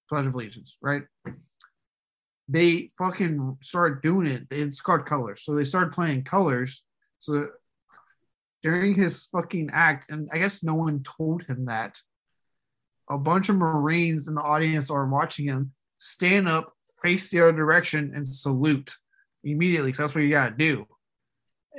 pledge 0.09 0.25
of 0.25 0.33
allegiance, 0.33 0.77
right? 0.81 1.03
They 2.47 2.89
fucking 2.97 3.57
started 3.61 4.01
doing 4.01 4.27
it. 4.27 4.47
It's 4.49 4.79
called 4.79 5.05
colors, 5.05 5.43
so 5.43 5.53
they 5.53 5.65
started 5.65 5.91
playing 5.91 6.23
colors. 6.23 6.83
So 7.19 7.45
during 8.63 8.95
his 8.95 9.25
fucking 9.25 9.71
act, 9.73 10.09
and 10.09 10.29
I 10.33 10.37
guess 10.37 10.63
no 10.63 10.75
one 10.75 11.03
told 11.03 11.43
him 11.43 11.65
that. 11.65 11.99
A 13.09 13.17
bunch 13.17 13.49
of 13.49 13.57
Marines 13.57 14.29
in 14.29 14.35
the 14.35 14.41
audience 14.41 14.89
are 14.89 15.05
watching 15.05 15.45
him 15.45 15.73
stand 15.97 16.47
up, 16.47 16.71
face 17.01 17.29
the 17.29 17.41
other 17.41 17.51
direction, 17.51 18.13
and 18.15 18.25
salute 18.25 18.95
immediately 19.43 19.89
because 19.89 19.97
that's 19.97 20.15
what 20.15 20.23
you 20.23 20.29
gotta 20.29 20.55
do. 20.55 20.87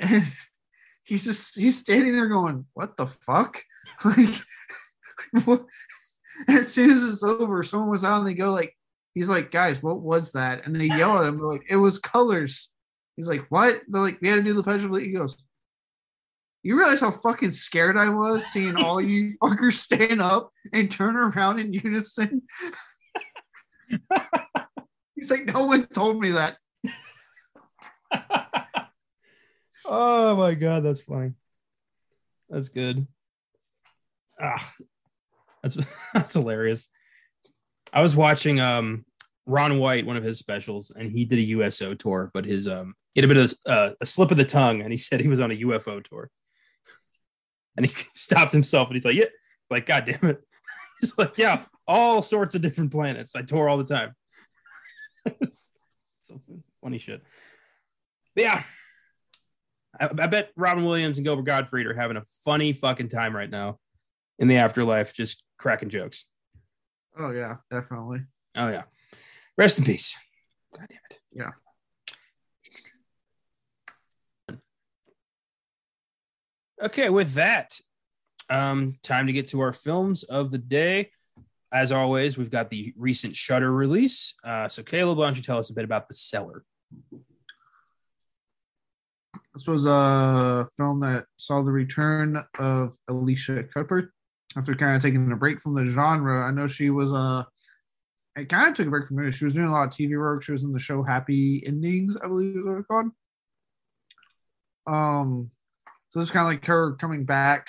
And 0.01 0.25
he's 1.05 1.25
just 1.25 1.57
he's 1.57 1.79
standing 1.79 2.15
there 2.15 2.29
going, 2.29 2.67
"What 2.75 2.97
the 2.97 3.07
fuck?" 3.07 3.63
Like, 4.05 5.45
what? 5.45 5.65
as 6.49 6.73
soon 6.73 6.91
as 6.91 7.05
it's 7.05 7.23
over, 7.23 7.63
someone 7.63 7.91
was 7.91 8.05
out 8.05 8.21
and 8.21 8.27
they 8.27 8.35
go 8.35 8.53
like, 8.53 8.77
he's 9.15 9.29
like, 9.29 9.51
"Guys, 9.51 9.83
what 9.83 10.01
was 10.01 10.33
that?" 10.33 10.67
And 10.67 10.79
they 10.79 10.87
yell 10.87 11.19
at 11.19 11.27
him 11.27 11.41
like, 11.41 11.63
"It 11.69 11.77
was 11.77 11.99
colors." 11.99 12.73
He's 13.17 13.29
like, 13.29 13.45
"What?" 13.49 13.81
They're 13.89 14.01
like, 14.01 14.21
"We 14.21 14.29
had 14.29 14.37
to 14.37 14.43
do 14.43 14.55
the 14.55 14.63
pledge 14.63 14.85
of 14.85 14.91
allegiance." 14.91 15.13
He 15.13 15.19
goes, 15.19 15.37
you 16.63 16.77
realize 16.79 17.01
how 17.01 17.11
fucking 17.11 17.51
scared 17.51 17.97
I 17.97 18.09
was 18.09 18.47
seeing 18.47 18.77
all 18.77 19.01
you 19.01 19.37
fuckers 19.43 19.75
stand 19.75 20.21
up 20.21 20.53
and 20.73 20.91
turn 20.91 21.17
around 21.17 21.59
in 21.59 21.73
unison? 21.73 22.43
He's 25.15 25.31
like, 25.31 25.47
no 25.47 25.67
one 25.67 25.87
told 25.89 26.21
me 26.21 26.33
that. 26.33 26.57
Oh 29.85 30.37
my 30.37 30.55
god, 30.55 30.85
that's 30.85 31.03
funny. 31.03 31.33
That's 32.49 32.69
good. 32.69 33.07
Ah, 34.41 34.73
that's 35.63 35.77
that's 36.15 36.35
hilarious. 36.35 36.89
I 37.93 38.03
was 38.03 38.17
watching 38.17 38.61
um 38.61 39.05
Ron 39.47 39.79
White, 39.79 40.07
one 40.07 40.17
of 40.17 40.25
his 40.25 40.39
specials, 40.39 40.91
and 40.91 41.11
he 41.11 41.25
did 41.25 41.39
a 41.39 41.43
USO 41.43 41.95
tour, 41.95 42.31
but 42.33 42.45
his 42.45 42.69
um 42.69 42.95
he 43.15 43.21
had 43.21 43.31
a 43.31 43.35
bit 43.35 43.45
of 43.45 43.55
uh, 43.67 43.95
a 44.01 44.07
slip 44.07 44.31
of 44.31 44.37
the 44.37 44.45
tongue, 44.45 44.81
and 44.81 44.91
he 44.91 44.97
said 44.99 45.21
he 45.21 45.29
was 45.29 45.41
on 45.41 45.51
a 45.51 45.57
UFO 45.57 46.03
tour, 46.03 46.31
and 47.77 47.87
he 47.87 47.93
stopped 48.15 48.53
himself, 48.53 48.89
and 48.89 48.97
he's 48.97 49.05
like, 49.05 49.17
"Yeah," 49.17 49.25
it's 49.25 49.71
like, 49.71 49.87
"God 49.87 50.05
damn 50.07 50.31
it!" 50.31 50.43
He's 51.01 51.17
like, 51.19 51.37
"Yeah, 51.37 51.65
all 51.87 52.23
sorts 52.23 52.55
of 52.55 52.63
different 52.63 52.93
planets. 52.93 53.35
I 53.35 53.43
tour 53.43 53.69
all 53.69 53.79
the 53.79 53.85
time." 53.85 54.15
so 56.23 56.41
funny 56.83 56.99
shit. 56.99 57.23
But 58.35 58.45
yeah, 58.45 58.63
I, 60.01 60.07
I 60.07 60.27
bet 60.27 60.51
Robin 60.57 60.85
Williams 60.85 61.19
and 61.19 61.25
Gilbert 61.25 61.45
Gottfried 61.45 61.87
are 61.87 61.95
having 61.95 62.17
a 62.17 62.25
funny 62.45 62.73
fucking 62.73 63.09
time 63.09 63.35
right 63.35 63.51
now 63.51 63.79
in 64.39 64.49
the 64.49 64.57
afterlife, 64.57 65.13
just 65.13 65.43
cracking 65.59 65.91
jokes. 65.91 66.27
Oh 67.19 67.31
yeah, 67.31 67.57
definitely. 67.71 68.23
Oh 68.57 68.69
yeah. 68.69 68.85
Rest 69.59 69.79
in 69.79 69.85
peace. 69.85 70.17
God 70.77 70.87
damn 70.89 70.99
it. 71.11 71.21
Yeah. 71.33 71.51
Okay, 76.83 77.11
with 77.11 77.35
that, 77.35 77.79
um, 78.51 78.99
time 79.03 79.29
to 79.29 79.33
get 79.33 79.47
to 79.49 79.61
our 79.61 79.73
films 79.73 80.25
of 80.25 80.51
the 80.51 80.59
day. 80.59 81.11
As 81.71 81.93
always, 81.93 82.37
we've 82.37 82.51
got 82.51 82.71
the 82.71 82.93
recent 82.97 83.37
Shudder 83.37 83.71
release. 83.73 84.35
Uh, 84.43 84.69
so, 84.69 84.83
Caleb, 84.83 85.19
why 85.19 85.27
don't 85.27 85.37
you 85.37 85.43
tell 85.43 85.59
us 85.59 85.71
a 85.71 85.75
bit 85.75 85.85
about 85.85 86.09
The 86.09 86.15
Cellar? 86.15 86.65
This 89.55 89.67
was 89.67 89.87
a 89.87 90.69
film 90.77 91.01
that 91.01 91.27
saw 91.37 91.63
the 91.63 91.73
return 91.73 92.43
of 92.59 92.97
Elisha 93.09 93.65
Cuthbert 93.65 94.11
after 94.57 94.75
kind 94.75 94.97
of 94.97 95.03
taking 95.03 95.31
a 95.31 95.37
break 95.37 95.61
from 95.61 95.75
the 95.75 95.85
genre. 95.85 96.47
I 96.47 96.51
know 96.51 96.67
she 96.67 96.91
was 96.91 97.13
uh, 97.13 97.45
I 98.37 98.45
kind 98.45 98.69
of 98.69 98.75
took 98.75 98.87
a 98.87 98.91
break 98.91 99.07
from 99.07 99.19
it. 99.27 99.33
She 99.33 99.45
was 99.45 99.55
doing 99.55 99.67
a 99.67 99.73
lot 99.73 99.85
of 99.85 99.91
TV 99.91 100.19
work. 100.19 100.43
She 100.43 100.53
was 100.53 100.65
in 100.65 100.73
the 100.73 100.79
show 100.79 101.03
Happy 101.03 101.63
Endings, 101.67 102.17
I 102.17 102.29
believe 102.29 102.57
is 102.57 102.65
what 102.65 102.79
it's 102.79 102.87
called. 102.87 103.11
Um, 104.87 105.51
so 106.09 106.21
it's 106.21 106.31
kind 106.31 106.47
of 106.47 106.53
like 106.53 106.67
her 106.67 106.95
coming 106.95 107.25
back 107.25 107.69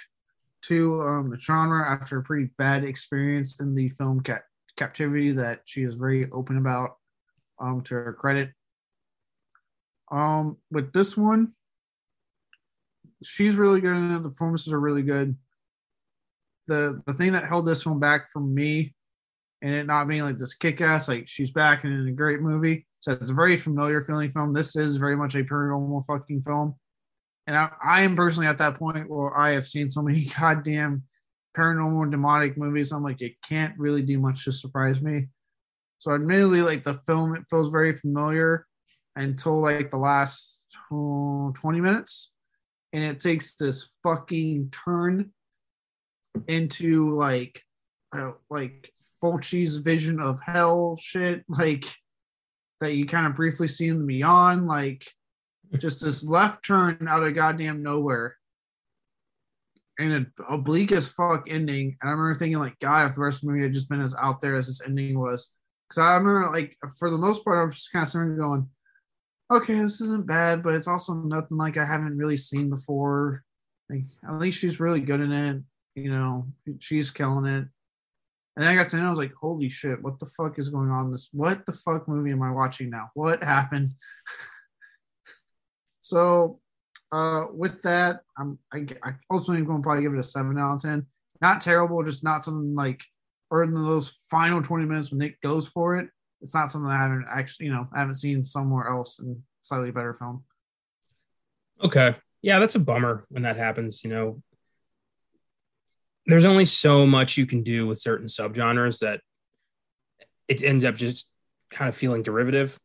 to 0.64 1.02
um, 1.02 1.30
the 1.30 1.38
genre 1.38 1.86
after 1.86 2.20
a 2.20 2.24
pretty 2.24 2.50
bad 2.58 2.86
experience 2.86 3.60
in 3.60 3.76
the 3.76 3.90
film 3.90 4.22
Cap- 4.22 4.46
Captivity 4.78 5.34
that 5.34 5.62
she 5.66 5.84
is 5.84 5.96
very 5.96 6.30
open 6.32 6.58
about, 6.58 6.92
um, 7.60 7.82
to 7.84 7.96
her 7.96 8.14
credit. 8.14 8.52
Um, 10.12 10.58
with 10.72 10.94
this 10.94 11.18
one, 11.18 11.54
she's 13.26 13.56
really 13.56 13.82
good 13.82 13.96
in 13.96 14.12
it. 14.12 14.24
The 14.24 14.30
performances 14.30 14.74
are 14.74 14.80
really 14.80 15.04
good. 15.04 15.36
The 16.68 17.02
the 17.06 17.14
thing 17.14 17.34
that 17.34 17.46
held 17.46 17.66
this 17.66 17.86
one 17.86 18.00
back 18.00 18.32
from 18.32 18.54
me 18.54 18.94
and 19.62 19.74
it 19.74 19.86
not 19.86 20.08
being 20.08 20.24
like 20.24 20.38
this 20.38 20.54
kick 20.54 20.82
ass, 20.82 21.08
like 21.08 21.28
she's 21.28 21.52
back 21.52 21.84
and 21.84 21.94
in 21.94 22.08
a 22.08 22.12
great 22.12 22.42
movie. 22.42 22.86
So 23.00 23.14
it's 23.14 23.32
a 23.32 23.34
very 23.34 23.56
familiar 23.56 24.02
feeling 24.02 24.30
film. 24.30 24.54
This 24.54 24.76
is 24.76 24.98
very 24.98 25.16
much 25.16 25.36
a 25.36 25.44
paranormal 25.44 26.06
fucking 26.06 26.42
film. 26.42 26.76
And 27.48 27.58
I, 27.58 27.70
I 27.84 28.02
am 28.02 28.16
personally 28.16 28.48
at 28.48 28.58
that 28.58 28.76
point 28.76 29.10
where 29.10 29.36
I 29.38 29.52
have 29.52 29.68
seen 29.68 29.90
so 29.90 30.02
many 30.02 30.26
goddamn 30.40 31.04
paranormal 31.56 32.12
demonic 32.12 32.58
movies. 32.58 32.92
I'm 32.92 33.04
like, 33.04 33.22
it 33.22 33.34
can't 33.42 33.78
really 33.78 34.02
do 34.02 34.20
much 34.20 34.44
to 34.46 34.52
surprise 34.52 35.02
me. 35.02 35.28
So 36.00 36.12
admittedly, 36.12 36.62
like 36.62 36.84
the 36.84 37.00
film, 37.06 37.34
it 37.34 37.44
feels 37.50 37.70
very 37.70 37.94
familiar 37.94 38.68
until 39.16 39.62
like 39.62 39.92
the 39.92 39.98
last 39.98 40.68
uh, 40.92 41.52
20 41.54 41.80
minutes. 41.80 42.32
And 42.94 43.04
it 43.04 43.20
takes 43.20 43.56
this 43.56 43.90
fucking 44.04 44.72
turn 44.72 45.32
into 46.48 47.14
like 47.14 47.62
uh, 48.16 48.32
like 48.50 48.92
Fulci's 49.22 49.78
vision 49.78 50.20
of 50.20 50.40
hell 50.40 50.98
shit, 51.00 51.44
like 51.50 51.86
that 52.82 52.94
you 52.94 53.06
kind 53.06 53.26
of 53.28 53.36
briefly 53.36 53.68
see 53.68 53.88
in 53.88 54.00
the 54.00 54.06
beyond, 54.06 54.68
like 54.68 55.06
just 55.78 56.04
this 56.04 56.24
left 56.24 56.66
turn 56.66 57.08
out 57.08 57.24
of 57.24 57.34
goddamn 57.34 57.82
nowhere. 57.82 58.36
And 60.00 60.28
a 60.40 60.54
oblique 60.54 60.92
as 60.92 61.08
fuck 61.08 61.46
ending. 61.50 61.96
And 62.02 62.10
I 62.10 62.12
remember 62.12 62.38
thinking, 62.38 62.58
like, 62.58 62.78
God, 62.80 63.08
if 63.08 63.16
the 63.16 63.22
rest 63.22 63.38
of 63.38 63.42
the 63.42 63.48
movie 63.54 63.64
had 63.64 63.74
just 63.74 63.90
been 63.90 64.02
as 64.02 64.16
out 64.16 64.42
there 64.42 64.56
as 64.56 64.66
this 64.66 64.82
ending 64.84 65.20
was. 65.20 65.52
Because 65.88 66.04
I 66.04 66.16
remember, 66.16 66.50
like, 66.52 66.76
for 66.98 67.12
the 67.12 67.18
most 67.18 67.44
part, 67.44 67.60
I 67.60 67.64
was 67.64 67.76
just 67.76 67.92
kind 67.92 68.04
of 68.04 68.10
sitting 68.10 68.36
going, 68.36 68.68
okay, 69.52 69.76
this 69.76 70.02
isn't 70.02 70.26
bad, 70.26 70.64
but 70.64 70.76
it's 70.76 70.88
also 70.88 71.14
nothing 71.14 71.58
like 71.58 71.78
I 71.78 71.86
haven't 71.86 72.18
really 72.18 72.38
seen 72.38 72.70
before. 72.70 73.44
Like, 73.90 74.06
at 74.28 74.40
least 74.40 74.60
she's 74.60 74.80
really 74.80 75.02
good 75.02 75.22
in 75.22 75.32
it. 75.32 75.62
You 75.96 76.12
know, 76.12 76.48
she's 76.80 77.12
killing 77.12 77.46
it. 77.46 77.68
And 78.56 78.64
then 78.64 78.68
I 78.68 78.76
got 78.76 78.88
to 78.90 78.98
know 78.98 79.08
I 79.08 79.10
was 79.10 79.20
like, 79.20 79.34
holy 79.34 79.70
shit, 79.70 80.02
what 80.02 80.20
the 80.20 80.28
fuck 80.28 80.60
is 80.60 80.70
going 80.70 80.92
on? 80.92 81.12
This 81.12 81.30
what 81.32 81.66
the 81.66 81.74
fuck 81.74 82.08
movie 82.08 82.32
am 82.32 82.44
I 82.44 82.52
watching 82.52 82.90
now? 82.90 83.10
What 83.16 83.44
happened? 83.44 83.92
so 86.02 86.60
uh 87.12 87.46
with 87.52 87.82
that, 87.82 88.22
I'm 88.38 88.60
I, 88.72 88.86
I 89.04 89.14
ultimately 89.32 89.66
to 89.66 89.82
probably 89.82 90.04
give 90.04 90.14
it 90.14 90.20
a 90.20 90.24
seven 90.24 90.60
out 90.60 90.76
of 90.76 90.82
ten. 90.82 91.06
Not 91.42 91.62
terrible, 91.62 92.04
just 92.04 92.24
not 92.24 92.44
something 92.44 92.76
like 92.76 93.04
or 93.50 93.64
in 93.64 93.74
those 93.74 94.20
final 94.32 94.64
20 94.64 94.86
minutes 94.86 95.12
when 95.12 95.20
Nick 95.20 95.40
goes 95.42 95.68
for 95.68 96.00
it, 96.00 96.10
it's 96.44 96.54
not 96.54 96.70
something 96.70 96.92
I 96.92 97.02
haven't 97.02 97.26
actually, 97.34 97.68
you 97.68 97.74
know, 97.74 97.88
I 97.96 98.00
haven't 98.00 98.16
seen 98.16 98.46
somewhere 98.46 98.88
else 98.90 99.20
in 99.20 99.42
slightly 99.64 99.92
better 99.92 100.14
film. 100.14 100.44
Okay. 101.82 102.16
Yeah, 102.42 102.60
that's 102.60 102.76
a 102.76 102.80
bummer 102.80 103.26
when 103.30 103.44
that 103.44 103.56
happens, 103.56 104.04
you 104.04 104.10
know. 104.10 104.44
There's 106.26 106.46
only 106.46 106.66
so 106.66 107.08
much 107.08 107.38
you 107.38 107.46
can 107.46 107.64
do 107.64 107.88
with 107.88 108.00
certain 108.00 108.28
subgenres 108.28 109.00
that 109.00 109.22
it 110.50 110.62
ends 110.62 110.84
up 110.84 110.96
just 110.96 111.32
kind 111.72 111.88
of 111.88 111.96
feeling 111.96 112.22
derivative. 112.22 112.78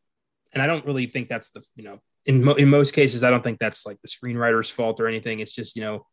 And 0.53 0.63
I 0.63 0.67
don't 0.67 0.87
really 0.87 1.07
think 1.07 1.29
that's 1.29 1.51
the, 1.51 1.65
you 1.75 1.83
know, 1.83 2.01
in, 2.25 2.45
mo- 2.45 2.55
in 2.55 2.69
most 2.69 2.95
cases, 2.95 3.25
I 3.25 3.31
don't 3.31 3.43
think 3.43 3.59
that's 3.59 3.85
like 3.85 4.01
the 4.03 4.09
screenwriter's 4.09 4.71
fault 4.71 5.01
or 5.01 5.09
anything. 5.09 5.41
It's 5.41 5.55
just, 5.55 5.77
you 5.77 5.83
know, 5.83 6.07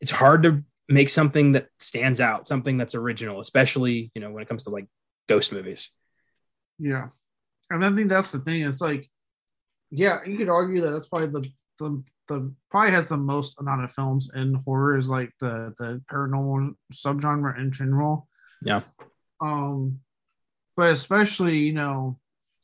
it's 0.00 0.10
hard 0.10 0.42
to 0.44 0.64
make 0.88 1.10
something 1.10 1.52
that 1.52 1.68
stands 1.78 2.20
out, 2.20 2.48
something 2.48 2.78
that's 2.78 2.94
original, 2.94 3.40
especially, 3.40 4.10
you 4.14 4.20
know, 4.20 4.30
when 4.30 4.42
it 4.42 4.48
comes 4.48 4.64
to 4.64 4.70
like 4.70 4.86
ghost 5.28 5.52
movies. 5.52 5.90
Yeah. 6.78 7.08
And 7.70 7.84
I 7.84 7.90
think 7.94 8.08
that's 8.08 8.32
the 8.32 8.38
thing. 8.40 8.62
It's 8.62 8.80
like, 8.80 9.08
yeah, 9.90 10.18
you 10.24 10.36
could 10.36 10.48
argue 10.48 10.80
that 10.80 10.90
that's 10.90 11.08
probably 11.08 11.28
the, 11.28 11.48
the, 11.78 12.02
the 12.28 12.52
probably 12.70 12.90
has 12.90 13.08
the 13.08 13.16
most 13.16 13.60
amount 13.60 13.84
of 13.84 13.92
films 13.92 14.30
in 14.34 14.54
horror 14.54 14.96
is 14.96 15.08
like 15.08 15.32
the 15.40 15.72
the 15.78 16.02
paranormal 16.10 16.74
subgenre 16.92 17.58
in 17.58 17.70
general. 17.70 18.28
Yeah. 18.62 18.80
Um, 19.40 20.00
but 20.76 20.92
especially 20.92 21.58
you 21.58 21.72
know, 21.72 22.18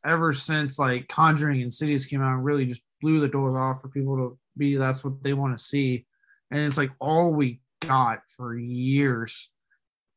ever 0.04 0.32
since 0.32 0.78
like 0.78 1.08
Conjuring 1.08 1.56
and 1.56 1.64
Insidious 1.64 2.06
came 2.06 2.22
out, 2.22 2.34
and 2.34 2.44
really 2.44 2.66
just 2.66 2.82
blew 3.00 3.20
the 3.20 3.28
doors 3.28 3.54
off 3.54 3.80
for 3.80 3.88
people 3.88 4.16
to 4.16 4.38
be 4.56 4.76
that's 4.76 5.04
what 5.04 5.22
they 5.22 5.32
want 5.32 5.56
to 5.56 5.64
see, 5.64 6.06
and 6.50 6.60
it's 6.60 6.76
like 6.76 6.90
all 7.00 7.34
we 7.34 7.60
got 7.80 8.20
for 8.36 8.56
years, 8.56 9.50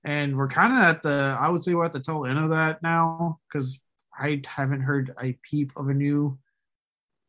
and 0.03 0.35
we're 0.35 0.47
kind 0.47 0.73
of 0.73 0.79
at 0.79 1.01
the 1.01 1.37
I 1.39 1.49
would 1.49 1.63
say 1.63 1.73
we're 1.73 1.85
at 1.85 1.93
the 1.93 1.99
tail 1.99 2.25
end 2.25 2.39
of 2.39 2.49
that 2.49 2.81
now 2.81 3.39
because 3.51 3.79
I 4.17 4.41
haven't 4.47 4.81
heard 4.81 5.13
a 5.21 5.37
peep 5.49 5.71
of 5.75 5.89
a 5.89 5.93
new 5.93 6.37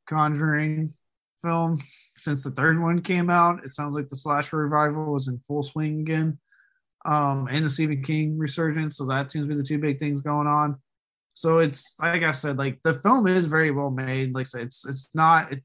Conjuring 0.09 0.95
film 1.43 1.79
since 2.17 2.45
the 2.45 2.51
third 2.53 2.81
one 2.81 3.03
came 3.03 3.29
out. 3.29 3.65
It 3.65 3.73
sounds 3.73 3.95
like 3.95 4.09
the 4.09 4.17
slasher 4.17 4.57
revival 4.57 5.13
was 5.13 5.29
in 5.29 5.41
full 5.47 5.63
swing 5.63 6.01
again. 6.01 6.39
Um, 7.05 7.49
and 7.51 7.65
the 7.65 7.71
Stephen 7.71 8.03
King 8.03 8.39
resurgence. 8.39 8.97
So 8.97 9.07
that 9.07 9.31
seems 9.31 9.47
to 9.47 9.49
be 9.49 9.57
the 9.57 9.65
two 9.65 9.79
big 9.79 9.99
things 9.99 10.21
going 10.21 10.47
on. 10.47 10.77
So 11.35 11.59
it's 11.59 11.95
like 12.01 12.23
I 12.23 12.33
said, 12.33 12.57
like 12.57 12.81
the 12.83 12.95
film 12.95 13.27
is 13.27 13.47
very 13.47 13.71
well 13.71 13.91
made. 13.91 14.35
Like 14.35 14.47
it's 14.55 14.87
it's 14.87 15.11
not 15.15 15.53
it, 15.53 15.63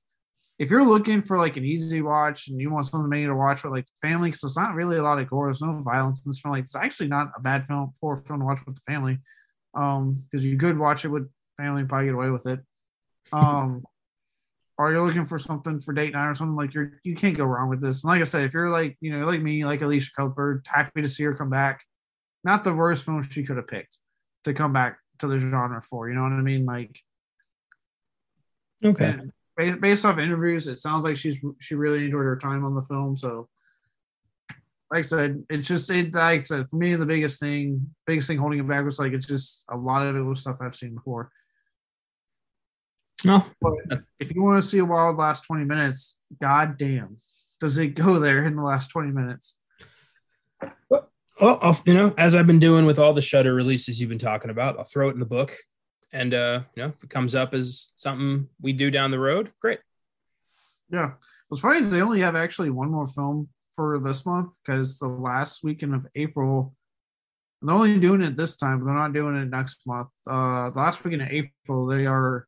if 0.59 0.69
you're 0.69 0.85
looking 0.85 1.21
for 1.21 1.37
like 1.37 1.57
an 1.57 1.65
easy 1.65 2.01
watch 2.01 2.47
and 2.47 2.59
you 2.59 2.69
want 2.69 2.85
something 2.85 3.25
to 3.25 3.33
watch 3.33 3.63
with 3.63 3.73
like 3.73 3.87
family, 4.01 4.29
because 4.29 4.43
it's 4.43 4.57
not 4.57 4.75
really 4.75 4.97
a 4.97 5.03
lot 5.03 5.17
of 5.17 5.29
gore, 5.29 5.47
there's 5.47 5.61
no 5.61 5.79
violence 5.79 6.23
in 6.25 6.29
this 6.29 6.39
film. 6.39 6.53
Like 6.53 6.65
it's 6.65 6.75
actually 6.75 7.07
not 7.07 7.31
a 7.35 7.41
bad 7.41 7.65
film 7.65 7.91
for 7.99 8.15
film 8.17 8.41
to 8.41 8.45
watch 8.45 8.59
with 8.65 8.75
the 8.75 8.81
family. 8.91 9.17
Um, 9.73 10.23
because 10.29 10.43
you 10.43 10.57
could 10.57 10.77
watch 10.77 11.05
it 11.05 11.09
with 11.09 11.29
family 11.57 11.81
and 11.81 11.89
probably 11.89 12.07
get 12.07 12.15
away 12.15 12.29
with 12.29 12.45
it. 12.47 12.59
Um 13.31 13.83
or 14.77 14.91
you're 14.91 15.01
looking 15.01 15.25
for 15.25 15.37
something 15.37 15.79
for 15.79 15.93
date 15.93 16.13
night 16.13 16.27
or 16.27 16.35
something 16.35 16.55
like 16.55 16.73
you're 16.73 16.93
you 17.03 17.15
can't 17.15 17.37
go 17.37 17.45
wrong 17.45 17.69
with 17.69 17.81
this. 17.81 18.03
And 18.03 18.09
like 18.09 18.21
I 18.21 18.25
said, 18.25 18.45
if 18.45 18.53
you're 18.53 18.69
like 18.69 18.97
you 18.99 19.17
know 19.17 19.25
like 19.25 19.41
me, 19.41 19.63
like 19.63 19.81
Elisha 19.81 20.11
Cuthbert, 20.17 20.65
happy 20.67 21.01
to 21.01 21.07
see 21.07 21.23
her 21.23 21.35
come 21.35 21.49
back. 21.49 21.81
Not 22.43 22.63
the 22.63 22.73
worst 22.73 23.05
film 23.05 23.21
she 23.21 23.43
could 23.43 23.57
have 23.57 23.67
picked 23.67 23.99
to 24.45 24.53
come 24.53 24.73
back 24.73 24.97
to 25.19 25.27
the 25.27 25.37
genre 25.37 25.81
for. 25.81 26.09
You 26.09 26.15
know 26.15 26.23
what 26.23 26.31
I 26.31 26.41
mean? 26.41 26.65
Like 26.65 26.99
Okay. 28.83 29.17
based, 29.55 29.79
based 29.81 30.05
off 30.05 30.17
interviews, 30.17 30.67
it 30.67 30.79
sounds 30.79 31.03
like 31.03 31.15
she's 31.15 31.37
she 31.59 31.75
really 31.75 32.05
enjoyed 32.05 32.25
her 32.25 32.37
time 32.37 32.65
on 32.65 32.75
the 32.75 32.83
film. 32.83 33.15
So 33.15 33.47
like 34.91 34.99
I 34.99 35.01
said, 35.01 35.43
it's 35.49 35.67
just 35.67 35.89
it 35.89 36.13
like 36.13 36.41
I 36.41 36.43
said, 36.43 36.69
for 36.69 36.75
me 36.75 36.95
the 36.95 37.05
biggest 37.05 37.39
thing, 37.39 37.89
biggest 38.05 38.27
thing 38.27 38.37
holding 38.37 38.59
it 38.59 38.67
back 38.67 38.83
was 38.83 38.99
like 38.99 39.13
it's 39.13 39.25
just 39.25 39.63
a 39.69 39.77
lot 39.77 40.05
of 40.05 40.17
it 40.17 40.21
was 40.21 40.41
stuff 40.41 40.57
I've 40.59 40.75
seen 40.75 40.95
before. 40.95 41.31
No. 43.23 43.45
But 43.61 44.01
if 44.19 44.35
you 44.35 44.43
want 44.43 44.61
to 44.61 44.67
see 44.67 44.79
a 44.79 44.85
wild 44.85 45.15
last 45.15 45.45
20 45.45 45.63
minutes, 45.63 46.17
god 46.41 46.77
damn, 46.77 47.17
does 47.61 47.77
it 47.77 47.95
go 47.95 48.19
there 48.19 48.45
in 48.45 48.57
the 48.57 48.63
last 48.63 48.87
20 48.87 49.11
minutes? 49.11 49.57
Well, 50.89 51.09
I'll, 51.39 51.79
you 51.85 51.93
know, 51.93 52.13
as 52.17 52.35
I've 52.35 52.47
been 52.47 52.59
doing 52.59 52.85
with 52.85 52.99
all 52.99 53.13
the 53.13 53.21
Shudder 53.21 53.53
releases 53.53 53.99
you've 53.99 54.09
been 54.09 54.19
talking 54.19 54.51
about, 54.51 54.77
I'll 54.77 54.83
throw 54.83 55.07
it 55.07 55.13
in 55.13 55.19
the 55.19 55.25
book, 55.25 55.55
and 56.11 56.33
uh, 56.33 56.61
you 56.75 56.83
know, 56.83 56.89
if 56.89 57.03
it 57.03 57.09
comes 57.09 57.33
up 57.33 57.53
as 57.53 57.93
something 57.95 58.49
we 58.59 58.73
do 58.73 58.91
down 58.91 59.11
the 59.11 59.19
road, 59.19 59.51
great. 59.61 59.79
Yeah. 60.91 61.11
What's 61.47 61.61
funny 61.61 61.79
is 61.79 61.89
they 61.89 62.01
only 62.01 62.19
have 62.19 62.35
actually 62.35 62.69
one 62.69 62.91
more 62.91 63.07
film 63.07 63.47
for 63.75 63.99
this 63.99 64.25
month 64.25 64.55
because 64.63 64.99
the 64.99 65.07
last 65.07 65.63
weekend 65.63 65.95
of 65.95 66.05
April, 66.15 66.75
they're 67.61 67.75
only 67.75 67.99
doing 67.99 68.21
it 68.21 68.35
this 68.35 68.57
time, 68.57 68.83
they're 68.83 68.93
not 68.93 69.13
doing 69.13 69.35
it 69.35 69.49
next 69.49 69.81
month. 69.85 70.09
Uh, 70.27 70.69
the 70.69 70.77
last 70.79 71.03
weekend 71.03 71.21
of 71.21 71.29
April, 71.29 71.85
they 71.85 72.05
are 72.05 72.47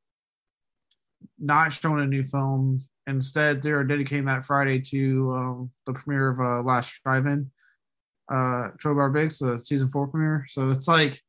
not 1.39 1.71
showing 1.71 2.03
a 2.03 2.07
new 2.07 2.23
film. 2.23 2.83
Instead, 3.07 3.61
they 3.61 3.71
are 3.71 3.83
dedicating 3.83 4.25
that 4.25 4.45
Friday 4.45 4.79
to 4.79 5.33
um, 5.33 5.71
the 5.85 5.93
premiere 5.93 6.29
of 6.29 6.39
uh, 6.39 6.61
Last 6.63 7.01
Drive-In, 7.03 7.51
uh, 8.31 8.69
Briggs, 9.09 9.39
the 9.39 9.59
season 9.59 9.89
four 9.89 10.07
premiere. 10.07 10.45
So 10.47 10.69
it's 10.69 10.87
like, 10.87 11.21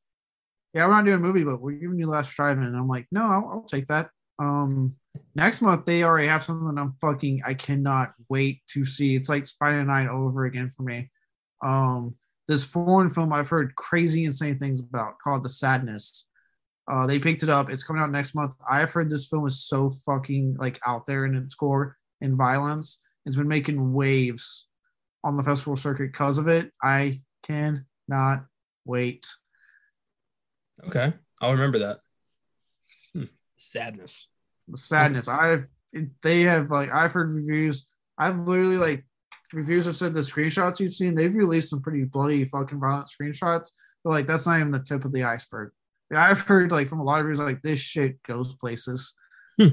yeah, 0.72 0.86
we're 0.86 0.92
not 0.92 1.05
doing 1.05 1.16
a 1.16 1.20
movie, 1.20 1.45
but 1.45 1.61
we're 1.61 1.72
giving 1.72 1.99
you 1.99 2.07
Last 2.07 2.34
Drive-In. 2.34 2.62
And 2.62 2.76
I'm 2.76 2.88
like, 2.88 3.07
no, 3.11 3.22
I'll, 3.22 3.51
I'll 3.53 3.66
take 3.68 3.86
that. 3.88 4.11
Um, 4.38 4.95
next 5.35 5.61
month 5.61 5.85
they 5.85 6.03
already 6.03 6.29
have 6.29 6.43
something 6.43 6.79
I'm 6.79 6.95
fucking 7.01 7.43
I 7.47 7.55
cannot 7.55 8.15
wait 8.29 8.61
to 8.69 8.85
see. 8.85 9.17
It's 9.17 9.29
like 9.29 9.47
Spider 9.47 9.85
Night 9.85 10.09
over 10.09 10.45
again 10.45 10.71
for 10.77 10.83
me. 10.83 11.11
Um, 11.62 12.15
this 12.47 12.65
foreign 12.65 13.11
film 13.11 13.33
I've 13.33 13.49
heard 13.49 13.75
crazy 13.75 14.25
insane 14.25 14.59
things 14.59 14.81
about 14.81 15.19
called 15.19 15.43
The 15.43 15.49
Sadness. 15.49 16.27
Uh, 16.91 17.07
they 17.07 17.19
picked 17.19 17.43
it 17.43 17.49
up. 17.49 17.71
It's 17.71 17.83
coming 17.83 18.03
out 18.03 18.11
next 18.11 18.35
month. 18.35 18.55
I've 18.69 18.91
heard 18.91 19.11
this 19.11 19.27
film 19.27 19.47
is 19.47 19.65
so 19.65 19.91
fucking 20.05 20.57
like 20.59 20.79
out 20.87 21.07
there 21.07 21.25
in 21.25 21.35
its 21.35 21.55
core 21.55 21.97
and 22.21 22.37
violence. 22.37 22.99
It's 23.25 23.37
been 23.37 23.49
making 23.49 23.95
waves 23.95 24.67
on 25.23 25.37
the 25.37 25.43
festival 25.43 25.77
circuit 25.77 26.12
because 26.12 26.37
of 26.37 26.49
it. 26.49 26.71
I 26.83 27.23
cannot 27.43 28.45
wait. 28.85 29.27
Okay, 30.87 31.15
I'll 31.41 31.53
remember 31.53 31.79
that. 31.79 32.01
Hmm. 33.15 33.25
Sadness. 33.57 34.29
The 34.69 34.79
sadness. 34.79 35.29
I've 35.29 35.67
they 36.23 36.43
have 36.43 36.71
like 36.71 36.91
I've 36.91 37.12
heard 37.12 37.33
reviews. 37.33 37.89
I've 38.19 38.39
literally 38.39 38.79
like 38.79 39.05
reviews 39.53 39.87
have 39.87 39.97
said 39.97 40.15
the 40.15 40.21
screenshots 40.21 40.81
you've 40.81 40.93
seen. 40.93 41.15
They've 41.15 41.35
released 41.35 41.71
some 41.71 41.83
pretty 41.83 42.05
bloody 42.05 42.45
fucking 42.45 42.81
violent 42.81 43.09
screenshots. 43.09 43.71
But 44.03 44.11
like 44.11 44.27
that's 44.27 44.47
not 44.47 44.59
even 44.59 44.73
the 44.73 44.81
tip 44.81 45.05
of 45.05 45.12
the 45.12 45.25
iceberg. 45.25 45.73
I've 46.15 46.41
heard 46.41 46.73
like 46.73 46.89
from 46.89 47.01
a 47.01 47.05
lot 47.05 47.21
of 47.21 47.27
reviews 47.27 47.41
like 47.41 47.62
this 47.62 47.81
shit 47.81 48.23
goes 48.23 48.55
places. 48.55 49.15
Hmm. 49.59 49.69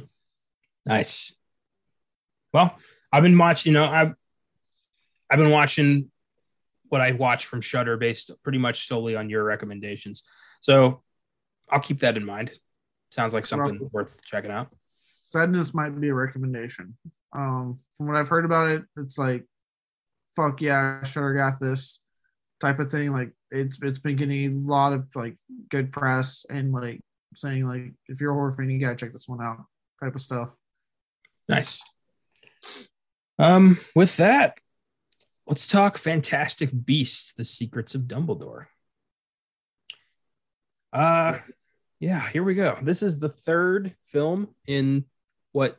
Nice. 0.85 1.35
Well, 2.53 2.75
I've 3.11 3.23
been 3.23 3.37
watching. 3.37 3.73
You 3.73 3.79
know, 3.79 3.85
I've 3.85 4.13
I've 5.29 5.39
been 5.39 5.51
watching 5.51 6.11
what 6.89 7.01
I 7.01 7.11
watch 7.11 7.45
from 7.45 7.61
Shudder 7.61 7.97
based 7.97 8.31
pretty 8.43 8.57
much 8.57 8.87
solely 8.87 9.15
on 9.15 9.29
your 9.29 9.43
recommendations. 9.43 10.23
So 10.59 11.03
I'll 11.69 11.79
keep 11.79 11.99
that 11.99 12.17
in 12.17 12.25
mind. 12.25 12.51
Sounds 13.09 13.33
like 13.33 13.45
something 13.45 13.89
worth 13.93 14.23
checking 14.25 14.51
out. 14.51 14.73
Sadness 15.31 15.73
might 15.73 15.97
be 15.97 16.09
a 16.09 16.13
recommendation. 16.13 16.97
Um, 17.31 17.79
from 17.95 18.07
what 18.07 18.17
I've 18.17 18.27
heard 18.27 18.43
about 18.43 18.67
it, 18.67 18.83
it's 18.97 19.17
like, 19.17 19.45
fuck 20.35 20.61
yeah, 20.61 21.01
Shudder 21.03 21.33
got 21.33 21.57
this 21.57 22.01
type 22.59 22.79
of 22.79 22.91
thing. 22.91 23.13
Like 23.13 23.31
it's 23.49 23.81
it's 23.81 23.99
been 23.99 24.17
getting 24.17 24.51
a 24.51 24.57
lot 24.57 24.91
of 24.91 25.07
like 25.15 25.37
good 25.69 25.93
press 25.93 26.45
and 26.49 26.73
like 26.73 26.99
saying 27.33 27.65
like 27.65 27.93
if 28.09 28.19
you're 28.19 28.31
a 28.31 28.33
horror 28.33 28.51
fan, 28.51 28.69
you 28.69 28.77
gotta 28.77 28.97
check 28.97 29.13
this 29.13 29.29
one 29.29 29.41
out 29.41 29.63
type 30.03 30.15
of 30.15 30.21
stuff. 30.21 30.49
Nice. 31.47 31.81
Um, 33.39 33.79
with 33.95 34.17
that, 34.17 34.57
let's 35.47 35.65
talk 35.65 35.97
Fantastic 35.97 36.71
Beasts: 36.85 37.31
The 37.31 37.45
Secrets 37.45 37.95
of 37.95 38.01
Dumbledore. 38.01 38.65
Uh, 40.91 41.39
yeah, 42.01 42.27
here 42.27 42.43
we 42.43 42.53
go. 42.53 42.77
This 42.81 43.01
is 43.01 43.17
the 43.17 43.29
third 43.29 43.95
film 44.07 44.49
in 44.67 45.05
what, 45.51 45.77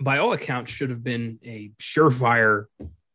by 0.00 0.18
all 0.18 0.32
accounts, 0.32 0.72
should 0.72 0.90
have 0.90 1.02
been 1.02 1.38
a 1.44 1.70
surefire 1.80 2.66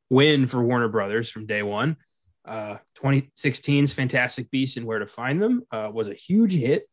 win 0.09 0.47
for 0.47 0.63
Warner 0.63 0.89
Brothers 0.89 1.29
from 1.29 1.45
day 1.45 1.63
one. 1.63 1.97
Uh, 2.43 2.77
2016's 2.97 3.93
Fantastic 3.93 4.49
Beasts 4.49 4.77
and 4.77 4.85
Where 4.85 4.99
to 4.99 5.07
Find 5.07 5.41
Them 5.41 5.63
uh, 5.71 5.91
was 5.93 6.07
a 6.07 6.13
huge 6.13 6.53
hit, 6.53 6.87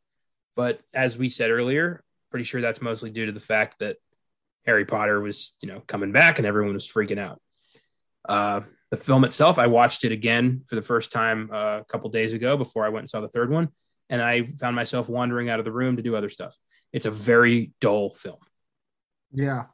but 0.57 0.81
as 0.93 1.17
we 1.17 1.29
said 1.29 1.51
earlier, 1.51 2.05
pretty 2.31 2.45
sure 2.45 2.61
that's 2.61 2.83
mostly 2.83 3.11
due 3.11 3.27
to 3.27 3.33
the 3.33 3.41
fact 3.41 3.79
that 3.81 3.97
Harry 4.67 4.85
Potter 4.85 5.21
was, 5.21 5.57
you 5.63 5.69
know, 5.69 5.81
coming 5.87 6.13
back 6.13 6.39
and 6.39 6.47
everyone 6.47 6.75
was 6.75 6.87
freaking 6.87 7.19
out. 7.19 7.41
Uh, 8.29 8.61
the 8.91 8.97
film 8.97 9.25
itself, 9.25 9.59
I 9.59 9.67
watched 9.67 10.05
it 10.05 10.13
again 10.13 10.63
for 10.67 10.75
the 10.75 10.83
first 10.83 11.11
time 11.13 11.51
uh, 11.53 11.81
a 11.81 11.85
couple 11.89 12.11
days 12.11 12.35
ago 12.35 12.57
before 12.57 12.85
I 12.85 12.91
went 12.91 13.03
and 13.03 13.11
saw 13.11 13.21
the 13.21 13.29
third 13.29 13.51
one, 13.51 13.69
and 14.11 14.21
I 14.21 14.51
found 14.59 14.77
myself 14.77 15.09
wandering 15.09 15.49
out 15.49 15.59
of 15.59 15.65
the 15.65 15.73
room 15.73 15.97
to 15.97 16.03
do 16.03 16.17
other 16.17 16.31
stuff. 16.31 16.57
It's 16.93 17.07
a 17.07 17.11
very 17.11 17.73
dull 17.81 18.11
film. 18.11 18.39
Yeah. 19.33 19.65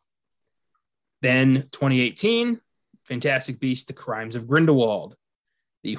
Then 1.22 1.68
2018, 1.72 2.60
Fantastic 3.04 3.60
Beast: 3.60 3.86
The 3.86 3.92
Crimes 3.92 4.36
of 4.36 4.46
Grindelwald, 4.48 5.16
the 5.82 5.98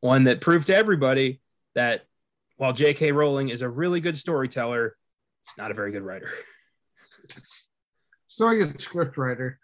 one 0.00 0.24
that 0.24 0.40
proved 0.40 0.66
to 0.68 0.76
everybody 0.76 1.40
that 1.74 2.06
while 2.56 2.72
J.K. 2.72 3.12
Rowling 3.12 3.48
is 3.48 3.62
a 3.62 3.68
really 3.68 4.00
good 4.00 4.16
storyteller, 4.16 4.96
she's 5.48 5.58
not 5.58 5.70
a 5.70 5.74
very 5.74 5.92
good 5.92 6.02
writer. 6.02 6.30
So 8.34 8.46
I 8.48 8.58
get 8.58 8.80
script 8.80 9.16
writer. 9.16 9.60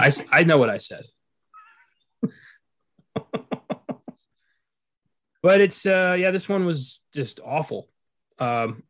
I, 0.00 0.10
I 0.32 0.42
know 0.42 0.58
what 0.58 0.68
I 0.68 0.78
said. 0.78 1.04
but 5.40 5.60
it's 5.60 5.86
uh 5.86 6.16
yeah, 6.18 6.32
this 6.32 6.48
one 6.48 6.66
was 6.66 7.00
just 7.14 7.38
awful. 7.38 7.88
Um 8.40 8.82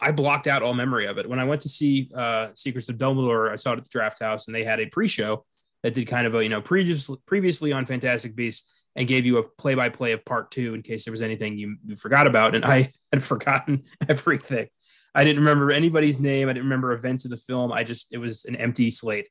I 0.00 0.12
blocked 0.12 0.46
out 0.46 0.62
all 0.62 0.74
memory 0.74 1.06
of 1.06 1.18
it. 1.18 1.28
When 1.28 1.38
I 1.40 1.44
went 1.44 1.62
to 1.62 1.68
see 1.68 2.10
uh 2.14 2.48
Secrets 2.54 2.88
of 2.88 2.96
Dumbledore, 2.96 3.50
I 3.50 3.56
saw 3.56 3.72
it 3.72 3.78
at 3.78 3.84
the 3.90 3.98
Drafthouse 3.98 4.46
and 4.46 4.54
they 4.54 4.64
had 4.64 4.80
a 4.80 4.86
pre-show 4.86 5.44
that 5.82 5.94
did 5.94 6.06
kind 6.06 6.26
of 6.26 6.34
a 6.34 6.42
you 6.42 6.48
know 6.48 6.60
previous, 6.60 7.10
previously 7.26 7.72
on 7.72 7.86
Fantastic 7.86 8.34
Beasts 8.36 8.70
and 8.96 9.06
gave 9.06 9.24
you 9.26 9.38
a 9.38 9.42
play-by-play 9.48 10.12
of 10.12 10.24
part 10.24 10.50
two 10.50 10.74
in 10.74 10.82
case 10.82 11.04
there 11.04 11.12
was 11.12 11.22
anything 11.22 11.56
you, 11.56 11.76
you 11.86 11.94
forgot 11.94 12.26
about. 12.26 12.54
And 12.56 12.64
I 12.64 12.90
had 13.12 13.22
forgotten 13.22 13.84
everything. 14.08 14.68
I 15.14 15.24
didn't 15.24 15.40
remember 15.40 15.72
anybody's 15.72 16.18
name. 16.18 16.48
I 16.48 16.52
didn't 16.52 16.66
remember 16.66 16.92
events 16.92 17.24
of 17.24 17.30
the 17.30 17.36
film. 17.36 17.72
I 17.72 17.82
just 17.84 18.08
it 18.12 18.18
was 18.18 18.44
an 18.44 18.56
empty 18.56 18.90
slate. 18.90 19.28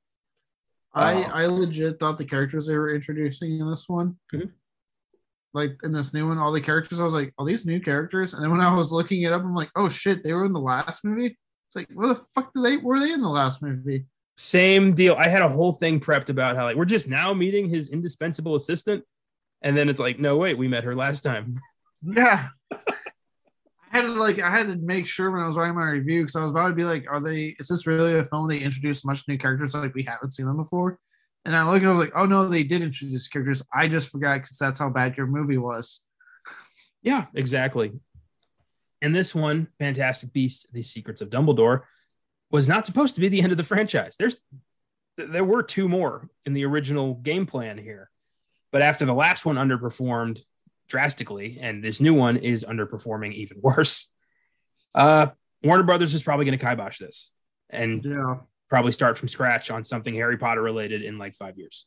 I 0.93 1.13
Oh. 1.15 1.22
I 1.24 1.45
legit 1.47 1.99
thought 1.99 2.18
the 2.18 2.26
characters 2.26 2.65
they 2.68 2.76
were 2.78 2.93
introducing 2.93 3.59
in 3.59 3.70
this 3.70 3.88
one, 3.88 4.18
Mhm. 4.34 4.51
Like 5.58 5.78
in 5.84 5.91
this 5.91 6.14
new 6.14 6.28
one, 6.28 6.38
all 6.38 6.51
the 6.51 6.62
characters, 6.62 6.99
I 6.99 7.03
was 7.03 7.14
like, 7.14 7.34
"Are 7.38 7.45
these 7.45 7.66
new 7.66 7.82
characters?" 7.82 8.34
And 8.34 8.43
then 8.43 8.51
when 8.51 8.62
I 8.62 8.74
was 8.74 8.91
looking 8.91 9.24
it 9.24 9.34
up, 9.34 9.41
I'm 9.41 9.53
like, 9.53 9.72
"Oh 9.76 9.89
shit, 9.89 10.24
they 10.24 10.34
were 10.34 10.45
in 10.45 10.53
the 10.53 10.60
last 10.60 11.03
movie." 11.03 11.38
It's 11.68 11.76
like, 11.76 11.89
where 11.93 12.08
the 12.08 12.16
fuck 12.34 12.53
did 12.53 12.64
they 12.64 12.78
were 12.78 12.99
they 12.99 13.12
in 13.12 13.22
the 13.22 13.30
last 13.30 13.62
movie? 13.62 14.05
Same 14.38 14.93
deal. 14.93 15.16
I 15.18 15.28
had 15.28 15.41
a 15.41 15.49
whole 15.49 15.74
thing 15.74 15.99
prepped 15.99 16.30
about 16.30 16.55
how 16.55 16.64
like 16.64 16.78
we're 16.78 16.86
just 16.86 17.10
now 17.10 17.34
meeting 17.34 17.68
his 17.68 17.89
indispensable 17.89 18.55
assistant, 18.55 19.03
and 19.62 19.76
then 19.76 19.89
it's 19.89 19.99
like, 19.99 20.20
no, 20.20 20.38
wait, 20.38 20.58
we 20.58 20.68
met 20.68 20.84
her 20.84 20.95
last 20.95 21.22
time. 21.22 21.60
Yeah. 22.03 22.49
I 22.72 22.78
had 23.89 24.01
to 24.03 24.10
like 24.10 24.39
I 24.39 24.51
had 24.51 24.68
to 24.68 24.76
make 24.76 25.08
sure 25.08 25.32
when 25.32 25.41
I 25.41 25.47
was 25.47 25.58
writing 25.58 25.74
my 25.74 25.89
review 25.89 26.22
because 26.22 26.36
I 26.36 26.43
was 26.43 26.51
about 26.51 26.68
to 26.68 26.76
be 26.76 26.84
like, 26.84 27.05
are 27.10 27.20
they 27.20 27.55
is 27.60 27.68
this 27.68 27.88
really 27.88 28.20
a 28.20 28.24
film 28.24 28.47
they 28.47 28.60
introduced 28.60 29.03
much 29.03 29.28
new 29.28 29.36
characters 29.36 29.74
like 29.74 29.95
we 29.95 30.03
haven't 30.03 30.32
seen 30.32 30.45
them 30.45 30.58
before? 30.58 30.99
And 31.48 31.56
I 31.56 31.64
look 31.64 31.82
and 31.82 31.89
I 31.89 31.93
was 31.93 32.00
like, 32.00 32.14
oh 32.14 32.26
no, 32.26 32.50
they 32.50 32.64
did 32.64 32.82
introduce 32.82 33.30
characters. 33.30 33.64
I 33.74 33.88
just 33.88 34.10
forgot 34.10 34.41
because 34.41 34.58
that's 34.58 34.80
how 34.80 34.89
bad 34.89 35.16
your 35.16 35.28
movie 35.28 35.58
was. 35.58 36.02
Yeah, 37.02 37.28
exactly. 37.34 37.93
And 39.02 39.16
this 39.16 39.34
one, 39.34 39.70
Fantastic 39.80 40.34
Beasts: 40.34 40.70
The 40.70 40.84
Secrets 40.84 41.22
of 41.22 41.30
Dumbledore, 41.30 41.84
was 42.52 42.68
not 42.68 42.86
supposed 42.86 43.16
to 43.16 43.22
be 43.22 43.30
the 43.30 43.41
end 43.41 43.54
of 43.54 43.58
the 43.58 43.64
franchise. 43.64 44.18
There's 44.20 44.36
there 45.16 45.45
were 45.45 45.64
two 45.64 45.88
more 45.88 46.30
in 46.45 46.54
the 46.54 46.66
original 46.66 47.14
game 47.14 47.45
plan 47.45 47.78
here, 47.78 48.10
but 48.74 48.82
after 48.82 49.06
the 49.06 49.14
last 49.14 49.45
one 49.45 49.56
underperformed 49.56 50.41
drastically, 50.89 51.60
and 51.62 51.82
this 51.82 52.02
new 52.02 52.14
one 52.14 52.36
is 52.36 52.66
underperforming 52.66 53.34
even 53.34 53.62
worse. 53.62 54.12
Uh, 54.93 55.28
Warner 55.64 55.84
Brothers 55.84 56.14
is 56.14 56.24
probably 56.24 56.45
going 56.45 56.60
to 56.60 56.66
kibosh 56.66 57.00
this 57.00 57.32
and 57.70 58.04
Yeah. 58.04 58.36
Probably 58.70 58.91
start 58.91 59.18
from 59.18 59.28
scratch 59.28 59.72
on 59.72 59.84
something 59.84 60.13
Harry 60.13 60.38
Potter 60.38 60.61
related 60.61 61.01
in 61.01 61.18
like 61.18 61.34
five 61.34 61.57
years. 61.57 61.86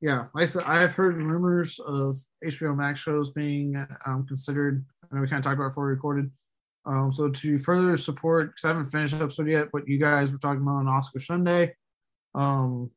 Yeah, 0.00 0.26
like 0.34 0.42
I 0.42 0.46
said, 0.46 0.64
I've 0.66 0.92
heard 0.92 1.16
rumors 1.16 1.78
of 1.78 2.16
HBO 2.44 2.76
Max 2.76 3.00
shows 3.00 3.30
being 3.30 3.82
um, 4.04 4.26
considered. 4.26 4.84
I 5.10 5.14
know 5.14 5.22
we 5.22 5.28
kind 5.28 5.38
of 5.38 5.44
talked 5.44 5.54
about 5.54 5.66
it 5.66 5.70
before 5.70 5.86
we 5.86 5.92
recorded. 5.92 6.30
Um, 6.84 7.12
so 7.12 7.28
to 7.28 7.58
further 7.58 7.96
support, 7.96 8.48
because 8.48 8.64
I 8.64 8.68
haven't 8.68 8.84
finished 8.86 9.14
episode 9.14 9.48
yet, 9.48 9.68
what 9.72 9.88
you 9.88 9.98
guys 9.98 10.30
were 10.30 10.38
talking 10.38 10.62
about 10.62 10.76
on 10.76 10.88
Oscar 10.88 11.18
Sunday. 11.18 11.74
Um, 12.34 12.90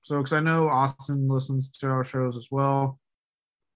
so 0.00 0.18
because 0.18 0.32
I 0.32 0.40
know 0.40 0.68
Austin 0.68 1.28
listens 1.28 1.70
to 1.78 1.88
our 1.88 2.02
shows 2.02 2.36
as 2.36 2.48
well. 2.50 2.98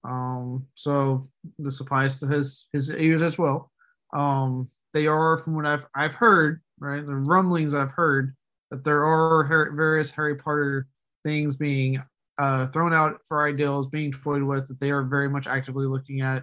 Um, 0.04 0.66
so 0.74 1.22
this 1.58 1.80
applies 1.80 2.18
to 2.20 2.26
his 2.26 2.68
his 2.72 2.90
ears 2.90 3.22
as 3.22 3.38
well. 3.38 3.70
Um, 4.12 4.68
they 4.92 5.06
are, 5.06 5.38
from 5.38 5.54
what 5.54 5.66
I've 5.66 5.86
I've 5.94 6.14
heard, 6.14 6.60
right, 6.82 7.06
the 7.06 7.14
rumblings 7.14 7.74
I've 7.74 7.92
heard 7.92 8.34
that 8.70 8.84
there 8.84 9.04
are 9.04 9.70
various 9.74 10.10
Harry 10.10 10.36
Potter 10.36 10.86
things 11.24 11.56
being 11.56 12.02
uh, 12.38 12.66
thrown 12.68 12.92
out 12.92 13.20
for 13.26 13.46
ideals, 13.46 13.86
being 13.86 14.12
toyed 14.12 14.42
with, 14.42 14.68
that 14.68 14.80
they 14.80 14.90
are 14.90 15.02
very 15.02 15.28
much 15.28 15.46
actively 15.46 15.86
looking 15.86 16.20
at 16.20 16.42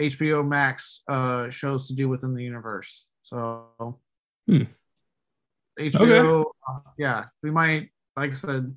HBO 0.00 0.46
Max 0.46 1.02
uh, 1.08 1.50
shows 1.50 1.88
to 1.88 1.94
do 1.94 2.08
within 2.08 2.34
the 2.34 2.42
universe. 2.42 3.06
So, 3.22 3.98
Hmm. 4.48 4.64
HBO, 5.78 6.44
uh, 6.68 6.78
yeah, 6.98 7.24
we 7.42 7.50
might, 7.50 7.90
like 8.16 8.32
I 8.32 8.34
said, 8.34 8.76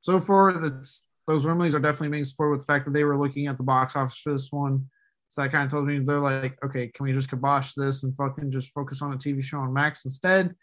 so 0.00 0.18
far 0.18 0.58
that's 0.60 1.06
those 1.26 1.46
rumblings 1.46 1.74
are 1.74 1.80
definitely 1.80 2.08
being 2.08 2.24
supported 2.24 2.50
with 2.52 2.60
the 2.60 2.66
fact 2.66 2.84
that 2.84 2.92
they 2.92 3.04
were 3.04 3.18
looking 3.18 3.46
at 3.46 3.56
the 3.56 3.62
box 3.62 3.96
office 3.96 4.18
for 4.18 4.32
this 4.32 4.50
one. 4.50 4.88
So 5.28 5.42
that 5.42 5.50
kind 5.50 5.64
of 5.64 5.70
tells 5.70 5.84
me 5.84 5.98
they're 5.98 6.20
like, 6.20 6.56
okay, 6.64 6.88
can 6.88 7.04
we 7.04 7.12
just 7.12 7.30
kibosh 7.30 7.74
this 7.74 8.04
and 8.04 8.16
fucking 8.16 8.50
just 8.50 8.72
focus 8.72 9.02
on 9.02 9.12
a 9.12 9.16
TV 9.16 9.42
show 9.42 9.58
on 9.58 9.72
Max 9.72 10.04
instead? 10.04 10.54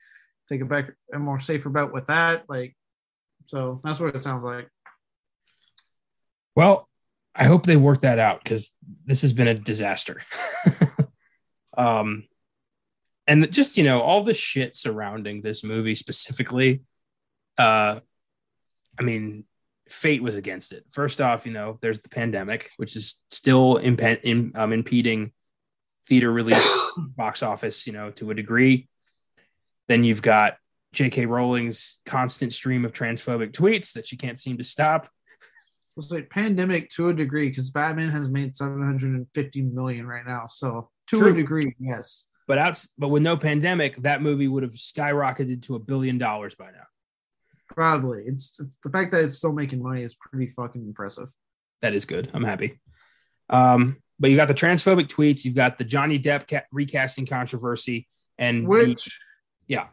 Take 0.49 0.61
a 0.61 0.65
back 0.65 0.91
a 1.13 1.19
more 1.19 1.39
safer 1.39 1.69
bet 1.69 1.91
with 1.91 2.07
that. 2.07 2.43
Like, 2.47 2.75
so 3.45 3.81
that's 3.83 3.99
what 3.99 4.15
it 4.15 4.21
sounds 4.21 4.43
like. 4.43 4.69
Well, 6.55 6.87
I 7.35 7.45
hope 7.45 7.65
they 7.65 7.77
work 7.77 8.01
that 8.01 8.19
out 8.19 8.43
because 8.43 8.71
this 9.05 9.21
has 9.21 9.33
been 9.33 9.47
a 9.47 9.53
disaster. 9.53 10.21
um, 11.77 12.25
and 13.27 13.51
just 13.51 13.77
you 13.77 13.83
know 13.83 14.01
all 14.01 14.23
the 14.23 14.33
shit 14.33 14.75
surrounding 14.75 15.41
this 15.41 15.63
movie 15.63 15.95
specifically. 15.95 16.81
Uh, 17.57 17.99
I 18.99 19.03
mean, 19.03 19.45
fate 19.91 20.23
was 20.23 20.37
against 20.37 20.71
it. 20.71 20.85
First 20.91 21.21
off, 21.21 21.45
you 21.45 21.53
know, 21.53 21.77
there's 21.81 22.01
the 22.01 22.09
pandemic, 22.09 22.71
which 22.77 22.95
is 22.95 23.23
still 23.29 23.77
imp- 23.77 24.01
in, 24.01 24.53
um, 24.55 24.73
impeding 24.73 25.31
theater 26.07 26.31
release, 26.31 26.69
box 26.97 27.43
office, 27.43 27.85
you 27.85 27.93
know, 27.93 28.11
to 28.11 28.31
a 28.31 28.35
degree. 28.35 28.87
Then 29.87 30.03
you've 30.03 30.21
got 30.21 30.57
J.K. 30.93 31.25
Rowling's 31.25 31.99
constant 32.05 32.53
stream 32.53 32.85
of 32.85 32.93
transphobic 32.93 33.51
tweets 33.51 33.93
that 33.93 34.07
she 34.07 34.17
can't 34.17 34.39
seem 34.39 34.57
to 34.57 34.63
stop. 34.63 35.09
It's 35.97 36.11
like 36.11 36.29
pandemic 36.29 36.89
to 36.91 37.09
a 37.09 37.13
degree 37.13 37.49
because 37.49 37.69
Batman 37.69 38.09
has 38.11 38.29
made 38.29 38.55
750 38.55 39.61
million 39.61 40.07
right 40.07 40.25
now. 40.25 40.47
So 40.49 40.89
to 41.07 41.19
True. 41.19 41.31
a 41.31 41.33
degree, 41.33 41.75
yes. 41.79 42.27
But 42.47 42.57
out, 42.57 42.83
but 42.97 43.09
with 43.09 43.23
no 43.23 43.37
pandemic, 43.37 44.01
that 44.03 44.21
movie 44.21 44.47
would 44.47 44.63
have 44.63 44.73
skyrocketed 44.73 45.63
to 45.63 45.75
a 45.75 45.79
billion 45.79 46.17
dollars 46.17 46.55
by 46.55 46.71
now. 46.71 46.85
Probably. 47.75 48.23
It's, 48.25 48.59
it's 48.59 48.77
the 48.83 48.89
fact 48.89 49.11
that 49.11 49.23
it's 49.23 49.37
still 49.37 49.53
making 49.53 49.81
money 49.81 50.03
is 50.03 50.15
pretty 50.15 50.51
fucking 50.51 50.81
impressive. 50.81 51.29
That 51.81 51.93
is 51.93 52.05
good. 52.05 52.29
I'm 52.33 52.43
happy. 52.43 52.79
Um, 53.49 53.97
but 54.19 54.29
you 54.29 54.37
got 54.37 54.47
the 54.47 54.53
transphobic 54.53 55.07
tweets, 55.07 55.43
you've 55.45 55.55
got 55.55 55.77
the 55.77 55.83
Johnny 55.83 56.19
Depp 56.19 56.47
ca- 56.47 56.65
recasting 56.71 57.25
controversy, 57.25 58.07
and 58.37 58.65
the- 58.65 58.69
Which 58.69 59.19
yeah, 59.67 59.87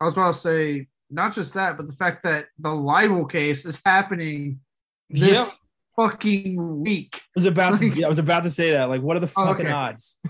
I 0.00 0.04
was 0.04 0.12
about 0.14 0.34
to 0.34 0.38
say, 0.38 0.88
not 1.10 1.32
just 1.32 1.54
that, 1.54 1.76
but 1.76 1.86
the 1.86 1.92
fact 1.94 2.22
that 2.24 2.46
the 2.58 2.74
libel 2.74 3.24
case 3.24 3.64
is 3.64 3.80
happening 3.84 4.60
this 5.08 5.30
Yeah. 5.32 6.04
fucking 6.08 6.80
week. 6.82 7.16
I 7.16 7.20
was 7.36 7.44
about 7.46 7.78
to, 7.78 8.04
I 8.04 8.08
was 8.08 8.18
about 8.18 8.42
to 8.42 8.50
say 8.50 8.72
that. 8.72 8.88
Like, 8.90 9.00
what 9.02 9.16
are 9.16 9.20
the 9.20 9.32
Oh, 9.36 9.46
fucking 9.46 9.66
okay. 9.66 9.74
odds? 9.74 10.18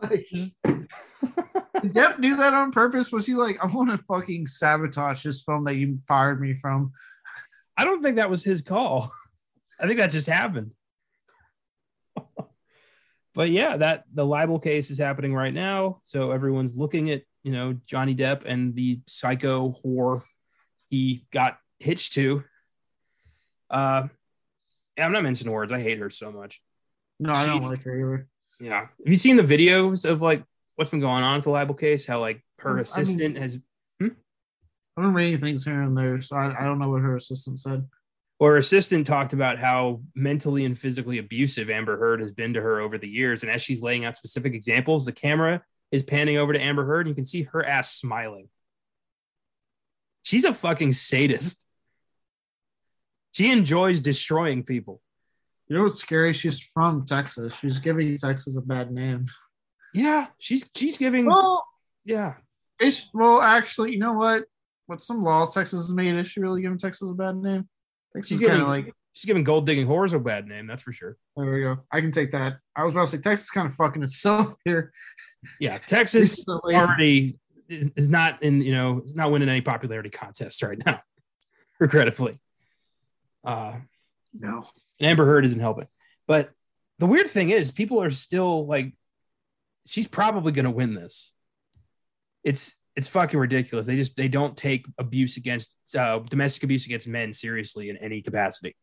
Like, 0.00 0.28
did 1.82 1.92
Depp 1.92 2.20
do 2.20 2.36
that 2.36 2.54
on 2.54 2.72
purpose? 2.72 3.12
Was 3.12 3.26
he 3.26 3.34
like, 3.34 3.58
I 3.62 3.66
want 3.66 3.90
to 3.90 3.98
fucking 3.98 4.46
sabotage 4.46 5.22
this 5.22 5.42
film 5.42 5.64
that 5.64 5.76
you 5.76 5.96
fired 6.06 6.40
me 6.40 6.54
from? 6.54 6.92
I 7.76 7.84
don't 7.84 8.02
think 8.02 8.16
that 8.16 8.30
was 8.30 8.42
his 8.42 8.62
call. 8.62 9.10
I 9.80 9.86
think 9.86 9.98
that 10.00 10.10
just 10.10 10.26
happened. 10.26 10.72
but 13.34 13.50
yeah, 13.50 13.76
that 13.76 14.04
the 14.12 14.26
libel 14.26 14.58
case 14.58 14.90
is 14.90 14.98
happening 14.98 15.34
right 15.34 15.54
now. 15.54 16.00
So 16.04 16.32
everyone's 16.32 16.74
looking 16.74 17.10
at, 17.10 17.22
you 17.44 17.52
know, 17.52 17.78
Johnny 17.86 18.14
Depp 18.14 18.42
and 18.44 18.74
the 18.74 19.00
psycho 19.06 19.76
whore 19.84 20.22
he 20.90 21.26
got 21.30 21.58
hitched 21.78 22.14
to. 22.14 22.42
Uh 23.70 24.08
I'm 24.98 25.12
not 25.12 25.22
mincing 25.22 25.50
words. 25.50 25.72
I 25.72 25.80
hate 25.80 25.98
her 25.98 26.10
so 26.10 26.32
much. 26.32 26.60
No, 27.20 27.32
I 27.32 27.46
don't 27.46 27.62
like 27.62 27.82
her 27.84 27.96
either. 27.96 28.28
Yeah. 28.60 28.80
Have 28.80 28.90
you 29.04 29.16
seen 29.16 29.36
the 29.36 29.42
videos 29.42 30.04
of 30.08 30.20
like 30.20 30.42
what's 30.78 30.90
been 30.92 31.00
going 31.00 31.24
on 31.24 31.38
with 31.38 31.44
the 31.44 31.50
libel 31.50 31.74
case? 31.74 32.06
How 32.06 32.20
like 32.20 32.36
mm, 32.36 32.40
I 32.60 32.62
her 32.62 32.74
mean- 32.74 32.82
assistant 32.84 33.36
has 33.38 33.58
hmm? 34.00 34.08
I've 34.96 35.04
been 35.04 35.12
reading 35.14 35.38
things 35.40 35.64
here 35.64 35.82
and 35.82 35.98
there, 35.98 36.20
so 36.20 36.36
I, 36.36 36.54
I 36.60 36.64
don't 36.64 36.78
know 36.78 36.88
what 36.88 37.02
her 37.02 37.16
assistant 37.16 37.58
said. 37.58 37.84
or 38.38 38.52
her 38.52 38.58
assistant 38.58 39.06
talked 39.06 39.32
about 39.32 39.58
how 39.58 40.02
mentally 40.14 40.64
and 40.64 40.78
physically 40.78 41.18
abusive 41.18 41.68
Amber 41.68 41.98
Heard 41.98 42.20
has 42.20 42.30
been 42.30 42.54
to 42.54 42.60
her 42.60 42.80
over 42.80 42.96
the 42.96 43.08
years. 43.08 43.42
And 43.42 43.50
as 43.50 43.60
she's 43.60 43.82
laying 43.82 44.04
out 44.04 44.14
specific 44.16 44.54
examples, 44.54 45.04
the 45.04 45.12
camera 45.12 45.62
is 45.90 46.04
panning 46.04 46.36
over 46.36 46.52
to 46.52 46.60
Amber 46.60 46.84
Heard 46.84 47.06
and 47.06 47.08
you 47.10 47.14
can 47.16 47.26
see 47.26 47.42
her 47.42 47.64
ass 47.64 47.90
smiling. 47.92 48.48
she's 50.22 50.44
a 50.44 50.52
fucking 50.54 50.92
sadist. 50.92 51.66
She 53.32 53.50
enjoys 53.50 54.00
destroying 54.00 54.62
people. 54.62 55.00
You 55.68 55.76
know 55.76 55.82
what's 55.82 56.00
scary? 56.00 56.32
She's 56.32 56.60
from 56.60 57.04
Texas. 57.06 57.54
She's 57.54 57.78
giving 57.78 58.16
Texas 58.16 58.56
a 58.56 58.60
bad 58.60 58.90
name. 58.90 59.26
Yeah, 59.94 60.26
she's 60.38 60.68
she's 60.74 60.98
giving. 60.98 61.26
Well, 61.26 61.66
yeah, 62.04 62.34
it's, 62.78 63.08
well, 63.14 63.40
actually, 63.40 63.92
you 63.92 63.98
know 63.98 64.12
what? 64.14 64.44
What 64.86 65.00
some 65.00 65.22
laws 65.22 65.54
Texas 65.54 65.80
has 65.80 65.92
made, 65.92 66.14
is 66.14 66.28
she 66.28 66.40
really 66.40 66.62
giving 66.62 66.78
Texas 66.78 67.10
a 67.10 67.14
bad 67.14 67.36
name? 67.36 67.68
Texas 68.14 68.28
She's 68.28 68.38
kind 68.40 68.52
giving- 68.52 68.62
of 68.62 68.68
like, 68.68 68.94
she's 69.12 69.26
giving 69.26 69.44
gold 69.44 69.66
digging 69.66 69.86
whores 69.86 70.14
a 70.14 70.18
bad 70.18 70.46
name. 70.46 70.66
That's 70.66 70.82
for 70.82 70.92
sure. 70.92 71.16
there 71.36 71.52
we 71.52 71.60
go. 71.62 71.78
I 71.92 72.00
can 72.00 72.12
take 72.12 72.30
that. 72.32 72.58
I 72.74 72.84
was 72.84 72.94
about 72.94 73.06
to 73.08 73.16
say 73.16 73.18
Texas 73.18 73.50
kind 73.50 73.66
of 73.66 73.74
fucking 73.74 74.02
itself 74.02 74.54
here. 74.64 74.92
Yeah, 75.60 75.78
Texas 75.78 76.44
already 76.48 77.38
is, 77.68 77.90
is 77.96 78.08
not 78.08 78.42
in 78.42 78.60
you 78.62 78.72
know 78.72 79.02
is 79.04 79.14
not 79.14 79.30
winning 79.30 79.48
any 79.48 79.60
popularity 79.60 80.10
contests 80.10 80.62
right 80.62 80.78
now, 80.86 81.00
regrettably. 81.78 82.38
Uh, 83.44 83.74
No. 84.38 84.64
and 85.00 85.08
Amber 85.08 85.24
Heard 85.26 85.44
isn't 85.44 85.60
helping. 85.60 85.86
But 86.26 86.50
the 86.98 87.06
weird 87.06 87.28
thing 87.28 87.50
is, 87.50 87.70
people 87.70 88.02
are 88.02 88.10
still 88.10 88.66
like, 88.66 88.92
she's 89.88 90.06
probably 90.06 90.52
going 90.52 90.64
to 90.64 90.70
win 90.70 90.94
this. 90.94 91.32
It's 92.44 92.76
it's 92.94 93.08
fucking 93.08 93.38
ridiculous. 93.38 93.86
They 93.86 93.96
just 93.96 94.16
they 94.16 94.28
don't 94.28 94.56
take 94.56 94.86
abuse 94.98 95.36
against 95.36 95.74
uh, 95.96 96.18
domestic 96.20 96.62
abuse 96.64 96.86
against 96.86 97.06
men 97.08 97.32
seriously 97.32 97.90
in 97.90 97.96
any 97.96 98.22
capacity. 98.22 98.76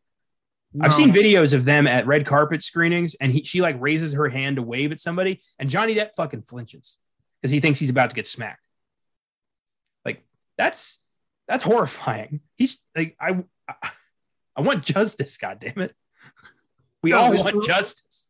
I've 0.80 0.92
seen 0.94 1.10
videos 1.10 1.54
of 1.54 1.64
them 1.64 1.86
at 1.86 2.06
red 2.06 2.26
carpet 2.26 2.62
screenings, 2.62 3.14
and 3.14 3.32
he 3.32 3.42
she 3.44 3.60
like 3.62 3.76
raises 3.78 4.12
her 4.12 4.28
hand 4.28 4.56
to 4.56 4.62
wave 4.62 4.92
at 4.92 5.00
somebody, 5.00 5.40
and 5.58 5.70
Johnny 5.70 5.94
Depp 5.94 6.10
fucking 6.16 6.42
flinches 6.42 6.98
because 7.40 7.50
he 7.50 7.60
thinks 7.60 7.78
he's 7.78 7.88
about 7.90 8.10
to 8.10 8.16
get 8.16 8.26
smacked. 8.26 8.66
Like 10.04 10.22
that's 10.58 10.98
that's 11.48 11.62
horrifying. 11.62 12.40
He's 12.56 12.78
like 12.94 13.16
I 13.20 13.42
I, 13.68 13.90
I 14.56 14.60
want 14.60 14.84
justice. 14.84 15.36
God 15.38 15.60
damn 15.60 15.78
it, 15.82 15.94
we 17.02 17.10
No, 17.10 17.18
all 17.18 17.28
want 17.30 17.40
still- 17.48 17.62
justice. 17.62 18.25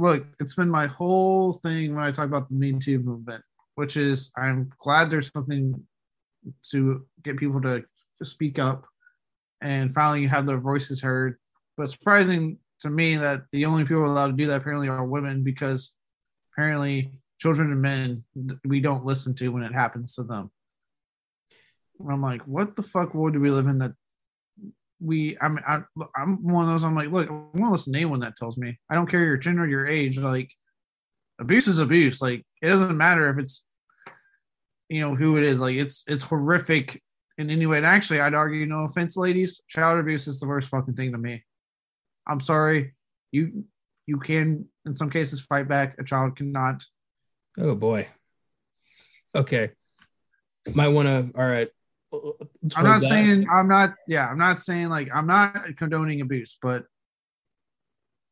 Look, 0.00 0.26
it's 0.40 0.54
been 0.54 0.70
my 0.70 0.86
whole 0.86 1.52
thing 1.52 1.94
when 1.94 2.04
I 2.04 2.10
talk 2.10 2.24
about 2.24 2.48
the 2.48 2.54
Me 2.54 2.72
Too 2.72 2.98
movement, 3.00 3.44
which 3.74 3.96
is 3.98 4.30
I'm 4.36 4.70
glad 4.78 5.10
there's 5.10 5.30
something 5.30 5.74
to 6.70 7.06
get 7.22 7.36
people 7.36 7.60
to, 7.60 7.84
to 8.16 8.24
speak 8.24 8.58
up 8.58 8.86
and 9.60 9.92
finally 9.92 10.22
you 10.22 10.28
have 10.28 10.46
their 10.46 10.58
voices 10.58 11.02
heard. 11.02 11.36
But 11.76 11.90
surprising 11.90 12.56
to 12.80 12.88
me 12.88 13.16
that 13.16 13.42
the 13.52 13.66
only 13.66 13.84
people 13.84 14.06
allowed 14.06 14.28
to 14.28 14.32
do 14.32 14.46
that 14.46 14.62
apparently 14.62 14.88
are 14.88 15.04
women 15.04 15.44
because 15.44 15.92
apparently 16.52 17.12
children 17.38 17.70
and 17.70 17.82
men 17.82 18.24
we 18.64 18.80
don't 18.80 19.04
listen 19.04 19.34
to 19.34 19.48
when 19.48 19.62
it 19.62 19.74
happens 19.74 20.14
to 20.14 20.22
them. 20.22 20.50
I'm 22.08 22.22
like, 22.22 22.40
what 22.42 22.74
the 22.74 22.82
fuck 22.82 23.12
world 23.12 23.34
do 23.34 23.40
we 23.40 23.50
live 23.50 23.66
in 23.66 23.76
that 23.78 23.92
we 25.00 25.36
I'm 25.40 25.58
I'm 25.66 25.86
I'm 26.16 26.42
one 26.46 26.64
of 26.64 26.70
those 26.70 26.84
I'm 26.84 26.94
like, 26.94 27.10
look, 27.10 27.28
I 27.28 27.32
want 27.32 27.56
to 27.56 27.70
listen 27.70 27.92
to 27.92 27.98
anyone 27.98 28.20
that 28.20 28.36
tells 28.36 28.58
me. 28.58 28.78
I 28.90 28.94
don't 28.94 29.08
care 29.08 29.24
your 29.24 29.36
gender, 29.36 29.66
your 29.66 29.86
age, 29.86 30.18
like 30.18 30.50
abuse 31.40 31.66
is 31.66 31.78
abuse. 31.78 32.20
Like 32.20 32.44
it 32.62 32.68
doesn't 32.68 32.96
matter 32.96 33.30
if 33.30 33.38
it's 33.38 33.62
you 34.88 35.00
know 35.00 35.14
who 35.14 35.38
it 35.38 35.44
is. 35.44 35.60
Like 35.60 35.76
it's 35.76 36.02
it's 36.06 36.22
horrific 36.22 37.02
in 37.38 37.50
any 37.50 37.66
way. 37.66 37.78
And 37.78 37.86
actually 37.86 38.20
I'd 38.20 38.34
argue, 38.34 38.66
no 38.66 38.84
offense, 38.84 39.16
ladies, 39.16 39.60
child 39.68 39.98
abuse 39.98 40.26
is 40.26 40.40
the 40.40 40.46
worst 40.46 40.68
fucking 40.68 40.94
thing 40.94 41.12
to 41.12 41.18
me. 41.18 41.42
I'm 42.26 42.40
sorry. 42.40 42.94
You 43.32 43.64
you 44.06 44.18
can 44.18 44.66
in 44.84 44.94
some 44.94 45.10
cases 45.10 45.40
fight 45.40 45.68
back. 45.68 45.96
A 45.98 46.04
child 46.04 46.36
cannot. 46.36 46.84
Oh 47.58 47.74
boy. 47.74 48.08
Okay, 49.34 49.70
might 50.74 50.88
want 50.88 51.06
to. 51.06 51.38
All 51.38 51.48
right. 51.48 51.68
I'm 52.12 52.84
not 52.84 53.00
that. 53.00 53.08
saying 53.08 53.46
I'm 53.50 53.68
not 53.68 53.94
yeah, 54.08 54.28
I'm 54.28 54.38
not 54.38 54.60
saying 54.60 54.88
like 54.88 55.08
I'm 55.14 55.26
not 55.26 55.54
condoning 55.76 56.20
abuse, 56.20 56.56
but 56.60 56.84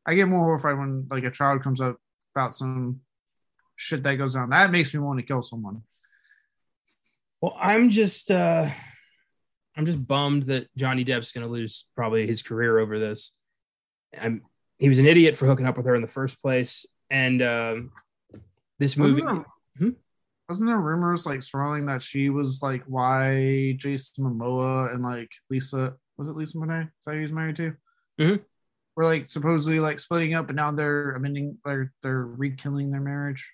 I 0.06 0.14
get 0.14 0.28
more 0.28 0.44
horrified 0.44 0.78
when 0.78 1.06
like 1.10 1.24
a 1.24 1.30
child 1.30 1.62
comes 1.62 1.80
up 1.80 1.96
about 2.34 2.56
some 2.56 3.00
shit 3.76 4.02
that 4.02 4.14
goes 4.16 4.34
on. 4.36 4.50
That 4.50 4.70
makes 4.70 4.92
me 4.92 5.00
want 5.00 5.20
to 5.20 5.24
kill 5.26 5.42
someone. 5.42 5.82
Well, 7.40 7.56
I'm 7.60 7.90
just 7.90 8.30
uh 8.30 8.68
I'm 9.76 9.86
just 9.86 10.04
bummed 10.04 10.44
that 10.44 10.66
Johnny 10.76 11.04
Depp's 11.04 11.32
gonna 11.32 11.46
lose 11.46 11.86
probably 11.94 12.26
his 12.26 12.42
career 12.42 12.78
over 12.78 12.98
this. 12.98 13.38
I'm 14.20 14.42
he 14.78 14.88
was 14.88 14.98
an 14.98 15.06
idiot 15.06 15.36
for 15.36 15.46
hooking 15.46 15.66
up 15.66 15.76
with 15.76 15.86
her 15.86 15.94
in 15.94 16.02
the 16.02 16.08
first 16.08 16.40
place. 16.42 16.84
And 17.10 17.40
um 17.42 17.92
this 18.78 18.96
movie 18.96 19.22
Wasn't 19.22 19.44
there, 19.78 19.88
Hmm? 19.88 19.94
Wasn't 20.48 20.68
there 20.68 20.78
rumors 20.78 21.26
like 21.26 21.42
swirling 21.42 21.86
that 21.86 22.02
she 22.02 22.30
was 22.30 22.62
like 22.62 22.82
why 22.86 23.74
Jason 23.76 24.24
Momoa 24.24 24.94
and 24.94 25.02
like 25.02 25.30
Lisa 25.50 25.94
was 26.16 26.28
it 26.28 26.36
Lisa 26.36 26.58
Monet? 26.58 26.82
Is 26.82 26.88
that 27.06 27.14
who 27.14 27.20
he's 27.20 27.32
married 27.32 27.56
to? 27.56 27.74
Mhm. 28.18 28.44
We're 28.96 29.04
like 29.04 29.28
supposedly 29.28 29.78
like 29.78 29.98
splitting 30.00 30.34
up, 30.34 30.48
and 30.48 30.56
now 30.56 30.72
they're 30.72 31.12
amending, 31.12 31.58
they're 31.64 31.92
they're 32.02 32.26
rekindling 32.26 32.90
their 32.90 33.00
marriage. 33.00 33.52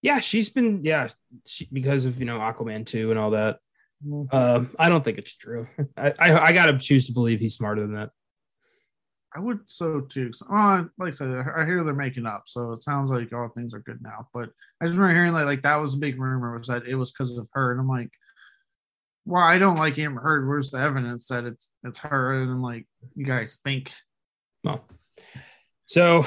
yeah, 0.00 0.20
she's 0.20 0.48
been 0.48 0.82
yeah, 0.84 1.08
she, 1.46 1.68
because 1.72 2.06
of 2.06 2.18
you 2.18 2.24
know 2.24 2.38
Aquaman 2.38 2.86
2 2.86 3.10
and 3.10 3.18
all 3.18 3.30
that. 3.32 3.58
Mhm. 4.06 4.32
Um, 4.32 4.70
I 4.78 4.88
don't 4.88 5.02
think 5.04 5.18
it's 5.18 5.34
true. 5.36 5.66
I, 5.96 6.14
I 6.18 6.40
I 6.46 6.52
gotta 6.52 6.78
choose 6.78 7.06
to 7.08 7.12
believe 7.12 7.40
he's 7.40 7.54
smarter 7.56 7.82
than 7.82 7.94
that. 7.94 8.10
I 9.36 9.40
would 9.40 9.60
so 9.66 10.00
too. 10.00 10.32
So, 10.32 10.46
like 10.50 11.08
I 11.08 11.10
said, 11.10 11.28
I 11.28 11.64
hear 11.64 11.82
they're 11.82 11.92
making 11.94 12.26
up, 12.26 12.44
so 12.46 12.72
it 12.72 12.82
sounds 12.82 13.10
like 13.10 13.32
all 13.32 13.48
things 13.48 13.74
are 13.74 13.80
good 13.80 14.00
now. 14.00 14.28
But 14.32 14.50
I 14.80 14.86
just 14.86 14.96
remember 14.96 15.14
hearing 15.14 15.32
like 15.32 15.46
like 15.46 15.62
that 15.62 15.76
was 15.80 15.94
a 15.94 15.98
big 15.98 16.20
rumor 16.20 16.56
was 16.56 16.68
that 16.68 16.86
it 16.86 16.94
was 16.94 17.10
because 17.10 17.36
of 17.36 17.48
her, 17.52 17.72
and 17.72 17.80
I'm 17.80 17.88
like, 17.88 18.10
well, 19.24 19.42
I 19.42 19.58
don't 19.58 19.76
like 19.76 19.98
Amber 19.98 20.20
Heard. 20.20 20.46
Where's 20.46 20.70
the 20.70 20.78
evidence 20.78 21.28
that 21.28 21.44
it's 21.44 21.70
it's 21.82 21.98
her? 22.00 22.42
And 22.42 22.62
like 22.62 22.86
you 23.16 23.24
guys 23.24 23.58
think, 23.64 23.90
Well, 24.62 24.84
so 25.86 26.24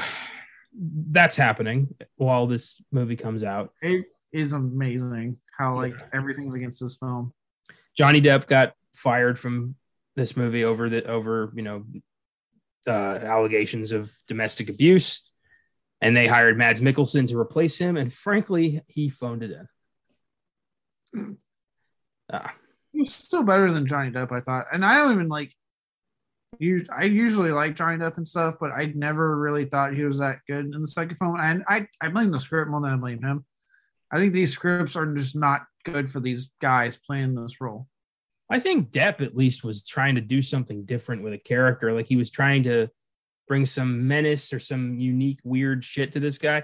that's 0.74 1.36
happening 1.36 1.96
while 2.18 2.46
this 2.46 2.82
movie 2.92 3.16
comes 3.16 3.44
out. 3.44 3.72
it 3.82 4.06
is 4.34 4.52
amazing 4.54 5.38
how 5.58 5.76
like 5.76 5.94
everything's 6.14 6.56
against 6.56 6.82
this 6.82 6.96
film. 6.98 7.34
Johnny 7.96 8.22
Depp 8.22 8.48
got 8.48 8.74
fired 8.94 9.40
from 9.40 9.76
this 10.16 10.36
movie 10.36 10.64
over 10.64 10.90
the 10.90 11.06
over 11.06 11.52
you 11.56 11.62
know 11.62 11.86
uh, 12.88 13.20
allegations 13.24 13.92
of 13.92 14.12
domestic 14.28 14.70
abuse, 14.70 15.32
and 16.02 16.16
they 16.16 16.28
hired 16.28 16.58
Mads 16.58 16.82
Mikkelsen 16.82 17.28
to 17.30 17.40
replace 17.40 17.78
him. 17.78 17.98
And 17.98 18.12
frankly, 18.12 18.82
he 18.88 19.10
phoned 19.10 19.44
it 19.44 19.52
in. 21.14 21.38
Ah, 22.32 22.54
He's 22.92 23.14
still 23.14 23.44
better 23.44 23.72
than 23.72 23.86
Johnny 23.86 24.12
Depp, 24.12 24.32
I 24.32 24.42
thought. 24.42 24.66
And 24.72 24.84
I 24.84 24.98
don't 24.98 25.14
even 25.14 25.30
like. 25.30 25.54
I 26.62 27.04
usually 27.04 27.52
like 27.52 27.76
Johnny 27.76 27.98
Depp 27.98 28.18
and 28.18 28.28
stuff, 28.28 28.56
but 28.60 28.72
I 28.72 28.92
never 28.96 29.38
really 29.38 29.66
thought 29.66 29.94
he 29.94 30.04
was 30.04 30.18
that 30.20 30.40
good 30.48 30.66
in 30.74 30.82
the 30.82 30.88
second 30.88 31.16
film. 31.18 31.38
And 31.40 31.64
I, 31.68 31.88
I 32.02 32.08
blame 32.08 32.32
the 32.32 32.40
script 32.40 32.72
more 32.72 32.82
than 32.82 32.94
I 32.94 32.96
blame 32.96 33.22
him. 33.22 33.46
I 34.12 34.18
think 34.18 34.34
these 34.34 34.54
scripts 34.54 34.96
are 34.96 35.06
just 35.14 35.36
not 35.36 35.62
good 35.84 36.10
for 36.10 36.20
these 36.20 36.50
guys 36.62 36.98
playing 36.98 37.36
this 37.36 37.62
role. 37.62 37.88
I 38.50 38.60
think 38.60 38.92
Depp 38.92 39.22
at 39.22 39.36
least 39.36 39.64
was 39.64 39.86
trying 39.86 40.16
to 40.16 40.22
do 40.22 40.42
something 40.42 40.86
different 40.86 41.24
with 41.24 41.34
a 41.34 41.38
character. 41.38 41.92
Like 41.94 42.08
he 42.08 42.16
was 42.16 42.30
trying 42.32 42.64
to 42.64 42.88
bring 43.48 43.66
some 43.66 44.08
menace 44.08 44.54
or 44.54 44.60
some 44.60 44.98
unique, 45.00 45.40
weird 45.44 45.84
shit 45.84 46.14
to 46.14 46.20
this 46.20 46.38
guy. 46.38 46.64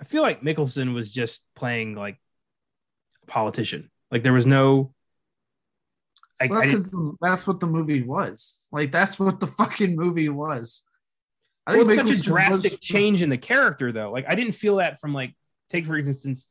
I 0.00 0.04
feel 0.04 0.22
like 0.22 0.40
Mikkelsen 0.42 0.94
was 0.94 1.12
just 1.12 1.44
playing 1.56 1.94
like 1.96 2.18
a 3.22 3.26
politician. 3.26 3.88
Like 4.10 4.22
there 4.22 4.32
was 4.32 4.46
no. 4.46 4.92
I, 6.40 6.46
Well, 6.46 6.60
that's 6.60 6.90
didn't- 6.90 7.16
that's 7.20 7.46
what 7.46 7.60
the 7.60 7.66
movie 7.66 8.02
was. 8.02 8.66
Like 8.72 8.92
that's 8.92 9.18
what 9.18 9.40
the 9.40 9.46
fucking 9.58 9.94
movie 9.96 10.28
was. 10.28 10.82
I 11.66 11.72
Well, 11.78 11.82
it's 11.82 11.90
such 11.90 11.98
a 11.98 12.02
Mikkelsen 12.02 12.08
was- 12.08 12.22
drastic 12.22 12.80
change 12.80 13.22
in 13.22 13.30
the 13.30 13.38
character, 13.38 13.92
though. 13.92 14.10
Like 14.12 14.26
I 14.28 14.34
didn't 14.34 14.52
feel 14.54 14.76
that 14.76 15.00
from 15.00 15.12
like 15.14 15.34
take 15.70 15.86
for 15.86 15.96
instance, 15.96 16.48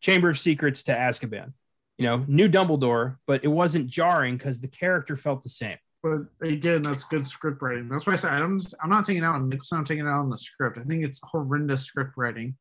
Chamber 0.00 0.28
of 0.28 0.38
Secrets 0.38 0.82
to 0.84 0.92
Azkaban. 0.92 1.52
You 1.98 2.06
know, 2.06 2.24
new 2.28 2.48
Dumbledore, 2.48 3.16
but 3.26 3.42
it 3.44 3.48
wasn't 3.48 3.88
jarring 3.88 4.36
because 4.36 4.60
the 4.60 4.68
character 4.68 5.16
felt 5.16 5.42
the 5.42 5.48
same. 5.48 5.78
But 6.02 6.46
again, 6.46 6.82
that's 6.82 7.04
good 7.04 7.26
script 7.26 7.62
writing. 7.62 7.88
That's 7.88 8.06
why 8.06 8.12
I 8.12 8.16
say 8.16 8.28
I 8.28 8.38
don't. 8.38 8.62
I'm 8.82 8.90
not 8.90 9.04
taking 9.04 9.22
it 9.22 9.26
out 9.26 9.36
on 9.36 9.48
Nicholson. 9.48 9.78
I'm 9.78 9.84
taking 9.84 10.06
it 10.06 10.08
out 10.08 10.20
on 10.20 10.30
the 10.30 10.36
script. 10.36 10.78
I 10.78 10.84
think 10.84 11.04
it's 11.04 11.20
horrendous 11.24 11.82
script 11.82 12.12
writing. 12.16 12.56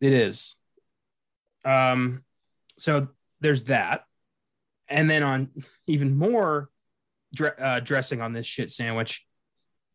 It 0.00 0.12
is. 0.12 0.56
Um, 1.64 2.24
so 2.78 3.08
there's 3.40 3.64
that, 3.64 4.04
and 4.88 5.08
then 5.08 5.22
on 5.22 5.50
even 5.86 6.16
more 6.16 6.68
dre- 7.34 7.56
uh, 7.58 7.80
dressing 7.80 8.20
on 8.20 8.32
this 8.32 8.46
shit 8.46 8.70
sandwich, 8.70 9.26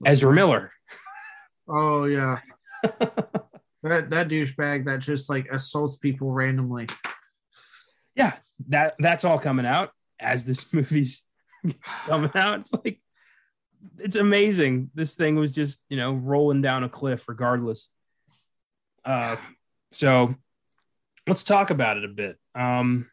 Ezra 0.06 0.34
Miller. 0.34 0.72
Oh 1.68 2.06
yeah, 2.06 2.38
that 3.84 4.10
that 4.10 4.30
douchebag 4.30 4.86
that 4.86 5.00
just 5.00 5.30
like 5.30 5.48
assaults 5.52 5.98
people 5.98 6.32
randomly. 6.32 6.88
Yeah, 8.20 8.34
that 8.68 8.96
that's 9.00 9.24
all 9.24 9.40
coming 9.40 9.66
out 9.66 9.92
as 10.20 10.46
this 10.46 10.72
movie's 10.74 11.24
coming 12.06 12.32
out. 12.36 12.60
It's 12.60 12.74
like 12.74 13.00
it's 13.98 14.18
amazing. 14.18 14.92
This 14.94 15.16
thing 15.16 15.36
was 15.38 15.52
just 15.52 15.82
you 15.90 15.98
know 15.98 16.14
rolling 16.14 16.62
down 16.62 16.84
a 16.84 16.90
cliff 16.90 17.28
regardless. 17.30 17.90
Uh, 19.06 19.38
so 19.92 20.36
let's 21.26 21.46
talk 21.46 21.70
about 21.70 21.98
it 21.98 22.04
a 22.04 22.10
bit. 22.10 22.38
Um, 22.54 23.10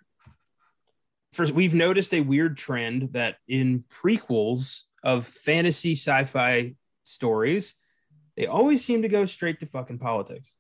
first 1.32 1.52
we've 1.52 1.74
noticed 1.74 2.12
a 2.12 2.20
weird 2.20 2.58
trend 2.58 3.12
that 3.12 3.36
in 3.46 3.84
prequels 3.88 4.84
of 5.04 5.24
fantasy 5.24 5.92
sci-fi 5.92 6.74
stories, 7.04 7.76
they 8.36 8.46
always 8.46 8.84
seem 8.84 9.02
to 9.02 9.08
go 9.08 9.24
straight 9.24 9.60
to 9.60 9.66
fucking 9.66 10.00
politics. 10.00 10.56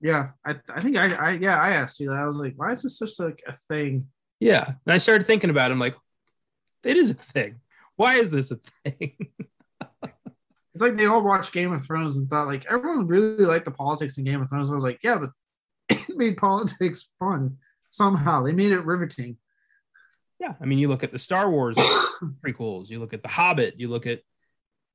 Yeah, 0.00 0.30
I, 0.44 0.56
I 0.74 0.80
think 0.80 0.96
I, 0.96 1.12
I 1.14 1.30
yeah 1.32 1.58
I 1.60 1.70
asked 1.70 2.00
you 2.00 2.10
that. 2.10 2.16
I 2.16 2.26
was 2.26 2.38
like, 2.38 2.54
why 2.56 2.72
is 2.72 2.82
this 2.82 2.98
just 2.98 3.18
like 3.20 3.42
a 3.46 3.52
thing? 3.68 4.06
Yeah. 4.40 4.64
And 4.66 4.94
I 4.94 4.98
started 4.98 5.26
thinking 5.26 5.50
about 5.50 5.70
it. 5.70 5.74
I'm 5.74 5.80
like, 5.80 5.96
it 6.82 6.96
is 6.96 7.10
a 7.10 7.14
thing. 7.14 7.60
Why 7.96 8.16
is 8.16 8.30
this 8.30 8.50
a 8.50 8.56
thing? 8.84 9.16
It's 10.74 10.82
like 10.82 10.96
they 10.96 11.06
all 11.06 11.22
watched 11.22 11.52
Game 11.52 11.72
of 11.72 11.84
Thrones 11.84 12.16
and 12.16 12.28
thought 12.28 12.48
like 12.48 12.66
everyone 12.68 13.06
really 13.06 13.44
liked 13.44 13.64
the 13.64 13.70
politics 13.70 14.18
in 14.18 14.24
Game 14.24 14.42
of 14.42 14.48
Thrones. 14.48 14.72
I 14.72 14.74
was 14.74 14.82
like, 14.82 14.98
yeah, 15.04 15.18
but 15.18 15.30
it 15.88 16.16
made 16.16 16.36
politics 16.36 17.10
fun 17.20 17.58
somehow. 17.90 18.42
They 18.42 18.52
made 18.52 18.72
it 18.72 18.84
riveting. 18.84 19.36
yeah. 20.40 20.54
I 20.60 20.64
mean, 20.64 20.80
you 20.80 20.88
look 20.88 21.04
at 21.04 21.12
the 21.12 21.18
Star 21.18 21.48
Wars 21.48 21.76
prequels, 22.44 22.90
you 22.90 22.98
look 22.98 23.14
at 23.14 23.22
The 23.22 23.28
Hobbit, 23.28 23.78
you 23.78 23.86
look 23.86 24.08
at 24.08 24.22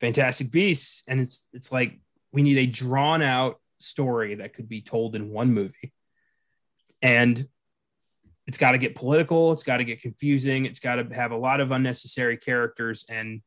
Fantastic 0.02 0.52
Beasts, 0.52 1.04
and 1.08 1.22
it's 1.22 1.48
it's 1.54 1.72
like 1.72 1.98
we 2.34 2.42
need 2.42 2.58
a 2.58 2.66
drawn 2.66 3.22
out 3.22 3.62
story 3.80 4.36
that 4.36 4.54
could 4.54 4.68
be 4.70 4.82
told 4.82 5.16
in 5.16 5.30
one 5.30 5.54
movie. 5.54 5.94
And 7.02 7.48
it's 8.48 8.58
got 8.58 8.72
to 8.72 8.78
get 8.78 8.96
political, 8.96 9.52
it's 9.52 9.64
got 9.64 9.78
to 9.78 9.84
get 9.84 10.02
confusing, 10.02 10.66
it's 10.66 10.80
got 10.80 10.96
to 10.96 11.04
have 11.16 11.32
a 11.32 11.38
lot 11.38 11.60
of 11.62 11.72
unnecessary 11.72 12.38
characters 12.38 13.06
and 13.10 13.42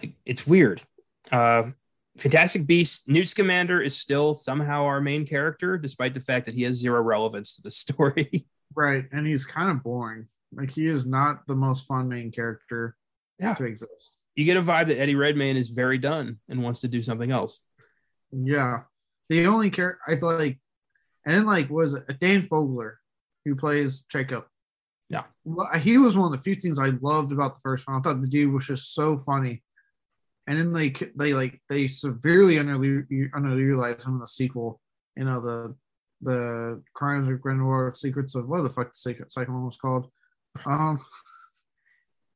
like 0.00 0.14
it's 0.24 0.46
weird. 0.46 0.82
Uh 1.30 1.70
Fantastic 2.18 2.66
Beasts, 2.66 3.06
Newt 3.06 3.28
Scamander 3.28 3.80
is 3.80 3.96
still 3.96 4.34
somehow 4.34 4.82
our 4.86 5.00
main 5.00 5.24
character, 5.24 5.78
despite 5.78 6.14
the 6.14 6.20
fact 6.20 6.46
that 6.46 6.54
he 6.54 6.64
has 6.64 6.74
zero 6.74 7.00
relevance 7.00 7.54
to 7.54 7.62
the 7.62 7.70
story. 7.82 8.46
Right. 8.74 9.04
And 9.12 9.24
he's 9.24 9.46
kind 9.46 9.70
of 9.70 9.84
boring. 9.84 10.26
Like 10.52 10.70
he 10.72 10.86
is 10.86 11.06
not 11.06 11.46
the 11.46 11.54
most 11.54 11.86
fun 11.86 12.08
main 12.08 12.32
character 12.32 12.96
Yeah. 13.38 13.54
to 13.54 13.64
exist. 13.66 14.18
you 14.34 14.44
get 14.44 14.56
a 14.56 14.62
vibe 14.62 14.88
that 14.88 14.98
Eddie 14.98 15.14
Redmayne 15.14 15.56
is 15.56 15.68
very 15.68 15.96
done 15.98 16.38
and 16.48 16.60
wants 16.62 16.80
to 16.80 16.88
do 16.88 17.02
something 17.02 17.30
else. 17.30 17.60
Yeah. 18.32 18.80
The 19.28 19.46
only 19.46 19.70
character 19.70 20.00
I 20.06 20.16
feel 20.16 20.32
like 20.34 20.58
and 21.26 21.34
then 21.34 21.46
like 21.46 21.68
was 21.68 21.94
Dan 22.20 22.42
Fogler 22.48 22.94
who 23.44 23.54
plays 23.54 24.02
Jacob. 24.02 24.44
Yeah. 25.08 25.24
He 25.78 25.98
was 25.98 26.16
one 26.16 26.26
of 26.26 26.32
the 26.32 26.42
few 26.42 26.54
things 26.54 26.78
I 26.78 26.92
loved 27.00 27.32
about 27.32 27.54
the 27.54 27.60
first 27.60 27.86
one. 27.86 27.96
I 27.96 28.00
thought 28.00 28.20
the 28.20 28.28
dude 28.28 28.52
was 28.52 28.66
just 28.66 28.94
so 28.94 29.18
funny. 29.18 29.62
And 30.46 30.58
then 30.58 30.72
they 30.72 30.94
they 31.16 31.34
like 31.34 31.60
they 31.68 31.88
severely 31.88 32.58
under 32.58 32.78
underutilized 32.78 34.06
him 34.06 34.14
in 34.14 34.20
the 34.20 34.26
sequel. 34.26 34.80
You 35.16 35.24
know 35.24 35.40
the 35.40 35.74
the 36.22 36.82
crimes 36.94 37.28
of 37.28 37.40
Grindelwald, 37.40 37.96
secrets 37.96 38.34
of 38.34 38.48
what 38.48 38.62
the 38.62 38.70
fuck 38.70 38.92
the 38.92 38.98
second 38.98 39.30
second 39.30 39.54
one 39.54 39.66
was 39.66 39.76
called. 39.76 40.10
Um, 40.64 41.04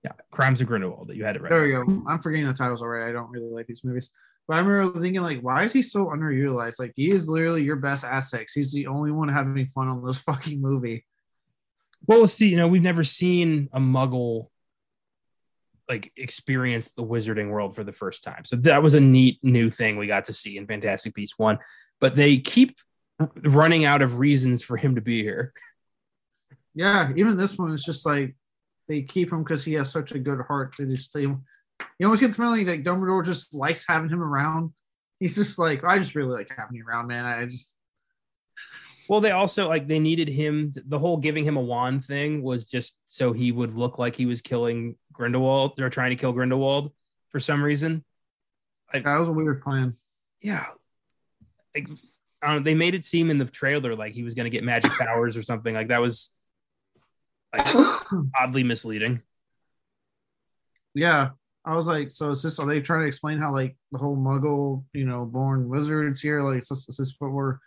Yeah, 0.04 0.12
Crimes 0.30 0.60
of 0.60 0.66
Grindelwald 0.66 1.08
that 1.08 1.16
you 1.16 1.24
had 1.24 1.36
it 1.36 1.42
right. 1.42 1.50
there 1.50 1.64
we 1.64 1.70
go. 1.70 2.02
I'm 2.08 2.20
forgetting 2.20 2.46
the 2.46 2.52
titles 2.52 2.82
already. 2.82 3.08
I 3.08 3.12
don't 3.12 3.30
really 3.30 3.50
like 3.50 3.66
these 3.66 3.84
movies. 3.84 4.10
But 4.48 4.54
I 4.54 4.60
remember 4.60 5.00
thinking, 5.00 5.22
like, 5.22 5.40
why 5.40 5.64
is 5.64 5.72
he 5.72 5.82
so 5.82 6.06
underutilized? 6.06 6.78
Like, 6.78 6.92
he 6.96 7.10
is 7.10 7.28
literally 7.28 7.62
your 7.62 7.76
best 7.76 8.04
asset. 8.04 8.46
He's 8.52 8.72
the 8.72 8.88
only 8.88 9.12
one 9.12 9.28
having 9.28 9.66
fun 9.66 9.88
on 9.88 10.04
this 10.04 10.18
fucking 10.18 10.60
movie. 10.60 11.06
Well, 12.06 12.26
see, 12.26 12.48
you 12.48 12.56
know, 12.56 12.68
we've 12.68 12.82
never 12.82 13.04
seen 13.04 13.68
a 13.72 13.80
muggle 13.80 14.48
like 15.88 16.12
experience 16.16 16.92
the 16.92 17.04
wizarding 17.04 17.50
world 17.50 17.74
for 17.74 17.84
the 17.84 17.92
first 17.92 18.24
time. 18.24 18.44
So 18.44 18.56
that 18.56 18.82
was 18.82 18.94
a 18.94 19.00
neat 19.00 19.38
new 19.42 19.68
thing 19.68 19.96
we 19.96 20.06
got 20.06 20.24
to 20.26 20.32
see 20.32 20.56
in 20.56 20.66
Fantastic 20.66 21.14
Beasts 21.14 21.38
1. 21.38 21.58
But 22.00 22.16
they 22.16 22.38
keep 22.38 22.78
running 23.44 23.84
out 23.84 24.02
of 24.02 24.18
reasons 24.18 24.64
for 24.64 24.76
him 24.76 24.94
to 24.94 25.00
be 25.00 25.22
here. 25.22 25.52
Yeah, 26.74 27.12
even 27.16 27.36
this 27.36 27.58
one 27.58 27.72
is 27.72 27.84
just 27.84 28.06
like 28.06 28.34
they 28.88 29.02
keep 29.02 29.32
him 29.32 29.42
because 29.42 29.64
he 29.64 29.74
has 29.74 29.90
such 29.90 30.12
a 30.12 30.18
good 30.18 30.40
heart 30.40 30.76
to 30.76 30.86
just 30.86 31.10
stay. 31.10 31.26
You 31.98 32.06
almost 32.06 32.20
get 32.20 32.28
the 32.28 32.36
feeling 32.36 32.66
like 32.66 32.84
Dumbledore 32.84 33.24
just 33.24 33.54
likes 33.54 33.84
having 33.88 34.10
him 34.10 34.22
around. 34.22 34.72
He's 35.20 35.34
just 35.34 35.58
like, 35.58 35.84
I 35.84 35.98
just 35.98 36.14
really 36.14 36.34
like 36.34 36.52
having 36.56 36.76
you 36.76 36.84
around, 36.86 37.06
man. 37.06 37.24
I 37.24 37.44
just 37.46 37.76
Well, 39.08 39.20
they 39.20 39.30
also 39.32 39.68
like 39.68 39.88
they 39.88 39.98
needed 39.98 40.28
him. 40.28 40.72
The 40.86 40.98
whole 40.98 41.16
giving 41.16 41.44
him 41.44 41.56
a 41.56 41.60
wand 41.60 42.04
thing 42.04 42.42
was 42.42 42.64
just 42.64 42.98
so 43.06 43.32
he 43.32 43.52
would 43.52 43.74
look 43.74 43.98
like 43.98 44.16
he 44.16 44.26
was 44.26 44.40
killing 44.40 44.96
Grindelwald. 45.12 45.76
They're 45.76 45.90
trying 45.90 46.10
to 46.10 46.16
kill 46.16 46.32
Grindelwald 46.32 46.92
for 47.30 47.40
some 47.40 47.62
reason. 47.62 48.04
that 48.92 49.18
was 49.18 49.28
a 49.28 49.32
weird 49.32 49.62
plan. 49.62 49.96
Yeah, 50.40 50.66
like 51.74 51.88
I 52.42 52.52
don't 52.52 52.64
they 52.64 52.74
made 52.74 52.94
it 52.94 53.04
seem 53.04 53.30
in 53.30 53.38
the 53.38 53.44
trailer 53.44 53.94
like 53.94 54.12
he 54.12 54.22
was 54.22 54.34
going 54.34 54.44
to 54.44 54.50
get 54.50 54.64
magic 54.64 54.92
powers 54.92 55.36
or 55.36 55.42
something. 55.42 55.74
Like 55.74 55.88
that 55.88 56.00
was 56.00 56.30
like 57.52 57.68
oddly 58.40 58.64
misleading. 58.64 59.22
yeah, 60.94 61.30
I 61.64 61.76
was 61.76 61.86
like, 61.86 62.10
so 62.10 62.30
is 62.30 62.42
this? 62.42 62.58
Are 62.58 62.66
they 62.66 62.80
trying 62.80 63.02
to 63.02 63.06
explain 63.06 63.38
how 63.38 63.52
like 63.52 63.76
the 63.92 63.98
whole 63.98 64.16
Muggle, 64.16 64.84
you 64.92 65.04
know, 65.04 65.24
born 65.24 65.68
wizards 65.68 66.20
here? 66.20 66.42
Like, 66.42 66.62
is 66.62 66.68
this, 66.68 66.88
is 66.88 66.96
this 66.96 67.14
what 67.18 67.30
we're? 67.30 67.58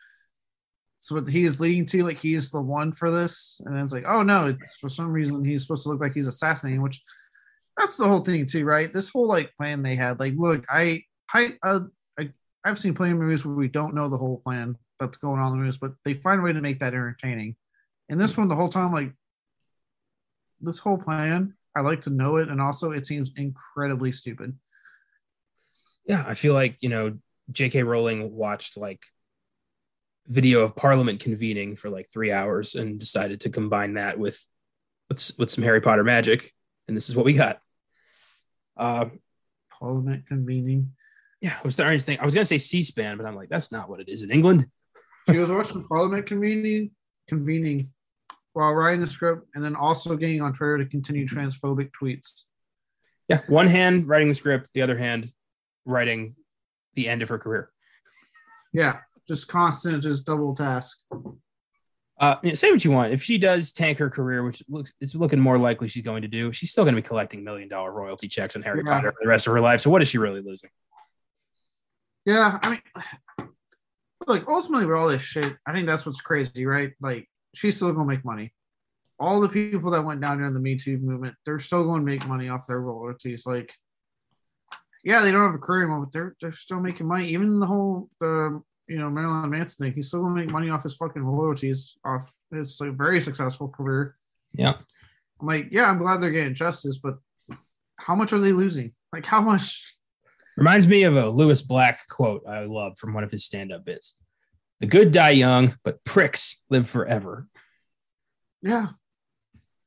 So 0.99 1.15
what 1.15 1.29
he 1.29 1.45
is 1.45 1.61
leading 1.61 1.85
to? 1.87 2.03
Like, 2.03 2.19
he's 2.19 2.51
the 2.51 2.61
one 2.61 2.91
for 2.91 3.11
this, 3.11 3.61
and 3.65 3.75
then 3.75 3.83
it's 3.83 3.93
like, 3.93 4.05
oh 4.07 4.23
no, 4.23 4.47
it's 4.47 4.77
for 4.77 4.89
some 4.89 5.11
reason 5.11 5.45
he's 5.45 5.61
supposed 5.61 5.83
to 5.83 5.89
look 5.89 6.01
like 6.01 6.13
he's 6.13 6.27
assassinating, 6.27 6.81
which 6.81 7.01
that's 7.77 7.95
the 7.97 8.07
whole 8.07 8.21
thing 8.21 8.45
too, 8.45 8.65
right? 8.65 8.91
This 8.91 9.09
whole 9.09 9.27
like 9.27 9.55
plan 9.57 9.83
they 9.83 9.95
had. 9.95 10.19
Like, 10.19 10.33
look, 10.35 10.65
I, 10.69 11.03
I, 11.33 11.53
uh, 11.63 11.81
I 12.19 12.31
I've 12.63 12.79
seen 12.79 12.93
plenty 12.93 13.13
of 13.13 13.19
movies 13.19 13.45
where 13.45 13.55
we 13.55 13.67
don't 13.67 13.95
know 13.95 14.09
the 14.09 14.17
whole 14.17 14.41
plan 14.45 14.77
that's 14.99 15.17
going 15.17 15.39
on 15.39 15.47
in 15.47 15.51
the 15.51 15.57
movies, 15.57 15.77
but 15.77 15.91
they 16.03 16.13
find 16.13 16.39
a 16.39 16.43
way 16.43 16.53
to 16.53 16.61
make 16.61 16.79
that 16.79 16.93
entertaining. 16.93 17.55
And 18.09 18.19
this 18.19 18.37
one, 18.37 18.47
the 18.47 18.55
whole 18.55 18.69
time, 18.69 18.91
like 18.91 19.11
this 20.61 20.79
whole 20.79 20.97
plan, 20.97 21.53
I 21.75 21.81
like 21.81 22.01
to 22.01 22.09
know 22.09 22.37
it, 22.37 22.49
and 22.49 22.61
also 22.61 22.91
it 22.91 23.05
seems 23.05 23.31
incredibly 23.35 24.11
stupid. 24.11 24.57
Yeah, 26.05 26.23
I 26.25 26.35
feel 26.35 26.53
like 26.53 26.77
you 26.79 26.89
know 26.89 27.17
J.K. 27.51 27.83
Rowling 27.83 28.33
watched 28.33 28.77
like 28.77 29.03
video 30.27 30.61
of 30.61 30.75
Parliament 30.75 31.19
convening 31.19 31.75
for 31.75 31.89
like 31.89 32.07
three 32.11 32.31
hours 32.31 32.75
and 32.75 32.99
decided 32.99 33.41
to 33.41 33.49
combine 33.49 33.95
that 33.95 34.17
with 34.17 34.43
with 35.09 35.31
with 35.37 35.49
some 35.49 35.63
Harry 35.63 35.81
Potter 35.81 36.03
magic, 36.03 36.51
and 36.87 36.95
this 36.95 37.09
is 37.09 37.15
what 37.15 37.25
we 37.25 37.33
got. 37.33 37.59
Uh, 38.77 39.05
Parliament 39.69 40.27
convening. 40.27 40.91
yeah, 41.41 41.55
I 41.57 41.61
was 41.63 41.73
starting 41.73 41.99
to 41.99 42.05
think 42.05 42.21
I 42.21 42.25
was 42.25 42.33
gonna 42.33 42.45
say 42.45 42.57
C-SPAN, 42.57 43.17
but 43.17 43.25
I'm 43.25 43.35
like, 43.35 43.49
that's 43.49 43.71
not 43.71 43.89
what 43.89 43.99
it 43.99 44.09
is 44.09 44.21
in 44.21 44.31
England. 44.31 44.67
She 45.29 45.37
was 45.37 45.49
watching 45.49 45.83
Parliament 45.87 46.27
convening, 46.27 46.91
convening 47.27 47.91
while 48.55 48.73
writing 48.73 49.01
the 49.01 49.07
script, 49.07 49.47
and 49.53 49.63
then 49.63 49.75
also 49.75 50.15
getting 50.15 50.41
on 50.41 50.53
Twitter 50.53 50.77
to 50.77 50.85
continue 50.85 51.27
transphobic 51.27 51.91
tweets. 51.91 52.43
Yeah, 53.27 53.41
one 53.47 53.67
hand 53.67 54.07
writing 54.07 54.29
the 54.29 54.35
script, 54.35 54.69
the 54.73 54.81
other 54.81 54.97
hand 54.97 55.31
writing 55.83 56.35
the 56.93 57.09
end 57.09 57.21
of 57.21 57.29
her 57.29 57.37
career. 57.37 57.69
Yeah, 58.71 58.99
just 59.27 59.49
constant, 59.49 60.03
just 60.03 60.25
double 60.25 60.55
task. 60.55 60.99
Uh, 62.17 62.37
you 62.43 62.49
know, 62.49 62.55
say 62.55 62.71
what 62.71 62.85
you 62.85 62.91
want. 62.91 63.11
If 63.11 63.21
she 63.21 63.37
does 63.37 63.73
tank 63.73 63.97
her 63.97 64.09
career, 64.09 64.41
which 64.45 64.63
looks 64.69 64.93
it's 65.01 65.15
looking 65.15 65.39
more 65.39 65.57
likely 65.57 65.89
she's 65.89 66.05
going 66.05 66.21
to 66.21 66.29
do, 66.29 66.53
she's 66.53 66.71
still 66.71 66.85
going 66.85 66.95
to 66.95 67.01
be 67.01 67.05
collecting 67.05 67.43
million 67.43 67.67
dollar 67.67 67.91
royalty 67.91 68.29
checks 68.29 68.55
on 68.55 68.61
Harry 68.61 68.83
Yeah. 68.85 68.93
Potter 68.93 69.11
for 69.11 69.17
the 69.21 69.27
rest 69.27 69.47
of 69.47 69.53
her 69.53 69.59
life. 69.59 69.81
So 69.81 69.89
what 69.89 70.01
is 70.01 70.07
she 70.07 70.17
really 70.17 70.41
losing? 70.41 70.69
Yeah, 72.25 72.57
I 72.61 72.69
mean, 72.69 73.49
like 74.25 74.47
ultimately 74.47 74.85
with 74.85 74.97
all 74.97 75.09
this 75.09 75.21
shit, 75.21 75.57
I 75.67 75.73
think 75.73 75.87
that's 75.87 76.05
what's 76.05 76.21
crazy, 76.21 76.65
right? 76.65 76.93
Like, 77.01 77.27
she's 77.55 77.75
still 77.75 77.91
gonna 77.91 78.05
make 78.05 78.25
money. 78.25 78.53
All 79.17 79.39
the 79.39 79.49
people 79.49 79.91
that 79.91 80.03
went 80.03 80.21
down 80.21 80.37
during 80.37 80.53
the 80.53 80.59
Me 80.59 80.75
Too 80.77 80.97
movement, 80.97 81.35
they're 81.45 81.59
still 81.59 81.85
going 81.85 82.01
to 82.01 82.05
make 82.05 82.27
money 82.27 82.49
off 82.49 82.67
their 82.67 82.81
royalties. 82.81 83.45
Like, 83.45 83.73
yeah, 85.05 85.21
they 85.21 85.31
don't 85.31 85.45
have 85.45 85.55
a 85.55 85.57
career 85.57 85.83
anymore, 85.83 86.01
but 86.01 86.11
they're 86.11 86.35
they're 86.41 86.51
still 86.51 86.81
making 86.81 87.07
money. 87.07 87.29
Even 87.29 87.59
the 87.59 87.65
whole 87.65 88.09
the 88.19 88.61
you 88.87 88.99
know 88.99 89.09
Marilyn 89.09 89.49
Manson 89.49 89.85
thing, 89.85 89.93
he's 89.93 90.09
still 90.09 90.21
gonna 90.21 90.35
make 90.35 90.51
money 90.51 90.69
off 90.69 90.83
his 90.83 90.97
fucking 90.97 91.23
royalties 91.23 91.95
off 92.03 92.29
his 92.51 92.79
like, 92.81 92.97
very 92.97 93.21
successful 93.21 93.69
career. 93.69 94.17
Yeah. 94.53 94.73
I'm 95.39 95.47
like, 95.47 95.67
yeah, 95.71 95.89
I'm 95.89 95.97
glad 95.97 96.21
they're 96.21 96.31
getting 96.31 96.53
justice, 96.53 96.97
but 96.97 97.17
how 97.97 98.15
much 98.15 98.33
are 98.33 98.39
they 98.39 98.51
losing? 98.51 98.93
Like, 99.13 99.25
how 99.25 99.41
much? 99.41 99.97
Reminds 100.57 100.87
me 100.87 101.03
of 101.03 101.15
a 101.15 101.29
Lewis 101.29 101.61
Black 101.61 102.07
quote 102.09 102.47
I 102.47 102.65
love 102.65 102.97
from 102.97 103.13
one 103.13 103.23
of 103.23 103.31
his 103.31 103.45
stand-up 103.45 103.85
bits. 103.85 104.15
The 104.79 104.87
good 104.87 105.11
die 105.11 105.31
young, 105.31 105.77
but 105.83 106.03
pricks 106.03 106.63
live 106.69 106.89
forever. 106.89 107.47
Yeah, 108.61 108.87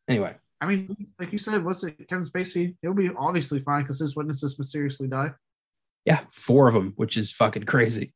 Anyway, 0.09 0.35
I 0.61 0.67
mean, 0.67 0.97
like 1.19 1.33
you 1.33 1.39
said, 1.39 1.63
what's 1.65 1.85
it? 1.85 2.09
Kevin 2.09 2.25
Spacey, 2.25 2.77
he'll 2.81 2.95
be 2.95 3.11
obviously 3.17 3.61
fine 3.61 3.83
because 3.83 4.01
his 4.01 4.17
witnesses 4.17 4.59
mysteriously 4.59 5.07
die. 5.07 5.33
yeah, 6.07 6.21
four 6.33 6.67
of 6.67 6.75
them, 6.75 6.95
which 6.97 7.17
is 7.19 7.31
fucking 7.31 7.65
crazy. 7.65 8.15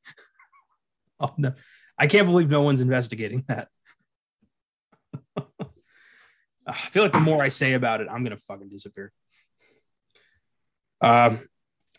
oh, 1.21 1.35
no. 1.37 1.53
I 1.99 2.07
can't 2.07 2.27
believe 2.27 2.51
no 2.51 2.63
one's 2.63 2.81
investigating 2.81 3.45
that. 3.49 3.69
I 6.67 6.73
feel 6.73 7.03
like 7.03 7.13
the 7.13 7.21
more 7.21 7.43
I 7.43 7.49
say 7.49 7.75
about 7.75 8.01
it, 8.01 8.09
I'm 8.11 8.25
gonna 8.25 8.39
fucking 8.39 8.71
disappear. 8.71 9.13
Um, 11.03 11.41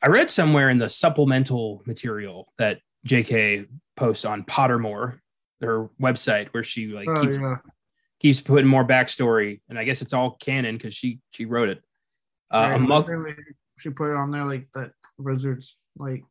I 0.01 0.07
read 0.07 0.31
somewhere 0.31 0.69
in 0.69 0.79
the 0.79 0.89
supplemental 0.89 1.83
material 1.85 2.51
that 2.57 2.79
JK 3.07 3.67
posts 3.95 4.25
on 4.25 4.43
Pottermore, 4.43 5.19
her 5.61 5.89
website, 6.01 6.47
where 6.49 6.63
she 6.63 6.87
like 6.87 7.07
Oh 7.09 7.21
keeps, 7.21 7.37
yeah, 7.37 7.55
keeps 8.19 8.41
putting 8.41 8.67
more 8.69 8.85
backstory, 8.85 9.61
and 9.69 9.77
I 9.79 9.83
guess 9.83 10.01
it's 10.01 10.13
all 10.13 10.31
canon 10.31 10.75
because 10.77 10.93
she 10.95 11.19
she 11.31 11.45
wrote 11.45 11.69
it. 11.69 11.81
Uh, 12.51 12.69
Right, 12.71 12.75
a 12.75 12.79
mug- 12.79 13.09
she 13.79 13.89
put 13.89 14.11
it 14.11 14.17
on 14.17 14.31
there 14.31 14.45
like 14.45 14.67
that 14.75 14.91
wizards 15.17 15.79
like 15.97 16.23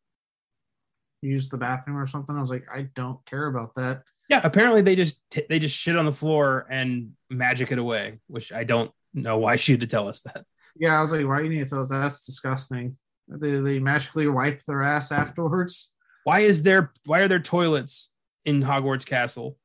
use 1.23 1.49
the 1.49 1.57
bathroom 1.57 1.97
or 1.99 2.07
something. 2.07 2.37
I 2.37 2.41
was 2.41 2.51
like, 2.51 2.67
I 2.73 2.89
don't 2.95 3.25
care 3.27 3.47
about 3.47 3.75
that. 3.75 4.03
yeah, 4.29 4.41
apparently 4.45 4.83
they 4.83 4.97
just 4.97 5.21
t- 5.31 5.45
they 5.49 5.59
just 5.59 5.77
shit 5.77 5.97
on 5.97 6.05
the 6.07 6.13
floor 6.13 6.67
and 6.71 7.13
magic 7.31 7.71
it 7.73 7.79
away, 7.79 8.19
which 8.29 8.53
I 8.53 8.65
don't 8.65 8.91
know 9.15 9.39
why 9.39 9.57
she 9.57 9.73
had 9.73 9.81
to 9.83 9.87
tell 9.87 10.09
us 10.09 10.21
that. 10.23 10.45
Yeah, 10.77 10.97
I 10.99 11.01
was 11.03 11.13
like, 11.13 11.27
why 11.27 11.41
you 11.41 11.49
need 11.51 11.63
to 11.65 11.69
tell 11.69 11.83
us 11.83 11.91
that's 11.91 12.25
disgusting. 12.25 12.97
They, 13.29 13.61
they 13.61 13.79
magically 13.79 14.27
wipe 14.27 14.63
their 14.65 14.83
ass 14.83 15.13
afterwards. 15.13 15.93
Why 16.25 16.41
is 16.41 16.63
there 16.63 16.93
why 17.05 17.21
are 17.21 17.29
there 17.29 17.41
toilets 17.41 18.11
in 18.45 18.63
Hogwarts 18.63 19.07
Castle 19.07 19.57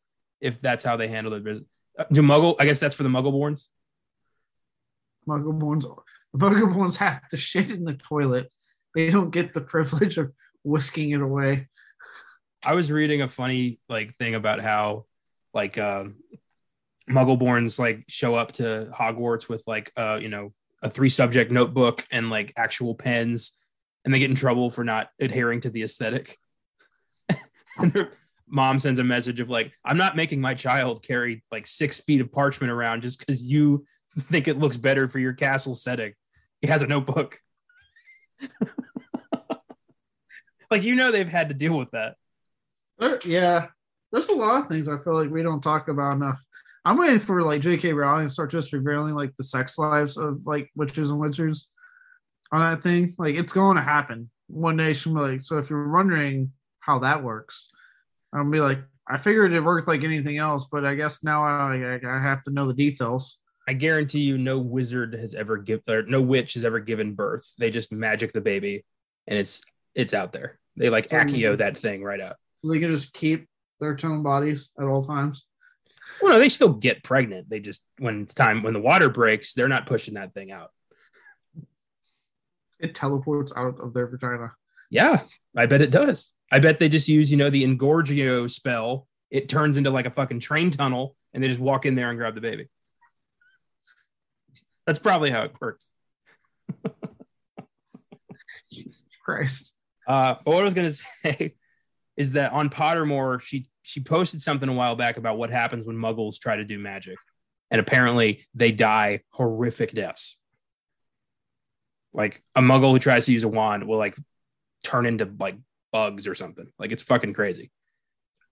if 0.41 0.61
that's 0.61 0.83
how 0.83 0.97
they 0.97 1.07
handle 1.07 1.33
it? 1.33 1.65
Uh, 1.97 2.03
Do 2.11 2.21
Muggle? 2.21 2.55
I 2.59 2.65
guess 2.65 2.79
that's 2.79 2.95
for 2.95 3.03
the 3.03 3.09
Muggleborns. 3.09 3.67
Muggleborns, 5.27 5.83
the 6.33 6.39
Muggleborns 6.39 6.95
have 6.97 7.27
to 7.29 7.37
shit 7.37 7.69
in 7.69 7.83
the 7.83 7.93
toilet. 7.93 8.51
They 8.95 9.09
don't 9.09 9.31
get 9.31 9.53
the 9.53 9.61
privilege 9.61 10.17
of 10.17 10.31
whisking 10.63 11.11
it 11.11 11.21
away. 11.21 11.67
I 12.63 12.73
was 12.73 12.91
reading 12.91 13.21
a 13.21 13.27
funny 13.27 13.79
like 13.87 14.15
thing 14.17 14.35
about 14.35 14.59
how 14.59 15.05
like 15.53 15.77
um 15.77 16.15
Muggleborns 17.09 17.79
like 17.79 18.03
show 18.07 18.35
up 18.35 18.53
to 18.53 18.89
Hogwarts 18.93 19.47
with 19.47 19.63
like 19.67 19.91
uh 19.95 20.19
you 20.21 20.29
know 20.29 20.53
a 20.81 20.89
three 20.89 21.09
subject 21.09 21.51
notebook 21.51 22.05
and 22.11 22.29
like 22.29 22.53
actual 22.55 22.93
pens 22.95 23.53
and 24.05 24.13
they 24.13 24.19
get 24.19 24.29
in 24.29 24.35
trouble 24.35 24.69
for 24.69 24.83
not 24.83 25.09
adhering 25.19 25.61
to 25.61 25.69
the 25.69 25.83
aesthetic. 25.83 26.37
Mom 28.47 28.79
sends 28.79 28.99
a 28.99 29.03
message 29.03 29.39
of 29.39 29.49
like 29.49 29.71
I'm 29.83 29.97
not 29.97 30.15
making 30.15 30.41
my 30.41 30.53
child 30.53 31.03
carry 31.03 31.43
like 31.51 31.67
6 31.67 32.01
feet 32.01 32.21
of 32.21 32.31
parchment 32.31 32.71
around 32.71 33.01
just 33.01 33.25
cuz 33.25 33.43
you 33.43 33.85
think 34.19 34.47
it 34.47 34.59
looks 34.59 34.77
better 34.77 35.07
for 35.07 35.19
your 35.19 35.33
castle 35.33 35.73
setting. 35.73 36.13
He 36.61 36.67
has 36.67 36.81
a 36.81 36.87
notebook. 36.87 37.39
like 40.71 40.83
you 40.83 40.95
know 40.95 41.11
they've 41.11 41.27
had 41.27 41.49
to 41.49 41.55
deal 41.55 41.77
with 41.77 41.91
that. 41.91 42.15
Yeah, 43.25 43.67
there's 44.11 44.29
a 44.29 44.33
lot 44.33 44.61
of 44.61 44.67
things 44.67 44.87
I 44.87 44.97
feel 45.03 45.13
like 45.13 45.29
we 45.29 45.43
don't 45.43 45.61
talk 45.61 45.87
about 45.87 46.15
enough. 46.15 46.43
I'm 46.85 46.97
waiting 46.97 47.19
for 47.19 47.41
like 47.43 47.61
J.K. 47.61 47.93
Rowling 47.93 48.27
to 48.27 48.33
start 48.33 48.49
just 48.49 48.71
revealing 48.71 49.13
like 49.13 49.35
the 49.35 49.43
sex 49.43 49.77
lives 49.77 50.17
of 50.17 50.39
like 50.45 50.71
witches 50.75 51.11
and 51.11 51.19
wizards 51.19 51.67
on 52.51 52.61
that 52.61 52.81
thing. 52.81 53.13
Like 53.17 53.35
it's 53.35 53.51
going 53.51 53.75
to 53.75 53.83
happen 53.83 54.29
one 54.47 54.77
day. 54.77 54.93
She'll 54.93 55.13
be 55.13 55.19
like, 55.19 55.41
so 55.41 55.57
if 55.57 55.69
you're 55.69 55.91
wondering 55.91 56.53
how 56.87 56.99
that 56.99 57.21
works, 57.23 57.69
I'll 58.33 58.49
be 58.49 58.59
like, 58.59 58.79
I 59.07 59.17
figured 59.17 59.53
it 59.53 59.63
worked 59.63 59.87
like 59.87 60.03
anything 60.03 60.37
else, 60.37 60.65
but 60.71 60.85
I 60.85 60.95
guess 60.95 61.23
now 61.23 61.43
I, 61.43 61.99
I 62.03 62.21
have 62.21 62.41
to 62.43 62.51
know 62.51 62.67
the 62.67 62.73
details. 62.73 63.37
I 63.67 63.73
guarantee 63.73 64.21
you, 64.21 64.37
no 64.37 64.59
wizard 64.59 65.13
has 65.13 65.33
ever 65.33 65.57
given, 65.57 65.83
or 65.93 66.03
no 66.03 66.21
witch 66.21 66.53
has 66.53 66.65
ever 66.65 66.79
given 66.79 67.13
birth. 67.13 67.53
They 67.57 67.69
just 67.69 67.91
magic 67.91 68.31
the 68.31 68.41
baby, 68.41 68.85
and 69.27 69.37
it's 69.37 69.61
it's 69.93 70.13
out 70.13 70.31
there. 70.31 70.57
They 70.77 70.89
like 70.89 71.09
Accio 71.09 71.57
that 71.57 71.77
thing 71.77 72.03
right 72.03 72.21
out. 72.21 72.37
They 72.63 72.79
can 72.79 72.89
just 72.89 73.13
keep 73.13 73.47
their 73.79 73.95
tone 73.95 74.23
bodies 74.23 74.69
at 74.79 74.85
all 74.85 75.03
times. 75.03 75.45
Well, 76.21 76.33
no, 76.33 76.39
they 76.39 76.49
still 76.49 76.73
get 76.73 77.03
pregnant. 77.03 77.49
They 77.49 77.59
just 77.59 77.83
when 77.99 78.21
it's 78.21 78.33
time 78.33 78.63
when 78.63 78.73
the 78.73 78.79
water 78.79 79.09
breaks, 79.09 79.53
they're 79.53 79.67
not 79.67 79.87
pushing 79.87 80.13
that 80.13 80.33
thing 80.33 80.51
out. 80.51 80.71
It 82.79 82.95
teleports 82.95 83.51
out 83.55 83.79
of 83.81 83.93
their 83.93 84.07
vagina. 84.07 84.53
Yeah, 84.89 85.21
I 85.55 85.65
bet 85.65 85.81
it 85.81 85.91
does. 85.91 86.33
I 86.51 86.59
bet 86.59 86.79
they 86.79 86.89
just 86.89 87.07
use 87.07 87.29
you 87.31 87.37
know 87.37 87.49
the 87.49 87.63
Engorgio 87.63 88.49
spell. 88.49 89.07
It 89.29 89.49
turns 89.49 89.77
into 89.77 89.89
like 89.89 90.05
a 90.05 90.11
fucking 90.11 90.39
train 90.39 90.71
tunnel, 90.71 91.15
and 91.33 91.43
they 91.43 91.47
just 91.47 91.59
walk 91.59 91.85
in 91.85 91.95
there 91.95 92.09
and 92.09 92.17
grab 92.17 92.35
the 92.35 92.41
baby. 92.41 92.67
That's 94.85 94.99
probably 94.99 95.29
how 95.29 95.43
it 95.43 95.51
works. 95.59 95.91
Jesus 98.71 99.03
Christ. 99.23 99.75
Uh, 100.07 100.35
but 100.45 100.53
what 100.53 100.61
I 100.61 100.63
was 100.63 100.73
going 100.73 100.87
to 100.87 100.93
say 100.93 101.55
is 102.15 102.31
that 102.33 102.53
on 102.53 102.69
Pottermore, 102.69 103.41
she 103.41 103.67
she 103.83 104.01
posted 104.01 104.41
something 104.41 104.67
a 104.67 104.73
while 104.73 104.95
back 104.95 105.17
about 105.17 105.37
what 105.37 105.49
happens 105.49 105.85
when 105.85 105.97
Muggles 105.97 106.39
try 106.39 106.55
to 106.55 106.63
do 106.63 106.79
magic, 106.79 107.17
and 107.69 107.81
apparently 107.81 108.47
they 108.53 108.71
die 108.71 109.21
horrific 109.31 109.91
deaths. 109.91 110.37
Like 112.13 112.41
a 112.55 112.61
Muggle 112.61 112.91
who 112.91 112.99
tries 112.99 113.25
to 113.25 113.33
use 113.33 113.43
a 113.43 113.49
wand 113.49 113.85
will 113.85 113.97
like 113.97 114.15
turn 114.83 115.05
into 115.05 115.29
like 115.39 115.57
bugs 115.91 116.27
or 116.27 116.35
something. 116.35 116.67
Like 116.77 116.91
it's 116.91 117.03
fucking 117.03 117.33
crazy. 117.33 117.71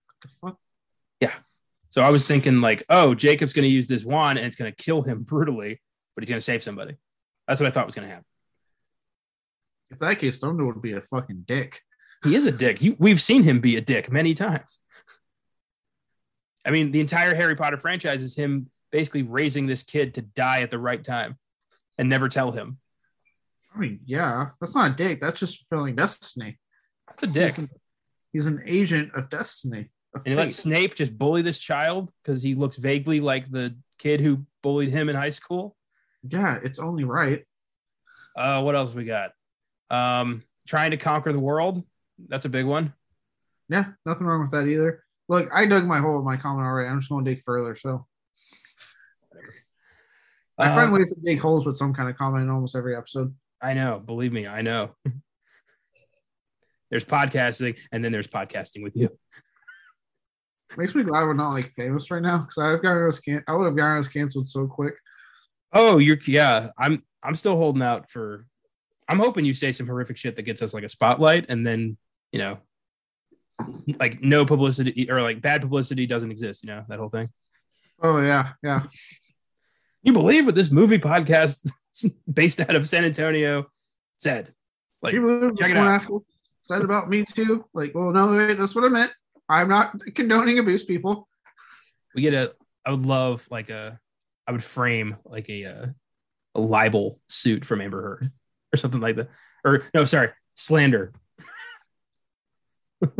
What 0.05 0.21
the 0.21 0.27
fuck? 0.41 0.59
Yeah. 1.19 1.33
So 1.89 2.01
I 2.01 2.09
was 2.09 2.27
thinking 2.27 2.61
like, 2.61 2.83
oh, 2.89 3.15
Jacob's 3.15 3.53
going 3.53 3.63
to 3.63 3.73
use 3.73 3.87
this 3.87 4.03
wand 4.03 4.37
and 4.37 4.47
it's 4.47 4.57
going 4.57 4.71
to 4.71 4.83
kill 4.83 5.01
him 5.01 5.23
brutally, 5.27 5.81
but 6.15 6.23
he's 6.23 6.29
going 6.29 6.37
to 6.37 6.41
save 6.41 6.63
somebody. 6.63 6.95
That's 7.47 7.59
what 7.59 7.67
I 7.67 7.71
thought 7.71 7.85
was 7.85 7.95
going 7.95 8.07
to 8.07 8.13
happen. 8.13 8.27
If 9.91 9.99
that 9.99 10.19
case, 10.19 10.39
Dumbledore 10.39 10.73
would 10.73 10.81
be 10.81 10.93
a 10.93 11.01
fucking 11.01 11.43
dick. 11.45 11.81
He 12.23 12.35
is 12.35 12.45
a 12.45 12.51
dick. 12.51 12.81
You, 12.81 12.95
we've 12.97 13.21
seen 13.21 13.43
him 13.43 13.59
be 13.59 13.75
a 13.75 13.81
dick 13.81 14.11
many 14.11 14.33
times. 14.33 14.79
I 16.65 16.71
mean, 16.71 16.91
the 16.91 16.99
entire 16.99 17.35
Harry 17.35 17.55
Potter 17.55 17.77
franchise 17.77 18.23
is 18.23 18.35
him 18.35 18.69
basically 18.91 19.21
raising 19.21 19.67
this 19.67 19.83
kid 19.83 20.15
to 20.15 20.21
die 20.21 20.61
at 20.61 20.71
the 20.71 20.79
right 20.79 21.03
time 21.03 21.35
and 21.97 22.09
never 22.09 22.27
tell 22.27 22.51
him. 22.51 22.79
I 23.75 23.77
mean, 23.77 23.99
yeah, 24.05 24.49
that's 24.59 24.73
not 24.73 24.91
a 24.91 24.95
dick. 24.95 25.21
That's 25.21 25.39
just 25.39 25.67
fulfilling 25.67 25.95
destiny. 25.95 26.57
That's 27.17 27.23
a 27.23 27.27
dick. 27.27 27.43
He's 27.43 27.57
an, 27.59 27.69
he's 28.33 28.47
an 28.47 28.63
agent 28.65 29.11
of 29.15 29.29
destiny. 29.29 29.89
Of 30.13 30.23
And 30.25 30.33
he 30.33 30.35
let. 30.35 30.51
Snape 30.51 30.95
just 30.95 31.17
bully 31.17 31.41
this 31.41 31.59
child 31.59 32.11
because 32.23 32.41
he 32.41 32.55
looks 32.55 32.77
vaguely 32.77 33.19
like 33.19 33.49
the 33.49 33.75
kid 33.99 34.19
who 34.19 34.45
bullied 34.61 34.89
him 34.89 35.09
in 35.09 35.15
high 35.15 35.29
school. 35.29 35.75
yeah, 36.27 36.57
it's 36.63 36.79
only 36.79 37.03
right. 37.03 37.45
Uh, 38.35 38.61
what 38.61 38.75
else 38.75 38.93
we 38.93 39.05
got? 39.05 39.31
Um, 39.89 40.43
trying 40.67 40.91
to 40.91 40.97
conquer 40.97 41.31
the 41.31 41.39
world. 41.39 41.83
That's 42.27 42.45
a 42.45 42.49
big 42.49 42.65
one. 42.65 42.93
Yeah, 43.69 43.85
nothing 44.05 44.27
wrong 44.27 44.41
with 44.41 44.51
that 44.51 44.67
either. 44.67 45.03
Look, 45.27 45.47
I 45.53 45.65
dug 45.65 45.85
my 45.85 45.99
hole 45.99 46.17
with 46.17 46.25
my 46.25 46.37
comment 46.37 46.65
already. 46.65 46.89
I'm 46.89 46.99
just 46.99 47.09
going 47.09 47.25
to 47.25 47.31
dig 47.31 47.41
further. 47.43 47.75
So 47.75 48.05
I 50.57 50.69
find 50.69 50.93
ways 50.93 51.09
to 51.09 51.21
dig 51.21 51.39
holes 51.39 51.65
with 51.65 51.77
some 51.77 51.93
kind 51.93 52.09
of 52.09 52.17
comment 52.17 52.43
in 52.43 52.49
almost 52.49 52.75
every 52.75 52.95
episode. 52.95 53.33
I 53.61 53.73
know. 53.73 53.99
Believe 53.99 54.33
me, 54.33 54.47
I 54.47 54.61
know. 54.61 54.95
there's 56.89 57.05
podcasting, 57.05 57.79
and 57.91 58.03
then 58.03 58.11
there's 58.11 58.27
podcasting 58.27 58.83
with 58.83 58.95
you. 58.95 59.09
Makes 60.77 60.95
me 60.95 61.03
glad 61.03 61.23
we're 61.23 61.33
not 61.33 61.51
like 61.51 61.71
famous 61.73 62.11
right 62.11 62.21
now 62.21 62.39
because 62.39 62.57
I've 62.57 62.81
gotten 62.81 63.07
us 63.07 63.19
can- 63.19 63.43
I 63.47 63.55
would 63.55 63.65
have 63.65 63.75
gotten 63.75 63.97
us 63.97 64.07
canceled 64.07 64.47
so 64.47 64.67
quick. 64.67 64.95
Oh, 65.71 65.97
you're 65.99 66.17
yeah. 66.27 66.71
I'm 66.77 67.03
I'm 67.23 67.35
still 67.35 67.55
holding 67.55 67.81
out 67.81 68.09
for. 68.09 68.45
I'm 69.07 69.19
hoping 69.19 69.45
you 69.45 69.53
say 69.53 69.71
some 69.71 69.87
horrific 69.87 70.17
shit 70.17 70.35
that 70.35 70.43
gets 70.43 70.61
us 70.61 70.73
like 70.73 70.83
a 70.83 70.89
spotlight, 70.89 71.45
and 71.49 71.65
then 71.65 71.97
you 72.31 72.39
know, 72.39 72.57
like 73.99 74.21
no 74.21 74.45
publicity 74.45 75.09
or 75.09 75.21
like 75.21 75.41
bad 75.41 75.61
publicity 75.61 76.07
doesn't 76.07 76.31
exist. 76.31 76.63
You 76.63 76.67
know 76.67 76.85
that 76.89 76.99
whole 76.99 77.09
thing. 77.09 77.29
Oh 78.01 78.21
yeah, 78.21 78.53
yeah. 78.63 78.83
You 80.03 80.13
believe 80.13 80.45
what 80.45 80.55
this 80.55 80.71
movie 80.71 80.99
podcast 80.99 81.69
based 82.31 82.59
out 82.59 82.75
of 82.75 82.87
San 82.87 83.05
Antonio 83.05 83.65
said? 84.17 84.53
Like, 85.01 85.13
check 85.13 85.71
it 85.71 85.77
out. 85.77 85.87
ask 85.87 86.09
said 86.65 86.81
about 86.81 87.09
me 87.09 87.23
too. 87.23 87.65
Like, 87.73 87.93
well, 87.93 88.11
no, 88.11 88.27
wait, 88.27 88.57
that's 88.57 88.75
what 88.75 88.83
I 88.83 88.89
meant. 88.89 89.11
I'm 89.47 89.69
not 89.69 89.93
condoning 90.15 90.59
abuse, 90.59 90.83
people. 90.83 91.27
we 92.15 92.23
get 92.23 92.33
a. 92.33 92.53
I 92.85 92.91
would 92.91 93.05
love 93.05 93.47
like 93.51 93.69
a. 93.69 93.99
I 94.47 94.51
would 94.51 94.63
frame 94.63 95.17
like 95.25 95.47
a 95.49 95.65
uh, 95.65 95.85
a 96.55 96.59
libel 96.59 97.19
suit 97.27 97.65
from 97.65 97.81
Amber 97.81 98.01
Heard 98.01 98.31
or 98.73 98.77
something 98.77 99.01
like 99.01 99.15
that. 99.17 99.29
Or 99.63 99.83
no, 99.93 100.05
sorry, 100.05 100.31
slander. 100.55 101.13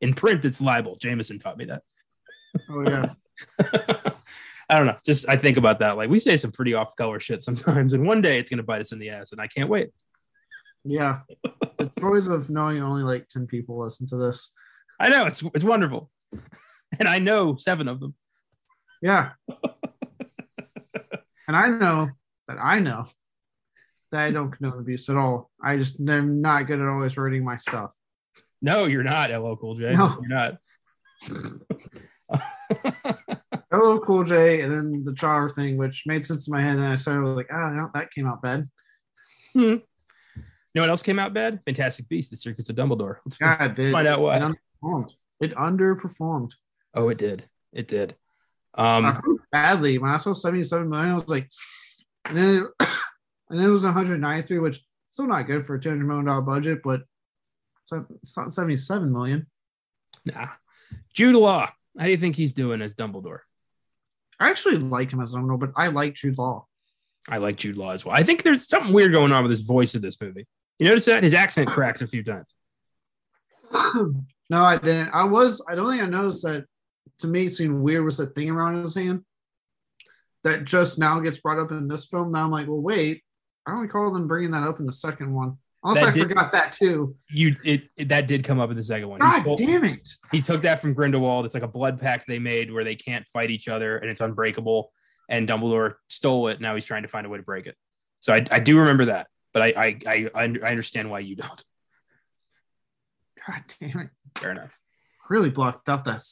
In 0.00 0.14
print, 0.14 0.44
it's 0.44 0.60
libel. 0.60 0.96
Jameson 0.96 1.38
taught 1.38 1.58
me 1.58 1.66
that. 1.66 1.82
Oh 2.70 2.82
yeah. 2.82 3.14
I 4.70 4.76
don't 4.76 4.86
know. 4.86 4.96
Just 5.06 5.28
I 5.28 5.36
think 5.36 5.56
about 5.56 5.78
that. 5.78 5.96
Like 5.96 6.10
we 6.10 6.18
say 6.18 6.36
some 6.36 6.52
pretty 6.52 6.74
off 6.74 6.96
color 6.96 7.20
shit 7.20 7.42
sometimes, 7.42 7.94
and 7.94 8.06
one 8.06 8.20
day 8.20 8.38
it's 8.38 8.50
gonna 8.50 8.62
bite 8.64 8.80
us 8.80 8.92
in 8.92 8.98
the 8.98 9.10
ass, 9.10 9.32
and 9.32 9.40
I 9.40 9.46
can't 9.46 9.68
wait. 9.68 9.90
Yeah. 10.84 11.20
The 11.78 11.92
joys 11.96 12.26
of 12.26 12.50
knowing 12.50 12.82
only 12.82 13.04
like 13.04 13.28
10 13.28 13.46
people 13.46 13.78
listen 13.78 14.04
to 14.08 14.16
this. 14.16 14.50
I 14.98 15.10
know 15.10 15.26
it's 15.26 15.44
it's 15.54 15.62
wonderful, 15.62 16.10
and 16.98 17.08
I 17.08 17.20
know 17.20 17.54
seven 17.56 17.86
of 17.86 18.00
them. 18.00 18.16
Yeah. 19.00 19.30
and 21.46 21.56
I 21.56 21.68
know 21.68 22.08
that 22.48 22.58
I 22.60 22.80
know 22.80 23.06
that 24.10 24.20
I 24.20 24.32
don't 24.32 24.50
condone 24.50 24.80
abuse 24.80 25.08
at 25.08 25.16
all. 25.16 25.52
I 25.62 25.76
just 25.76 26.00
I'm 26.00 26.40
not 26.40 26.66
good 26.66 26.80
at 26.80 26.88
always 26.88 27.16
wording 27.16 27.44
my 27.44 27.58
stuff. 27.58 27.94
No, 28.60 28.86
you're 28.86 29.04
not 29.04 29.30
LL 29.30 29.54
Cool 29.54 29.76
J. 29.76 29.94
No. 29.94 30.16
You're 30.20 30.28
not. 30.28 30.56
Hello, 33.70 34.00
Cool 34.00 34.24
J, 34.24 34.62
and 34.62 34.72
then 34.72 35.04
the 35.04 35.14
Char 35.14 35.48
thing, 35.48 35.76
which 35.76 36.04
made 36.06 36.26
sense 36.26 36.48
in 36.48 36.52
my 36.52 36.60
head. 36.60 36.72
And 36.72 36.80
then 36.80 36.90
I 36.90 36.96
started 36.96 37.24
like, 37.24 37.48
oh, 37.52 37.70
no, 37.70 37.90
that 37.94 38.10
came 38.10 38.26
out 38.26 38.42
bad. 38.42 38.68
Hmm. 39.52 39.76
You 40.74 40.80
know 40.80 40.82
what 40.82 40.90
else 40.90 41.02
came 41.02 41.18
out 41.18 41.32
bad? 41.34 41.60
Fantastic 41.64 42.08
Beasts: 42.08 42.30
The 42.30 42.36
Secrets 42.36 42.68
of 42.68 42.76
Dumbledore. 42.76 43.16
Let's 43.24 43.38
God, 43.38 43.78
it, 43.78 43.92
find 43.92 44.06
out 44.06 44.18
it 44.18 44.22
why. 44.22 44.38
underperformed. 44.38 45.10
It 45.40 45.54
underperformed. 45.54 46.52
Oh, 46.94 47.08
it 47.08 47.18
did. 47.18 47.48
It 47.72 47.88
did. 47.88 48.16
Um, 48.74 49.20
badly 49.50 49.98
when 49.98 50.10
I 50.10 50.18
saw 50.18 50.32
77 50.32 50.88
million. 50.88 51.10
I 51.10 51.14
was 51.14 51.28
like, 51.28 51.48
and 52.26 52.38
then 52.38 52.66
and 52.80 53.58
then 53.58 53.66
it 53.66 53.70
was 53.70 53.84
193, 53.84 54.58
which 54.58 54.80
still 55.10 55.26
not 55.26 55.46
good 55.46 55.64
for 55.64 55.74
a 55.74 55.80
200 55.80 56.06
million 56.06 56.26
dollar 56.26 56.42
budget, 56.42 56.80
but 56.84 57.02
it's 58.22 58.36
not 58.36 58.52
77 58.52 59.12
million. 59.12 59.46
nah. 60.24 60.48
Jude 61.12 61.34
Law. 61.34 61.70
How 61.98 62.04
do 62.04 62.10
you 62.10 62.16
think 62.16 62.36
he's 62.36 62.52
doing 62.52 62.80
as 62.82 62.94
Dumbledore? 62.94 63.40
I 64.38 64.50
actually 64.50 64.76
like 64.76 65.12
him 65.12 65.20
as 65.20 65.34
Dumbledore, 65.34 65.58
but 65.58 65.72
I 65.76 65.88
like 65.88 66.14
Jude 66.14 66.38
Law. 66.38 66.66
I 67.28 67.38
like 67.38 67.56
Jude 67.56 67.76
Law 67.76 67.90
as 67.90 68.04
well. 68.04 68.14
I 68.16 68.22
think 68.22 68.42
there's 68.42 68.68
something 68.68 68.92
weird 68.92 69.12
going 69.12 69.32
on 69.32 69.42
with 69.42 69.50
his 69.50 69.62
voice 69.62 69.94
in 69.94 70.02
this 70.02 70.20
movie. 70.20 70.46
You 70.78 70.88
notice 70.88 71.06
that 71.06 71.22
his 71.22 71.34
accent 71.34 71.68
cracks 71.70 72.02
a 72.02 72.06
few 72.06 72.22
times. 72.22 72.46
no, 74.50 74.62
I 74.62 74.76
didn't. 74.78 75.10
I 75.12 75.24
was. 75.24 75.64
I 75.68 75.74
don't 75.74 75.90
think 75.90 76.02
I 76.02 76.06
noticed 76.06 76.42
that. 76.44 76.66
To 77.20 77.26
me, 77.26 77.46
it 77.46 77.52
seemed 77.52 77.80
weird 77.82 78.04
was 78.04 78.18
that 78.18 78.34
thing 78.36 78.48
around 78.48 78.80
his 78.80 78.94
hand 78.94 79.24
that 80.44 80.64
just 80.64 80.98
now 81.00 81.18
gets 81.18 81.38
brought 81.38 81.58
up 81.58 81.72
in 81.72 81.88
this 81.88 82.06
film. 82.06 82.30
Now 82.30 82.44
I'm 82.44 82.50
like, 82.50 82.68
well, 82.68 82.80
wait. 82.80 83.22
I 83.66 83.72
don't 83.72 83.80
recall 83.80 84.10
them 84.12 84.28
bringing 84.28 84.52
that 84.52 84.62
up 84.62 84.78
in 84.78 84.86
the 84.86 84.92
second 84.92 85.34
one. 85.34 85.58
Also, 85.82 86.00
That 86.00 86.10
I 86.10 86.12
did- 86.12 86.28
forgot 86.28 86.52
that 86.52 86.72
too. 86.72 87.14
You 87.30 87.54
it, 87.64 87.82
it- 87.96 88.08
that 88.08 88.26
did 88.26 88.44
come 88.44 88.60
up 88.60 88.70
in 88.70 88.76
the 88.76 88.82
second 88.82 89.08
one. 89.08 89.18
God 89.18 89.40
stole- 89.40 89.56
damn 89.56 89.84
it! 89.84 90.08
he 90.32 90.40
took 90.40 90.62
that 90.62 90.80
from 90.80 90.94
Grindelwald. 90.94 91.44
It's 91.44 91.54
like 91.54 91.64
a 91.64 91.68
blood 91.68 92.00
pact 92.00 92.26
they 92.28 92.38
made 92.38 92.72
where 92.72 92.84
they 92.84 92.94
can't 92.94 93.26
fight 93.26 93.50
each 93.50 93.68
other 93.68 93.98
and 93.98 94.08
it's 94.10 94.20
unbreakable. 94.20 94.90
And 95.28 95.46
Dumbledore 95.48 95.94
stole 96.08 96.48
it. 96.48 96.60
Now 96.60 96.74
he's 96.76 96.84
trying 96.86 97.02
to 97.02 97.08
find 97.08 97.26
a 97.26 97.28
way 97.28 97.36
to 97.38 97.44
break 97.44 97.66
it. 97.66 97.76
So 98.20 98.32
I, 98.32 98.44
I 98.50 98.58
do 98.60 98.78
remember 98.78 99.06
that, 99.06 99.26
but 99.58 99.76
I 99.76 99.98
I, 100.06 100.28
I 100.34 100.54
I 100.62 100.70
understand 100.70 101.10
why 101.10 101.20
you 101.20 101.36
don't. 101.36 101.64
God 103.46 103.62
damn 103.80 104.00
it! 104.00 104.10
Fair 104.36 104.52
enough. 104.52 104.70
Really 105.28 105.50
blocked 105.50 105.88
out 105.88 106.04
that 106.04 106.22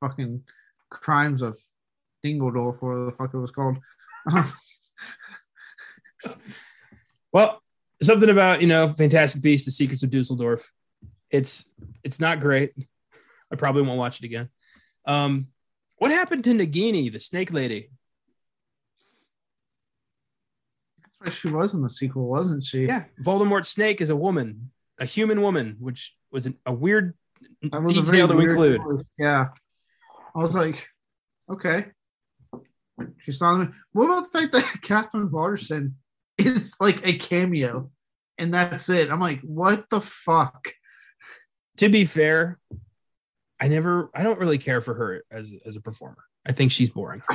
fucking 0.00 0.42
crimes 0.88 1.42
of 1.42 1.58
Dingledorf, 2.24 2.82
whatever 2.82 3.04
the 3.04 3.12
fuck 3.12 3.34
it 3.34 3.38
was 3.38 3.50
called. 3.50 3.78
Well, 7.32 7.62
something 8.02 8.28
about 8.28 8.60
you 8.60 8.66
know 8.66 8.88
Fantastic 8.88 9.40
Beasts: 9.40 9.64
The 9.64 9.70
Secrets 9.70 10.02
of 10.02 10.10
Dusseldorf. 10.10 10.72
It's 11.30 11.70
it's 12.02 12.18
not 12.18 12.40
great. 12.40 12.72
I 13.52 13.56
probably 13.56 13.82
won't 13.82 14.00
watch 14.00 14.18
it 14.18 14.24
again. 14.24 14.48
Um, 15.06 15.46
what 15.96 16.10
happened 16.10 16.42
to 16.44 16.50
Nagini, 16.50 17.10
the 17.10 17.20
snake 17.20 17.52
lady? 17.52 17.90
She 21.30 21.48
was 21.48 21.74
in 21.74 21.82
the 21.82 21.90
sequel, 21.90 22.26
wasn't 22.26 22.64
she? 22.64 22.86
Yeah, 22.86 23.04
Voldemort 23.22 23.66
snake 23.66 24.00
is 24.00 24.08
a 24.08 24.16
woman, 24.16 24.70
a 24.98 25.04
human 25.04 25.42
woman, 25.42 25.76
which 25.78 26.14
was 26.32 26.46
an, 26.46 26.56
a 26.64 26.72
weird 26.72 27.14
That 27.62 27.82
was 27.82 27.94
detail 27.94 28.28
to 28.28 28.38
include. 28.38 28.80
choice. 28.80 29.04
Yeah. 29.18 29.48
I 30.34 30.38
was 30.38 30.54
like, 30.54 30.88
okay. 31.50 31.86
She's 33.18 33.40
not. 33.40 33.70
What 33.92 34.06
about 34.06 34.32
the 34.32 34.38
fact 34.38 34.52
that 34.52 34.64
Katherine 34.82 35.30
Waterston 35.30 35.96
is 36.38 36.74
like 36.80 37.06
a 37.06 37.18
cameo 37.18 37.90
and 38.38 38.54
that's 38.54 38.88
it? 38.88 39.10
I'm 39.10 39.20
like, 39.20 39.40
what 39.42 39.88
the 39.90 40.00
fuck? 40.00 40.72
to 41.76 41.88
be 41.88 42.04
fair, 42.04 42.58
I 43.58 43.68
never, 43.68 44.10
I 44.14 44.22
don't 44.22 44.38
really 44.38 44.58
care 44.58 44.80
for 44.80 44.94
her 44.94 45.24
as 45.30 45.52
as 45.66 45.76
a 45.76 45.80
performer. 45.80 46.24
I 46.46 46.52
think 46.52 46.72
she's 46.72 46.90
boring. 46.90 47.22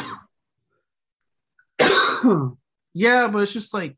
yeah, 2.96 3.28
but 3.28 3.40
it's 3.40 3.54
just 3.54 3.74
like 3.74 3.96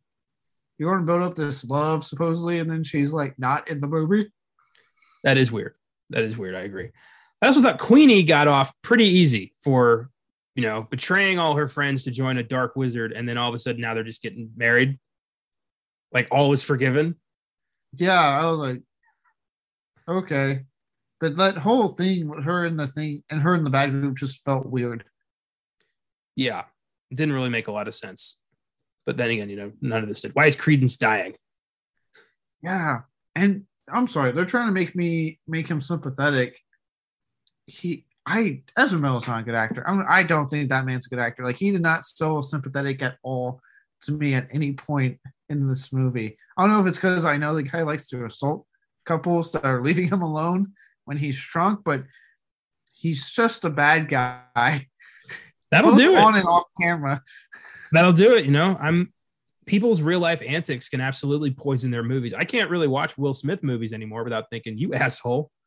you're 0.78 0.92
going 0.92 1.06
to 1.06 1.06
build 1.06 1.22
up 1.22 1.36
this 1.36 1.64
love 1.64 2.04
supposedly, 2.04 2.60
and 2.60 2.70
then 2.70 2.84
she's 2.84 3.14
like 3.14 3.38
not 3.38 3.70
in 3.70 3.80
the 3.80 3.88
movie. 3.88 4.30
That 5.24 5.38
is 5.38 5.52
weird. 5.52 5.76
That 6.10 6.24
is 6.24 6.38
weird. 6.38 6.56
I 6.56 6.62
agree. 6.62 6.90
I 7.42 7.48
also 7.48 7.62
thought 7.62 7.78
Queenie 7.78 8.24
got 8.24 8.48
off 8.48 8.74
pretty 8.82 9.06
easy 9.06 9.54
for, 9.62 10.10
you 10.56 10.64
know, 10.64 10.88
betraying 10.90 11.38
all 11.38 11.56
her 11.56 11.68
friends 11.68 12.04
to 12.04 12.12
join 12.12 12.38
a 12.38 12.44
dark 12.44 12.76
wizard, 12.76 13.14
and 13.14 13.30
then 13.30 13.38
all 13.38 13.48
of 13.48 13.56
a 13.56 13.60
sudden 13.60 13.82
now 13.82 13.94
they're 13.94 14.04
just 14.04 14.24
getting 14.24 14.52
married. 14.58 14.98
Like 16.12 16.28
all 16.32 16.52
is 16.54 16.64
forgiven. 16.64 17.16
Yeah, 17.94 18.20
I 18.20 18.50
was 18.50 18.60
like, 18.60 18.82
okay. 20.08 20.64
But 21.20 21.36
that 21.38 21.58
whole 21.58 21.88
thing 21.88 22.30
with 22.30 22.46
her 22.46 22.66
in 22.66 22.78
the 22.78 22.88
thing 22.88 23.24
and 23.30 23.42
her 23.42 23.54
in 23.54 23.64
the 23.64 23.70
bad 23.70 23.92
group 23.92 24.18
just 24.18 24.44
felt 24.44 24.66
weird. 24.66 25.04
Yeah, 26.36 26.64
it 27.12 27.16
didn't 27.16 27.36
really 27.36 27.50
make 27.50 27.68
a 27.68 27.72
lot 27.72 27.88
of 27.88 27.94
sense. 27.94 28.40
But 29.08 29.16
then 29.16 29.30
again, 29.30 29.50
you 29.50 29.56
know, 29.56 29.72
none 29.82 30.04
of 30.04 30.10
this 30.10 30.20
did. 30.20 30.36
Why 30.36 30.48
is 30.48 30.58
Credence 30.58 30.98
dying? 30.98 31.34
Yeah, 32.62 33.00
and 33.36 33.64
I'm 33.90 34.06
sorry, 34.06 34.34
they're 34.34 34.46
trying 34.46 34.68
to 34.68 34.74
make 34.74 34.96
me 34.96 35.40
make 35.48 35.66
him 35.66 35.80
sympathetic. 35.80 36.60
He, 37.68 38.06
I, 38.26 38.64
Ezra 38.78 39.00
Miller's 39.00 39.28
not 39.28 39.40
a 39.40 39.44
good 39.44 39.56
actor. 39.56 39.88
I'm, 39.88 40.04
I 40.10 40.24
don't 40.24 40.50
think 40.50 40.68
that 40.70 40.86
man's 40.86 41.06
a 41.06 41.10
good 41.10 41.20
actor. 41.20 41.46
Like 41.46 41.56
he 41.56 41.72
did 41.72 41.82
not 41.82 42.04
so 42.04 42.42
sympathetic 42.42 43.02
at 43.02 43.18
all 43.24 43.62
to 44.02 44.12
me 44.12 44.34
at 44.34 44.50
any 44.52 44.74
point 44.74 45.18
in 45.48 45.70
this 45.70 45.94
movie. 45.94 46.38
I 46.58 46.64
don't 46.64 46.72
know 46.72 46.82
if 46.82 46.88
it's 46.88 46.98
because 46.98 47.24
I 47.24 47.38
know 47.38 47.56
the 47.56 47.64
guy 47.64 47.84
likes 47.84 48.10
to 48.10 48.26
assault 48.26 48.66
couples 49.06 49.54
that 49.54 49.64
are 49.64 49.82
leaving 49.82 50.10
him 50.10 50.22
alone 50.22 50.74
when 51.06 51.16
he's 51.16 51.40
drunk, 51.40 51.80
but 51.86 52.04
he's 52.92 53.32
just 53.32 53.64
a 53.64 53.70
bad 53.70 54.10
guy. 54.10 54.86
That'll 55.72 55.92
both 55.92 56.00
do 56.00 56.16
it. 56.16 56.20
on 56.20 56.36
and 56.36 56.46
off 56.46 56.66
camera. 56.82 57.22
That'll 57.92 58.14
do 58.14 58.34
it. 58.34 58.46
You 58.46 58.52
know, 58.52 58.78
I'm 58.80 59.14
people's 59.66 60.02
real 60.02 60.20
life 60.20 60.42
antics 60.48 60.90
can 60.90 61.02
absolutely 61.02 61.52
poison 61.52 61.92
their 61.92 62.04
movies. 62.04 62.34
I 62.34 62.44
can't 62.44 62.70
really 62.70 62.88
watch 62.88 63.18
Will 63.18 63.34
Smith 63.34 63.64
movies 63.64 63.94
anymore 63.94 64.24
without 64.24 64.50
thinking, 64.50 64.78
you 64.78 64.94
asshole. 64.94 65.52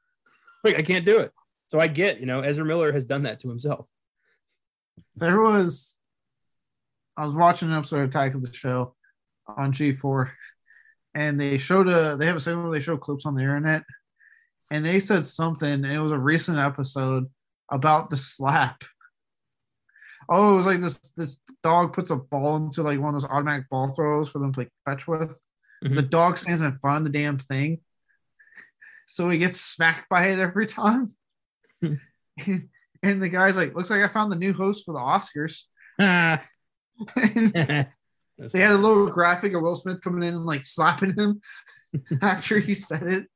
Like, 0.62 0.78
I 0.78 0.82
can't 0.82 1.06
do 1.06 1.20
it. 1.20 1.32
So 1.68 1.80
I 1.80 1.86
get, 1.86 2.20
you 2.20 2.26
know, 2.26 2.40
Ezra 2.40 2.66
Miller 2.66 2.92
has 2.92 3.06
done 3.06 3.22
that 3.22 3.40
to 3.40 3.48
himself. 3.48 3.88
there 5.16 5.40
was 5.40 5.96
I 7.16 7.22
was 7.22 7.34
watching 7.34 7.70
an 7.70 7.76
episode 7.78 8.00
of 8.00 8.08
Attack 8.08 8.34
of 8.34 8.42
the 8.42 8.52
Show 8.52 8.94
on 9.48 9.72
G4 9.72 10.30
and 11.14 11.40
they 11.40 11.56
showed 11.58 11.88
a 11.88 12.16
they 12.16 12.26
have 12.26 12.36
a 12.36 12.40
segment 12.40 12.68
where 12.68 12.78
they 12.78 12.84
show 12.84 12.96
clips 12.96 13.24
on 13.24 13.34
the 13.34 13.40
internet 13.40 13.82
and 14.70 14.84
they 14.84 15.00
said 15.00 15.24
something 15.24 15.72
and 15.72 15.86
it 15.86 15.98
was 15.98 16.12
a 16.12 16.18
recent 16.18 16.58
episode 16.58 17.26
about 17.70 18.10
the 18.10 18.16
slap. 18.16 18.82
Oh, 20.30 20.54
it 20.54 20.56
was 20.58 20.66
like 20.66 20.80
this 20.80 20.96
this 21.16 21.40
dog 21.62 21.92
puts 21.92 22.10
a 22.10 22.16
ball 22.16 22.56
into 22.56 22.82
like 22.82 23.00
one 23.00 23.14
of 23.14 23.20
those 23.20 23.30
automatic 23.30 23.68
ball 23.68 23.88
throws 23.88 24.28
for 24.28 24.38
them 24.38 24.52
to 24.52 24.60
like 24.60 24.70
fetch 24.86 25.08
with. 25.08 25.38
Mhm. 25.84 25.96
The 25.96 26.02
dog 26.02 26.38
stands 26.38 26.62
in 26.62 26.78
front 26.78 26.98
of 26.98 27.12
the 27.12 27.18
damn 27.18 27.38
thing. 27.38 27.80
So 29.06 29.28
he 29.28 29.38
gets 29.38 29.60
smacked 29.60 30.08
by 30.08 30.28
it 30.28 30.38
every 30.38 30.66
time. 30.66 31.08
and 31.82 32.00
the 33.02 33.28
guy's 33.28 33.56
like, 33.56 33.74
looks 33.74 33.90
like 33.90 34.02
I 34.02 34.08
found 34.08 34.30
the 34.30 34.36
new 34.36 34.52
host 34.52 34.84
for 34.84 34.92
the 34.92 35.00
Oscars. 35.00 35.64
They 38.52 38.60
had 38.60 38.72
a 38.72 38.76
little 38.76 39.08
graphic 39.08 39.52
of 39.52 39.62
Will 39.62 39.76
Smith 39.76 40.02
coming 40.02 40.26
in 40.26 40.34
and 40.34 40.46
like 40.46 40.64
slapping 40.64 41.14
him 41.14 41.40
after 42.22 42.58
he 42.58 42.74
said 42.74 43.02
it. 43.02 43.26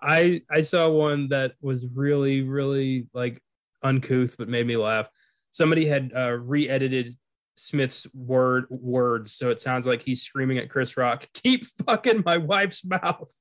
I 0.00 0.42
I 0.48 0.60
saw 0.60 0.88
one 0.88 1.28
that 1.30 1.54
was 1.60 1.86
really 1.86 2.42
really 2.42 3.08
like 3.12 3.42
uncouth, 3.82 4.36
but 4.38 4.48
made 4.48 4.66
me 4.66 4.76
laugh. 4.76 5.08
Somebody 5.50 5.86
had 5.86 6.12
uh, 6.14 6.32
re-edited 6.32 7.16
Smith's 7.56 8.06
word 8.14 8.66
words, 8.68 9.32
so 9.32 9.50
it 9.50 9.60
sounds 9.60 9.86
like 9.86 10.02
he's 10.02 10.22
screaming 10.22 10.58
at 10.58 10.70
Chris 10.70 10.96
Rock, 10.96 11.26
"Keep 11.34 11.64
fucking 11.86 12.22
my 12.24 12.36
wife's 12.36 12.84
mouth." 12.84 13.32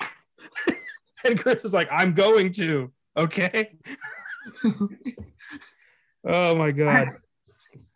and 1.24 1.38
Chris 1.38 1.64
is 1.64 1.74
like, 1.74 1.88
"I'm 1.90 2.14
going 2.14 2.52
to." 2.52 2.92
Okay. 3.16 3.76
oh 6.24 6.54
my 6.56 6.70
god. 6.70 7.08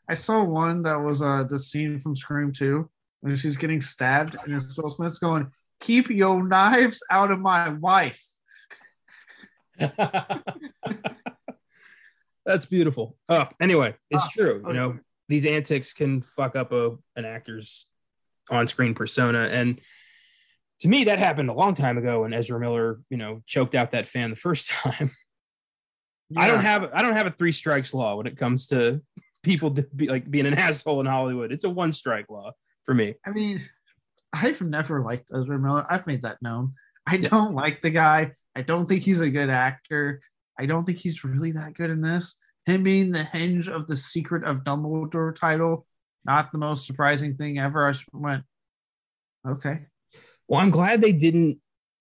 I 0.09 0.15
saw 0.15 0.45
one 0.45 0.83
that 0.83 0.97
was 1.01 1.23
uh 1.23 1.45
the 1.45 1.59
scene 1.59 1.99
from 1.99 2.15
Scream 2.15 2.53
2 2.53 2.89
when 3.21 3.35
she's 3.37 3.57
getting 3.57 3.81
stabbed 3.81 4.37
and 4.45 4.55
it's 4.55 4.77
Will 4.79 4.91
Smith's 4.91 5.19
going, 5.19 5.51
Keep 5.81 6.11
your 6.11 6.47
knives 6.47 7.03
out 7.11 7.31
of 7.31 7.41
my 7.41 7.71
wife. 7.71 8.23
That's 12.47 12.65
beautiful. 12.65 13.17
Oh, 13.29 13.47
anyway, 13.61 13.97
it's 14.11 14.25
Ah, 14.25 14.31
true. 14.33 14.65
You 14.67 14.73
know, 14.73 14.99
these 15.29 15.45
antics 15.45 15.93
can 15.93 16.23
fuck 16.23 16.57
up 16.57 16.73
a 16.73 16.97
an 17.17 17.25
actor's 17.25 17.87
on-screen 18.49 18.95
persona, 18.95 19.41
and 19.41 19.81
to 20.81 20.89
me, 20.89 21.05
that 21.05 21.19
happened 21.19 21.51
a 21.51 21.55
long 21.55 21.75
time 21.75 21.99
ago 21.99 22.23
when 22.23 22.33
Ezra 22.33 22.61
Miller, 22.61 23.01
you 23.11 23.17
know, 23.17 23.43
choked 23.47 23.75
out 23.75 23.91
that 23.91 24.07
fan 24.07 24.31
the 24.31 24.37
first 24.37 24.69
time. 24.83 25.11
I 26.37 26.49
don't 26.49 26.65
have 26.65 26.91
I 26.93 27.03
don't 27.03 27.17
have 27.17 27.27
a 27.27 27.31
three 27.31 27.53
strikes 27.53 27.93
law 27.95 28.17
when 28.17 28.27
it 28.27 28.37
comes 28.37 28.69
to 28.69 29.01
people 29.43 29.73
to 29.73 29.83
be 29.95 30.09
like 30.09 30.31
being 30.31 30.47
an 30.47 30.55
asshole 30.59 31.01
in 31.01 31.07
Hollywood. 31.07 31.53
It's 31.53 31.65
a 31.65 31.71
one 31.71 31.93
strike 31.93 32.31
law 32.31 32.53
for 32.85 32.95
me. 32.95 33.15
I 33.27 33.31
mean, 33.31 33.61
I've 34.33 34.61
never 34.61 35.03
liked 35.03 35.31
Ezra 35.37 35.59
Miller. 35.59 35.85
I've 35.91 36.07
made 36.07 36.23
that 36.23 36.41
known. 36.43 36.75
I 37.07 37.17
don't 37.19 37.55
like 37.55 37.83
the 37.83 37.91
guy. 37.91 38.33
I 38.57 38.63
don't 38.63 38.89
think 38.89 39.03
he's 39.03 39.21
a 39.21 39.31
good 39.31 39.51
actor. 39.51 40.21
I 40.59 40.67
don't 40.67 40.85
think 40.85 40.99
he's 40.99 41.25
really 41.25 41.53
that 41.53 41.75
good 41.75 41.91
in 41.91 42.01
this. 42.01 42.37
Him 42.67 42.83
being 42.83 43.13
the 43.13 43.25
hinge 43.25 43.69
of 43.69 43.87
the 43.87 43.97
Secret 43.97 44.45
of 44.45 44.65
Dumbledore 44.65 45.35
title, 45.35 45.87
not 46.25 46.51
the 46.51 46.59
most 46.59 46.87
surprising 46.87 47.37
thing 47.37 47.59
ever. 47.59 47.87
I 47.87 47.93
just 47.93 48.05
went, 48.13 48.43
okay. 49.47 49.87
Well, 50.49 50.61
I'm 50.61 50.71
glad 50.71 51.01
they 51.01 51.13
didn't 51.13 51.59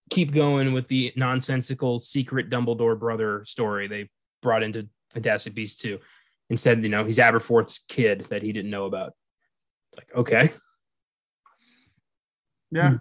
keep 0.09 0.33
going 0.33 0.73
with 0.73 0.87
the 0.87 1.13
nonsensical 1.15 1.99
secret 1.99 2.49
Dumbledore 2.49 2.99
brother 2.99 3.43
story 3.45 3.87
they 3.87 4.09
brought 4.41 4.63
into 4.63 4.87
Fantastic 5.11 5.55
Beasts 5.55 5.81
2. 5.81 5.99
Instead, 6.49 6.83
you 6.83 6.89
know, 6.89 7.05
he's 7.05 7.17
Aberforth's 7.17 7.79
kid 7.87 8.21
that 8.25 8.43
he 8.43 8.51
didn't 8.51 8.71
know 8.71 8.85
about. 8.85 9.13
Like, 9.95 10.07
okay. 10.15 10.51
Yeah. 12.71 12.97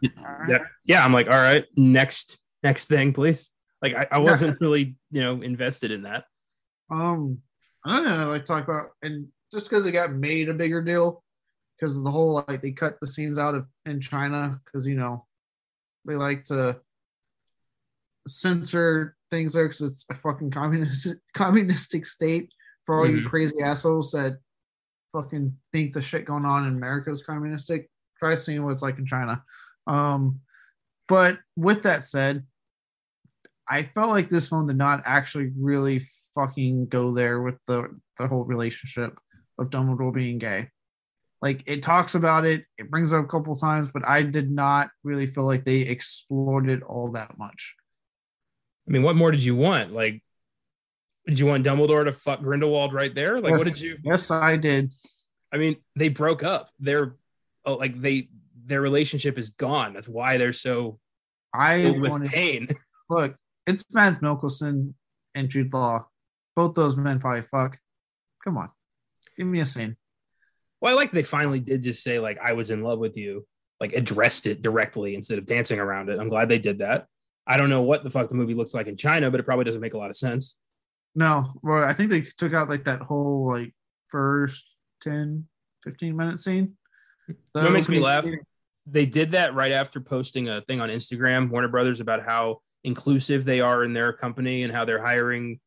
Yeah, 0.49 0.59
yeah. 0.85 1.05
I'm 1.05 1.13
like, 1.13 1.27
all 1.27 1.33
right, 1.33 1.65
next, 1.77 2.39
next 2.63 2.89
thing, 2.89 3.13
please. 3.13 3.51
Like, 3.85 3.95
I, 3.95 4.17
I 4.17 4.19
wasn't 4.21 4.61
really, 4.61 4.97
you 5.11 5.21
know, 5.21 5.43
invested 5.43 5.91
in 5.91 6.03
that. 6.03 6.25
Um, 6.91 7.39
I 7.85 7.97
don't 7.97 8.07
know. 8.07 8.29
Like 8.29 8.45
talk 8.45 8.65
about 8.65 8.91
and 9.03 9.29
just 9.53 9.69
because 9.69 9.87
it 9.87 9.93
got 9.93 10.13
made 10.13 10.49
a 10.49 10.55
bigger 10.55 10.83
deal 10.83 11.23
because 11.79 11.97
of 11.97 12.05
the 12.05 12.11
whole 12.11 12.45
like 12.49 12.63
they 12.63 12.71
cut 12.71 12.99
the 13.01 13.07
scenes 13.07 13.39
out 13.39 13.55
of 13.55 13.67
in 13.87 14.01
China 14.01 14.61
because 14.65 14.87
you 14.87 14.95
know 14.97 15.27
they 16.07 16.15
like 16.15 16.45
to 16.45 16.81
censor 18.27 19.17
things 19.31 19.53
there 19.53 19.67
because 19.67 19.83
it's 19.83 20.07
a 20.11 20.15
fucking 20.15 20.51
communist 20.51 21.15
communistic 21.35 22.07
state 22.07 22.51
for 22.85 22.99
all 22.99 23.09
you 23.09 23.21
Mhm. 23.21 23.27
crazy 23.27 23.61
assholes 23.63 24.13
that 24.13 24.39
fucking 25.13 25.57
think 25.73 25.93
the 25.93 26.03
shit 26.03 26.25
going 26.25 26.45
on 26.45 26.67
in 26.67 26.75
America 26.75 27.11
is 27.11 27.23
communistic. 27.23 27.91
Try 28.19 28.35
seeing 28.35 28.63
what 28.63 28.73
it's 28.73 28.83
like 28.83 28.99
in 28.99 29.07
China. 29.07 29.43
Um, 29.87 30.41
but 31.07 31.39
with 31.57 31.83
that 31.83 32.05
said, 32.05 32.47
I 33.69 33.85
felt 33.95 34.11
like 34.11 34.29
this 34.29 34.49
film 34.49 34.67
did 34.67 34.77
not 34.77 35.03
actually 35.07 35.51
really 35.59 36.03
fucking 36.35 36.87
go 36.87 37.13
there 37.13 37.41
with 37.41 37.57
the 37.67 37.89
the 38.19 38.29
whole 38.29 38.45
relationship 38.45 39.19
of 39.59 39.71
Dumbledore 39.71 40.13
being 40.13 40.39
gay. 40.39 40.69
Like 41.41 41.63
it 41.67 41.83
talks 41.83 42.15
about 42.15 42.45
it, 42.45 42.65
it 42.79 42.91
brings 42.91 43.13
it 43.13 43.17
up 43.17 43.25
a 43.25 43.29
couple 43.29 43.55
times, 43.57 43.91
but 43.93 44.07
I 44.07 44.23
did 44.23 44.51
not 44.51 44.89
really 45.03 45.27
feel 45.27 45.45
like 45.45 45.65
they 45.65 45.81
explored 45.81 46.71
it 46.71 46.83
all 46.83 47.13
that 47.13 47.37
much. 47.39 47.75
I 48.89 48.93
mean, 48.93 49.03
what 49.03 49.17
more 49.17 49.31
did 49.31 49.43
you 49.43 49.55
want? 49.55 49.93
Like, 49.93 50.23
did 51.27 51.39
you 51.39 51.47
want 51.47 51.65
Dumbledore 51.65 52.05
to 52.05 52.13
fuck 52.13 52.41
Grindelwald 52.41 52.93
right 52.93 53.15
there? 53.15 53.41
Like, 53.41 53.53
what 53.53 53.65
did 53.65 53.77
you? 53.77 53.99
Yes, 54.03 54.31
I 54.31 54.57
did. 54.57 54.93
I 55.53 55.59
mean, 55.59 55.77
they 55.97 56.09
broke 56.09 56.43
up. 56.43 56.69
They're 56.81 57.17
oh, 57.65 57.75
like 57.75 58.01
they 58.01 58.29
their 58.67 58.81
relationship 58.81 59.39
is 59.39 59.51
gone. 59.51 59.95
That's 59.95 60.09
why 60.09 60.37
they're 60.37 60.53
so 60.53 60.99
I 61.53 61.91
with 61.91 62.11
wanted 62.11 62.31
pain. 62.31 62.69
look, 63.11 63.37
it's 63.67 63.85
Mads 63.93 64.19
Mikkelsen 64.19 64.95
and 65.35 65.49
Jude 65.49 65.73
Law. 65.73 66.07
Both 66.57 66.75
those 66.75 66.97
men 66.97 67.19
probably 67.19 67.43
fuck. 67.43 67.79
Come 68.43 68.57
on. 68.59 68.71
Give 69.37 69.47
me 69.47 69.61
a 69.61 69.67
scene. 69.67 69.97
Well, 70.81 70.93
I 70.93 70.97
like 70.97 71.11
they 71.11 71.23
finally 71.23 71.61
did 71.61 71.83
just 71.83 72.03
say 72.03 72.19
like 72.19 72.39
I 72.43 72.53
was 72.53 72.71
in 72.71 72.81
love 72.83 72.99
with 72.99 73.17
you, 73.17 73.47
like 73.81 73.93
addressed 73.95 74.47
it 74.47 74.63
directly 74.63 75.15
instead 75.15 75.39
of 75.39 75.47
dancing 75.47 75.79
around 75.81 76.11
it. 76.11 76.19
I'm 76.21 76.29
glad 76.29 76.49
they 76.49 76.59
did 76.59 76.79
that. 76.79 77.07
I 77.47 77.57
don't 77.57 77.71
know 77.71 77.83
what 77.83 78.05
the 78.05 78.11
fuck 78.11 78.29
the 78.29 78.35
movie 78.35 78.55
looks 78.55 78.75
like 78.75 78.87
in 78.87 78.97
China, 78.97 79.31
but 79.31 79.41
it 79.41 79.45
probably 79.45 79.65
doesn't 79.65 79.81
make 79.81 79.95
a 79.95 79.99
lot 79.99 80.11
of 80.11 80.17
sense. 80.17 80.57
No, 81.15 81.53
well, 81.63 81.85
I 81.85 81.93
think 81.95 82.11
they 82.11 82.23
took 82.23 82.55
out 82.55 82.69
like 82.69 82.85
that 82.85 83.01
whole 83.01 83.49
like 83.51 83.75
first 84.09 84.65
10, 85.03 85.47
15 85.83 86.17
minute 86.17 86.39
scene. 86.41 86.77
The 87.29 87.63
What 87.63 87.73
makes 87.73 87.89
me 87.89 87.99
laugh? 88.01 88.25
scene- 88.25 88.41
They 88.87 89.07
did 89.07 89.33
that 89.33 89.55
right 89.55 89.73
after 89.73 90.01
posting 90.01 90.49
a 90.49 90.61
thing 90.63 90.81
on 90.81 90.89
Instagram, 90.91 91.51
Warner 91.51 91.69
Brothers, 91.69 92.01
about 92.01 92.23
how 92.27 92.59
inclusive 92.85 93.45
they 93.45 93.61
are 93.61 93.83
in 93.83 93.93
their 93.93 94.13
company 94.13 94.63
and 94.63 94.73
how 94.73 94.85
they're 94.85 95.03
hiring, 95.03 95.59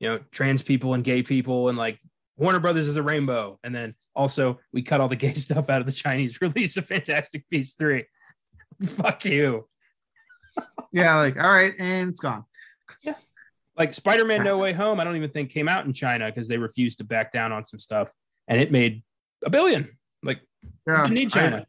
you 0.00 0.08
know, 0.08 0.20
trans 0.30 0.62
people 0.62 0.94
and 0.94 1.04
gay 1.04 1.22
people 1.22 1.68
and 1.68 1.78
like 1.78 2.00
Warner 2.36 2.60
Brothers 2.60 2.88
is 2.88 2.96
a 2.96 3.02
rainbow. 3.02 3.58
And 3.62 3.74
then 3.74 3.94
also 4.14 4.58
we 4.72 4.82
cut 4.82 5.00
all 5.00 5.08
the 5.08 5.16
gay 5.16 5.32
stuff 5.34 5.70
out 5.70 5.80
of 5.80 5.86
the 5.86 5.92
Chinese 5.92 6.38
release 6.40 6.76
of 6.76 6.86
Fantastic 6.86 7.44
Beasts 7.50 7.74
3. 7.78 8.04
Fuck 8.84 9.24
you. 9.24 9.68
Yeah, 10.92 11.16
like 11.16 11.36
all 11.36 11.50
right, 11.50 11.72
and 11.78 12.10
it's 12.10 12.20
gone. 12.20 12.44
Yeah. 13.02 13.14
like 13.78 13.94
Spider-Man 13.94 14.44
No 14.44 14.58
Way 14.58 14.74
Home, 14.74 15.00
I 15.00 15.04
don't 15.04 15.16
even 15.16 15.30
think 15.30 15.50
came 15.50 15.68
out 15.68 15.86
in 15.86 15.94
China 15.94 16.26
because 16.26 16.46
they 16.48 16.58
refused 16.58 16.98
to 16.98 17.04
back 17.04 17.32
down 17.32 17.52
on 17.52 17.64
some 17.64 17.78
stuff, 17.78 18.12
and 18.48 18.60
it 18.60 18.70
made 18.70 19.02
a 19.44 19.48
billion. 19.48 19.96
Like, 20.22 20.40
Yeah, 20.86 21.06
you 21.06 21.14
need 21.14 21.30
China. 21.30 21.66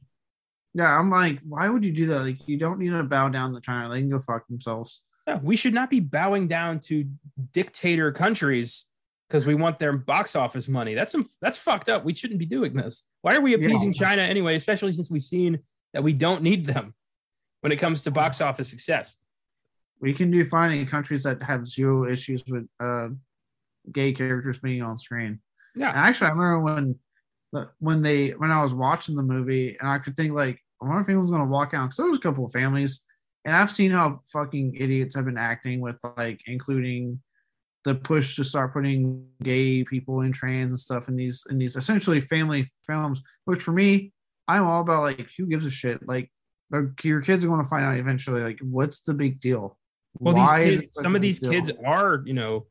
Yeah, 0.73 0.97
I'm 0.97 1.09
like, 1.09 1.39
why 1.47 1.69
would 1.69 1.83
you 1.85 1.91
do 1.91 2.05
that? 2.07 2.21
Like, 2.21 2.47
you 2.47 2.57
don't 2.57 2.79
need 2.79 2.89
to 2.89 3.03
bow 3.03 3.29
down 3.29 3.53
to 3.53 3.61
China. 3.61 3.89
They 3.89 3.99
can 4.01 4.09
go 4.09 4.19
fuck 4.19 4.47
themselves. 4.47 5.01
yeah, 5.27 5.39
we 5.41 5.55
should 5.55 5.73
not 5.73 5.89
be 5.89 5.99
bowing 5.99 6.47
down 6.47 6.79
to 6.81 7.05
dictator 7.53 8.11
countries 8.11 8.85
because 9.29 9.45
we 9.47 9.55
want 9.55 9.79
their 9.79 9.93
box 9.97 10.35
office 10.35 10.67
money. 10.67 10.93
That's 10.95 11.11
some 11.11 11.23
that's 11.41 11.57
fucked 11.57 11.89
up. 11.89 12.03
We 12.05 12.13
shouldn't 12.15 12.39
be 12.39 12.45
doing 12.45 12.73
this. 12.73 13.03
Why 13.21 13.35
are 13.35 13.41
we 13.41 13.51
Yeah. 13.55 13.65
appeasing 13.65 13.93
China 13.93 14.21
anyway? 14.21 14.55
Especially 14.55 14.93
since 14.93 15.09
we've 15.09 15.23
seen 15.23 15.59
that 15.93 16.03
we 16.03 16.13
don't 16.13 16.41
need 16.43 16.65
them 16.65 16.93
when 17.61 17.71
it 17.71 17.77
comes 17.79 18.01
to 18.03 18.11
box 18.11 18.41
office 18.41 18.69
success. 18.69 19.17
We 20.01 20.13
can 20.13 20.29
do 20.31 20.43
fine 20.43 20.71
in 20.77 20.85
countries 20.85 21.23
that 21.23 21.41
have 21.41 21.65
zero 21.65 22.09
issues 22.09 22.43
with 22.47 22.67
uh, 22.79 23.09
gay 23.91 24.11
characters 24.11 24.59
being 24.59 24.81
on 24.81 24.97
screen. 24.97 25.39
And 25.75 25.81
Yeah, 25.81 25.91
actually, 25.91 26.27
I 26.27 26.31
remember 26.31 26.59
when 26.59 26.99
when 27.79 28.01
they 28.01 28.31
when 28.31 28.51
I 28.51 28.61
was 28.61 28.73
watching 28.73 29.15
the 29.15 29.23
movie, 29.23 29.77
and 29.79 29.87
I 29.87 29.99
could 29.99 30.15
think 30.17 30.33
like, 30.33 30.59
I 30.83 30.87
wonder 30.87 31.01
if 31.01 31.09
anyone's 31.09 31.31
gonna 31.31 31.45
walk 31.45 31.73
out 31.73 31.85
because 31.85 31.97
there 31.97 32.07
was 32.07 32.17
a 32.17 32.21
couple 32.21 32.45
of 32.45 32.51
families, 32.51 33.01
and 33.45 33.55
I've 33.55 33.71
seen 33.71 33.91
how 33.91 34.21
fucking 34.31 34.75
idiots 34.75 35.15
have 35.15 35.25
been 35.25 35.37
acting 35.37 35.79
with 35.81 35.97
like 36.17 36.41
including 36.45 37.21
the 37.85 37.95
push 37.95 38.35
to 38.37 38.43
start 38.43 38.71
putting 38.73 39.25
gay 39.41 39.83
people 39.83 40.21
and 40.21 40.33
trans 40.33 40.71
and 40.73 40.79
stuff 40.79 41.07
in 41.09 41.15
these 41.15 41.45
in 41.49 41.57
these 41.57 41.75
essentially 41.75 42.19
family 42.19 42.65
films. 42.87 43.21
Which 43.45 43.61
for 43.61 43.71
me, 43.71 44.11
I'm 44.47 44.63
all 44.63 44.81
about 44.81 45.03
like 45.03 45.27
who 45.37 45.45
gives 45.45 45.65
a 45.65 45.69
shit. 45.69 46.05
Like 46.07 46.31
your 47.03 47.21
kids 47.21 47.45
are 47.45 47.49
going 47.49 47.61
to 47.63 47.69
find 47.69 47.85
out 47.85 47.97
eventually. 47.97 48.41
Like 48.41 48.59
what's 48.61 49.01
the 49.01 49.13
big 49.13 49.39
deal? 49.39 49.77
well, 50.19 50.33
Why 50.35 50.65
these 50.65 50.79
kids, 50.81 50.93
some 51.01 51.15
of 51.15 51.21
these 51.21 51.39
deal? 51.39 51.51
kids 51.51 51.71
are 51.85 52.23
you 52.25 52.33
know 52.33 52.67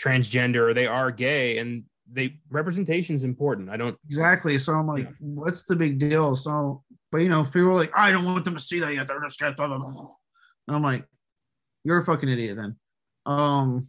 transgender 0.00 0.68
or 0.70 0.74
they 0.74 0.86
are 0.86 1.10
gay, 1.10 1.58
and 1.58 1.84
they 2.12 2.38
representation 2.50 3.14
is 3.14 3.24
important. 3.24 3.68
I 3.70 3.76
don't. 3.76 3.96
Exactly. 4.06 4.58
So 4.58 4.72
I'm 4.74 4.86
like, 4.86 5.04
Yeah. 5.04 5.10
what's 5.20 5.64
the 5.64 5.74
big 5.76 5.98
deal? 5.98 6.36
So, 6.36 6.82
but 7.12 7.18
you 7.18 7.28
know, 7.28 7.44
people 7.44 7.68
are 7.68 7.74
like, 7.74 7.92
I 7.96 8.10
don't 8.10 8.24
want 8.24 8.44
them 8.44 8.54
to 8.56 8.60
see 8.60 8.80
that 8.80 8.92
yet. 8.94 9.06
They're 9.06 9.20
just 9.22 9.38
gonna 9.38 9.54
blah, 9.54 9.68
blah, 9.68 9.78
blah." 9.78 10.08
And 10.66 10.76
I'm 10.76 10.82
like, 10.82 11.04
you're 11.84 11.98
a 11.98 12.04
fucking 12.04 12.28
idiot 12.28 12.56
then. 12.56 12.76
Um, 13.26 13.88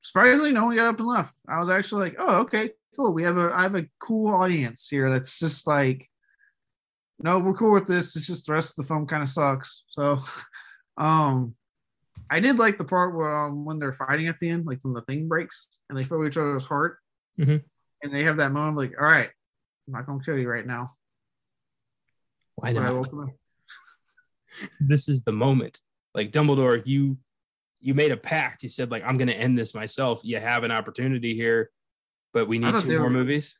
surprisingly, 0.00 0.52
no 0.52 0.64
one 0.66 0.76
got 0.76 0.86
up 0.86 0.98
and 0.98 1.08
left. 1.08 1.34
I 1.48 1.58
was 1.58 1.68
actually 1.68 2.04
like, 2.10 2.16
oh, 2.18 2.40
okay, 2.42 2.70
cool. 2.96 3.12
We 3.12 3.22
have 3.24 3.36
a, 3.36 3.50
I 3.52 3.62
have 3.62 3.74
a 3.74 3.86
cool 3.98 4.32
audience 4.34 4.88
here. 4.88 5.10
That's 5.10 5.38
just 5.38 5.66
like, 5.66 6.08
no, 7.18 7.38
we're 7.38 7.54
cool 7.54 7.72
with 7.72 7.86
this. 7.86 8.16
It's 8.16 8.26
just 8.26 8.46
the 8.46 8.52
rest 8.52 8.78
of 8.78 8.84
the 8.84 8.88
film 8.88 9.06
kind 9.06 9.22
of 9.22 9.28
sucks. 9.28 9.84
So, 9.88 10.18
um, 10.96 11.54
I 12.30 12.40
did 12.40 12.58
like 12.58 12.78
the 12.78 12.84
part 12.84 13.14
where 13.14 13.46
um, 13.46 13.64
when 13.64 13.78
they're 13.78 13.92
fighting 13.92 14.28
at 14.28 14.38
the 14.38 14.48
end, 14.50 14.66
like 14.66 14.78
when 14.82 14.94
the 14.94 15.02
thing 15.02 15.28
breaks 15.28 15.68
and 15.88 15.98
they 15.98 16.04
feel 16.04 16.24
each 16.26 16.36
other's 16.36 16.64
heart, 16.64 16.98
Mhm. 17.38 17.62
and 18.02 18.14
they 18.14 18.24
have 18.24 18.36
that 18.38 18.52
moment 18.52 18.76
like, 18.76 18.94
all 19.00 19.06
right, 19.06 19.28
I'm 19.86 19.92
not 19.92 20.06
gonna 20.06 20.22
kill 20.24 20.38
you 20.38 20.48
right 20.48 20.66
now. 20.66 20.94
Why 22.56 22.72
not? 22.72 23.06
this 24.80 25.08
is 25.08 25.22
the 25.22 25.32
moment. 25.32 25.80
Like 26.14 26.30
Dumbledore, 26.30 26.82
you 26.84 27.18
you 27.80 27.94
made 27.94 28.12
a 28.12 28.16
pact. 28.16 28.62
You 28.62 28.68
said 28.68 28.90
like 28.90 29.02
I'm 29.04 29.18
going 29.18 29.28
to 29.28 29.34
end 29.34 29.58
this 29.58 29.74
myself. 29.74 30.20
You 30.24 30.38
have 30.38 30.64
an 30.64 30.70
opportunity 30.70 31.34
here, 31.34 31.70
but 32.32 32.48
we 32.48 32.58
need 32.58 32.74
two 32.80 32.88
more 32.98 33.02
were- 33.04 33.10
movies. 33.10 33.58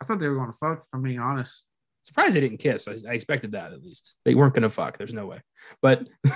I 0.00 0.06
thought 0.06 0.18
they 0.18 0.28
were 0.28 0.36
going 0.36 0.50
to 0.50 0.56
fuck. 0.56 0.78
If 0.78 0.84
I'm 0.94 1.02
being 1.02 1.18
honest. 1.20 1.66
Surprised 2.04 2.34
they 2.34 2.40
didn't 2.40 2.56
kiss. 2.56 2.88
I, 2.88 2.92
I 3.10 3.12
expected 3.12 3.52
that 3.52 3.74
at 3.74 3.82
least. 3.82 4.16
They 4.24 4.34
weren't 4.34 4.54
going 4.54 4.62
to 4.62 4.70
fuck. 4.70 4.96
There's 4.96 5.12
no 5.12 5.26
way. 5.26 5.40
But 5.82 6.02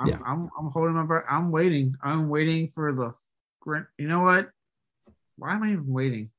I'm, 0.00 0.08
Yeah. 0.08 0.18
I'm, 0.24 0.48
I'm 0.58 0.70
holding 0.72 0.94
my 0.94 1.02
breath. 1.02 1.26
I'm 1.30 1.50
waiting. 1.50 1.94
I'm 2.02 2.30
waiting 2.30 2.68
for 2.68 2.94
the. 2.94 3.12
grin- 3.60 3.86
You 3.98 4.08
know 4.08 4.20
what? 4.20 4.48
Why 5.36 5.52
am 5.52 5.62
I 5.62 5.72
even 5.72 5.86
waiting? 5.86 6.30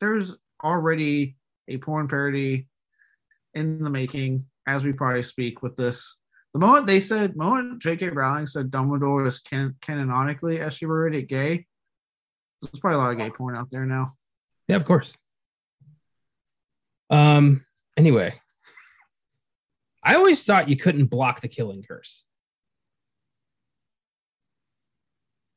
There's 0.00 0.36
already 0.64 1.36
a 1.68 1.76
porn 1.78 2.08
parody 2.08 2.66
in 3.54 3.82
the 3.82 3.90
making 3.90 4.46
as 4.66 4.84
we 4.84 4.92
probably 4.92 5.22
speak 5.22 5.62
with 5.62 5.76
this. 5.76 6.16
The 6.54 6.60
moment 6.60 6.86
they 6.86 7.00
said, 7.00 7.34
the 7.34 7.38
moment 7.38 7.80
J.K. 7.80 8.08
Rowling 8.08 8.46
said 8.46 8.70
Dumbledore 8.70 9.26
is 9.26 9.38
can- 9.38 9.76
canonically 9.80 10.60
as 10.60 10.74
she 10.74 10.86
wrote 10.86 11.14
it 11.14 11.28
gay, 11.28 11.66
there's 12.60 12.80
probably 12.80 12.96
a 12.96 12.98
lot 12.98 13.12
of 13.12 13.18
gay 13.18 13.30
porn 13.30 13.56
out 13.56 13.70
there 13.70 13.86
now. 13.86 14.14
yeah, 14.68 14.76
of 14.76 14.84
course. 14.84 15.16
Um. 17.08 17.64
Anyway, 17.96 18.40
I 20.04 20.14
always 20.14 20.44
thought 20.44 20.68
you 20.68 20.76
couldn't 20.76 21.06
block 21.06 21.40
the 21.40 21.48
killing 21.48 21.82
curse. 21.82 22.24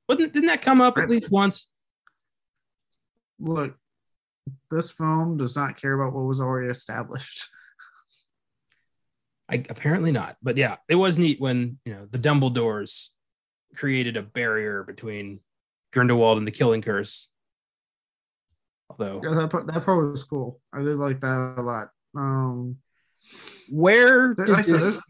Wouldn't 0.10 0.34
didn't 0.34 0.48
that 0.48 0.61
come 0.61 0.82
up 0.82 0.98
at 0.98 1.10
least 1.10 1.30
once? 1.30 1.70
Look, 3.40 3.76
this 4.70 4.91
film 4.91 5.38
does 5.38 5.56
not 5.56 5.80
care 5.80 5.94
about 5.94 6.14
what 6.14 6.26
was 6.26 6.41
already 6.41 6.70
established. 6.70 7.48
I 9.54 9.66
apparently 9.70 10.12
not. 10.12 10.38
But 10.42 10.58
yeah, 10.58 10.78
it 10.90 10.96
was 10.96 11.18
neat 11.18 11.40
when 11.40 11.80
you 11.86 11.94
know 11.94 12.08
the 12.10 12.20
Dumbledores 12.20 13.10
created 13.76 14.18
a 14.18 14.24
barrier 14.24 14.84
between 14.84 15.40
Grindelwald 15.92 16.40
and 16.40 16.48
the 16.48 16.52
Killing 16.52 16.82
Curse. 16.82 17.30
Although, 18.90 19.22
Yeah, 19.24 19.36
that 19.36 19.52
part, 19.52 19.68
that 19.68 19.86
part 19.86 20.12
was 20.12 20.24
cool. 20.24 20.60
I 20.74 20.80
did 20.80 20.98
like 20.98 21.20
that 21.22 21.56
a 21.58 21.62
lot. 21.62 21.90
Um, 22.16 22.78
where 23.70 24.34
did 24.34 24.50
like 24.50 24.66
this, 24.66 25.02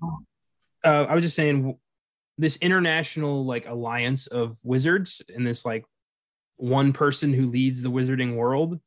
uh, 0.84 1.06
I 1.10 1.16
was 1.16 1.24
just 1.24 1.36
saying 1.36 1.78
this 2.38 2.58
international 2.58 3.46
like 3.46 3.68
alliance 3.68 4.28
of 4.28 4.58
wizards 4.64 5.22
and 5.34 5.46
this 5.46 5.66
like 5.66 5.86
one 6.58 6.94
person 6.94 7.34
who 7.34 7.48
leads 7.48 7.82
the 7.82 7.90
wizarding 7.90 8.36
world. 8.36 8.80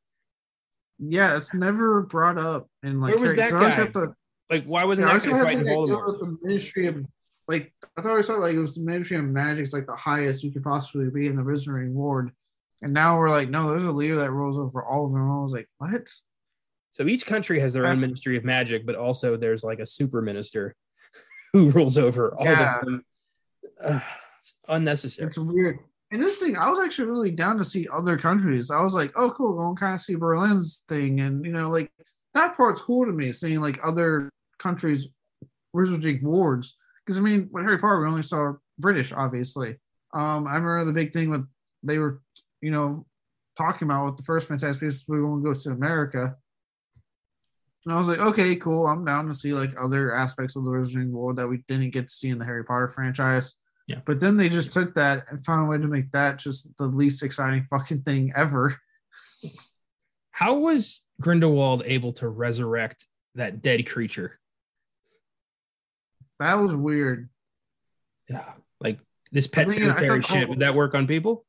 Yeah, 0.98 1.36
it's 1.36 1.52
never 1.52 2.02
brought 2.02 2.38
up. 2.38 2.68
And 2.82 3.00
like, 3.00 3.16
Where 3.16 3.26
was 3.26 3.36
that 3.36 3.50
guy? 3.50 4.10
Like, 4.50 4.64
why 4.64 4.84
wasn't 4.84 5.08
Yeah, 5.08 5.18
that 5.18 5.28
guy 5.28 5.42
fighting 5.42 5.64
Voldemort? 5.64 6.20
the 6.20 6.38
Ministry 6.42 6.86
of 6.86 7.04
like 7.48 7.72
I 7.96 8.02
thought 8.02 8.18
I 8.18 8.20
saw 8.22 8.34
like 8.34 8.54
it 8.54 8.58
was 8.58 8.74
the 8.76 8.82
Ministry 8.82 9.16
of 9.16 9.24
Magic. 9.24 9.64
It's 9.64 9.72
like 9.74 9.86
the 9.86 9.96
highest 9.96 10.42
you 10.42 10.52
could 10.52 10.64
possibly 10.64 11.08
be 11.10 11.26
in 11.26 11.36
the 11.36 11.42
Wizarding 11.42 11.92
World, 11.92 12.30
and 12.82 12.92
now 12.92 13.18
we're 13.18 13.30
like, 13.30 13.50
no, 13.50 13.70
there's 13.70 13.84
a 13.84 13.90
leader 13.92 14.16
that 14.16 14.30
rules 14.30 14.58
over 14.58 14.82
all 14.84 15.06
of 15.06 15.12
them. 15.12 15.30
I 15.30 15.42
was 15.42 15.52
like, 15.52 15.68
what? 15.78 16.08
So 16.92 17.06
each 17.06 17.26
country 17.26 17.60
has 17.60 17.72
their 17.74 17.86
own 17.86 18.00
ministry 18.00 18.36
of 18.36 18.44
magic, 18.44 18.86
but 18.86 18.94
also 18.96 19.36
there's 19.36 19.62
like 19.62 19.80
a 19.80 19.86
super 19.86 20.22
minister 20.22 20.74
who 21.52 21.70
rules 21.70 21.98
over 21.98 22.34
all 22.34 22.46
Yeah. 22.46 22.78
of 22.78 22.84
them. 22.86 23.04
It's 24.40 24.56
unnecessary. 24.68 25.28
It's 25.28 25.38
weird. 25.38 25.78
And 26.12 26.22
this 26.22 26.38
thing, 26.38 26.56
I 26.56 26.70
was 26.70 26.78
actually 26.80 27.08
really 27.10 27.32
down 27.32 27.58
to 27.58 27.64
see 27.64 27.86
other 27.92 28.16
countries. 28.16 28.70
I 28.70 28.80
was 28.82 28.94
like, 28.94 29.12
oh, 29.16 29.30
cool, 29.30 29.54
we're 29.56 29.62
going 29.62 29.76
to 29.76 29.80
kind 29.80 29.94
of 29.94 30.00
see 30.00 30.14
Berlin's 30.14 30.84
thing, 30.88 31.20
and 31.20 31.44
you 31.44 31.52
know, 31.52 31.68
like 31.68 31.90
that 32.34 32.56
part's 32.56 32.80
cool 32.80 33.04
to 33.06 33.12
me, 33.12 33.32
seeing 33.32 33.60
like 33.60 33.78
other 33.84 34.30
countries' 34.58 35.08
Wizarding 35.74 36.22
worlds. 36.22 36.76
Because 37.04 37.18
I 37.18 37.22
mean, 37.22 37.48
with 37.52 37.64
Harry 37.64 37.78
Potter, 37.78 38.00
we 38.00 38.08
only 38.08 38.22
saw 38.22 38.54
British, 38.78 39.12
obviously. 39.12 39.76
Um, 40.14 40.46
I 40.46 40.54
remember 40.54 40.84
the 40.84 40.92
big 40.92 41.12
thing 41.12 41.30
with 41.30 41.46
they 41.82 41.98
were, 41.98 42.20
you 42.60 42.70
know, 42.70 43.06
talking 43.56 43.86
about 43.86 44.06
with 44.06 44.16
the 44.16 44.22
first 44.22 44.48
Fantastic 44.48 44.80
Beasts, 44.80 45.06
we 45.08 45.22
want 45.22 45.44
to 45.44 45.52
go 45.52 45.58
to 45.58 45.70
America. 45.70 46.36
And 47.84 47.94
I 47.94 47.98
was 47.98 48.08
like, 48.08 48.18
okay, 48.18 48.56
cool. 48.56 48.86
I'm 48.86 49.04
down 49.04 49.28
to 49.28 49.34
see 49.34 49.52
like 49.52 49.70
other 49.80 50.12
aspects 50.12 50.56
of 50.56 50.64
the 50.64 50.70
Wizarding 50.70 51.10
World 51.10 51.36
that 51.36 51.46
we 51.46 51.58
didn't 51.68 51.90
get 51.90 52.08
to 52.08 52.14
see 52.14 52.30
in 52.30 52.38
the 52.38 52.44
Harry 52.44 52.64
Potter 52.64 52.88
franchise. 52.88 53.54
Yeah. 53.86 54.00
But 54.04 54.18
then 54.18 54.36
they 54.36 54.48
just 54.48 54.72
took 54.72 54.94
that 54.94 55.26
and 55.30 55.44
found 55.44 55.62
a 55.62 55.70
way 55.70 55.78
to 55.78 55.86
make 55.86 56.10
that 56.10 56.38
just 56.38 56.68
the 56.78 56.86
least 56.86 57.22
exciting 57.22 57.66
fucking 57.70 58.02
thing 58.02 58.32
ever. 58.34 58.74
How 60.32 60.58
was 60.58 61.02
Grindelwald 61.20 61.84
able 61.86 62.12
to 62.14 62.28
resurrect 62.28 63.06
that 63.36 63.62
dead 63.62 63.88
creature? 63.88 64.40
That 66.40 66.54
was 66.54 66.74
weird. 66.74 67.28
Yeah, 68.28 68.44
like 68.80 68.98
this 69.32 69.46
pet 69.46 69.66
I 69.66 69.68
mean, 69.70 69.78
cemetery 69.78 70.22
thought- 70.22 70.30
shit. 70.30 70.48
Would 70.48 70.60
that 70.60 70.74
work 70.74 70.94
on 70.94 71.06
people? 71.06 71.44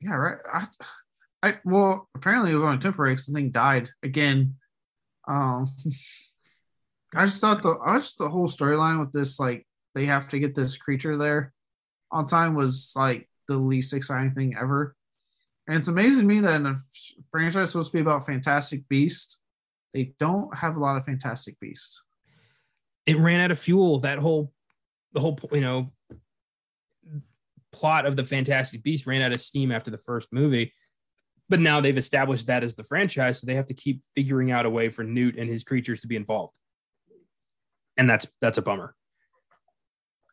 Yeah, 0.00 0.14
right. 0.14 0.38
I, 0.52 0.66
I 1.42 1.58
well, 1.64 2.08
apparently 2.14 2.52
it 2.52 2.54
was 2.54 2.62
on 2.62 2.76
a 2.76 2.80
temporary 2.80 3.12
because 3.12 3.26
the 3.26 3.34
thing 3.34 3.50
died 3.50 3.90
again. 4.02 4.56
Um, 5.28 5.66
I 7.14 7.26
just 7.26 7.40
thought 7.40 7.62
the 7.62 7.76
I 7.84 7.98
just 7.98 8.18
the 8.18 8.28
whole 8.28 8.48
storyline 8.48 9.00
with 9.00 9.12
this 9.12 9.40
like 9.40 9.66
they 9.94 10.06
have 10.06 10.28
to 10.28 10.38
get 10.38 10.54
this 10.54 10.76
creature 10.76 11.16
there 11.16 11.52
on 12.12 12.26
time 12.26 12.54
was 12.54 12.92
like 12.96 13.28
the 13.48 13.56
least 13.56 13.92
exciting 13.92 14.32
thing 14.32 14.56
ever. 14.60 14.94
And 15.66 15.76
it's 15.76 15.88
amazing 15.88 16.20
to 16.22 16.26
me 16.26 16.40
that 16.40 16.56
in 16.56 16.66
a 16.66 16.76
franchise 17.30 17.70
supposed 17.70 17.92
to 17.92 17.96
be 17.98 18.00
about 18.00 18.26
Fantastic 18.26 18.88
Beasts, 18.88 19.38
they 19.94 20.14
don't 20.18 20.56
have 20.56 20.76
a 20.76 20.80
lot 20.80 20.96
of 20.96 21.04
Fantastic 21.04 21.58
Beasts. 21.60 22.02
It 23.06 23.18
ran 23.18 23.40
out 23.40 23.50
of 23.50 23.58
fuel. 23.58 24.00
That 24.00 24.18
whole, 24.18 24.52
the 25.12 25.20
whole, 25.20 25.38
you 25.52 25.60
know, 25.60 25.92
plot 27.72 28.06
of 28.06 28.16
the 28.16 28.24
Fantastic 28.24 28.82
Beast 28.82 29.06
ran 29.06 29.22
out 29.22 29.32
of 29.32 29.40
steam 29.40 29.72
after 29.72 29.90
the 29.90 29.98
first 29.98 30.28
movie. 30.32 30.72
But 31.48 31.60
now 31.60 31.80
they've 31.80 31.98
established 31.98 32.46
that 32.46 32.62
as 32.62 32.76
the 32.76 32.84
franchise, 32.84 33.40
so 33.40 33.46
they 33.46 33.56
have 33.56 33.66
to 33.66 33.74
keep 33.74 34.04
figuring 34.14 34.52
out 34.52 34.66
a 34.66 34.70
way 34.70 34.88
for 34.88 35.02
Newt 35.02 35.36
and 35.36 35.50
his 35.50 35.64
creatures 35.64 36.00
to 36.02 36.06
be 36.06 36.14
involved, 36.14 36.56
and 37.96 38.08
that's 38.08 38.28
that's 38.40 38.58
a 38.58 38.62
bummer. 38.62 38.94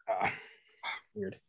Ah, 0.08 0.32
weird. 1.16 1.40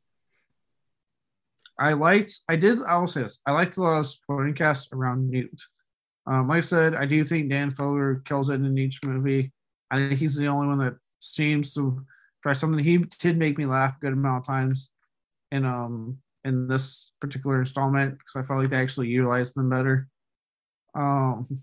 I 1.78 1.92
liked, 1.92 2.40
I 2.48 2.56
did, 2.56 2.82
I 2.82 2.96
will 2.96 3.06
say 3.06 3.22
this, 3.22 3.40
I 3.46 3.52
liked 3.52 3.76
the 3.76 3.82
of 3.82 4.06
supporting 4.06 4.54
cast 4.54 4.88
around 4.92 5.30
Newt. 5.30 5.62
Um, 6.26 6.48
like 6.48 6.58
I 6.58 6.60
said, 6.62 6.94
I 6.94 7.04
do 7.04 7.22
think 7.22 7.50
Dan 7.50 7.70
Fogler 7.70 8.24
kills 8.24 8.48
it 8.48 8.54
in 8.54 8.78
each 8.78 9.04
movie. 9.04 9.52
I 9.90 9.96
think 9.96 10.18
he's 10.18 10.34
the 10.34 10.46
only 10.46 10.66
one 10.66 10.78
that 10.78 10.96
seems 11.20 11.74
to 11.74 12.04
try 12.42 12.52
something. 12.52 12.82
He 12.82 12.98
did 13.18 13.38
make 13.38 13.58
me 13.58 13.66
laugh 13.66 13.96
a 13.96 14.00
good 14.00 14.12
amount 14.12 14.42
of 14.42 14.46
times 14.46 14.90
in 15.50 15.64
um 15.64 16.18
in 16.44 16.68
this 16.68 17.10
particular 17.20 17.58
installment 17.60 18.18
because 18.18 18.36
I 18.36 18.46
felt 18.46 18.60
like 18.60 18.70
they 18.70 18.76
actually 18.76 19.08
utilized 19.08 19.54
them 19.54 19.68
better. 19.68 20.08
Um, 20.94 21.60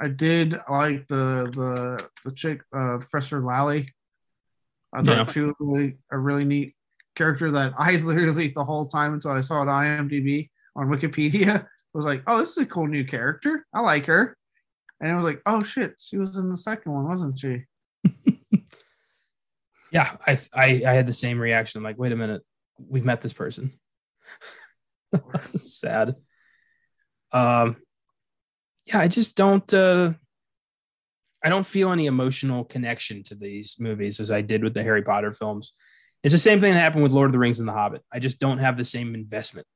I 0.00 0.08
did 0.08 0.56
like 0.70 1.06
the 1.08 1.50
the 1.54 2.08
the 2.24 2.32
chick, 2.32 2.62
uh, 2.74 2.98
Professor 2.98 3.40
Lally. 3.40 3.92
I 4.94 5.02
thought 5.02 5.16
Yeah. 5.16 5.26
she 5.26 5.40
was 5.40 5.54
really 5.60 5.98
a 6.10 6.18
really 6.18 6.44
neat 6.44 6.74
character 7.16 7.50
that 7.52 7.74
I 7.78 7.92
literally 7.96 8.48
the 8.48 8.64
whole 8.64 8.86
time 8.86 9.14
until 9.14 9.32
I 9.32 9.40
saw 9.40 9.62
it 9.62 9.68
on 9.68 9.84
IMDb 10.08 10.50
on 10.76 10.88
Wikipedia 10.88 11.66
was 11.92 12.04
like, 12.04 12.22
oh, 12.26 12.38
this 12.38 12.50
is 12.50 12.58
a 12.58 12.66
cool 12.66 12.86
new 12.86 13.04
character. 13.04 13.66
I 13.74 13.80
like 13.80 14.06
her. 14.06 14.36
And 15.00 15.10
it 15.10 15.14
was 15.14 15.24
like, 15.24 15.40
oh 15.46 15.62
shit, 15.62 15.94
she 15.98 16.18
was 16.18 16.36
in 16.36 16.50
the 16.50 16.56
second 16.56 16.92
one, 16.92 17.08
wasn't 17.08 17.38
she? 17.38 17.64
Yeah, 19.90 20.16
I, 20.26 20.38
I 20.54 20.82
I 20.86 20.92
had 20.92 21.06
the 21.06 21.12
same 21.12 21.38
reaction. 21.38 21.78
I'm 21.78 21.84
like, 21.84 21.98
wait 21.98 22.12
a 22.12 22.16
minute, 22.16 22.42
we've 22.88 23.04
met 23.04 23.20
this 23.20 23.32
person. 23.32 23.72
Sad. 25.54 26.14
Um, 27.32 27.76
yeah, 28.86 29.00
I 29.00 29.08
just 29.08 29.36
don't. 29.36 29.72
Uh, 29.72 30.12
I 31.44 31.48
don't 31.48 31.66
feel 31.66 31.92
any 31.92 32.06
emotional 32.06 32.64
connection 32.64 33.22
to 33.24 33.34
these 33.34 33.76
movies 33.78 34.20
as 34.20 34.32
I 34.32 34.42
did 34.42 34.64
with 34.64 34.74
the 34.74 34.82
Harry 34.82 35.02
Potter 35.02 35.32
films. 35.32 35.72
It's 36.24 36.34
the 36.34 36.38
same 36.38 36.60
thing 36.60 36.74
that 36.74 36.80
happened 36.80 37.04
with 37.04 37.12
Lord 37.12 37.26
of 37.26 37.32
the 37.32 37.38
Rings 37.38 37.60
and 37.60 37.68
The 37.68 37.72
Hobbit. 37.72 38.02
I 38.12 38.18
just 38.18 38.40
don't 38.40 38.58
have 38.58 38.76
the 38.76 38.84
same 38.84 39.14
investment. 39.14 39.66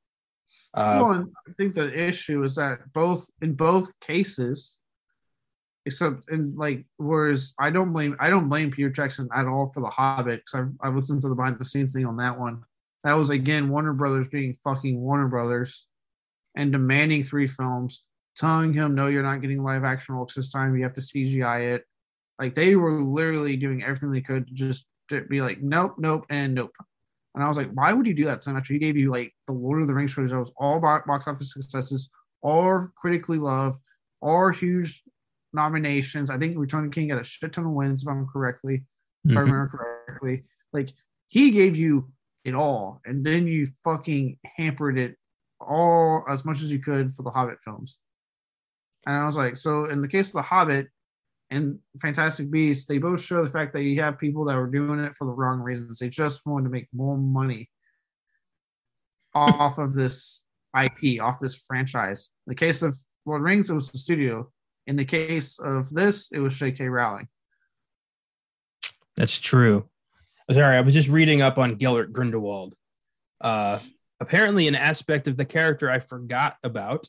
Uh, 0.73 0.97
well, 0.99 1.25
I 1.47 1.51
think 1.57 1.73
the 1.73 2.07
issue 2.07 2.43
is 2.43 2.55
that 2.55 2.79
both 2.91 3.29
in 3.41 3.53
both 3.53 3.97
cases, 4.01 4.77
except 5.85 6.29
in 6.31 6.55
like 6.55 6.85
whereas 6.97 7.53
I 7.59 7.69
don't 7.69 7.91
blame 7.91 8.15
I 8.19 8.29
don't 8.29 8.49
blame 8.49 8.71
Peter 8.71 8.89
Jackson 8.89 9.29
at 9.35 9.45
all 9.45 9.71
for 9.73 9.81
the 9.81 9.89
Hobbit 9.89 10.43
because 10.45 10.69
I 10.81 10.87
I 10.87 10.89
listened 10.89 11.21
to 11.23 11.29
the 11.29 11.35
behind 11.35 11.59
the 11.59 11.65
scenes 11.65 11.93
thing 11.93 12.05
on 12.05 12.17
that 12.17 12.39
one. 12.39 12.63
That 13.03 13.13
was 13.13 13.29
again 13.29 13.69
Warner 13.69 13.93
Brothers 13.93 14.27
being 14.27 14.57
fucking 14.63 14.99
Warner 14.99 15.27
Brothers 15.27 15.85
and 16.55 16.71
demanding 16.71 17.23
three 17.23 17.47
films, 17.47 18.03
telling 18.35 18.73
him 18.73 18.95
no, 18.95 19.07
you're 19.07 19.23
not 19.23 19.41
getting 19.41 19.63
live 19.63 19.83
action 19.83 20.15
works 20.15 20.35
this 20.35 20.49
time. 20.49 20.75
You 20.75 20.83
have 20.83 20.93
to 20.93 21.01
CGI 21.01 21.75
it. 21.75 21.85
Like 22.39 22.55
they 22.55 22.75
were 22.75 22.91
literally 22.91 23.57
doing 23.57 23.83
everything 23.83 24.11
they 24.11 24.21
could 24.21 24.47
to 24.47 24.53
just 24.53 24.85
to 25.09 25.21
be 25.21 25.41
like 25.41 25.61
nope, 25.61 25.95
nope, 25.97 26.25
and 26.29 26.53
nope. 26.55 26.75
And 27.35 27.43
I 27.43 27.47
was 27.47 27.57
like, 27.57 27.71
why 27.73 27.91
would 27.91 28.05
you 28.05 28.13
do 28.13 28.25
that? 28.25 28.43
So 28.43 28.55
after 28.55 28.73
he 28.73 28.79
gave 28.79 28.95
you 28.95 29.11
like 29.11 29.33
the 29.47 29.53
Lord 29.53 29.81
of 29.81 29.87
the 29.87 29.93
Rings 29.93 30.13
trilogy, 30.13 30.33
that 30.33 30.39
was 30.39 30.51
all 30.55 30.79
box 30.79 31.27
office 31.27 31.51
successes, 31.51 32.09
all 32.41 32.87
critically 32.95 33.39
loved, 33.39 33.79
all 34.21 34.49
huge 34.49 35.03
nominations. 35.53 36.29
I 36.29 36.37
think 36.37 36.57
Return 36.57 36.85
of 36.85 36.91
King 36.91 37.09
got 37.09 37.21
a 37.21 37.23
shit 37.23 37.53
ton 37.53 37.65
of 37.65 37.71
wins, 37.71 38.03
if 38.03 38.07
I'm 38.07 38.27
correctly, 38.27 38.83
if 39.25 39.31
I 39.31 39.41
mhm. 39.41 39.45
remember 39.45 39.95
correctly. 40.07 40.43
Like 40.71 40.93
he 41.27 41.51
gave 41.51 41.75
you 41.75 42.09
it 42.45 42.55
all, 42.55 43.01
and 43.05 43.25
then 43.25 43.47
you 43.47 43.67
fucking 43.83 44.37
hampered 44.57 44.97
it 44.97 45.15
all 45.59 46.25
as 46.29 46.43
much 46.43 46.61
as 46.61 46.71
you 46.71 46.79
could 46.79 47.13
for 47.13 47.23
the 47.23 47.29
Hobbit 47.29 47.61
films. 47.61 47.99
And 49.05 49.15
I 49.15 49.25
was 49.25 49.35
like, 49.35 49.57
so 49.57 49.85
in 49.85 50.01
the 50.01 50.07
case 50.07 50.27
of 50.27 50.33
the 50.33 50.41
Hobbit 50.41 50.87
and 51.51 51.79
Fantastic 52.01 52.49
Beasts, 52.49 52.85
they 52.85 52.97
both 52.97 53.21
show 53.21 53.43
the 53.43 53.51
fact 53.51 53.73
that 53.73 53.83
you 53.83 54.01
have 54.01 54.17
people 54.17 54.45
that 54.45 54.55
were 54.55 54.67
doing 54.67 54.99
it 54.99 55.13
for 55.15 55.25
the 55.25 55.33
wrong 55.33 55.59
reasons. 55.59 55.99
They 55.99 56.09
just 56.09 56.45
wanted 56.45 56.65
to 56.65 56.69
make 56.69 56.87
more 56.93 57.17
money 57.17 57.69
off 59.35 59.77
of 59.77 59.93
this 59.93 60.43
IP, 60.79 61.21
off 61.21 61.39
this 61.39 61.55
franchise. 61.55 62.29
In 62.47 62.51
the 62.51 62.55
case 62.55 62.81
of 62.81 62.95
Lord 63.25 63.41
of 63.41 63.45
Rings, 63.45 63.69
it 63.69 63.73
was 63.73 63.91
the 63.91 63.97
studio. 63.97 64.49
In 64.87 64.95
the 64.95 65.05
case 65.05 65.59
of 65.59 65.89
this, 65.89 66.29
it 66.31 66.39
was 66.39 66.57
J.K. 66.57 66.85
Rowling. 66.85 67.27
That's 69.15 69.39
true. 69.39 69.87
Sorry, 70.51 70.77
I 70.77 70.81
was 70.81 70.93
just 70.93 71.09
reading 71.09 71.41
up 71.41 71.57
on 71.57 71.75
Gellert 71.75 72.11
Grindelwald. 72.11 72.75
Uh, 73.39 73.79
apparently, 74.19 74.67
an 74.67 74.75
aspect 74.75 75.27
of 75.27 75.37
the 75.37 75.45
character 75.45 75.89
I 75.89 75.99
forgot 75.99 76.57
about 76.63 77.07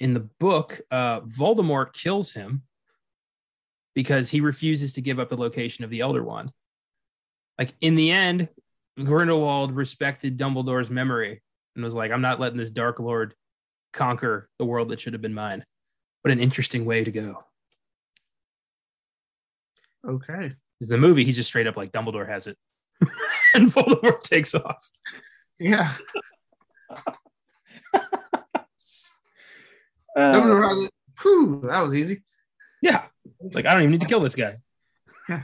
in 0.00 0.14
the 0.14 0.28
book, 0.40 0.80
uh, 0.90 1.20
Voldemort 1.20 1.92
kills 1.92 2.32
him 2.32 2.62
because 3.94 4.28
he 4.28 4.40
refuses 4.40 4.92
to 4.94 5.00
give 5.00 5.18
up 5.18 5.28
the 5.28 5.36
location 5.36 5.84
of 5.84 5.90
the 5.90 6.00
Elder 6.00 6.22
Wand. 6.22 6.52
Like 7.58 7.74
in 7.80 7.96
the 7.96 8.10
end, 8.10 8.48
Grindelwald 9.02 9.72
respected 9.72 10.36
Dumbledore's 10.36 10.90
memory 10.90 11.42
and 11.74 11.84
was 11.84 11.94
like, 11.94 12.12
"I'm 12.12 12.20
not 12.20 12.40
letting 12.40 12.58
this 12.58 12.70
Dark 12.70 13.00
Lord 13.00 13.34
conquer 13.92 14.48
the 14.58 14.64
world 14.64 14.88
that 14.90 15.00
should 15.00 15.12
have 15.12 15.22
been 15.22 15.34
mine." 15.34 15.64
What 16.22 16.32
an 16.32 16.40
interesting 16.40 16.84
way 16.84 17.04
to 17.04 17.10
go. 17.10 17.44
Okay. 20.06 20.52
Is 20.80 20.88
the 20.88 20.98
movie 20.98 21.24
he's 21.24 21.36
just 21.36 21.48
straight 21.48 21.66
up 21.66 21.76
like 21.76 21.92
Dumbledore 21.92 22.28
has 22.28 22.46
it, 22.46 22.56
and 23.54 23.70
Voldemort 23.70 24.20
takes 24.20 24.54
off. 24.54 24.88
Yeah. 25.58 25.92
Uh, 30.16 30.32
Dumbledore 30.34 30.68
has 30.68 30.80
it. 30.80 30.90
Whew, 31.22 31.60
that 31.64 31.80
was 31.80 31.94
easy. 31.94 32.24
yeah, 32.82 33.04
like 33.52 33.66
I 33.66 33.70
don't 33.72 33.82
even 33.82 33.92
need 33.92 34.00
to 34.00 34.06
kill 34.06 34.18
this 34.18 34.34
guy. 34.34 34.56
Yeah. 35.28 35.42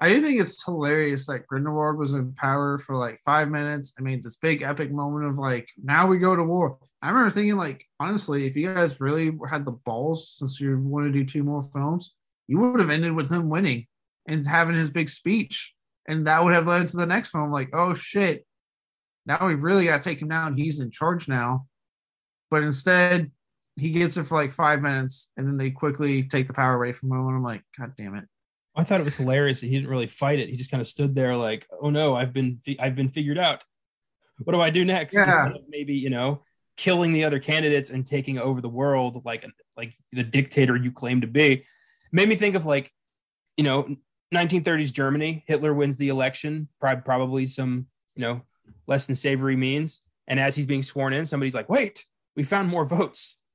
I 0.00 0.10
do 0.10 0.20
think 0.20 0.38
it's 0.38 0.62
hilarious 0.62 1.26
that 1.26 1.46
Grindelwald 1.46 1.96
was 1.96 2.12
in 2.12 2.34
power 2.34 2.78
for 2.78 2.94
like 2.94 3.20
five 3.24 3.48
minutes. 3.48 3.94
I 3.98 4.02
mean, 4.02 4.20
this 4.20 4.36
big 4.36 4.62
epic 4.62 4.92
moment 4.92 5.24
of 5.24 5.38
like, 5.38 5.68
now 5.82 6.06
we 6.06 6.18
go 6.18 6.36
to 6.36 6.42
war. 6.42 6.78
I 7.02 7.08
remember 7.08 7.30
thinking, 7.30 7.56
like, 7.56 7.84
honestly, 8.00 8.46
if 8.46 8.56
you 8.56 8.74
guys 8.74 9.00
really 9.00 9.32
had 9.48 9.64
the 9.64 9.72
balls, 9.72 10.36
since 10.38 10.60
you 10.60 10.78
want 10.78 11.06
to 11.06 11.12
do 11.12 11.24
two 11.24 11.44
more 11.44 11.62
films, 11.62 12.14
you 12.48 12.58
would 12.58 12.80
have 12.80 12.90
ended 12.90 13.12
with 13.12 13.30
him 13.30 13.48
winning 13.48 13.86
and 14.26 14.46
having 14.46 14.74
his 14.74 14.90
big 14.90 15.08
speech. 15.08 15.74
And 16.08 16.26
that 16.26 16.42
would 16.42 16.54
have 16.54 16.66
led 16.66 16.86
to 16.88 16.96
the 16.96 17.06
next 17.06 17.30
film, 17.30 17.52
like, 17.52 17.70
oh 17.72 17.94
shit, 17.94 18.44
now 19.26 19.46
we 19.46 19.54
really 19.54 19.84
got 19.84 20.02
to 20.02 20.08
take 20.08 20.20
him 20.20 20.28
down. 20.28 20.56
He's 20.56 20.80
in 20.80 20.90
charge 20.90 21.28
now. 21.28 21.66
But 22.50 22.62
instead, 22.62 23.30
he 23.76 23.90
gets 23.90 24.16
it 24.16 24.24
for 24.24 24.34
like 24.34 24.50
five 24.50 24.80
minutes 24.80 25.30
and 25.36 25.46
then 25.46 25.58
they 25.58 25.70
quickly 25.70 26.24
take 26.24 26.46
the 26.46 26.54
power 26.54 26.74
away 26.74 26.92
from 26.92 27.12
him. 27.12 27.26
And 27.26 27.36
I'm 27.36 27.42
like, 27.42 27.62
God 27.78 27.92
damn 27.96 28.14
it. 28.14 28.24
I 28.78 28.84
thought 28.84 29.00
it 29.00 29.04
was 29.04 29.16
hilarious 29.16 29.60
that 29.60 29.66
he 29.66 29.74
didn't 29.74 29.90
really 29.90 30.06
fight 30.06 30.38
it. 30.38 30.48
He 30.48 30.56
just 30.56 30.70
kind 30.70 30.80
of 30.80 30.86
stood 30.86 31.12
there 31.14 31.36
like, 31.36 31.66
"Oh 31.82 31.90
no, 31.90 32.14
I've 32.14 32.32
been 32.32 32.60
I've 32.78 32.94
been 32.94 33.10
figured 33.10 33.36
out. 33.36 33.64
What 34.44 34.52
do 34.52 34.60
I 34.60 34.70
do 34.70 34.84
next?" 34.84 35.16
Yeah. 35.16 35.48
maybe 35.68 35.94
you 35.94 36.10
know, 36.10 36.44
killing 36.78 37.12
the 37.12 37.24
other 37.24 37.40
candidates 37.40 37.90
and 37.90 38.06
taking 38.06 38.38
over 38.38 38.60
the 38.62 38.68
world 38.68 39.22
like 39.24 39.44
like 39.76 39.92
the 40.12 40.22
dictator 40.22 40.76
you 40.76 40.92
claim 40.92 41.20
to 41.20 41.26
be. 41.26 41.66
Made 42.12 42.28
me 42.28 42.36
think 42.36 42.54
of 42.54 42.64
like, 42.64 42.90
you 43.58 43.64
know, 43.64 43.86
1930s 44.32 44.92
Germany. 44.92 45.44
Hitler 45.46 45.74
wins 45.74 45.96
the 45.96 46.08
election, 46.08 46.68
probably 46.80 47.46
some 47.46 47.86
you 48.14 48.22
know 48.22 48.42
less 48.86 49.06
than 49.06 49.16
savory 49.16 49.56
means. 49.56 50.00
And 50.26 50.38
as 50.38 50.54
he's 50.56 50.66
being 50.66 50.82
sworn 50.82 51.12
in, 51.12 51.26
somebody's 51.26 51.54
like, 51.54 51.68
"Wait, 51.68 52.04
we 52.36 52.44
found 52.44 52.68
more 52.68 52.86
votes." 52.86 53.38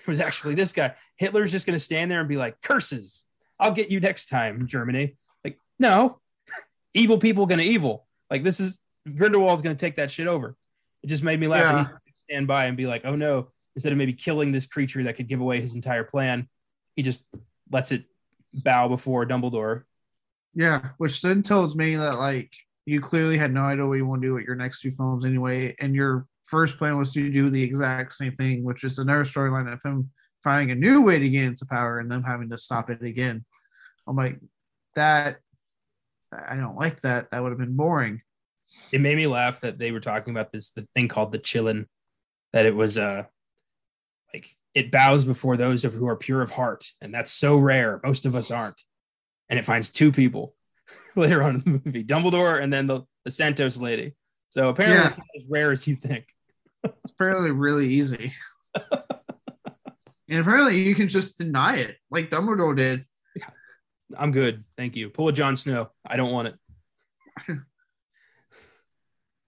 It 0.00 0.06
was 0.06 0.18
actually 0.18 0.54
this 0.54 0.72
guy. 0.72 0.94
Hitler's 1.18 1.52
just 1.52 1.66
going 1.66 1.76
to 1.76 1.84
stand 1.84 2.10
there 2.10 2.20
and 2.20 2.28
be 2.28 2.38
like, 2.38 2.62
"Curses." 2.62 3.24
I'll 3.58 3.70
get 3.70 3.90
you 3.90 4.00
next 4.00 4.30
time, 4.30 4.66
Germany. 4.66 5.18
Like, 5.44 5.58
no, 5.78 6.20
evil 6.94 7.18
people 7.18 7.44
gonna 7.44 7.62
evil. 7.62 8.06
Like 8.30 8.42
this 8.42 8.58
is 8.60 8.78
Grindelwald's 9.06 9.60
gonna 9.60 9.74
take 9.74 9.96
that 9.96 10.10
shit 10.10 10.26
over. 10.26 10.56
It 11.02 11.08
just 11.08 11.22
made 11.22 11.38
me 11.38 11.48
laugh. 11.48 11.90
Yeah. 11.90 11.98
Stand 12.30 12.46
by 12.46 12.66
and 12.66 12.76
be 12.76 12.86
like, 12.86 13.04
oh 13.04 13.16
no, 13.16 13.48
instead 13.74 13.92
of 13.92 13.98
maybe 13.98 14.12
killing 14.12 14.52
this 14.52 14.66
creature 14.66 15.02
that 15.04 15.16
could 15.16 15.28
give 15.28 15.40
away 15.40 15.60
his 15.60 15.74
entire 15.74 16.04
plan, 16.04 16.48
he 16.94 17.02
just 17.02 17.26
lets 17.70 17.90
it 17.90 18.04
bow 18.54 18.88
before 18.88 19.26
Dumbledore. 19.26 19.82
Yeah, 20.54 20.90
which 20.98 21.22
then 21.22 21.42
tells 21.42 21.74
me 21.74 21.96
that 21.96 22.18
like 22.18 22.52
you 22.86 23.00
clearly 23.00 23.36
had 23.36 23.52
no 23.52 23.62
idea 23.62 23.86
what 23.86 23.94
you 23.94 24.06
want 24.06 24.22
to 24.22 24.28
do 24.28 24.34
with 24.34 24.44
your 24.44 24.56
next 24.56 24.80
two 24.80 24.90
films 24.90 25.24
anyway, 25.24 25.74
and 25.80 25.94
your 25.94 26.26
first 26.44 26.78
plan 26.78 26.98
was 26.98 27.12
to 27.12 27.30
do 27.30 27.50
the 27.50 27.62
exact 27.62 28.12
same 28.12 28.34
thing, 28.34 28.62
which 28.64 28.84
is 28.84 28.98
another 28.98 29.24
storyline 29.24 29.72
of 29.72 29.82
him 29.82 30.10
finding 30.42 30.70
a 30.70 30.80
new 30.80 31.02
way 31.02 31.18
to 31.18 31.28
get 31.28 31.44
into 31.44 31.66
power 31.66 31.98
and 31.98 32.10
them 32.10 32.22
having 32.22 32.48
to 32.50 32.58
stop 32.58 32.90
it 32.90 33.02
again. 33.02 33.44
I'm 34.06 34.16
like, 34.16 34.38
that 34.94 35.38
I 36.32 36.56
don't 36.56 36.76
like 36.76 37.00
that. 37.02 37.30
That 37.30 37.42
would 37.42 37.50
have 37.50 37.58
been 37.58 37.76
boring. 37.76 38.22
It 38.92 39.00
made 39.00 39.16
me 39.16 39.26
laugh 39.26 39.60
that 39.60 39.78
they 39.78 39.92
were 39.92 40.00
talking 40.00 40.32
about 40.32 40.52
this 40.52 40.70
the 40.70 40.82
thing 40.94 41.08
called 41.08 41.32
the 41.32 41.38
qilin, 41.38 41.86
that 42.52 42.66
it 42.66 42.74
was 42.74 42.98
uh 42.98 43.24
like 44.32 44.46
it 44.74 44.90
bows 44.90 45.24
before 45.24 45.56
those 45.56 45.84
of 45.84 45.92
who 45.92 46.06
are 46.06 46.16
pure 46.16 46.42
of 46.42 46.50
heart, 46.50 46.86
and 47.00 47.12
that's 47.12 47.32
so 47.32 47.56
rare. 47.56 48.00
Most 48.04 48.26
of 48.26 48.36
us 48.36 48.50
aren't. 48.50 48.82
And 49.48 49.58
it 49.58 49.64
finds 49.64 49.90
two 49.90 50.12
people 50.12 50.54
later 51.16 51.42
on 51.42 51.56
in 51.56 51.60
the 51.60 51.82
movie, 51.84 52.04
Dumbledore 52.04 52.62
and 52.62 52.72
then 52.72 52.86
the, 52.86 53.02
the 53.24 53.30
Santos 53.30 53.78
lady. 53.78 54.14
So 54.50 54.68
apparently 54.68 55.00
yeah. 55.00 55.08
it's 55.08 55.18
not 55.18 55.26
as 55.36 55.44
rare 55.48 55.72
as 55.72 55.86
you 55.86 55.96
think. 55.96 56.24
it's 56.84 57.12
apparently 57.12 57.50
really 57.50 57.88
easy. 57.88 58.32
and 60.28 60.38
apparently 60.38 60.80
you 60.80 60.94
can 60.94 61.08
just 61.08 61.38
deny 61.38 61.76
it, 61.76 61.96
like 62.10 62.30
Dumbledore 62.30 62.76
did. 62.76 63.04
Yeah. 63.34 63.50
I'm 64.16 64.32
good. 64.32 64.64
Thank 64.76 64.96
you. 64.96 65.10
Pull 65.10 65.28
a 65.28 65.32
Jon 65.32 65.56
Snow. 65.56 65.90
I 66.06 66.16
don't 66.16 66.32
want 66.32 66.48
it. 66.48 66.54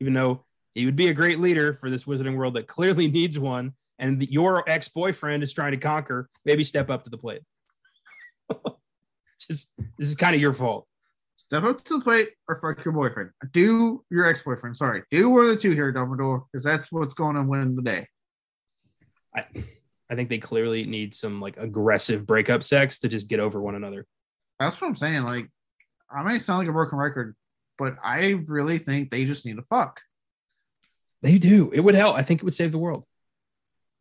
Even 0.01 0.15
though 0.15 0.45
he 0.75 0.87
would 0.87 0.97
be 0.97 1.09
a 1.09 1.15
great 1.15 1.41
leader 1.41 1.73
for 1.73 1.91
this 1.91 2.05
wizarding 2.05 2.37
world 2.37 2.55
that 2.55 2.67
clearly 2.67 3.07
needs 3.11 3.39
one, 3.39 3.73
and 3.99 4.23
your 4.31 4.69
ex 4.69 4.89
boyfriend 4.89 5.43
is 5.43 5.53
trying 5.53 5.73
to 5.73 5.77
conquer, 5.77 6.29
maybe 6.45 6.65
step 6.65 6.91
up 6.91 7.05
to 7.05 7.11
the 7.11 7.19
plate. 7.19 7.43
Just 9.39 9.75
this 9.99 10.09
is 10.09 10.17
kind 10.17 10.35
of 10.35 10.41
your 10.41 10.55
fault. 10.55 10.87
Step 11.37 11.65
up 11.65 11.83
to 11.85 11.99
the 11.99 12.05
plate 12.05 12.31
or 12.49 12.57
fuck 12.57 12.85
your 12.85 12.93
boyfriend. 12.93 13.31
Do 13.53 14.05
your 14.11 14.27
ex 14.27 14.43
boyfriend. 14.43 14.77
Sorry. 14.77 15.03
Do 15.11 15.29
one 15.29 15.45
of 15.45 15.51
the 15.51 15.57
two 15.57 15.73
here, 15.73 15.93
Dumbledore, 15.93 16.45
because 16.51 16.65
that's 16.65 16.91
what's 16.93 17.15
going 17.15 17.35
to 17.35 17.43
win 17.43 17.75
the 17.75 17.83
day. 17.83 18.07
I, 19.35 19.45
I 20.11 20.15
think 20.15 20.29
they 20.29 20.39
clearly 20.39 20.85
need 20.85 21.15
some 21.15 21.41
like 21.41 21.57
aggressive 21.57 22.27
breakup 22.27 22.63
sex 22.63 23.01
to 23.01 23.09
just 23.09 23.29
get 23.29 23.41
over 23.41 23.61
one 23.61 23.75
another. 23.75 24.07
That's 24.61 24.81
what 24.81 24.89
I'm 24.89 24.97
saying. 24.97 25.23
Like, 25.23 25.49
I 26.11 26.23
may 26.23 26.39
sound 26.39 26.61
like 26.61 26.69
a 26.69 26.73
broken 26.73 26.99
record, 26.99 27.35
but 27.79 27.97
I 28.05 28.41
really 28.47 28.79
think 28.79 29.11
they 29.11 29.25
just 29.25 29.45
need 29.45 29.57
to 29.57 29.65
fuck. 29.71 30.01
They 31.23 31.39
do. 31.39 31.71
It 31.73 31.81
would 31.81 31.95
help. 31.95 32.17
I 32.17 32.23
think 32.23 32.41
it 32.41 32.45
would 32.45 32.55
save 32.55 32.73
the 32.73 32.79
world. 32.79 33.05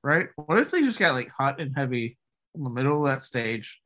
Right? 0.03 0.30
What 0.35 0.60
if 0.60 0.72
they 0.72 0.81
just 0.81 0.99
got 0.99 1.14
like 1.14 1.30
hot 1.30 1.61
and 1.61 1.76
heavy 1.76 2.18
in 2.56 2.64
the 2.64 2.69
middle 2.69 3.06
of 3.06 3.11
that 3.11 3.22
stage? 3.22 3.80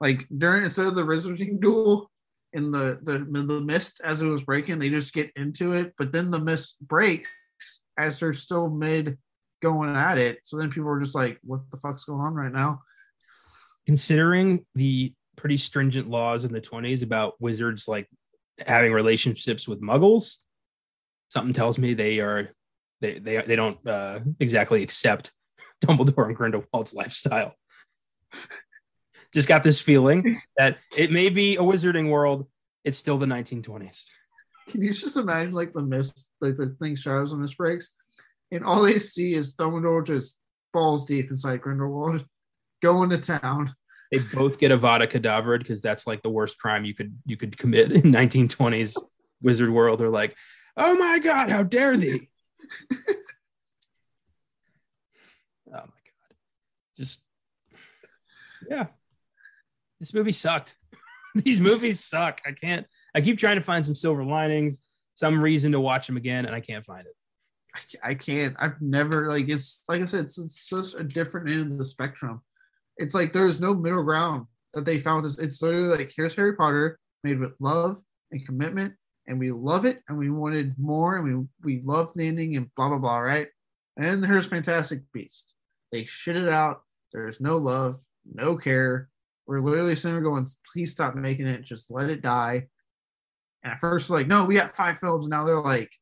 Like 0.00 0.26
during 0.36 0.64
instead 0.64 0.86
of 0.86 0.94
the 0.94 1.02
wizarding 1.02 1.60
duel 1.60 2.10
in 2.52 2.70
the, 2.70 3.00
the 3.02 3.18
the 3.18 3.60
mist 3.60 4.00
as 4.04 4.20
it 4.20 4.26
was 4.26 4.44
breaking, 4.44 4.78
they 4.78 4.88
just 4.88 5.12
get 5.12 5.32
into 5.34 5.72
it, 5.72 5.92
but 5.98 6.12
then 6.12 6.30
the 6.30 6.38
mist 6.38 6.76
breaks 6.80 7.28
as 7.98 8.20
they're 8.20 8.32
still 8.32 8.70
mid 8.70 9.18
going 9.60 9.96
at 9.96 10.18
it. 10.18 10.38
So 10.44 10.56
then 10.56 10.70
people 10.70 10.90
are 10.90 11.00
just 11.00 11.14
like, 11.14 11.38
what 11.42 11.62
the 11.70 11.78
fuck's 11.78 12.04
going 12.04 12.20
on 12.20 12.34
right 12.34 12.52
now? 12.52 12.82
Considering 13.86 14.64
the 14.74 15.12
pretty 15.36 15.56
stringent 15.56 16.08
laws 16.08 16.44
in 16.44 16.52
the 16.52 16.60
20s 16.60 17.02
about 17.02 17.34
wizards 17.40 17.88
like 17.88 18.08
having 18.64 18.92
relationships 18.92 19.66
with 19.66 19.82
muggles 19.82 20.43
something 21.28 21.54
tells 21.54 21.78
me 21.78 21.94
they 21.94 22.20
are 22.20 22.50
they 23.00 23.18
they, 23.18 23.40
they 23.42 23.56
don't 23.56 23.84
uh, 23.86 24.20
exactly 24.40 24.82
accept 24.82 25.32
dumbledore 25.84 26.26
and 26.26 26.36
grindelwald's 26.36 26.94
lifestyle. 26.94 27.54
Just 29.32 29.48
got 29.48 29.64
this 29.64 29.80
feeling 29.80 30.40
that 30.56 30.78
it 30.96 31.10
may 31.10 31.28
be 31.28 31.56
a 31.56 31.60
wizarding 31.60 32.08
world. 32.08 32.46
It's 32.84 32.98
still 32.98 33.18
the 33.18 33.26
1920s 33.26 34.04
can 34.70 34.80
you 34.80 34.94
just 34.94 35.18
imagine 35.18 35.52
like 35.52 35.74
the 35.74 35.82
mist 35.82 36.30
like 36.40 36.56
the 36.56 36.74
thing 36.80 36.96
shadows 36.96 37.32
and 37.32 37.42
mist 37.42 37.58
breaks 37.58 37.90
and 38.50 38.64
all 38.64 38.82
they 38.82 38.98
see 38.98 39.34
is 39.34 39.54
dumbledore 39.54 40.04
just 40.04 40.38
balls 40.72 41.06
deep 41.06 41.30
inside 41.30 41.60
grindelwald 41.60 42.24
going 42.82 43.08
to 43.10 43.18
town. 43.18 43.74
They 44.12 44.18
both 44.18 44.58
get 44.58 44.70
Avada 44.70 45.10
Kedavra 45.10 45.58
because 45.58 45.80
that's 45.80 46.06
like 46.06 46.22
the 46.22 46.28
worst 46.28 46.58
crime 46.58 46.84
you 46.84 46.94
could 46.94 47.16
you 47.24 47.36
could 47.36 47.56
commit 47.56 47.90
in 47.90 48.02
1920s 48.02 48.96
wizard 49.42 49.70
world. 49.70 49.98
They're 49.98 50.10
like, 50.10 50.36
oh 50.76 50.96
my 50.96 51.18
god, 51.18 51.50
how 51.50 51.62
dare 51.62 51.96
thee! 51.96 52.28
oh 52.92 53.06
my 55.68 55.78
god, 55.78 56.34
just 56.96 57.26
yeah, 58.68 58.86
this 60.00 60.14
movie 60.14 60.32
sucked. 60.32 60.76
These 61.34 61.60
movies 61.60 62.02
suck. 62.02 62.40
I 62.46 62.52
can't. 62.52 62.86
I 63.14 63.20
keep 63.20 63.38
trying 63.38 63.56
to 63.56 63.62
find 63.62 63.84
some 63.84 63.94
silver 63.94 64.24
linings, 64.24 64.84
some 65.14 65.40
reason 65.40 65.72
to 65.72 65.80
watch 65.80 66.06
them 66.06 66.16
again, 66.16 66.46
and 66.46 66.54
I 66.54 66.60
can't 66.60 66.84
find 66.84 67.06
it. 67.06 67.14
I 68.04 68.14
can't. 68.14 68.54
I've 68.60 68.80
never 68.80 69.28
like 69.28 69.48
it's 69.48 69.82
like 69.88 70.00
I 70.00 70.04
said, 70.04 70.24
it's, 70.24 70.38
it's 70.38 70.68
such 70.68 70.94
a 71.00 71.02
different 71.02 71.50
end 71.50 71.72
of 71.72 71.78
the 71.78 71.84
spectrum 71.84 72.40
it's 72.96 73.14
like 73.14 73.32
there's 73.32 73.60
no 73.60 73.74
middle 73.74 74.02
ground 74.02 74.46
that 74.72 74.84
they 74.84 74.98
found 74.98 75.24
this. 75.24 75.38
It's 75.38 75.62
literally 75.62 75.88
like 75.88 76.12
here's 76.14 76.36
Harry 76.36 76.54
Potter 76.54 76.98
made 77.22 77.38
with 77.38 77.52
love 77.60 78.00
and 78.30 78.44
commitment, 78.46 78.94
and 79.26 79.38
we 79.38 79.52
love 79.52 79.84
it, 79.84 80.02
and 80.08 80.18
we 80.18 80.30
wanted 80.30 80.74
more, 80.78 81.16
and 81.16 81.48
we 81.62 81.76
we 81.76 81.82
love 81.82 82.12
the 82.14 82.26
ending, 82.26 82.56
and 82.56 82.72
blah 82.74 82.88
blah 82.88 82.98
blah, 82.98 83.18
right? 83.18 83.48
And 83.96 84.24
here's 84.24 84.46
Fantastic 84.46 85.02
Beast. 85.12 85.54
They 85.92 86.04
shit 86.04 86.36
it 86.36 86.48
out. 86.48 86.82
There's 87.12 87.40
no 87.40 87.56
love, 87.56 88.00
no 88.32 88.56
care. 88.56 89.08
We're 89.46 89.60
literally 89.60 89.94
sitting 89.94 90.14
there 90.14 90.22
going, 90.22 90.46
please 90.72 90.90
stop 90.90 91.14
making 91.14 91.46
it, 91.46 91.62
just 91.62 91.90
let 91.90 92.10
it 92.10 92.22
die. 92.22 92.66
And 93.62 93.72
at 93.72 93.80
first, 93.80 94.10
like, 94.10 94.26
no, 94.26 94.44
we 94.44 94.54
got 94.56 94.74
five 94.74 94.98
films. 94.98 95.28
Now 95.28 95.44
they're 95.44 95.60
like, 95.60 95.92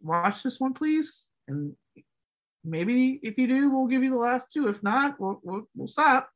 watch 0.00 0.42
this 0.42 0.58
one, 0.58 0.74
please. 0.74 1.28
And 1.48 1.74
maybe 2.64 3.20
if 3.22 3.36
you 3.38 3.46
do, 3.46 3.70
we'll 3.70 3.86
give 3.86 4.02
you 4.02 4.10
the 4.10 4.16
last 4.16 4.50
two. 4.52 4.68
If 4.68 4.82
not, 4.82 5.18
we'll 5.18 5.40
we'll, 5.42 5.62
we'll 5.74 5.88
stop. 5.88 6.30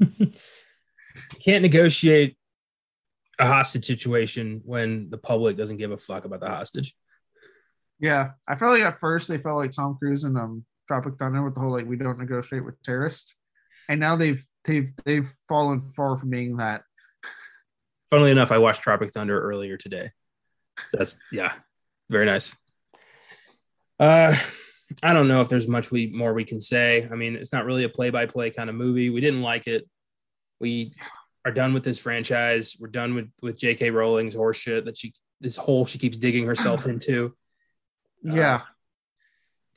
Can't 1.40 1.62
negotiate 1.62 2.36
a 3.38 3.46
hostage 3.46 3.86
situation 3.86 4.60
when 4.64 5.08
the 5.10 5.18
public 5.18 5.56
doesn't 5.56 5.76
give 5.76 5.92
a 5.92 5.98
fuck 5.98 6.24
about 6.24 6.40
the 6.40 6.48
hostage. 6.48 6.94
Yeah, 8.00 8.30
I 8.46 8.54
felt 8.54 8.72
like 8.72 8.82
at 8.82 9.00
first 9.00 9.28
they 9.28 9.38
felt 9.38 9.58
like 9.58 9.70
Tom 9.70 9.96
Cruise 9.98 10.24
and 10.24 10.36
um 10.38 10.64
Tropic 10.86 11.14
Thunder 11.18 11.42
with 11.42 11.54
the 11.54 11.60
whole 11.60 11.72
like 11.72 11.86
we 11.86 11.96
don't 11.96 12.18
negotiate 12.18 12.64
with 12.64 12.80
terrorists, 12.82 13.36
and 13.88 14.00
now 14.00 14.16
they've 14.16 14.42
they've 14.64 14.90
they've 15.04 15.30
fallen 15.48 15.80
far 15.80 16.16
from 16.16 16.30
being 16.30 16.56
that. 16.56 16.82
Funnily 18.10 18.30
enough, 18.30 18.52
I 18.52 18.58
watched 18.58 18.82
Tropic 18.82 19.10
Thunder 19.10 19.40
earlier 19.40 19.76
today. 19.76 20.10
So 20.88 20.98
that's 20.98 21.18
yeah, 21.32 21.52
very 22.08 22.24
nice. 22.24 22.56
Uh, 24.00 24.36
I 25.02 25.12
don't 25.12 25.28
know 25.28 25.40
if 25.40 25.48
there's 25.48 25.68
much 25.68 25.90
we 25.90 26.06
more 26.08 26.32
we 26.32 26.44
can 26.44 26.60
say. 26.60 27.08
I 27.10 27.14
mean, 27.14 27.36
it's 27.36 27.52
not 27.52 27.64
really 27.64 27.84
a 27.84 27.88
play 27.88 28.10
by 28.10 28.26
play 28.26 28.50
kind 28.50 28.70
of 28.70 28.76
movie. 28.76 29.10
We 29.10 29.20
didn't 29.20 29.42
like 29.42 29.66
it. 29.66 29.88
We 30.60 30.92
are 31.44 31.52
done 31.52 31.72
with 31.72 31.84
this 31.84 31.98
franchise. 31.98 32.76
We're 32.80 32.88
done 32.88 33.14
with 33.14 33.30
with 33.42 33.58
J.K. 33.58 33.90
Rowling's 33.90 34.36
horseshit 34.36 34.84
that 34.84 34.96
she 34.96 35.14
this 35.40 35.56
hole 35.56 35.86
she 35.86 35.98
keeps 35.98 36.18
digging 36.18 36.46
herself 36.46 36.86
into. 36.92 37.34
Uh, 38.28 38.34
Yeah. 38.34 38.62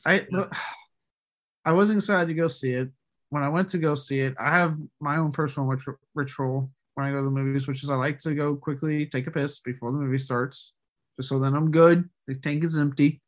I 0.06 0.26
I 1.66 1.74
wasn't 1.74 2.00
excited 2.00 2.28
to 2.28 2.34
go 2.34 2.48
see 2.48 2.72
it. 2.72 2.90
When 3.30 3.44
I 3.44 3.50
went 3.50 3.70
to 3.70 3.78
go 3.78 3.96
see 3.96 4.20
it, 4.20 4.36
I 4.40 4.50
have 4.58 4.78
my 5.00 5.18
own 5.18 5.32
personal 5.32 5.72
ritual 6.16 6.72
when 6.96 7.06
I 7.06 7.12
go 7.12 7.20
to 7.20 7.24
the 7.24 7.32
movies, 7.32 7.68
which 7.68 7.84
is 7.84 7.90
I 7.90 7.96
like 7.96 8.20
to 8.20 8.36
go 8.36 8.56
quickly 8.56 9.06
take 9.06 9.28
a 9.28 9.32
piss 9.32 9.60
before 9.60 9.92
the 9.92 9.98
movie 9.98 10.18
starts, 10.18 10.74
just 11.18 11.30
so 11.30 11.40
then 11.40 11.56
I'm 11.56 11.72
good. 11.72 12.10
The 12.28 12.36
tank 12.36 12.64
is 12.64 12.78
empty 12.78 13.22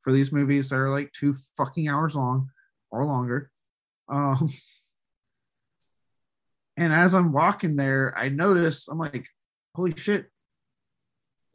for 0.00 0.12
these 0.12 0.32
movies 0.32 0.70
that 0.70 0.76
are 0.76 0.90
like 0.90 1.12
two 1.12 1.34
fucking 1.56 1.88
hours 1.88 2.16
long 2.16 2.50
or 2.90 3.04
longer. 3.04 3.50
Um, 4.08 4.50
and 6.76 6.92
as 6.92 7.14
I'm 7.14 7.32
walking 7.32 7.76
there, 7.76 8.16
I 8.16 8.28
notice 8.28 8.88
I'm 8.88 8.98
like, 8.98 9.26
"Holy 9.74 9.94
shit! 9.96 10.26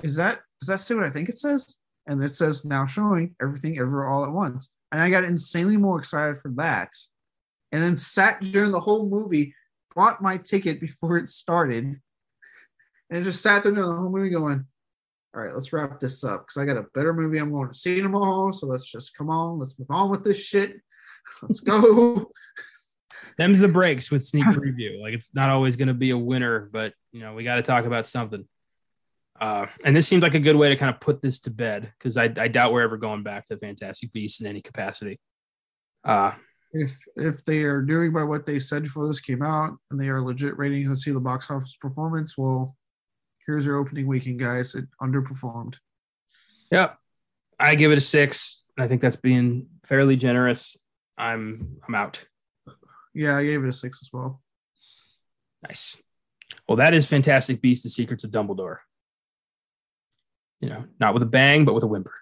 Is 0.04 0.16
that 0.16 0.42
does 0.60 0.68
that 0.68 0.80
say 0.80 0.96
what 0.96 1.06
I 1.06 1.10
think 1.10 1.30
it 1.30 1.40
says?" 1.40 1.78
and 2.08 2.24
it 2.24 2.30
says 2.30 2.66
now 2.66 2.86
showing 2.86 3.36
everything 3.42 3.78
ever 3.78 4.08
all 4.08 4.26
at 4.26 4.32
once. 4.32 4.70
And 4.92 5.02
I 5.02 5.10
got 5.10 5.26
insanely 5.26 5.78
more 5.78 6.00
excited 6.00 6.38
for 6.38 6.50
that. 6.56 6.94
And 7.72 7.84
then 7.84 7.98
sat 7.98 8.40
during 8.40 8.72
the 8.72 8.80
whole 8.80 9.10
movie, 9.10 9.54
bought 9.94 10.22
my 10.22 10.38
ticket 10.38 10.80
before 10.80 11.18
it 11.18 11.28
started, 11.28 12.00
and 13.10 13.24
just 13.24 13.42
sat 13.42 13.64
there 13.64 13.74
during 13.74 13.90
the 13.90 13.96
whole 13.96 14.10
movie 14.10 14.30
going, 14.30 14.66
All 15.36 15.42
right, 15.42 15.54
let's 15.54 15.74
wrap 15.74 16.00
this 16.00 16.24
up 16.24 16.48
because 16.48 16.58
I 16.58 16.66
got 16.66 16.78
a 16.78 16.88
better 16.96 17.14
movie 17.14 17.38
I'm 17.38 17.52
going 17.52 17.68
to 17.68 17.74
see 17.74 18.02
tomorrow. 18.02 18.52
So 18.52 18.68
let's 18.68 18.90
just 18.90 19.16
come 19.18 19.30
on, 19.30 19.60
let's 19.60 19.78
move 19.78 19.92
on 19.92 20.10
with 20.10 20.24
this 20.24 20.42
shit. 20.42 20.78
Let's 21.42 21.60
go. 21.60 22.32
Them's 23.38 23.60
the 23.60 23.68
breaks 23.68 24.12
with 24.12 24.26
sneak 24.26 24.46
preview. 24.46 25.02
Like 25.02 25.14
it's 25.14 25.34
not 25.34 25.50
always 25.50 25.76
going 25.76 25.88
to 25.88 25.94
be 25.94 26.12
a 26.12 26.18
winner, 26.18 26.70
but 26.72 26.94
you 27.12 27.22
know 27.22 27.34
we 27.34 27.44
got 27.44 27.56
to 27.56 27.62
talk 27.64 27.86
about 27.86 28.06
something. 28.06 28.48
Uh, 29.40 29.68
and 29.84 29.96
this 29.96 30.08
seems 30.08 30.24
like 30.24 30.34
a 30.34 30.40
good 30.40 30.56
way 30.56 30.70
to 30.70 30.76
kind 30.76 30.94
of 30.94 31.00
put 31.00 31.22
this 31.22 31.40
to 31.40 31.52
bed 31.52 31.92
because 31.98 32.18
I, 32.18 32.24
I 32.38 32.48
doubt 32.48 32.72
we're 32.72 32.82
ever 32.82 32.98
going 32.98 33.24
back 33.24 33.48
to 33.48 33.58
Fantastic 33.58 34.12
Beasts 34.12 34.42
in 34.42 34.48
any 34.48 34.62
capacity. 34.62 35.20
Uh, 36.04 36.32
if 36.74 36.98
if 37.16 37.44
they 37.46 37.64
are 37.64 37.82
doing 37.82 38.12
by 38.12 38.24
what 38.24 38.46
they 38.46 38.60
said 38.60 38.84
before 38.84 39.08
this 39.08 39.22
came 39.22 39.42
out 39.42 39.78
and 39.92 40.00
they 40.00 40.10
are 40.10 40.22
legit 40.22 40.58
ratings 40.58 40.88
and 40.88 40.98
see 40.98 41.12
the 41.12 41.20
box 41.20 41.50
office 41.52 41.78
performance, 41.80 42.38
well, 42.38 42.76
here's 43.46 43.66
your 43.66 43.78
opening 43.78 44.08
weekend, 44.08 44.40
guys. 44.40 44.76
It 44.76 44.86
underperformed. 45.02 45.78
Yep, 46.72 46.98
I 47.60 47.76
give 47.76 47.92
it 47.92 47.98
a 47.98 48.02
six. 48.02 48.64
I 48.78 48.88
think 48.88 49.02
that's 49.02 49.16
being 49.16 49.68
fairly 49.84 50.16
generous. 50.16 50.78
I'm 51.18 51.78
I'm 51.88 51.96
out. 51.96 52.26
Yeah, 53.18 53.36
I 53.36 53.44
gave 53.44 53.64
it 53.64 53.68
a 53.68 53.74
six 53.74 54.00
as 54.04 54.10
well. 54.14 54.42
Nice. 55.64 56.04
Well, 56.68 56.76
that 56.78 56.94
is 56.94 57.08
Fantastic 57.08 57.62
Beasts: 57.62 57.84
The 57.84 57.90
Secrets 57.90 58.24
of 58.24 58.30
Dumbledore. 58.30 58.78
You 60.60 60.70
know, 60.70 60.86
not 61.00 61.16
with 61.16 61.24
a 61.24 61.28
bang, 61.28 61.66
but 61.66 61.74
with 61.74 61.84
a 61.84 61.88
whimper. 61.88 62.14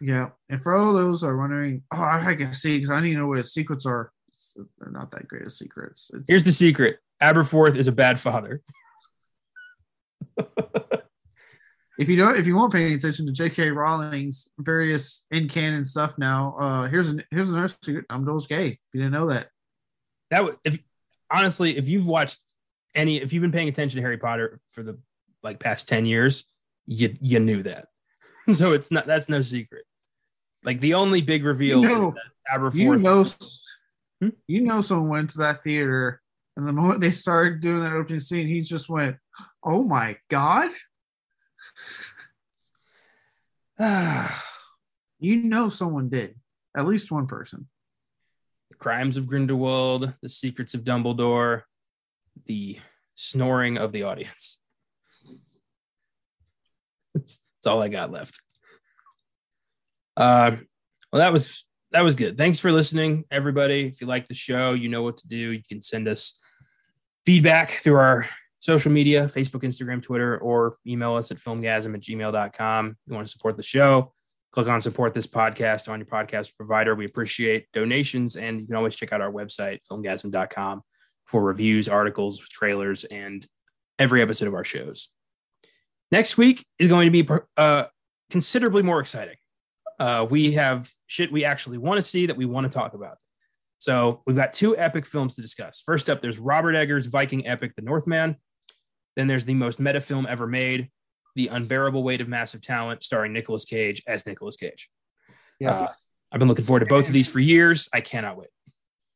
Yeah, 0.00 0.30
and 0.48 0.62
for 0.62 0.74
all 0.74 0.94
those 0.94 1.20
who 1.20 1.26
are 1.28 1.36
wondering, 1.36 1.82
oh, 1.92 2.02
I 2.02 2.34
can 2.34 2.54
see 2.54 2.78
because 2.78 2.90
I 2.90 3.00
need 3.00 3.12
to 3.12 3.18
know 3.20 3.26
where 3.26 3.38
the 3.38 3.44
secrets 3.44 3.84
are. 3.84 4.10
They're 4.78 4.90
not 4.90 5.10
that 5.10 5.28
great 5.28 5.42
of 5.42 5.52
secrets. 5.52 6.10
It's, 6.14 6.28
Here's 6.30 6.44
the 6.44 6.52
secret: 6.52 6.98
Aberforth 7.22 7.76
is 7.76 7.88
a 7.88 7.92
bad 7.92 8.18
father. 8.18 8.62
if 11.98 12.08
you 12.08 12.16
don't, 12.16 12.38
if 12.38 12.46
you 12.46 12.56
weren't 12.56 12.72
paying 12.72 12.94
attention 12.94 13.26
to 13.26 13.32
J.K. 13.32 13.70
Rowling's 13.70 14.48
various 14.58 15.26
in 15.30 15.46
canon 15.48 15.84
stuff 15.84 16.14
now, 16.16 16.56
uh, 16.58 16.88
here's 16.88 17.10
an 17.10 17.22
here's 17.30 17.50
another 17.50 17.74
secret: 17.82 18.06
Dumbledore's 18.08 18.46
gay. 18.46 18.68
If 18.68 18.78
you 18.94 19.00
didn't 19.00 19.12
know 19.12 19.26
that, 19.28 19.48
that 20.30 20.44
would 20.44 20.56
if 20.64 20.78
honestly 21.30 21.76
if 21.76 21.88
you've 21.88 22.06
watched 22.06 22.42
any 22.94 23.16
if 23.16 23.32
you've 23.32 23.42
been 23.42 23.52
paying 23.52 23.68
attention 23.68 23.96
to 23.96 24.02
harry 24.02 24.18
potter 24.18 24.60
for 24.72 24.82
the 24.82 24.98
like 25.42 25.58
past 25.60 25.88
10 25.88 26.06
years 26.06 26.44
you 26.86 27.14
you 27.20 27.38
knew 27.40 27.62
that 27.62 27.88
so 28.52 28.72
it's 28.72 28.90
not 28.90 29.06
that's 29.06 29.28
no 29.28 29.42
secret 29.42 29.84
like 30.64 30.80
the 30.80 30.94
only 30.94 31.20
big 31.22 31.44
reveal 31.44 31.80
You 31.82 31.88
know- 31.88 32.08
is 32.08 32.14
that 32.14 32.60
aberforth 32.60 32.74
you 32.78 32.96
know, 32.96 33.26
Hmm? 34.22 34.28
you 34.46 34.60
know, 34.62 34.80
someone 34.80 35.10
went 35.10 35.30
to 35.30 35.38
that 35.40 35.62
theater, 35.62 36.22
and 36.56 36.66
the 36.66 36.72
moment 36.72 37.02
they 37.02 37.10
started 37.10 37.60
doing 37.60 37.80
that 37.82 37.92
opening 37.92 38.18
scene, 38.18 38.46
he 38.48 38.62
just 38.62 38.88
went, 38.88 39.16
"Oh 39.62 39.82
my 39.84 40.16
god!" 40.30 40.72
You 45.18 45.36
know, 45.36 45.68
someone 45.68 46.08
did. 46.08 46.34
At 46.74 46.86
least 46.86 47.10
one 47.10 47.26
person. 47.26 47.68
Crimes 48.78 49.16
of 49.16 49.26
grindelwald 49.26 50.12
the 50.22 50.28
secrets 50.28 50.74
of 50.74 50.82
dumbledore 50.82 51.62
the 52.46 52.78
snoring 53.14 53.78
of 53.78 53.92
the 53.92 54.02
audience. 54.02 54.58
That's, 57.14 57.42
that's 57.56 57.66
all 57.66 57.82
i 57.82 57.88
got 57.88 58.12
left. 58.12 58.40
Uh, 60.16 60.56
well 61.12 61.20
that 61.20 61.32
was 61.32 61.64
that 61.92 62.04
was 62.04 62.14
good. 62.14 62.36
Thanks 62.36 62.58
for 62.58 62.72
listening 62.72 63.24
everybody. 63.30 63.86
If 63.86 64.00
you 64.00 64.06
like 64.06 64.28
the 64.28 64.34
show 64.34 64.72
you 64.74 64.88
know 64.88 65.02
what 65.02 65.18
to 65.18 65.28
do. 65.28 65.36
You 65.36 65.62
can 65.66 65.82
send 65.82 66.08
us 66.08 66.40
feedback 67.24 67.70
through 67.70 67.96
our 67.96 68.26
social 68.60 68.90
media 68.90 69.26
facebook 69.26 69.62
instagram 69.62 70.02
twitter 70.02 70.38
or 70.38 70.76
email 70.86 71.14
us 71.14 71.30
at 71.30 71.36
filmgazm 71.36 71.94
at 71.94 72.00
gmail.com 72.00 72.88
if 72.88 72.96
you 73.06 73.14
want 73.14 73.24
to 73.24 73.30
support 73.30 73.56
the 73.56 73.62
show 73.62 74.12
click 74.56 74.68
on 74.68 74.80
support 74.80 75.12
this 75.12 75.26
podcast 75.26 75.86
on 75.86 75.98
your 75.98 76.06
podcast 76.06 76.56
provider. 76.56 76.94
We 76.94 77.04
appreciate 77.04 77.70
donations, 77.74 78.36
and 78.36 78.58
you 78.58 78.66
can 78.66 78.74
always 78.74 78.96
check 78.96 79.12
out 79.12 79.20
our 79.20 79.30
website, 79.30 79.80
filmgazm.com, 79.86 80.80
for 81.26 81.42
reviews, 81.42 81.90
articles, 81.90 82.38
trailers, 82.38 83.04
and 83.04 83.46
every 83.98 84.22
episode 84.22 84.48
of 84.48 84.54
our 84.54 84.64
shows. 84.64 85.10
Next 86.10 86.38
week 86.38 86.64
is 86.78 86.88
going 86.88 87.12
to 87.12 87.22
be 87.22 87.28
uh, 87.58 87.84
considerably 88.30 88.82
more 88.82 88.98
exciting. 88.98 89.36
Uh, 90.00 90.26
we 90.28 90.52
have 90.52 90.90
shit 91.06 91.30
we 91.30 91.44
actually 91.44 91.76
want 91.76 91.98
to 91.98 92.02
see 92.02 92.24
that 92.24 92.36
we 92.38 92.46
want 92.46 92.64
to 92.64 92.72
talk 92.72 92.94
about. 92.94 93.18
So 93.78 94.22
we've 94.26 94.36
got 94.36 94.54
two 94.54 94.74
epic 94.78 95.04
films 95.04 95.34
to 95.34 95.42
discuss. 95.42 95.82
First 95.84 96.08
up, 96.08 96.22
there's 96.22 96.38
Robert 96.38 96.74
Eggers' 96.74 97.04
Viking 97.04 97.46
epic, 97.46 97.74
The 97.76 97.82
Northman. 97.82 98.36
Then 99.16 99.26
there's 99.26 99.44
the 99.44 99.52
most 99.52 99.78
meta 99.78 100.00
film 100.00 100.26
ever 100.26 100.46
made, 100.46 100.90
The 101.36 101.48
Unbearable 101.48 102.02
Weight 102.02 102.20
of 102.20 102.28
Massive 102.28 102.62
Talent, 102.62 103.04
starring 103.04 103.32
Nicolas 103.32 103.64
Cage 103.64 104.02
as 104.08 104.26
Nicolas 104.26 104.56
Cage. 104.56 104.90
Yes. 105.60 105.88
Uh, 105.88 105.92
I've 106.32 106.40
been 106.40 106.48
looking 106.48 106.64
forward 106.64 106.80
to 106.80 106.86
both 106.86 107.06
of 107.06 107.12
these 107.12 107.28
for 107.28 107.40
years. 107.40 107.88
I 107.92 108.00
cannot 108.00 108.36
wait. 108.36 108.48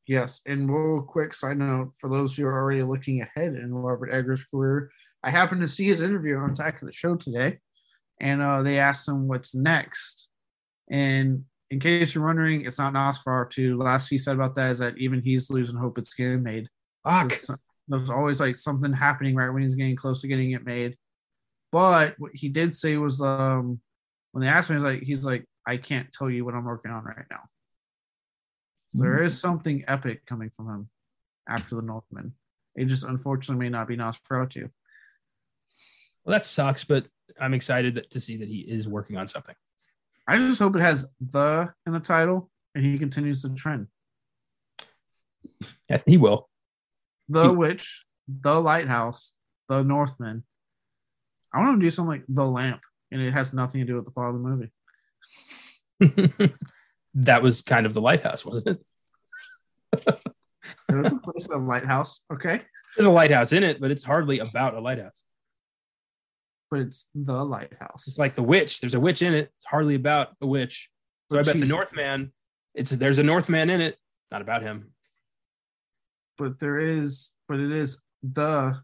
Yes, 0.06 0.40
and 0.46 0.68
real 0.68 1.02
quick 1.02 1.34
side 1.34 1.58
note 1.58 1.92
for 1.98 2.10
those 2.10 2.36
who 2.36 2.46
are 2.46 2.60
already 2.60 2.82
looking 2.82 3.22
ahead 3.22 3.54
in 3.54 3.72
Robert 3.72 4.10
Eggers' 4.10 4.44
career, 4.44 4.90
I 5.22 5.30
happened 5.30 5.60
to 5.60 5.68
see 5.68 5.86
his 5.86 6.00
interview 6.00 6.36
on 6.36 6.50
Attack 6.50 6.82
of 6.82 6.86
the 6.86 6.92
Show 6.92 7.16
today, 7.16 7.58
and 8.20 8.42
uh, 8.42 8.62
they 8.62 8.78
asked 8.78 9.08
him 9.08 9.28
what's 9.28 9.54
next. 9.54 10.28
And 10.90 11.44
in 11.70 11.78
case 11.78 12.14
you're 12.14 12.26
wondering, 12.26 12.64
it's 12.64 12.78
not 12.78 12.92
Nosferatu. 12.92 13.80
Last 13.80 14.08
he 14.08 14.18
said 14.18 14.34
about 14.34 14.56
that 14.56 14.72
is 14.72 14.78
that 14.80 14.98
even 14.98 15.22
he's 15.22 15.50
losing 15.50 15.76
hope 15.76 15.96
it's 15.96 16.14
getting 16.14 16.42
made. 16.42 16.68
Fuck. 17.04 17.32
There's 17.88 18.10
always 18.10 18.40
like 18.40 18.56
something 18.56 18.92
happening 18.92 19.34
right 19.36 19.50
when 19.50 19.62
he's 19.62 19.74
getting 19.74 19.96
close 19.96 20.20
to 20.22 20.28
getting 20.28 20.52
it 20.52 20.64
made. 20.64 20.96
But 21.72 22.14
what 22.18 22.32
he 22.34 22.48
did 22.48 22.74
say 22.74 22.96
was 22.96 23.20
um 23.20 23.80
when 24.32 24.42
they 24.42 24.48
asked 24.48 24.70
me, 24.70 24.74
he's 24.76 24.84
like 24.84 25.02
he's 25.02 25.24
like, 25.24 25.46
I 25.66 25.76
can't 25.76 26.12
tell 26.12 26.30
you 26.30 26.44
what 26.44 26.54
I'm 26.54 26.64
working 26.64 26.90
on 26.90 27.04
right 27.04 27.26
now. 27.30 27.42
So 28.88 29.02
there 29.02 29.22
is 29.22 29.40
something 29.40 29.84
epic 29.86 30.26
coming 30.26 30.50
from 30.50 30.68
him 30.68 30.88
after 31.48 31.76
the 31.76 31.82
Northman. 31.82 32.32
It 32.74 32.86
just 32.86 33.04
unfortunately 33.04 33.64
may 33.64 33.70
not 33.70 33.86
be 33.86 33.96
Nosferatu. 33.96 34.68
Well, 36.24 36.34
that 36.34 36.44
sucks, 36.44 36.84
but 36.84 37.06
I'm 37.40 37.54
excited 37.54 37.94
that, 37.94 38.10
to 38.10 38.20
see 38.20 38.36
that 38.38 38.48
he 38.48 38.58
is 38.58 38.88
working 38.88 39.16
on 39.16 39.28
something. 39.28 39.54
I 40.26 40.38
just 40.38 40.60
hope 40.60 40.74
it 40.76 40.82
has 40.82 41.06
the 41.20 41.72
in 41.86 41.92
the 41.92 42.00
title 42.00 42.50
and 42.74 42.84
he 42.84 42.98
continues 42.98 43.42
the 43.42 43.50
trend. 43.50 43.86
Yeah, 45.88 46.02
he 46.06 46.16
will. 46.16 46.48
The 47.28 47.50
He- 47.50 47.56
Witch, 47.56 48.04
The 48.28 48.60
Lighthouse, 48.60 49.34
The 49.68 49.82
Northman. 49.82 50.44
I 51.52 51.58
want 51.58 51.74
him 51.74 51.80
to 51.80 51.86
do 51.86 51.90
something 51.90 52.10
like 52.10 52.24
The 52.28 52.46
Lamp, 52.46 52.80
and 53.10 53.20
it 53.20 53.32
has 53.32 53.52
nothing 53.52 53.80
to 53.80 53.86
do 53.86 53.96
with 53.96 54.04
the 54.04 54.10
plot 54.10 54.34
of 54.34 54.34
the 54.34 54.40
movie. 56.00 56.54
that 57.14 57.42
was 57.42 57.62
kind 57.62 57.86
of 57.86 57.94
the 57.94 58.00
lighthouse, 58.00 58.44
wasn't 58.44 58.68
it? 58.68 58.78
There's 60.88 61.46
a 61.50 61.56
Lighthouse, 61.56 62.20
okay? 62.32 62.62
There's 62.96 63.06
a 63.06 63.10
lighthouse 63.10 63.52
in 63.52 63.64
it, 63.64 63.80
but 63.80 63.90
it's 63.90 64.04
hardly 64.04 64.38
about 64.40 64.74
a 64.74 64.80
lighthouse. 64.80 65.24
But 66.70 66.80
it's 66.80 67.06
The 67.14 67.44
Lighthouse. 67.44 68.06
It's 68.06 68.18
like 68.18 68.34
the 68.34 68.42
witch. 68.44 68.80
There's 68.80 68.94
a 68.94 69.00
witch 69.00 69.22
in 69.22 69.34
it. 69.34 69.50
It's 69.56 69.64
hardly 69.64 69.96
about 69.96 70.28
a 70.40 70.46
witch. 70.46 70.88
So 71.30 71.38
I 71.38 71.42
bet 71.42 71.58
the 71.58 71.66
Northman. 71.66 72.32
It's 72.74 72.90
there's 72.90 73.18
a 73.18 73.24
Northman 73.24 73.70
in 73.70 73.80
it. 73.80 73.98
Not 74.30 74.40
about 74.42 74.62
him. 74.62 74.92
but 76.38 76.60
there 76.60 76.76
is, 76.78 77.34
but 77.48 77.58
it 77.58 77.72
is 77.72 77.98
the 78.22 78.80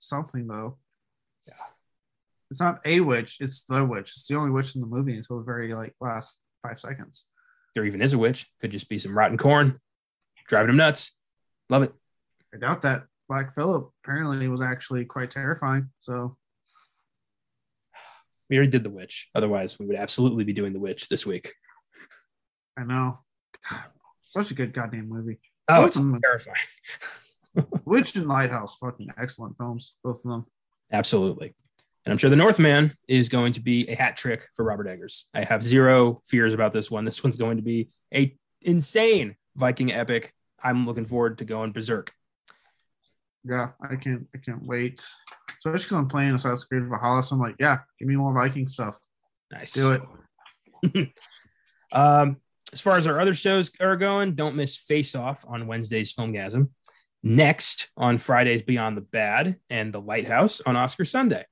something 0.00 0.48
though. 0.48 0.78
Yeah. 1.46 1.54
It's 2.50 2.60
not 2.60 2.80
a 2.86 3.00
witch, 3.00 3.38
it's 3.40 3.64
the 3.64 3.84
witch. 3.84 4.10
It's 4.16 4.26
the 4.26 4.36
only 4.36 4.50
witch 4.50 4.74
in 4.74 4.80
the 4.80 4.86
movie 4.86 5.16
until 5.16 5.38
the 5.38 5.44
very 5.44 5.74
like 5.74 5.94
last 6.00 6.38
five 6.66 6.78
seconds. 6.78 7.26
There 7.74 7.84
even 7.84 8.00
is 8.00 8.14
a 8.14 8.18
witch. 8.18 8.46
Could 8.60 8.70
just 8.70 8.88
be 8.88 8.98
some 8.98 9.16
rotten 9.16 9.36
corn, 9.36 9.78
driving 10.48 10.70
him 10.70 10.76
nuts. 10.76 11.18
Love 11.68 11.82
it. 11.82 11.92
I 12.54 12.58
doubt 12.58 12.82
that. 12.82 13.04
Black 13.28 13.54
Phillip 13.54 13.90
apparently 14.02 14.48
was 14.48 14.62
actually 14.62 15.04
quite 15.04 15.30
terrifying. 15.30 15.90
So 16.00 16.38
We 18.48 18.56
already 18.56 18.70
did 18.70 18.84
The 18.84 18.88
Witch. 18.90 19.28
Otherwise, 19.34 19.78
we 19.78 19.84
would 19.86 19.96
absolutely 19.96 20.44
be 20.44 20.54
doing 20.54 20.72
The 20.72 20.78
Witch 20.80 21.08
this 21.10 21.26
week. 21.26 21.52
I 22.78 22.84
know. 22.84 23.18
God, 23.70 23.84
such 24.24 24.50
a 24.50 24.54
good 24.54 24.72
goddamn 24.72 25.10
movie. 25.10 25.38
Oh, 25.68 25.82
Both 25.82 25.86
it's 25.88 25.96
them. 26.00 26.18
terrifying. 26.22 26.56
Witch 27.84 28.16
and 28.16 28.26
Lighthouse, 28.26 28.76
fucking 28.78 29.08
excellent 29.20 29.58
films, 29.58 29.94
both 30.02 30.24
of 30.24 30.30
them. 30.30 30.46
Absolutely. 30.90 31.54
And 32.04 32.12
I'm 32.12 32.18
sure 32.18 32.30
The 32.30 32.36
Northman 32.36 32.92
is 33.06 33.28
going 33.28 33.52
to 33.54 33.60
be 33.60 33.88
a 33.88 33.94
hat 33.94 34.16
trick 34.16 34.46
for 34.54 34.64
Robert 34.64 34.88
Eggers. 34.88 35.24
I 35.34 35.44
have 35.44 35.62
zero 35.62 36.22
fears 36.26 36.54
about 36.54 36.72
this 36.72 36.90
one. 36.90 37.04
This 37.04 37.22
one's 37.22 37.36
going 37.36 37.56
to 37.58 37.62
be 37.62 37.90
a 38.14 38.34
insane 38.62 39.36
Viking 39.56 39.92
epic. 39.92 40.32
I'm 40.62 40.86
looking 40.86 41.06
forward 41.06 41.38
to 41.38 41.44
going 41.44 41.72
berserk. 41.72 42.12
Yeah, 43.44 43.70
I 43.80 43.96
can't 43.96 44.26
I 44.34 44.38
can't 44.38 44.64
wait. 44.66 45.06
Especially 45.58 45.84
because 45.84 45.96
I'm 45.96 46.08
playing 46.08 46.34
Assassin's 46.34 46.64
Creed 46.64 46.88
Valhalla, 46.88 47.22
so 47.22 47.34
I'm 47.34 47.40
like, 47.40 47.56
yeah, 47.58 47.78
give 47.98 48.08
me 48.08 48.16
more 48.16 48.32
Viking 48.32 48.68
stuff. 48.68 48.98
Nice. 49.50 49.72
Do 49.72 49.98
it. 50.82 51.12
Um, 51.90 52.36
as 52.72 52.82
far 52.82 52.98
as 52.98 53.06
our 53.06 53.18
other 53.18 53.32
shows 53.32 53.70
are 53.80 53.96
going, 53.96 54.34
don't 54.34 54.56
miss 54.56 54.76
Face 54.76 55.14
Off 55.14 55.44
on 55.48 55.66
Wednesday's 55.66 56.12
Filmgazm. 56.12 56.68
Next 57.22 57.88
on 57.96 58.18
Fridays 58.18 58.62
Beyond 58.62 58.96
the 58.96 59.02
Bad 59.02 59.56
and 59.70 59.92
The 59.92 60.00
Lighthouse 60.00 60.60
on 60.60 60.76
Oscar 60.76 61.04
Sunday. 61.04 61.46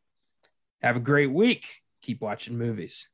Have 0.86 0.94
a 0.94 1.00
great 1.00 1.32
week. 1.32 1.82
Keep 2.00 2.20
watching 2.20 2.56
movies. 2.56 3.10